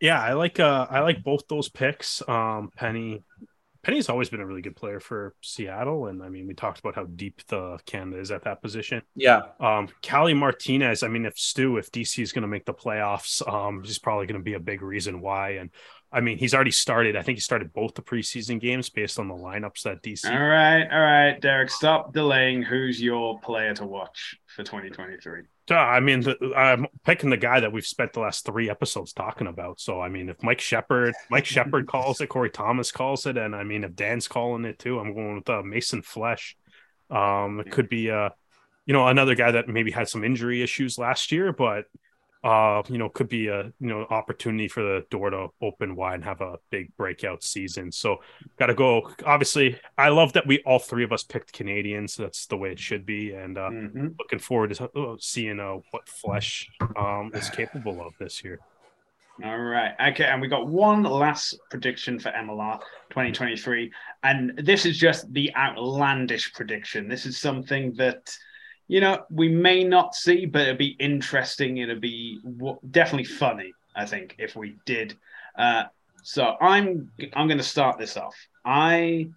Yeah, 0.00 0.20
I 0.20 0.34
like 0.34 0.60
uh 0.60 0.86
I 0.90 1.00
like 1.00 1.24
both 1.24 1.48
those 1.48 1.68
picks. 1.68 2.22
Um 2.28 2.70
Penny 2.76 3.24
Penny's 3.88 4.10
always 4.10 4.28
been 4.28 4.40
a 4.40 4.46
really 4.46 4.60
good 4.60 4.76
player 4.76 5.00
for 5.00 5.34
Seattle, 5.40 6.08
and 6.08 6.22
I 6.22 6.28
mean, 6.28 6.46
we 6.46 6.52
talked 6.52 6.78
about 6.78 6.94
how 6.94 7.04
deep 7.04 7.40
the 7.46 7.78
Canada 7.86 8.20
is 8.20 8.30
at 8.30 8.44
that 8.44 8.60
position. 8.60 9.00
Yeah. 9.16 9.40
Um, 9.60 9.88
Cali 10.02 10.34
Martinez. 10.34 11.02
I 11.02 11.08
mean, 11.08 11.24
if 11.24 11.38
Stu, 11.38 11.78
if 11.78 11.90
DC 11.90 12.22
is 12.22 12.32
going 12.32 12.42
to 12.42 12.48
make 12.48 12.66
the 12.66 12.74
playoffs, 12.74 13.40
um, 13.50 13.82
he's 13.82 13.98
probably 13.98 14.26
going 14.26 14.38
to 14.38 14.44
be 14.44 14.52
a 14.52 14.60
big 14.60 14.82
reason 14.82 15.22
why. 15.22 15.52
And 15.52 15.70
I 16.12 16.20
mean, 16.20 16.36
he's 16.36 16.52
already 16.52 16.70
started. 16.70 17.16
I 17.16 17.22
think 17.22 17.38
he 17.38 17.40
started 17.40 17.72
both 17.72 17.94
the 17.94 18.02
preseason 18.02 18.60
games 18.60 18.90
based 18.90 19.18
on 19.18 19.26
the 19.26 19.34
lineups 19.34 19.84
that 19.84 20.02
DC. 20.02 20.30
All 20.30 20.38
right, 20.38 20.86
all 20.92 21.00
right, 21.00 21.40
Derek, 21.40 21.70
stop 21.70 22.12
delaying. 22.12 22.60
Who's 22.60 23.00
your 23.00 23.40
player 23.40 23.72
to 23.72 23.86
watch 23.86 24.36
for 24.54 24.64
2023? 24.64 25.44
I 25.76 26.00
mean, 26.00 26.20
the, 26.20 26.52
I'm 26.56 26.86
picking 27.04 27.30
the 27.30 27.36
guy 27.36 27.60
that 27.60 27.72
we've 27.72 27.86
spent 27.86 28.12
the 28.12 28.20
last 28.20 28.44
three 28.46 28.70
episodes 28.70 29.12
talking 29.12 29.46
about. 29.46 29.80
So, 29.80 30.00
I 30.00 30.08
mean, 30.08 30.28
if 30.28 30.42
Mike 30.42 30.60
Shepard, 30.60 31.14
Mike 31.30 31.44
Shepard 31.44 31.86
calls 31.88 32.20
it, 32.20 32.28
Corey 32.28 32.50
Thomas 32.50 32.92
calls 32.92 33.26
it, 33.26 33.36
and 33.36 33.54
I 33.54 33.64
mean, 33.64 33.84
if 33.84 33.94
Dan's 33.94 34.28
calling 34.28 34.64
it 34.64 34.78
too, 34.78 34.98
I'm 34.98 35.14
going 35.14 35.36
with 35.36 35.50
uh, 35.50 35.62
Mason 35.62 36.02
Flesch. 36.02 36.54
Um, 37.10 37.60
it 37.60 37.70
could 37.70 37.88
be, 37.88 38.10
uh, 38.10 38.30
you 38.86 38.94
know, 38.94 39.06
another 39.08 39.34
guy 39.34 39.50
that 39.52 39.68
maybe 39.68 39.90
had 39.90 40.08
some 40.08 40.24
injury 40.24 40.62
issues 40.62 40.98
last 40.98 41.32
year, 41.32 41.52
but 41.52 41.84
uh, 42.44 42.82
you 42.88 42.98
know, 42.98 43.08
could 43.08 43.28
be 43.28 43.48
a 43.48 43.64
you 43.80 43.88
know 43.88 44.06
opportunity 44.10 44.68
for 44.68 44.82
the 44.82 45.04
door 45.10 45.30
to 45.30 45.48
open 45.60 45.96
wide 45.96 46.16
and 46.16 46.24
have 46.24 46.40
a 46.40 46.56
big 46.70 46.96
breakout 46.96 47.42
season. 47.42 47.90
So, 47.90 48.18
got 48.58 48.66
to 48.66 48.74
go. 48.74 49.10
Obviously, 49.26 49.78
I 49.96 50.10
love 50.10 50.32
that 50.34 50.46
we 50.46 50.62
all 50.64 50.78
three 50.78 51.04
of 51.04 51.12
us 51.12 51.24
picked 51.24 51.52
Canadians. 51.52 52.16
That's 52.16 52.46
the 52.46 52.56
way 52.56 52.70
it 52.70 52.78
should 52.78 53.04
be, 53.04 53.32
and 53.32 53.58
uh, 53.58 53.70
mm-hmm. 53.70 54.08
looking 54.18 54.38
forward 54.38 54.74
to 54.74 54.84
uh, 54.84 55.16
seeing 55.18 55.58
uh, 55.58 55.76
what 55.90 56.08
Flesch 56.08 56.68
um, 56.96 57.32
is 57.34 57.50
capable 57.58 58.00
of 58.00 58.12
this 58.18 58.44
year. 58.44 58.60
All 59.44 59.58
right. 59.58 59.92
Okay. 60.08 60.24
And 60.24 60.40
we 60.40 60.48
got 60.48 60.66
one 60.66 61.04
last 61.04 61.56
prediction 61.70 62.18
for 62.18 62.30
MLR 62.32 62.80
2023. 63.10 63.92
And 64.24 64.58
this 64.64 64.84
is 64.84 64.98
just 64.98 65.32
the 65.32 65.54
outlandish 65.54 66.52
prediction. 66.54 67.06
This 67.06 67.24
is 67.24 67.38
something 67.38 67.94
that 67.94 68.36
you 68.88 69.00
know, 69.02 69.24
we 69.30 69.48
may 69.48 69.84
not 69.84 70.14
see, 70.14 70.46
but 70.46 70.62
it'd 70.62 70.78
be 70.78 70.96
interesting. 70.98 71.76
It'd 71.76 72.00
be 72.00 72.40
definitely 72.90 73.24
funny, 73.24 73.72
I 73.94 74.06
think, 74.06 74.34
if 74.38 74.56
we 74.56 74.76
did. 74.86 75.16
Uh, 75.56 75.84
so 76.22 76.56
I'm 76.60 77.12
I'm 77.34 77.46
going 77.46 77.58
to 77.58 77.64
start 77.64 77.98
this 77.98 78.16
off. 78.16 78.34
I 78.64 79.28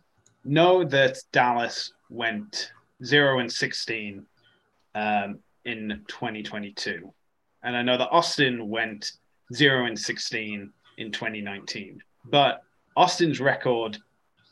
know 0.46 0.84
that 0.86 1.18
Dallas 1.34 1.92
went 2.10 2.72
zero 3.04 3.40
and 3.40 3.52
sixteen 3.52 4.26
um, 4.96 5.40
in 5.66 6.02
2022, 6.08 7.14
and 7.64 7.76
I 7.76 7.82
know 7.82 7.98
that 7.98 8.10
Austin 8.10 8.70
went 8.70 9.12
zero 9.54 9.86
and 9.86 10.00
sixteen 10.00 10.72
in 10.98 11.12
2019. 11.12 12.02
But 12.26 12.62
Austin's 12.96 13.42
record 13.42 13.98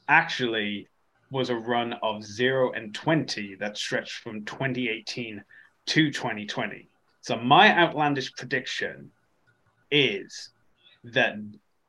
actually 0.10 0.88
was 1.32 1.50
a 1.50 1.56
run 1.56 1.94
of 2.02 2.24
0 2.24 2.72
and 2.74 2.94
20 2.94 3.56
that 3.56 3.78
stretched 3.78 4.20
from 4.20 4.46
2018 4.46 5.44
to 5.88 6.12
2020. 6.12 6.90
So 7.22 7.36
my 7.38 7.76
outlandish 7.78 8.34
prediction 8.34 9.12
is 9.92 10.50
that 11.04 11.36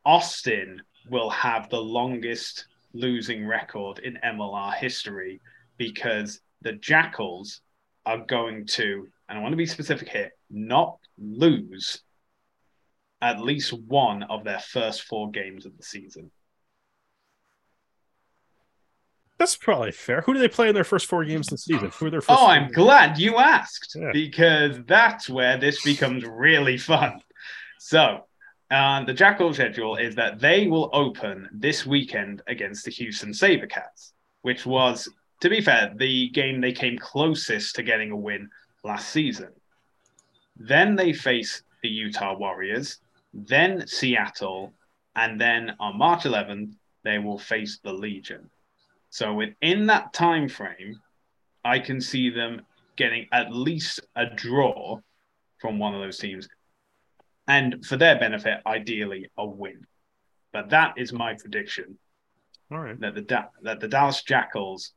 Austin 0.05 0.83
will 1.09 1.31
have 1.31 1.69
the 1.69 1.81
longest 1.81 2.67
losing 2.93 3.47
record 3.47 4.01
in 4.01 4.19
MLR 4.25 4.75
history 4.75 5.41
because 5.77 6.41
the 6.63 6.73
Jackals 6.73 7.61
are 8.07 8.19
going 8.19 8.67
to, 8.67 9.09
and 9.29 9.39
I 9.39 9.43
want 9.43 9.53
to 9.53 9.57
be 9.57 9.67
specific 9.67 10.09
here, 10.09 10.33
not 10.51 10.99
lose 11.19 12.03
at 13.23 13.41
least 13.41 13.73
one 13.73 14.23
of 14.25 14.45
their 14.45 14.59
first 14.59 15.03
four 15.03 15.31
games 15.31 15.67
of 15.67 15.77
the 15.77 15.83
season. 15.83 16.31
That's 19.41 19.57
probably 19.57 19.91
fair. 19.91 20.21
Who 20.21 20.35
do 20.35 20.39
they 20.39 20.49
play 20.49 20.69
in 20.69 20.75
their 20.75 20.85
first 20.85 21.07
four 21.07 21.25
games 21.25 21.47
the 21.47 21.57
season? 21.57 21.91
Who 21.99 22.07
are 22.07 22.11
their 22.11 22.21
first? 22.21 22.39
Oh, 22.39 22.47
I'm 22.47 22.71
glad 22.71 23.19
you 23.19 23.39
asked 23.39 23.97
yeah. 23.99 24.11
because 24.13 24.85
that's 24.87 25.31
where 25.31 25.57
this 25.57 25.83
becomes 25.83 26.27
really 26.27 26.77
fun. 26.77 27.23
So, 27.79 28.27
uh, 28.71 29.03
the 29.05 29.15
Jackal 29.15 29.55
schedule 29.55 29.97
is 29.97 30.15
that 30.17 30.41
they 30.41 30.67
will 30.67 30.91
open 30.93 31.49
this 31.55 31.87
weekend 31.87 32.43
against 32.49 32.85
the 32.85 32.91
Houston 32.91 33.31
Sabercats, 33.31 34.13
which 34.43 34.67
was, 34.67 35.09
to 35.41 35.49
be 35.49 35.63
fair, 35.63 35.91
the 35.97 36.29
game 36.29 36.61
they 36.61 36.73
came 36.73 36.99
closest 36.99 37.77
to 37.77 37.83
getting 37.83 38.11
a 38.11 38.17
win 38.17 38.51
last 38.85 39.09
season. 39.09 39.49
Then 40.59 40.97
they 40.97 41.15
face 41.15 41.63
the 41.83 41.89
Utah 41.89 42.37
Warriors, 42.37 42.99
then 43.33 43.87
Seattle, 43.87 44.75
and 45.17 45.41
then 45.41 45.77
on 45.81 45.97
March 45.97 46.25
11th, 46.25 46.75
they 47.05 47.19
will 47.19 47.39
face 47.39 47.79
the 47.83 47.95
Legion. 47.95 48.51
So 49.11 49.35
within 49.35 49.87
that 49.87 50.13
time 50.13 50.49
frame, 50.49 51.01
I 51.65 51.81
can 51.81 52.01
see 52.01 52.31
them 52.31 52.63
getting 52.97 53.27
at 53.33 53.53
least 53.53 54.01
a 54.17 54.27
draw 54.27 54.99
from 55.61 55.79
one 55.79 55.95
of 55.95 56.01
those 56.01 56.19
teams, 56.19 56.49
and 57.47 57.85
for 57.85 57.97
their 57.97 58.19
benefit, 58.19 58.61
ideally 58.67 59.31
a 59.37 59.45
win. 59.47 59.87
But 60.53 60.71
that 60.71 60.95
is 60.97 61.13
my 61.13 61.35
prediction. 61.35 61.99
All 62.71 62.79
right. 62.79 62.99
That 63.01 63.15
the 63.15 63.23
da- 63.23 63.51
that 63.63 63.81
the 63.81 63.89
Dallas 63.89 64.23
Jackals 64.23 64.93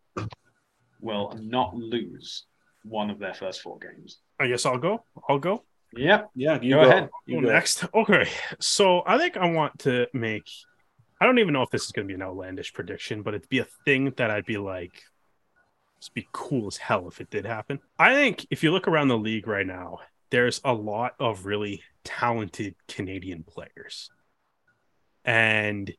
will 1.01 1.37
not 1.41 1.75
lose 1.75 2.45
one 2.83 3.09
of 3.09 3.19
their 3.19 3.33
first 3.33 3.61
four 3.61 3.77
games. 3.79 4.19
I 4.39 4.47
guess 4.47 4.65
I'll 4.65 4.77
go. 4.77 5.03
I'll 5.27 5.39
go. 5.39 5.63
Yep. 5.95 6.29
Yeah. 6.35 6.59
You 6.61 6.75
go, 6.75 6.83
go 6.83 6.89
ahead. 6.89 7.09
You 7.25 7.41
go 7.41 7.51
next. 7.51 7.85
Okay. 7.93 8.29
So 8.59 9.03
I 9.05 9.17
think 9.17 9.37
I 9.37 9.49
want 9.51 9.79
to 9.79 10.07
make 10.13 10.49
I 11.23 11.25
don't 11.25 11.39
even 11.39 11.53
know 11.53 11.61
if 11.61 11.69
this 11.69 11.85
is 11.85 11.93
going 11.93 12.05
to 12.05 12.11
be 12.11 12.15
an 12.15 12.21
outlandish 12.21 12.73
prediction, 12.73 13.21
but 13.21 13.33
it'd 13.33 13.47
be 13.47 13.59
a 13.59 13.67
thing 13.85 14.11
that 14.17 14.29
I'd 14.29 14.43
be 14.43 14.57
like, 14.57 14.91
it'd 16.01 16.13
be 16.13 16.27
cool 16.33 16.67
as 16.67 16.75
hell 16.75 17.07
if 17.07 17.21
it 17.21 17.29
did 17.29 17.45
happen. 17.45 17.79
I 17.97 18.13
think 18.13 18.45
if 18.51 18.61
you 18.61 18.73
look 18.73 18.89
around 18.89 19.07
the 19.07 19.17
league 19.17 19.47
right 19.47 19.65
now, 19.65 19.99
there's 20.31 20.59
a 20.65 20.73
lot 20.73 21.13
of 21.21 21.45
really 21.45 21.81
talented 22.03 22.75
Canadian 22.89 23.43
players. 23.43 24.09
And 25.23 25.93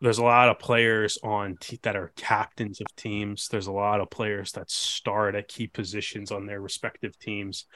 there's 0.00 0.18
a 0.18 0.22
lot 0.22 0.48
of 0.48 0.60
players 0.60 1.18
on 1.24 1.58
that 1.82 1.96
are 1.96 2.12
captains 2.14 2.80
of 2.80 2.86
teams. 2.94 3.48
There's 3.48 3.66
a 3.66 3.72
lot 3.72 4.00
of 4.00 4.10
players 4.10 4.52
that 4.52 4.70
start 4.70 5.34
at 5.34 5.48
key 5.48 5.66
positions 5.66 6.30
on 6.30 6.46
their 6.46 6.60
respective 6.60 7.18
teams. 7.18 7.66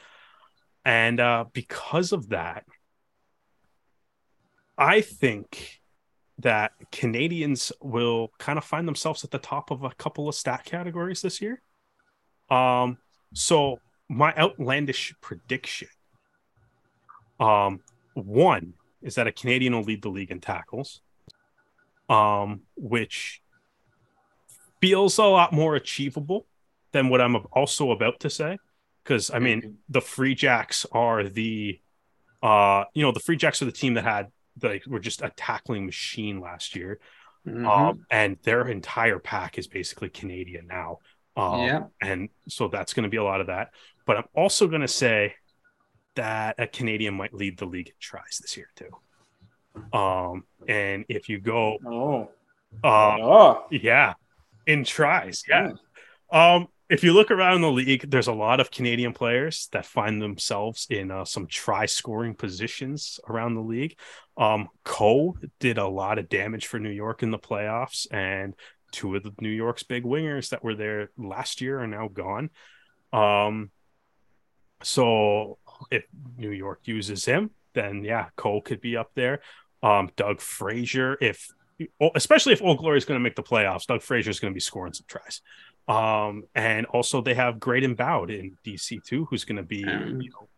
And 0.84 1.18
uh, 1.18 1.46
because 1.52 2.12
of 2.12 2.28
that, 2.28 2.62
I 4.78 5.00
think 5.00 5.80
that 6.38 6.72
Canadians 6.92 7.72
will 7.80 8.30
kind 8.38 8.58
of 8.58 8.64
find 8.64 8.86
themselves 8.86 9.24
at 9.24 9.30
the 9.30 9.38
top 9.38 9.70
of 9.70 9.84
a 9.84 9.90
couple 9.90 10.28
of 10.28 10.34
stat 10.34 10.64
categories 10.64 11.22
this 11.22 11.40
year. 11.40 11.62
Um, 12.50 12.98
so 13.32 13.80
my 14.08 14.34
outlandish 14.36 15.14
prediction, 15.20 15.88
um, 17.40 17.80
one 18.14 18.74
is 19.02 19.14
that 19.14 19.26
a 19.26 19.32
Canadian 19.32 19.74
will 19.74 19.82
lead 19.82 20.02
the 20.02 20.08
league 20.08 20.30
in 20.30 20.40
tackles, 20.40 21.00
um, 22.08 22.62
which 22.76 23.42
feels 24.80 25.18
a 25.18 25.24
lot 25.24 25.52
more 25.52 25.74
achievable 25.74 26.46
than 26.92 27.08
what 27.08 27.20
I'm 27.20 27.36
also 27.52 27.90
about 27.90 28.20
to 28.20 28.30
say. 28.30 28.58
Because 29.02 29.30
I 29.30 29.38
mean, 29.38 29.78
the 29.88 30.00
Free 30.00 30.34
Jacks 30.34 30.84
are 30.92 31.24
the, 31.24 31.80
uh, 32.42 32.84
you 32.92 33.02
know, 33.02 33.12
the 33.12 33.20
Free 33.20 33.36
Jacks 33.36 33.62
are 33.62 33.66
the 33.66 33.72
team 33.72 33.94
that 33.94 34.04
had 34.04 34.32
they 34.57 34.81
were 34.87 35.01
just 35.01 35.23
a 35.23 35.33
tackling 35.37 35.87
machine 35.87 36.41
last 36.41 36.77
year. 36.77 36.99
Mm-hmm. 37.47 37.66
Um, 37.66 38.07
and 38.11 38.39
their 38.43 38.69
entire 38.69 39.19
pack 39.19 39.59
is 39.59 39.66
basically 39.69 40.09
Canadian 40.09 40.66
now. 40.66 40.99
Um, 41.37 41.61
yeah. 41.61 41.85
And 42.01 42.28
so 42.49 42.69
that's 42.69 42.95
going 42.95 43.05
to 43.05 43.11
be 43.11 43.19
a 43.19 43.24
lot 43.24 43.41
of 43.41 43.49
that. 43.49 43.70
But 44.07 44.16
I'm 44.16 44.24
also 44.35 44.66
going 44.66 44.81
to 44.81 44.89
say 44.89 45.35
that 46.16 46.57
a 46.59 46.66
Canadian 46.66 47.15
might 47.15 47.35
lead 47.35 47.59
the 47.59 47.66
league 47.66 47.89
in 47.89 47.95
tries 48.01 48.39
this 48.41 48.57
year 48.57 48.69
too. 48.74 49.97
Um, 49.97 50.45
and 50.66 51.05
if 51.09 51.28
you 51.28 51.39
go, 51.39 51.78
oh, 51.87 52.31
uh, 52.83 53.16
oh. 53.20 53.66
yeah, 53.70 54.15
in 54.66 54.85
tries, 54.85 55.45
yeah. 55.49 55.73
Um, 56.31 56.69
if 56.88 57.02
you 57.02 57.12
look 57.12 57.30
around 57.30 57.62
the 57.62 57.70
league, 57.70 58.08
there's 58.10 58.28
a 58.28 58.32
lot 58.32 58.60
of 58.60 58.70
Canadian 58.70 59.12
players 59.12 59.68
that 59.72 59.86
find 59.86 60.22
themselves 60.22 60.86
in 60.88 61.10
uh, 61.10 61.24
some 61.24 61.46
try 61.46 61.86
scoring 61.86 62.34
positions 62.34 63.18
around 63.28 63.54
the 63.54 63.60
league. 63.60 63.98
Um, 64.36 64.68
Coe 64.84 65.36
did 65.58 65.78
a 65.78 65.88
lot 65.88 66.18
of 66.18 66.28
damage 66.28 66.66
for 66.66 66.78
New 66.78 66.90
York 66.90 67.22
in 67.22 67.30
the 67.30 67.38
playoffs, 67.38 68.06
and 68.12 68.54
two 68.92 69.16
of 69.16 69.24
the 69.24 69.34
New 69.40 69.48
York's 69.48 69.82
big 69.82 70.04
wingers 70.04 70.50
that 70.50 70.62
were 70.62 70.76
there 70.76 71.10
last 71.18 71.60
year 71.60 71.80
are 71.80 71.88
now 71.88 72.08
gone. 72.08 72.50
Um, 73.12 73.70
so 74.82 75.58
if 75.90 76.04
New 76.36 76.50
York 76.50 76.82
uses 76.84 77.24
him, 77.24 77.50
then 77.74 78.04
yeah, 78.04 78.26
Cole 78.36 78.60
could 78.60 78.80
be 78.80 78.96
up 78.96 79.10
there. 79.14 79.40
Um, 79.82 80.10
Doug 80.16 80.40
Fraser, 80.40 81.18
if 81.20 81.48
especially 82.14 82.52
if 82.52 82.62
Old 82.62 82.78
Glory 82.78 82.96
is 82.96 83.04
going 83.04 83.18
to 83.18 83.22
make 83.22 83.36
the 83.36 83.42
playoffs, 83.42 83.86
Doug 83.86 84.02
Fraser 84.02 84.30
is 84.30 84.40
going 84.40 84.52
to 84.52 84.54
be 84.54 84.60
scoring 84.60 84.92
some 84.92 85.04
tries. 85.08 85.42
Um, 85.88 86.44
and 86.54 86.86
also 86.86 87.20
they 87.20 87.34
have 87.34 87.60
Graydon 87.60 87.94
Bowd 87.94 88.30
in 88.30 88.56
DC 88.64 89.04
too, 89.04 89.26
who's 89.26 89.44
going 89.44 89.56
to 89.56 89.62
be 89.62 89.78
you 89.78 90.30
know, 90.30 90.48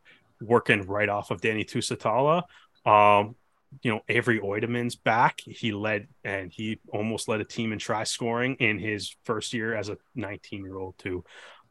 working 0.40 0.82
right 0.82 1.09
off 1.09 1.30
of 1.30 1.40
Danny 1.40 1.64
Tusitala. 1.64 2.44
Um, 2.86 3.36
you 3.82 3.90
know 3.90 4.00
Avery 4.09 4.40
Oitomen's 4.40 4.96
back. 4.96 5.40
He 5.40 5.72
led 5.72 6.09
and 6.24 6.52
he 6.52 6.78
almost 6.88 7.28
led 7.28 7.40
a 7.40 7.44
team 7.44 7.72
in 7.72 7.78
try 7.78 8.05
scoring 8.05 8.56
in 8.56 8.78
his 8.78 9.14
first 9.24 9.52
year 9.52 9.74
as 9.74 9.88
a 9.88 9.98
19 10.14 10.64
year 10.64 10.78
old 10.78 10.96
too. 10.98 11.24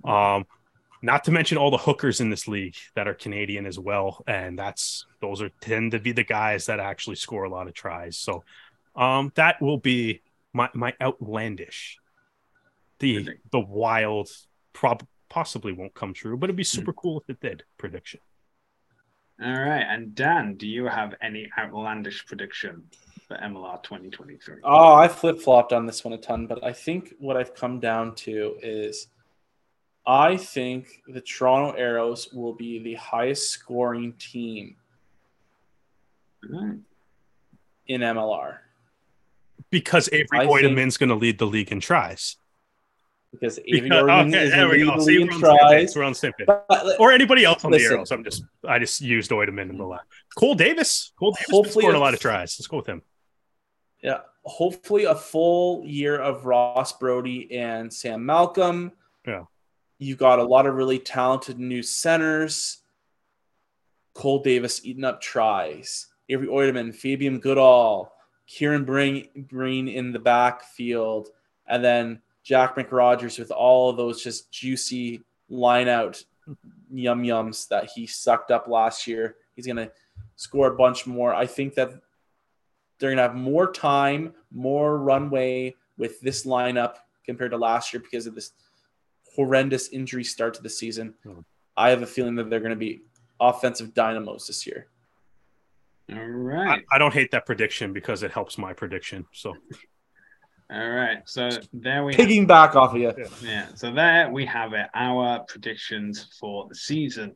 Um, 0.03 0.45
not 1.01 1.23
to 1.25 1.31
mention 1.31 1.57
all 1.57 1.71
the 1.71 1.77
hookers 1.77 2.21
in 2.21 2.29
this 2.29 2.47
league 2.47 2.75
that 2.95 3.07
are 3.07 3.13
Canadian 3.13 3.65
as 3.65 3.77
well, 3.77 4.23
and 4.27 4.57
that's 4.57 5.05
those 5.21 5.41
are 5.41 5.49
tend 5.61 5.91
to 5.91 5.99
be 5.99 6.11
the 6.11 6.23
guys 6.23 6.65
that 6.67 6.79
actually 6.79 7.15
score 7.15 7.43
a 7.43 7.49
lot 7.49 7.67
of 7.67 7.73
tries. 7.73 8.17
So 8.17 8.43
um, 8.95 9.31
that 9.35 9.61
will 9.61 9.77
be 9.77 10.21
my 10.53 10.69
my 10.73 10.93
outlandish, 11.01 11.97
the 12.99 13.29
the 13.51 13.59
wild, 13.59 14.29
prob 14.73 15.05
possibly 15.29 15.73
won't 15.73 15.93
come 15.93 16.13
true, 16.13 16.37
but 16.37 16.45
it'd 16.45 16.55
be 16.55 16.63
hmm. 16.63 16.77
super 16.77 16.93
cool 16.93 17.19
if 17.21 17.29
it 17.29 17.39
did. 17.39 17.63
Prediction. 17.77 18.19
All 19.43 19.51
right. 19.51 19.85
And 19.87 20.15
Dan, 20.15 20.55
do 20.55 20.67
you 20.67 20.85
have 20.85 21.13
any 21.21 21.47
outlandish 21.57 22.25
prediction 22.25 22.83
for 23.27 23.37
MLR 23.37 23.83
2023? 23.83 24.55
Oh, 24.63 24.95
I 24.95 25.07
flip 25.07 25.39
flopped 25.39 25.73
on 25.73 25.85
this 25.85 26.03
one 26.03 26.13
a 26.13 26.17
ton, 26.17 26.47
but 26.47 26.63
I 26.63 26.73
think 26.73 27.13
what 27.19 27.37
I've 27.37 27.53
come 27.53 27.79
down 27.79 28.15
to 28.15 28.57
is 28.63 29.07
I 30.07 30.37
think 30.37 31.03
the 31.07 31.21
Toronto 31.21 31.77
Arrows 31.77 32.33
will 32.33 32.53
be 32.53 32.79
the 32.79 32.95
highest 32.95 33.51
scoring 33.51 34.13
team 34.13 34.77
Right. 36.49 36.77
in 37.87 38.01
MLR 38.01 38.59
Because 39.69 40.09
Avery 40.11 40.39
I 40.39 40.47
think- 40.47 40.97
going 40.97 41.09
to 41.09 41.15
lead 41.15 41.37
the 41.37 41.45
league 41.45 41.71
in 41.71 41.79
tries. 41.79 42.37
Because 43.31 43.59
Avery 43.59 43.81
Because, 43.81 44.03
Oregon 44.03 44.27
okay, 44.33 44.43
is 44.45 44.51
there 44.51 44.69
we 44.69 44.83
go. 44.83 44.95
lead 44.95 45.01
See, 45.03 45.21
in 45.21 45.27
we're 45.27 45.33
on, 45.33 45.41
the 45.41 45.47
tries. 45.47 45.95
we're 45.95 46.03
on 46.03 46.11
the 46.11 46.15
same 46.15 46.33
page. 46.33 46.47
Or 46.99 47.11
anybody 47.11 47.43
else 47.43 47.65
on 47.65 47.71
Listen. 47.71 47.89
the 47.89 47.95
Arrows. 47.95 48.11
I'm 48.11 48.23
just, 48.23 48.43
I 48.67 48.79
just 48.79 49.01
used 49.01 49.31
Oitomen 49.31 49.63
in 49.63 49.67
the 49.67 49.73
mm-hmm. 49.73 49.83
last. 49.83 50.05
Cole 50.37 50.55
Davis. 50.55 51.11
Cole 51.19 51.31
Davis 51.31 51.47
Hopefully 51.51 51.83
scored 51.83 51.95
a 51.95 51.99
lot 51.99 52.13
of 52.13 52.19
tries. 52.19 52.55
Let's 52.57 52.67
go 52.67 52.77
with 52.77 52.87
him. 52.87 53.01
yeah, 54.01 54.19
hopefully 54.43 55.03
a 55.03 55.15
full 55.15 55.83
year 55.85 56.17
of 56.17 56.45
Ross 56.45 56.93
Braude 56.97 57.51
and 57.51 57.93
Sam 57.93 58.25
Malcolm. 58.25 58.93
Yeah. 59.25 59.43
You 59.99 60.15
got 60.15 60.39
a 60.39 60.43
lot 60.43 60.65
of 60.65 60.75
really 60.75 60.99
talented 60.99 61.59
new 61.59 61.83
centers. 61.83 62.79
Cole 64.13 64.41
Davis 64.41 64.85
eating 64.85 65.03
up 65.03 65.21
tries. 65.21 66.07
Avery 66.29 66.47
Oitomen, 66.47 66.93
Fabian 66.93 67.39
Goodall, 67.39 68.13
Kieran 68.47 68.85
Breen, 68.85 69.27
Breen 69.35 69.87
in 69.87 70.11
the 70.11 70.19
backfield, 70.19 71.29
and 71.67 71.83
then 71.83 72.21
Jack 72.47 72.77
McRogers 72.77 73.37
with 73.37 73.51
all 73.51 73.89
of 73.89 73.97
those 73.97 74.23
just 74.23 74.49
juicy 74.53 75.21
line 75.49 75.89
out 75.89 76.23
yum 76.89 77.23
yums 77.23 77.67
that 77.67 77.89
he 77.93 78.07
sucked 78.07 78.51
up 78.51 78.69
last 78.69 79.05
year. 79.05 79.35
He's 79.53 79.65
going 79.65 79.75
to 79.75 79.91
score 80.37 80.67
a 80.67 80.75
bunch 80.77 81.05
more. 81.05 81.33
I 81.33 81.45
think 81.45 81.75
that 81.75 81.89
they're 82.99 83.09
going 83.09 83.17
to 83.17 83.23
have 83.23 83.35
more 83.35 83.69
time, 83.69 84.33
more 84.49 84.97
runway 84.97 85.75
with 85.97 86.21
this 86.21 86.45
lineup 86.45 86.95
compared 87.25 87.51
to 87.51 87.57
last 87.57 87.91
year 87.91 87.99
because 87.99 88.27
of 88.27 88.33
this 88.35 88.51
horrendous 89.35 89.89
injury 89.89 90.23
start 90.23 90.53
to 90.53 90.63
the 90.63 90.69
season. 90.69 91.15
Hmm. 91.23 91.39
I 91.75 91.89
have 91.89 92.01
a 92.01 92.07
feeling 92.07 92.35
that 92.35 92.49
they're 92.49 92.61
going 92.61 92.69
to 92.69 92.77
be 92.77 93.01
offensive 93.41 93.93
dynamos 93.93 94.47
this 94.47 94.65
year. 94.65 94.87
All 96.09 96.17
I, 96.17 96.21
right. 96.21 96.85
I 96.93 96.97
don't 96.97 97.13
hate 97.13 97.31
that 97.31 97.45
prediction 97.45 97.91
because 97.91 98.23
it 98.23 98.31
helps 98.31 98.57
my 98.57 98.71
prediction. 98.71 99.25
So 99.33 99.53
All 100.69 100.89
right. 100.89 101.19
So 101.25 101.49
there 101.71 102.03
we 102.03 102.13
have 102.13 102.17
Pigging 102.17 102.45
back 102.45 102.75
off 102.75 102.93
of 102.93 102.99
you. 102.99 103.13
Yeah, 103.41 103.67
so 103.75 103.91
there 103.91 104.29
we 104.29 104.45
have 104.45 104.73
it, 104.73 104.87
our 104.93 105.39
predictions 105.47 106.35
for 106.39 106.67
the 106.67 106.75
season. 106.75 107.35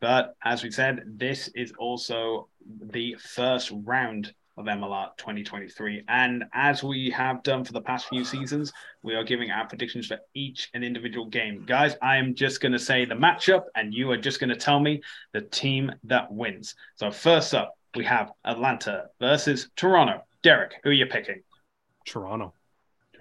But 0.00 0.34
as 0.42 0.62
we 0.62 0.70
said, 0.70 1.02
this 1.06 1.48
is 1.54 1.72
also 1.78 2.48
the 2.66 3.16
first 3.20 3.70
round 3.84 4.32
of 4.56 4.66
MLR 4.66 5.16
2023. 5.16 6.04
And 6.08 6.44
as 6.52 6.82
we 6.82 7.10
have 7.10 7.42
done 7.42 7.64
for 7.64 7.72
the 7.72 7.80
past 7.80 8.08
few 8.08 8.24
seasons, 8.24 8.72
we 9.02 9.14
are 9.14 9.24
giving 9.24 9.50
our 9.50 9.66
predictions 9.66 10.06
for 10.06 10.18
each 10.34 10.70
and 10.74 10.84
individual 10.84 11.26
game. 11.26 11.64
Guys, 11.66 11.96
I 12.02 12.16
am 12.16 12.34
just 12.34 12.60
going 12.60 12.72
to 12.72 12.78
say 12.78 13.04
the 13.04 13.14
matchup, 13.14 13.64
and 13.74 13.94
you 13.94 14.10
are 14.10 14.18
just 14.18 14.40
going 14.40 14.50
to 14.50 14.56
tell 14.56 14.80
me 14.80 15.02
the 15.32 15.40
team 15.40 15.92
that 16.04 16.30
wins. 16.30 16.74
So, 16.96 17.10
first 17.10 17.54
up, 17.54 17.74
we 17.94 18.04
have 18.04 18.32
Atlanta 18.44 19.06
versus 19.20 19.70
Toronto. 19.76 20.22
Derek, 20.42 20.74
who 20.82 20.90
are 20.90 20.94
you 20.94 21.06
picking? 21.06 21.42
Toronto. 22.06 22.52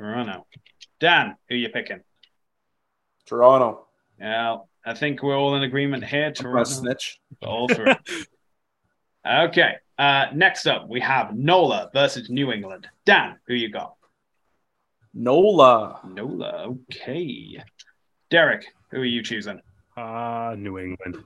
Toronto. 0.02 0.48
Dan, 1.00 1.36
who 1.48 1.54
are 1.54 1.58
you 1.60 1.70
picking? 1.70 2.02
Toronto. 3.28 3.86
Yeah, 4.20 4.58
I 4.84 4.96
think 4.96 5.22
we're 5.22 5.38
all 5.38 5.56
in 5.56 5.62
agreement 5.62 6.04
here. 6.04 6.28
I'm 6.28 6.34
Toronto, 6.34 6.64
snitch. 6.64 7.20
all 7.44 7.68
three. 7.68 7.94
okay. 9.28 9.76
Uh, 10.00 10.26
next 10.34 10.66
up, 10.66 10.90
we 10.90 11.02
have 11.02 11.36
Nola 11.36 11.92
versus 11.94 12.32
New 12.32 12.52
England. 12.52 12.88
Dan, 13.06 13.38
who 13.46 13.54
you 13.54 13.70
got? 13.70 13.94
Nola. 15.14 16.00
Nola. 16.04 16.76
Okay. 16.90 17.62
Derek, 18.32 18.66
who 18.90 19.02
are 19.02 19.06
you 19.06 19.22
choosing? 19.22 19.62
Uh, 19.96 20.56
New 20.58 20.80
England. 20.80 21.24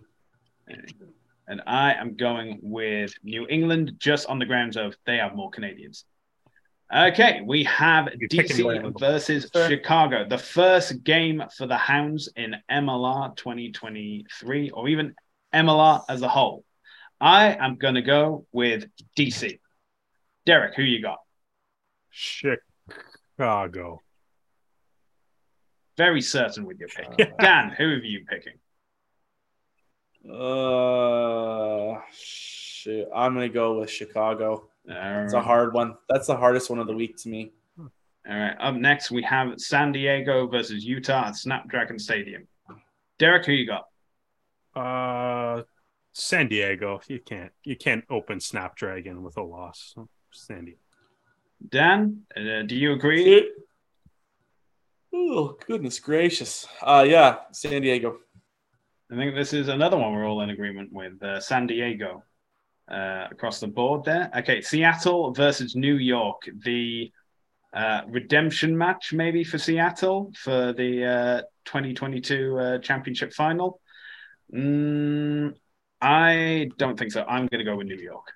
And 1.48 1.62
I 1.66 1.94
am 1.94 2.18
going 2.18 2.60
with 2.62 3.14
New 3.24 3.48
England 3.48 3.94
just 4.00 4.28
on 4.28 4.38
the 4.38 4.46
grounds 4.46 4.76
of 4.76 4.98
they 5.06 5.16
have 5.16 5.34
more 5.34 5.50
Canadians. 5.50 6.04
Okay, 6.94 7.42
we 7.44 7.64
have 7.64 8.10
You're 8.20 8.30
DC 8.30 9.00
versus 9.00 9.50
Sure. 9.54 9.68
Chicago. 9.68 10.28
The 10.28 10.38
first 10.38 11.04
game 11.04 11.44
for 11.58 11.66
the 11.66 11.78
Hounds 11.78 12.30
in 12.36 12.56
MLR 12.70 13.36
2023, 13.36 14.70
or 14.70 14.88
even 14.88 15.16
MLR 15.54 16.04
as 16.08 16.22
a 16.22 16.28
whole. 16.28 16.64
I 17.20 17.56
am 17.56 17.78
going 17.78 17.96
to 17.96 18.02
go 18.04 18.46
with 18.52 18.86
DC. 19.18 19.60
Derek, 20.46 20.76
who 20.76 20.84
you 20.84 21.02
got? 21.02 21.18
Chicago. 22.12 24.04
Very 25.98 26.22
certain 26.22 26.66
with 26.66 26.78
your 26.80 26.90
pick. 26.90 27.38
Dan, 27.40 27.72
who 27.76 27.86
are 27.86 27.96
you 27.98 28.26
picking? 28.26 28.54
Uh, 30.32 32.00
shit. 32.14 33.08
I'm 33.16 33.34
gonna 33.34 33.50
go 33.50 33.80
with 33.80 33.90
Chicago. 33.90 34.70
All 34.90 35.24
It's 35.24 35.34
a 35.34 35.42
hard 35.42 35.74
one. 35.74 35.96
That's 36.10 36.28
the 36.28 36.38
hardest 36.38 36.70
one 36.70 36.80
of 36.80 36.88
the 36.88 36.94
week 36.94 37.18
to 37.18 37.30
me. 37.30 37.52
All 37.80 37.90
right. 38.28 38.56
Up 38.60 38.76
next, 38.76 39.12
we 39.12 39.22
have 39.24 39.60
San 39.60 39.92
Diego 39.92 40.48
versus 40.48 40.84
Utah 40.84 41.28
at 41.28 41.36
Snapdragon 41.36 42.00
Stadium. 42.00 42.48
Derek, 43.20 43.46
who 43.46 43.54
you 43.54 43.68
got? 43.68 43.88
Uh, 44.76 45.64
San 46.14 46.48
Diego. 46.48 47.02
You 47.08 47.20
can't. 47.20 47.52
You 47.64 47.76
can't 47.76 48.04
open 48.10 48.40
Snapdragon 48.40 49.24
with 49.24 49.38
a 49.38 49.44
loss. 49.44 49.94
So, 49.96 50.10
San 50.32 50.66
Diego. 50.66 50.80
Dan, 51.70 52.24
uh, 52.36 52.64
do 52.64 52.76
you 52.76 52.94
agree? 52.94 53.50
Oh 55.14 55.58
goodness 55.66 56.00
gracious. 56.00 56.68
Uh, 56.82 57.06
yeah, 57.08 57.38
San 57.52 57.82
Diego. 57.82 58.18
I 59.12 59.16
think 59.16 59.36
this 59.36 59.54
is 59.54 59.70
another 59.70 59.98
one 59.98 60.14
we're 60.14 60.28
all 60.28 60.42
in 60.42 60.50
agreement 60.50 60.92
with. 60.92 61.22
Uh, 61.24 61.40
San 61.40 61.68
Diego 61.68 62.24
uh, 62.88 63.28
across 63.32 63.60
the 63.60 63.68
board 63.68 64.06
there. 64.06 64.30
Okay, 64.38 64.62
Seattle 64.62 65.34
versus 65.34 65.76
New 65.76 65.96
York. 65.96 66.48
The 66.64 67.12
uh, 67.74 68.02
redemption 68.08 68.78
match, 68.78 69.14
maybe 69.14 69.44
for 69.44 69.58
Seattle 69.58 70.32
for 70.38 70.74
the 70.74 71.06
uh, 71.06 71.42
2022 71.66 72.58
uh, 72.58 72.78
championship 72.80 73.34
final. 73.34 73.82
Mm, 74.54 75.56
I 76.02 76.70
don't 76.78 76.98
think 76.98 77.12
so. 77.12 77.24
I'm 77.28 77.48
going 77.48 77.60
to 77.60 77.66
go 77.66 77.76
with 77.76 77.88
New 77.88 77.98
York. 77.98 78.32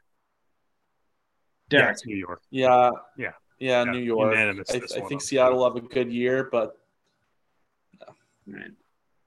Yeah, 1.72 1.80
Derek, 1.80 1.94
it's 1.94 2.06
New 2.06 2.18
York. 2.18 2.42
Yeah. 2.50 2.92
Yeah. 3.18 3.32
Yeah, 3.60 3.84
Yeah, 3.86 3.92
New 3.92 4.00
York. 4.00 4.32
unanimous 4.32 4.72
I, 4.72 4.78
I 4.78 4.80
think 5.08 5.14
up. 5.14 5.22
Seattle 5.22 5.60
will 5.60 5.74
have 5.74 5.76
a 5.76 5.88
good 5.88 6.12
year, 6.12 6.50
but 6.52 6.76
Right. 8.52 8.72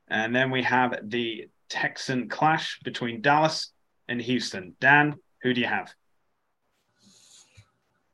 And 0.09 0.35
then 0.35 0.51
we 0.51 0.63
have 0.63 0.99
the 1.05 1.49
Texan 1.69 2.29
clash 2.29 2.81
between 2.85 3.23
Dallas 3.23 3.72
and 4.13 4.21
Houston. 4.21 4.77
Dan, 4.79 5.17
who 5.43 5.55
do 5.55 5.61
you 5.61 5.67
have? 5.67 5.93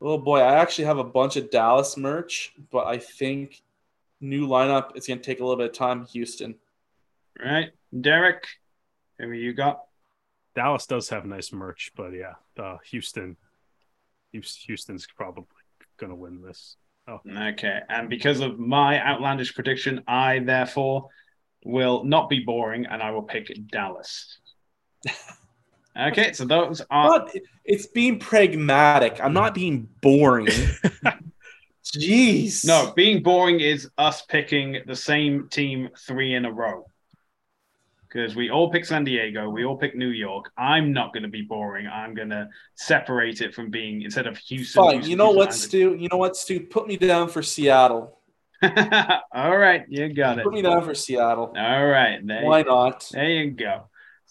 oh 0.00 0.16
boy, 0.16 0.38
I 0.38 0.54
actually 0.60 0.84
have 0.84 0.98
a 0.98 1.04
bunch 1.04 1.34
of 1.36 1.50
Dallas 1.50 1.96
merch, 1.96 2.52
but 2.70 2.86
I 2.86 2.98
think 2.98 3.60
new 4.20 4.46
lineup 4.46 4.92
it's 4.94 5.08
gonna 5.08 5.20
take 5.20 5.40
a 5.40 5.44
little 5.44 5.56
bit 5.56 5.70
of 5.70 5.76
time. 5.76 6.06
Houston. 6.06 6.54
Right, 7.38 7.70
Derek, 8.00 8.46
who 9.18 9.30
you 9.32 9.52
got? 9.52 9.82
Dallas 10.54 10.86
does 10.86 11.08
have 11.08 11.24
nice 11.26 11.52
merch, 11.52 11.92
but 11.96 12.12
yeah, 12.12 12.34
uh, 12.58 12.78
Houston. 12.86 13.36
Houston- 14.32 14.66
Houston's 14.66 15.06
probably 15.06 15.44
going 15.98 16.10
to 16.10 16.16
win 16.16 16.42
this. 16.42 16.76
Oh, 17.06 17.20
Okay, 17.26 17.80
and 17.88 18.10
because 18.10 18.40
of 18.40 18.58
my 18.58 19.00
outlandish 19.00 19.54
prediction, 19.54 20.02
I 20.06 20.40
therefore 20.40 21.08
will 21.64 22.04
not 22.04 22.28
be 22.28 22.40
boring, 22.40 22.86
and 22.86 23.02
I 23.02 23.12
will 23.12 23.22
pick 23.22 23.50
Dallas. 23.68 24.38
Okay, 25.98 26.32
so 26.32 26.44
those 26.44 26.80
are 26.90 27.18
But 27.18 27.34
it's 27.64 27.86
being 27.86 28.18
pragmatic. 28.18 29.18
I'm 29.22 29.32
not 29.32 29.54
being 29.54 29.88
boring. 30.00 30.46
Jeez. 31.84 32.66
no 32.66 32.92
being 32.94 33.22
boring 33.22 33.60
is 33.60 33.88
us 33.96 34.22
picking 34.22 34.82
the 34.86 34.94
same 34.94 35.48
team 35.48 35.88
three 36.06 36.34
in 36.34 36.44
a 36.44 36.52
row. 36.52 36.84
because 38.08 38.36
we 38.36 38.50
all 38.50 38.70
pick 38.70 38.84
San 38.84 39.04
Diego, 39.04 39.48
we 39.48 39.64
all 39.64 39.76
pick 39.76 39.96
New 39.96 40.10
York. 40.10 40.50
I'm 40.56 40.92
not 40.92 41.12
going 41.12 41.22
to 41.22 41.28
be 41.30 41.42
boring. 41.42 41.86
I'm 41.86 42.14
going 42.14 42.30
to 42.30 42.48
separate 42.74 43.40
it 43.40 43.54
from 43.54 43.70
being 43.70 44.02
instead 44.02 44.26
of 44.26 44.36
Houston. 44.38 44.82
Fine. 44.82 44.92
Houston, 44.96 45.10
you 45.10 45.16
know 45.16 45.32
Houston, 45.32 45.38
what, 45.38 45.54
Stu? 45.54 45.96
You 45.98 46.08
know 46.12 46.18
what, 46.18 46.36
Stu? 46.36 46.60
Put 46.60 46.86
me 46.86 46.96
down 46.96 47.28
for 47.28 47.42
Seattle. 47.42 48.18
all 49.32 49.56
right, 49.56 49.84
you 49.88 50.12
got 50.12 50.38
it. 50.38 50.44
Put 50.44 50.52
me 50.52 50.62
down 50.62 50.84
for 50.84 50.94
Seattle. 50.94 51.54
All 51.56 51.86
right, 51.86 52.18
there, 52.26 52.44
Why 52.44 52.62
not? 52.62 53.08
there 53.12 53.30
you 53.30 53.50
go. 53.52 53.84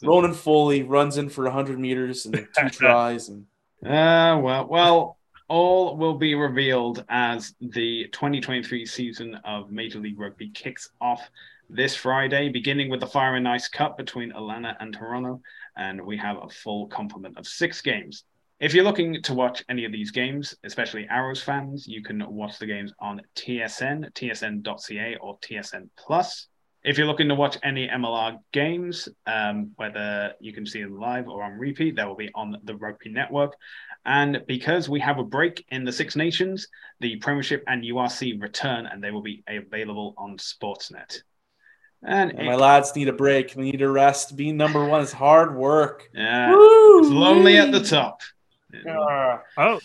Ronan 0.03 0.33
Foley 0.33 0.83
runs 0.83 1.17
in 1.17 1.29
for 1.29 1.43
100 1.45 1.79
meters 1.79 2.25
and 2.25 2.47
two 2.57 2.69
tries, 2.71 3.29
and 3.29 3.45
Uh, 3.83 4.39
well, 4.41 4.67
well, 4.67 5.17
all 5.47 5.97
will 5.97 6.15
be 6.15 6.35
revealed 6.35 7.05
as 7.09 7.55
the 7.61 8.07
2023 8.11 8.85
season 8.85 9.35
of 9.45 9.71
Major 9.71 9.99
League 9.99 10.19
Rugby 10.19 10.49
kicks 10.49 10.89
off 10.99 11.29
this 11.69 11.95
Friday, 11.95 12.49
beginning 12.49 12.89
with 12.89 12.99
the 12.99 13.07
Fire 13.07 13.35
and 13.35 13.47
Ice 13.47 13.67
Cup 13.67 13.97
between 13.97 14.31
Atlanta 14.31 14.75
and 14.79 14.93
Toronto, 14.93 15.41
and 15.75 16.01
we 16.05 16.17
have 16.17 16.37
a 16.41 16.49
full 16.49 16.87
complement 16.87 17.37
of 17.37 17.47
six 17.47 17.81
games. 17.81 18.23
If 18.59 18.73
you're 18.73 18.83
looking 18.83 19.21
to 19.21 19.33
watch 19.33 19.63
any 19.69 19.85
of 19.85 19.91
these 19.91 20.11
games, 20.11 20.55
especially 20.63 21.07
Arrows 21.09 21.43
fans, 21.43 21.87
you 21.87 22.01
can 22.01 22.25
watch 22.33 22.57
the 22.57 22.65
games 22.65 22.91
on 22.99 23.21
TSN, 23.35 24.11
tsn.ca, 24.13 25.17
or 25.21 25.37
TSN 25.39 25.89
Plus. 25.95 26.47
If 26.83 26.97
you're 26.97 27.07
looking 27.07 27.27
to 27.29 27.35
watch 27.35 27.57
any 27.63 27.87
MLR 27.87 28.39
games, 28.53 29.09
um, 29.25 29.71
whether 29.75 30.33
you 30.39 30.53
can 30.53 30.65
see 30.65 30.81
them 30.81 30.99
live 30.99 31.27
or 31.27 31.43
on 31.43 31.53
repeat, 31.53 31.95
they 31.95 32.05
will 32.05 32.15
be 32.15 32.29
on 32.33 32.57
the 32.63 32.75
Rugby 32.75 33.09
Network. 33.09 33.55
And 34.05 34.41
because 34.47 34.87
we 34.87 34.99
have 35.01 35.19
a 35.19 35.23
break 35.23 35.65
in 35.69 35.83
the 35.83 35.91
Six 35.91 36.15
Nations, 36.15 36.67
the 37.01 37.17
Premiership 37.17 37.63
and 37.67 37.83
URC 37.83 38.41
return, 38.41 38.85
and 38.85 39.03
they 39.03 39.11
will 39.11 39.21
be 39.21 39.43
available 39.47 40.13
on 40.17 40.37
Sportsnet. 40.37 41.21
And 42.03 42.31
and 42.31 42.45
my 42.45 42.55
lads 42.55 42.95
need 42.95 43.07
a 43.07 43.13
break. 43.13 43.53
They 43.53 43.63
need 43.63 43.81
a 43.81 43.89
rest. 43.89 44.37
Being 44.37 44.55
number 44.55 44.85
one 44.85 45.01
is 45.01 45.11
hard 45.11 45.55
work. 45.55 46.07
yeah, 46.13 46.51
Woo! 46.51 46.99
it's 46.99 47.09
lonely 47.09 47.57
at 47.57 47.71
the 47.71 47.83
top. 47.83 48.21
Ah. 48.87 49.41
I'll, 49.57 49.79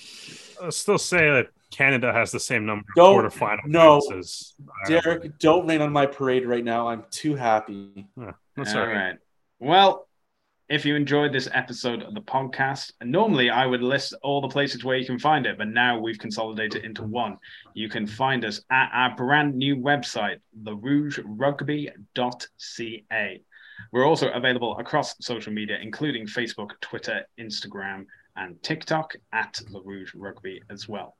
I'll 0.62 0.72
still 0.72 0.98
say 0.98 1.30
that 1.30 1.48
Canada 1.72 2.12
has 2.12 2.30
the 2.30 2.38
same 2.40 2.64
number 2.66 2.84
of 2.90 2.94
Don't- 2.94 3.24
quarterfinal 3.24 3.66
no. 3.66 4.00
wins. 4.08 4.54
Derek, 4.86 5.38
don't 5.38 5.66
rain 5.66 5.80
on 5.80 5.92
my 5.92 6.06
parade 6.06 6.46
right 6.46 6.64
now. 6.64 6.88
I'm 6.88 7.04
too 7.10 7.34
happy. 7.34 8.06
That's 8.56 8.74
all 8.74 8.80
all 8.82 8.86
right. 8.86 8.94
right. 8.94 9.18
Well, 9.58 10.06
if 10.68 10.84
you 10.86 10.94
enjoyed 10.96 11.32
this 11.32 11.48
episode 11.52 12.02
of 12.02 12.14
the 12.14 12.20
podcast, 12.22 12.92
normally 13.02 13.50
I 13.50 13.66
would 13.66 13.82
list 13.82 14.14
all 14.22 14.40
the 14.40 14.48
places 14.48 14.84
where 14.84 14.96
you 14.96 15.04
can 15.04 15.18
find 15.18 15.44
it, 15.44 15.58
but 15.58 15.68
now 15.68 15.98
we've 15.98 16.18
consolidated 16.18 16.84
into 16.84 17.02
one. 17.02 17.36
You 17.74 17.88
can 17.90 18.06
find 18.06 18.44
us 18.44 18.62
at 18.70 18.88
our 18.92 19.14
brand 19.14 19.54
new 19.54 19.76
website, 19.76 20.38
therougerugby.ca. 22.16 23.42
We're 23.90 24.06
also 24.06 24.30
available 24.30 24.78
across 24.78 25.14
social 25.20 25.52
media, 25.52 25.78
including 25.82 26.26
Facebook, 26.26 26.70
Twitter, 26.80 27.26
Instagram, 27.38 28.06
and 28.36 28.62
TikTok 28.62 29.14
at 29.32 29.60
The 29.70 29.80
Rouge 29.82 30.14
Rugby 30.14 30.62
as 30.70 30.88
well. 30.88 31.16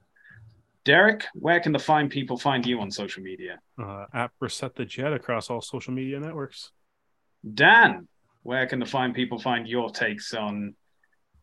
Derek, 0.85 1.25
where 1.35 1.61
can 1.61 1.73
the 1.73 1.79
fine 1.79 2.09
people 2.09 2.37
find 2.37 2.67
you 2.67 2.81
on 2.81 2.91
social 2.91 3.23
media? 3.23 3.61
Uh, 3.81 4.07
at 4.13 4.31
Brissette 4.41 4.75
the 4.75 4.85
Jet 4.85 5.13
across 5.13 5.49
all 5.49 5.61
social 5.61 5.93
media 5.93 6.19
networks. 6.19 6.73
Dan, 7.55 8.09
where 8.43 8.67
can 8.67 8.81
the 8.81 8.87
fine 8.87 9.13
people 9.13 9.39
find 9.39 9.69
your 9.69 9.91
takes 9.91 10.35
on 10.35 10.75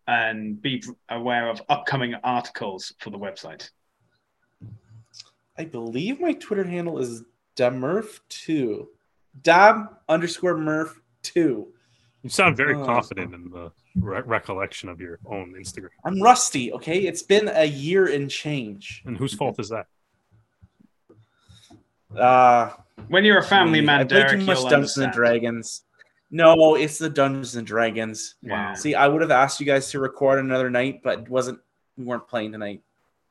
and 0.08 0.62
be 0.62 0.84
aware 1.10 1.50
of 1.50 1.62
upcoming 1.70 2.16
articles 2.24 2.94
for 3.00 3.12
the 3.12 3.18
website? 3.18 3.70
I 5.58 5.66
believe 5.66 6.20
my 6.20 6.34
Twitter 6.34 6.64
handle 6.64 7.00
is 7.00 7.24
Damurph2. 7.56 8.88
Dab 9.42 9.98
underscore 10.08 10.58
Murph 10.58 11.00
2. 11.24 11.68
You 12.24 12.30
sound 12.30 12.58
very 12.58 12.76
Oh. 12.76 12.86
confident 12.86 13.34
in 13.34 13.50
the 13.50 13.72
re- 13.96 14.22
recollection 14.26 14.90
of 14.90 15.00
your 15.00 15.20
own 15.26 15.54
Instagram. 15.54 15.90
I'm 16.04 16.22
rusty, 16.22 16.74
okay? 16.74 17.00
It's 17.08 17.24
been 17.24 17.48
a 17.48 17.64
year 17.66 18.08
and 18.14 18.30
change. 18.30 19.02
And 19.06 19.18
whose 19.18 19.34
fault 19.34 19.58
is 19.60 19.70
that? 19.70 19.88
Uh, 22.16 22.72
When 23.08 23.24
you're 23.24 23.38
a 23.38 23.44
family 23.44 23.80
me. 23.80 23.86
man, 23.86 24.02
I 24.02 24.04
play 24.04 24.20
Derek, 24.20 24.40
too 24.40 24.46
much 24.46 24.60
you'll 24.60 24.70
Dungeons 24.70 24.98
and. 24.98 25.14
Dragons. 25.14 25.84
No, 26.32 26.76
it's 26.76 26.98
the 26.98 27.10
Dungeons 27.10 27.56
and 27.56 27.66
Dragons. 27.66 28.36
Wow. 28.44 28.74
See, 28.76 28.94
I 28.96 29.08
would 29.08 29.22
have 29.22 29.32
asked 29.32 29.60
you 29.60 29.66
guys 29.66 29.90
to 29.92 30.00
record 30.00 30.40
another 30.40 30.70
night, 30.70 31.02
but 31.04 31.20
it 31.20 31.30
wasn't. 31.30 31.60
We 31.98 32.06
weren't 32.06 32.28
playing 32.28 32.52
tonight. 32.52 32.82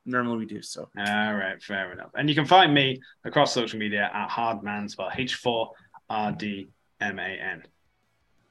Normally 0.06 0.38
we 0.38 0.46
do 0.46 0.62
so. 0.62 0.88
All 0.98 1.34
right, 1.34 1.62
fair 1.62 1.92
enough. 1.92 2.10
And 2.14 2.28
you 2.28 2.34
can 2.34 2.46
find 2.46 2.72
me 2.72 3.00
across 3.24 3.52
social 3.52 3.78
media 3.78 4.10
at 4.12 4.28
Hardman, 4.30 4.88
spelled 4.88 5.12
H4RDMAN. 5.12 7.62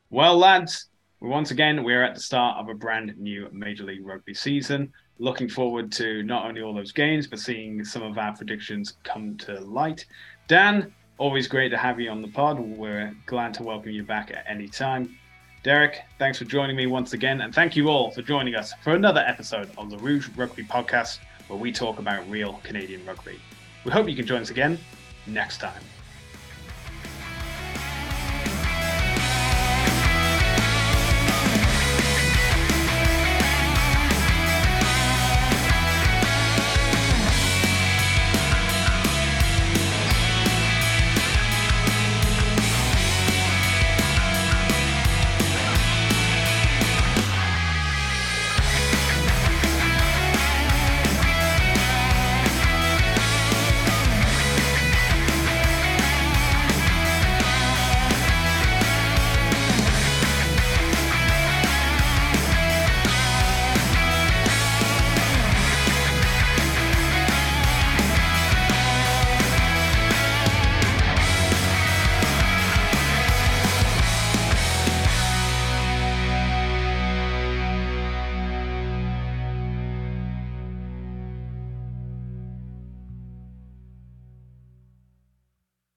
Well, 0.09 0.37
lads, 0.37 0.87
once 1.19 1.51
again, 1.51 1.83
we're 1.83 2.01
at 2.01 2.15
the 2.15 2.21
start 2.21 2.57
of 2.57 2.69
a 2.69 2.73
brand 2.73 3.17
new 3.17 3.49
Major 3.51 3.83
League 3.83 4.05
Rugby 4.05 4.33
season. 4.33 4.93
Looking 5.19 5.49
forward 5.49 5.91
to 5.93 6.23
not 6.23 6.45
only 6.45 6.61
all 6.61 6.73
those 6.73 6.93
games, 6.93 7.27
but 7.27 7.39
seeing 7.39 7.83
some 7.83 8.03
of 8.03 8.17
our 8.17 8.33
predictions 8.33 8.93
come 9.03 9.35
to 9.39 9.59
light. 9.59 10.05
Dan, 10.47 10.93
always 11.17 11.49
great 11.49 11.69
to 11.69 11.77
have 11.77 11.99
you 11.99 12.09
on 12.09 12.21
the 12.21 12.29
pod. 12.29 12.57
We're 12.57 13.13
glad 13.25 13.53
to 13.55 13.63
welcome 13.63 13.91
you 13.91 14.03
back 14.03 14.31
at 14.31 14.45
any 14.47 14.69
time. 14.69 15.17
Derek, 15.63 16.03
thanks 16.19 16.37
for 16.37 16.45
joining 16.45 16.77
me 16.77 16.87
once 16.87 17.11
again, 17.11 17.41
and 17.41 17.53
thank 17.53 17.75
you 17.75 17.89
all 17.89 18.09
for 18.11 18.21
joining 18.21 18.55
us 18.55 18.71
for 18.81 18.95
another 18.95 19.25
episode 19.27 19.69
of 19.77 19.89
the 19.89 19.97
Rouge 19.97 20.29
Rugby 20.37 20.63
Podcast, 20.63 21.19
where 21.49 21.59
we 21.59 21.73
talk 21.73 21.99
about 21.99 22.29
real 22.29 22.61
Canadian 22.63 23.05
rugby. 23.05 23.37
We 23.83 23.91
hope 23.91 24.07
you 24.07 24.15
can 24.15 24.25
join 24.25 24.41
us 24.41 24.51
again 24.51 24.79
next 25.25 25.57
time. 25.57 25.83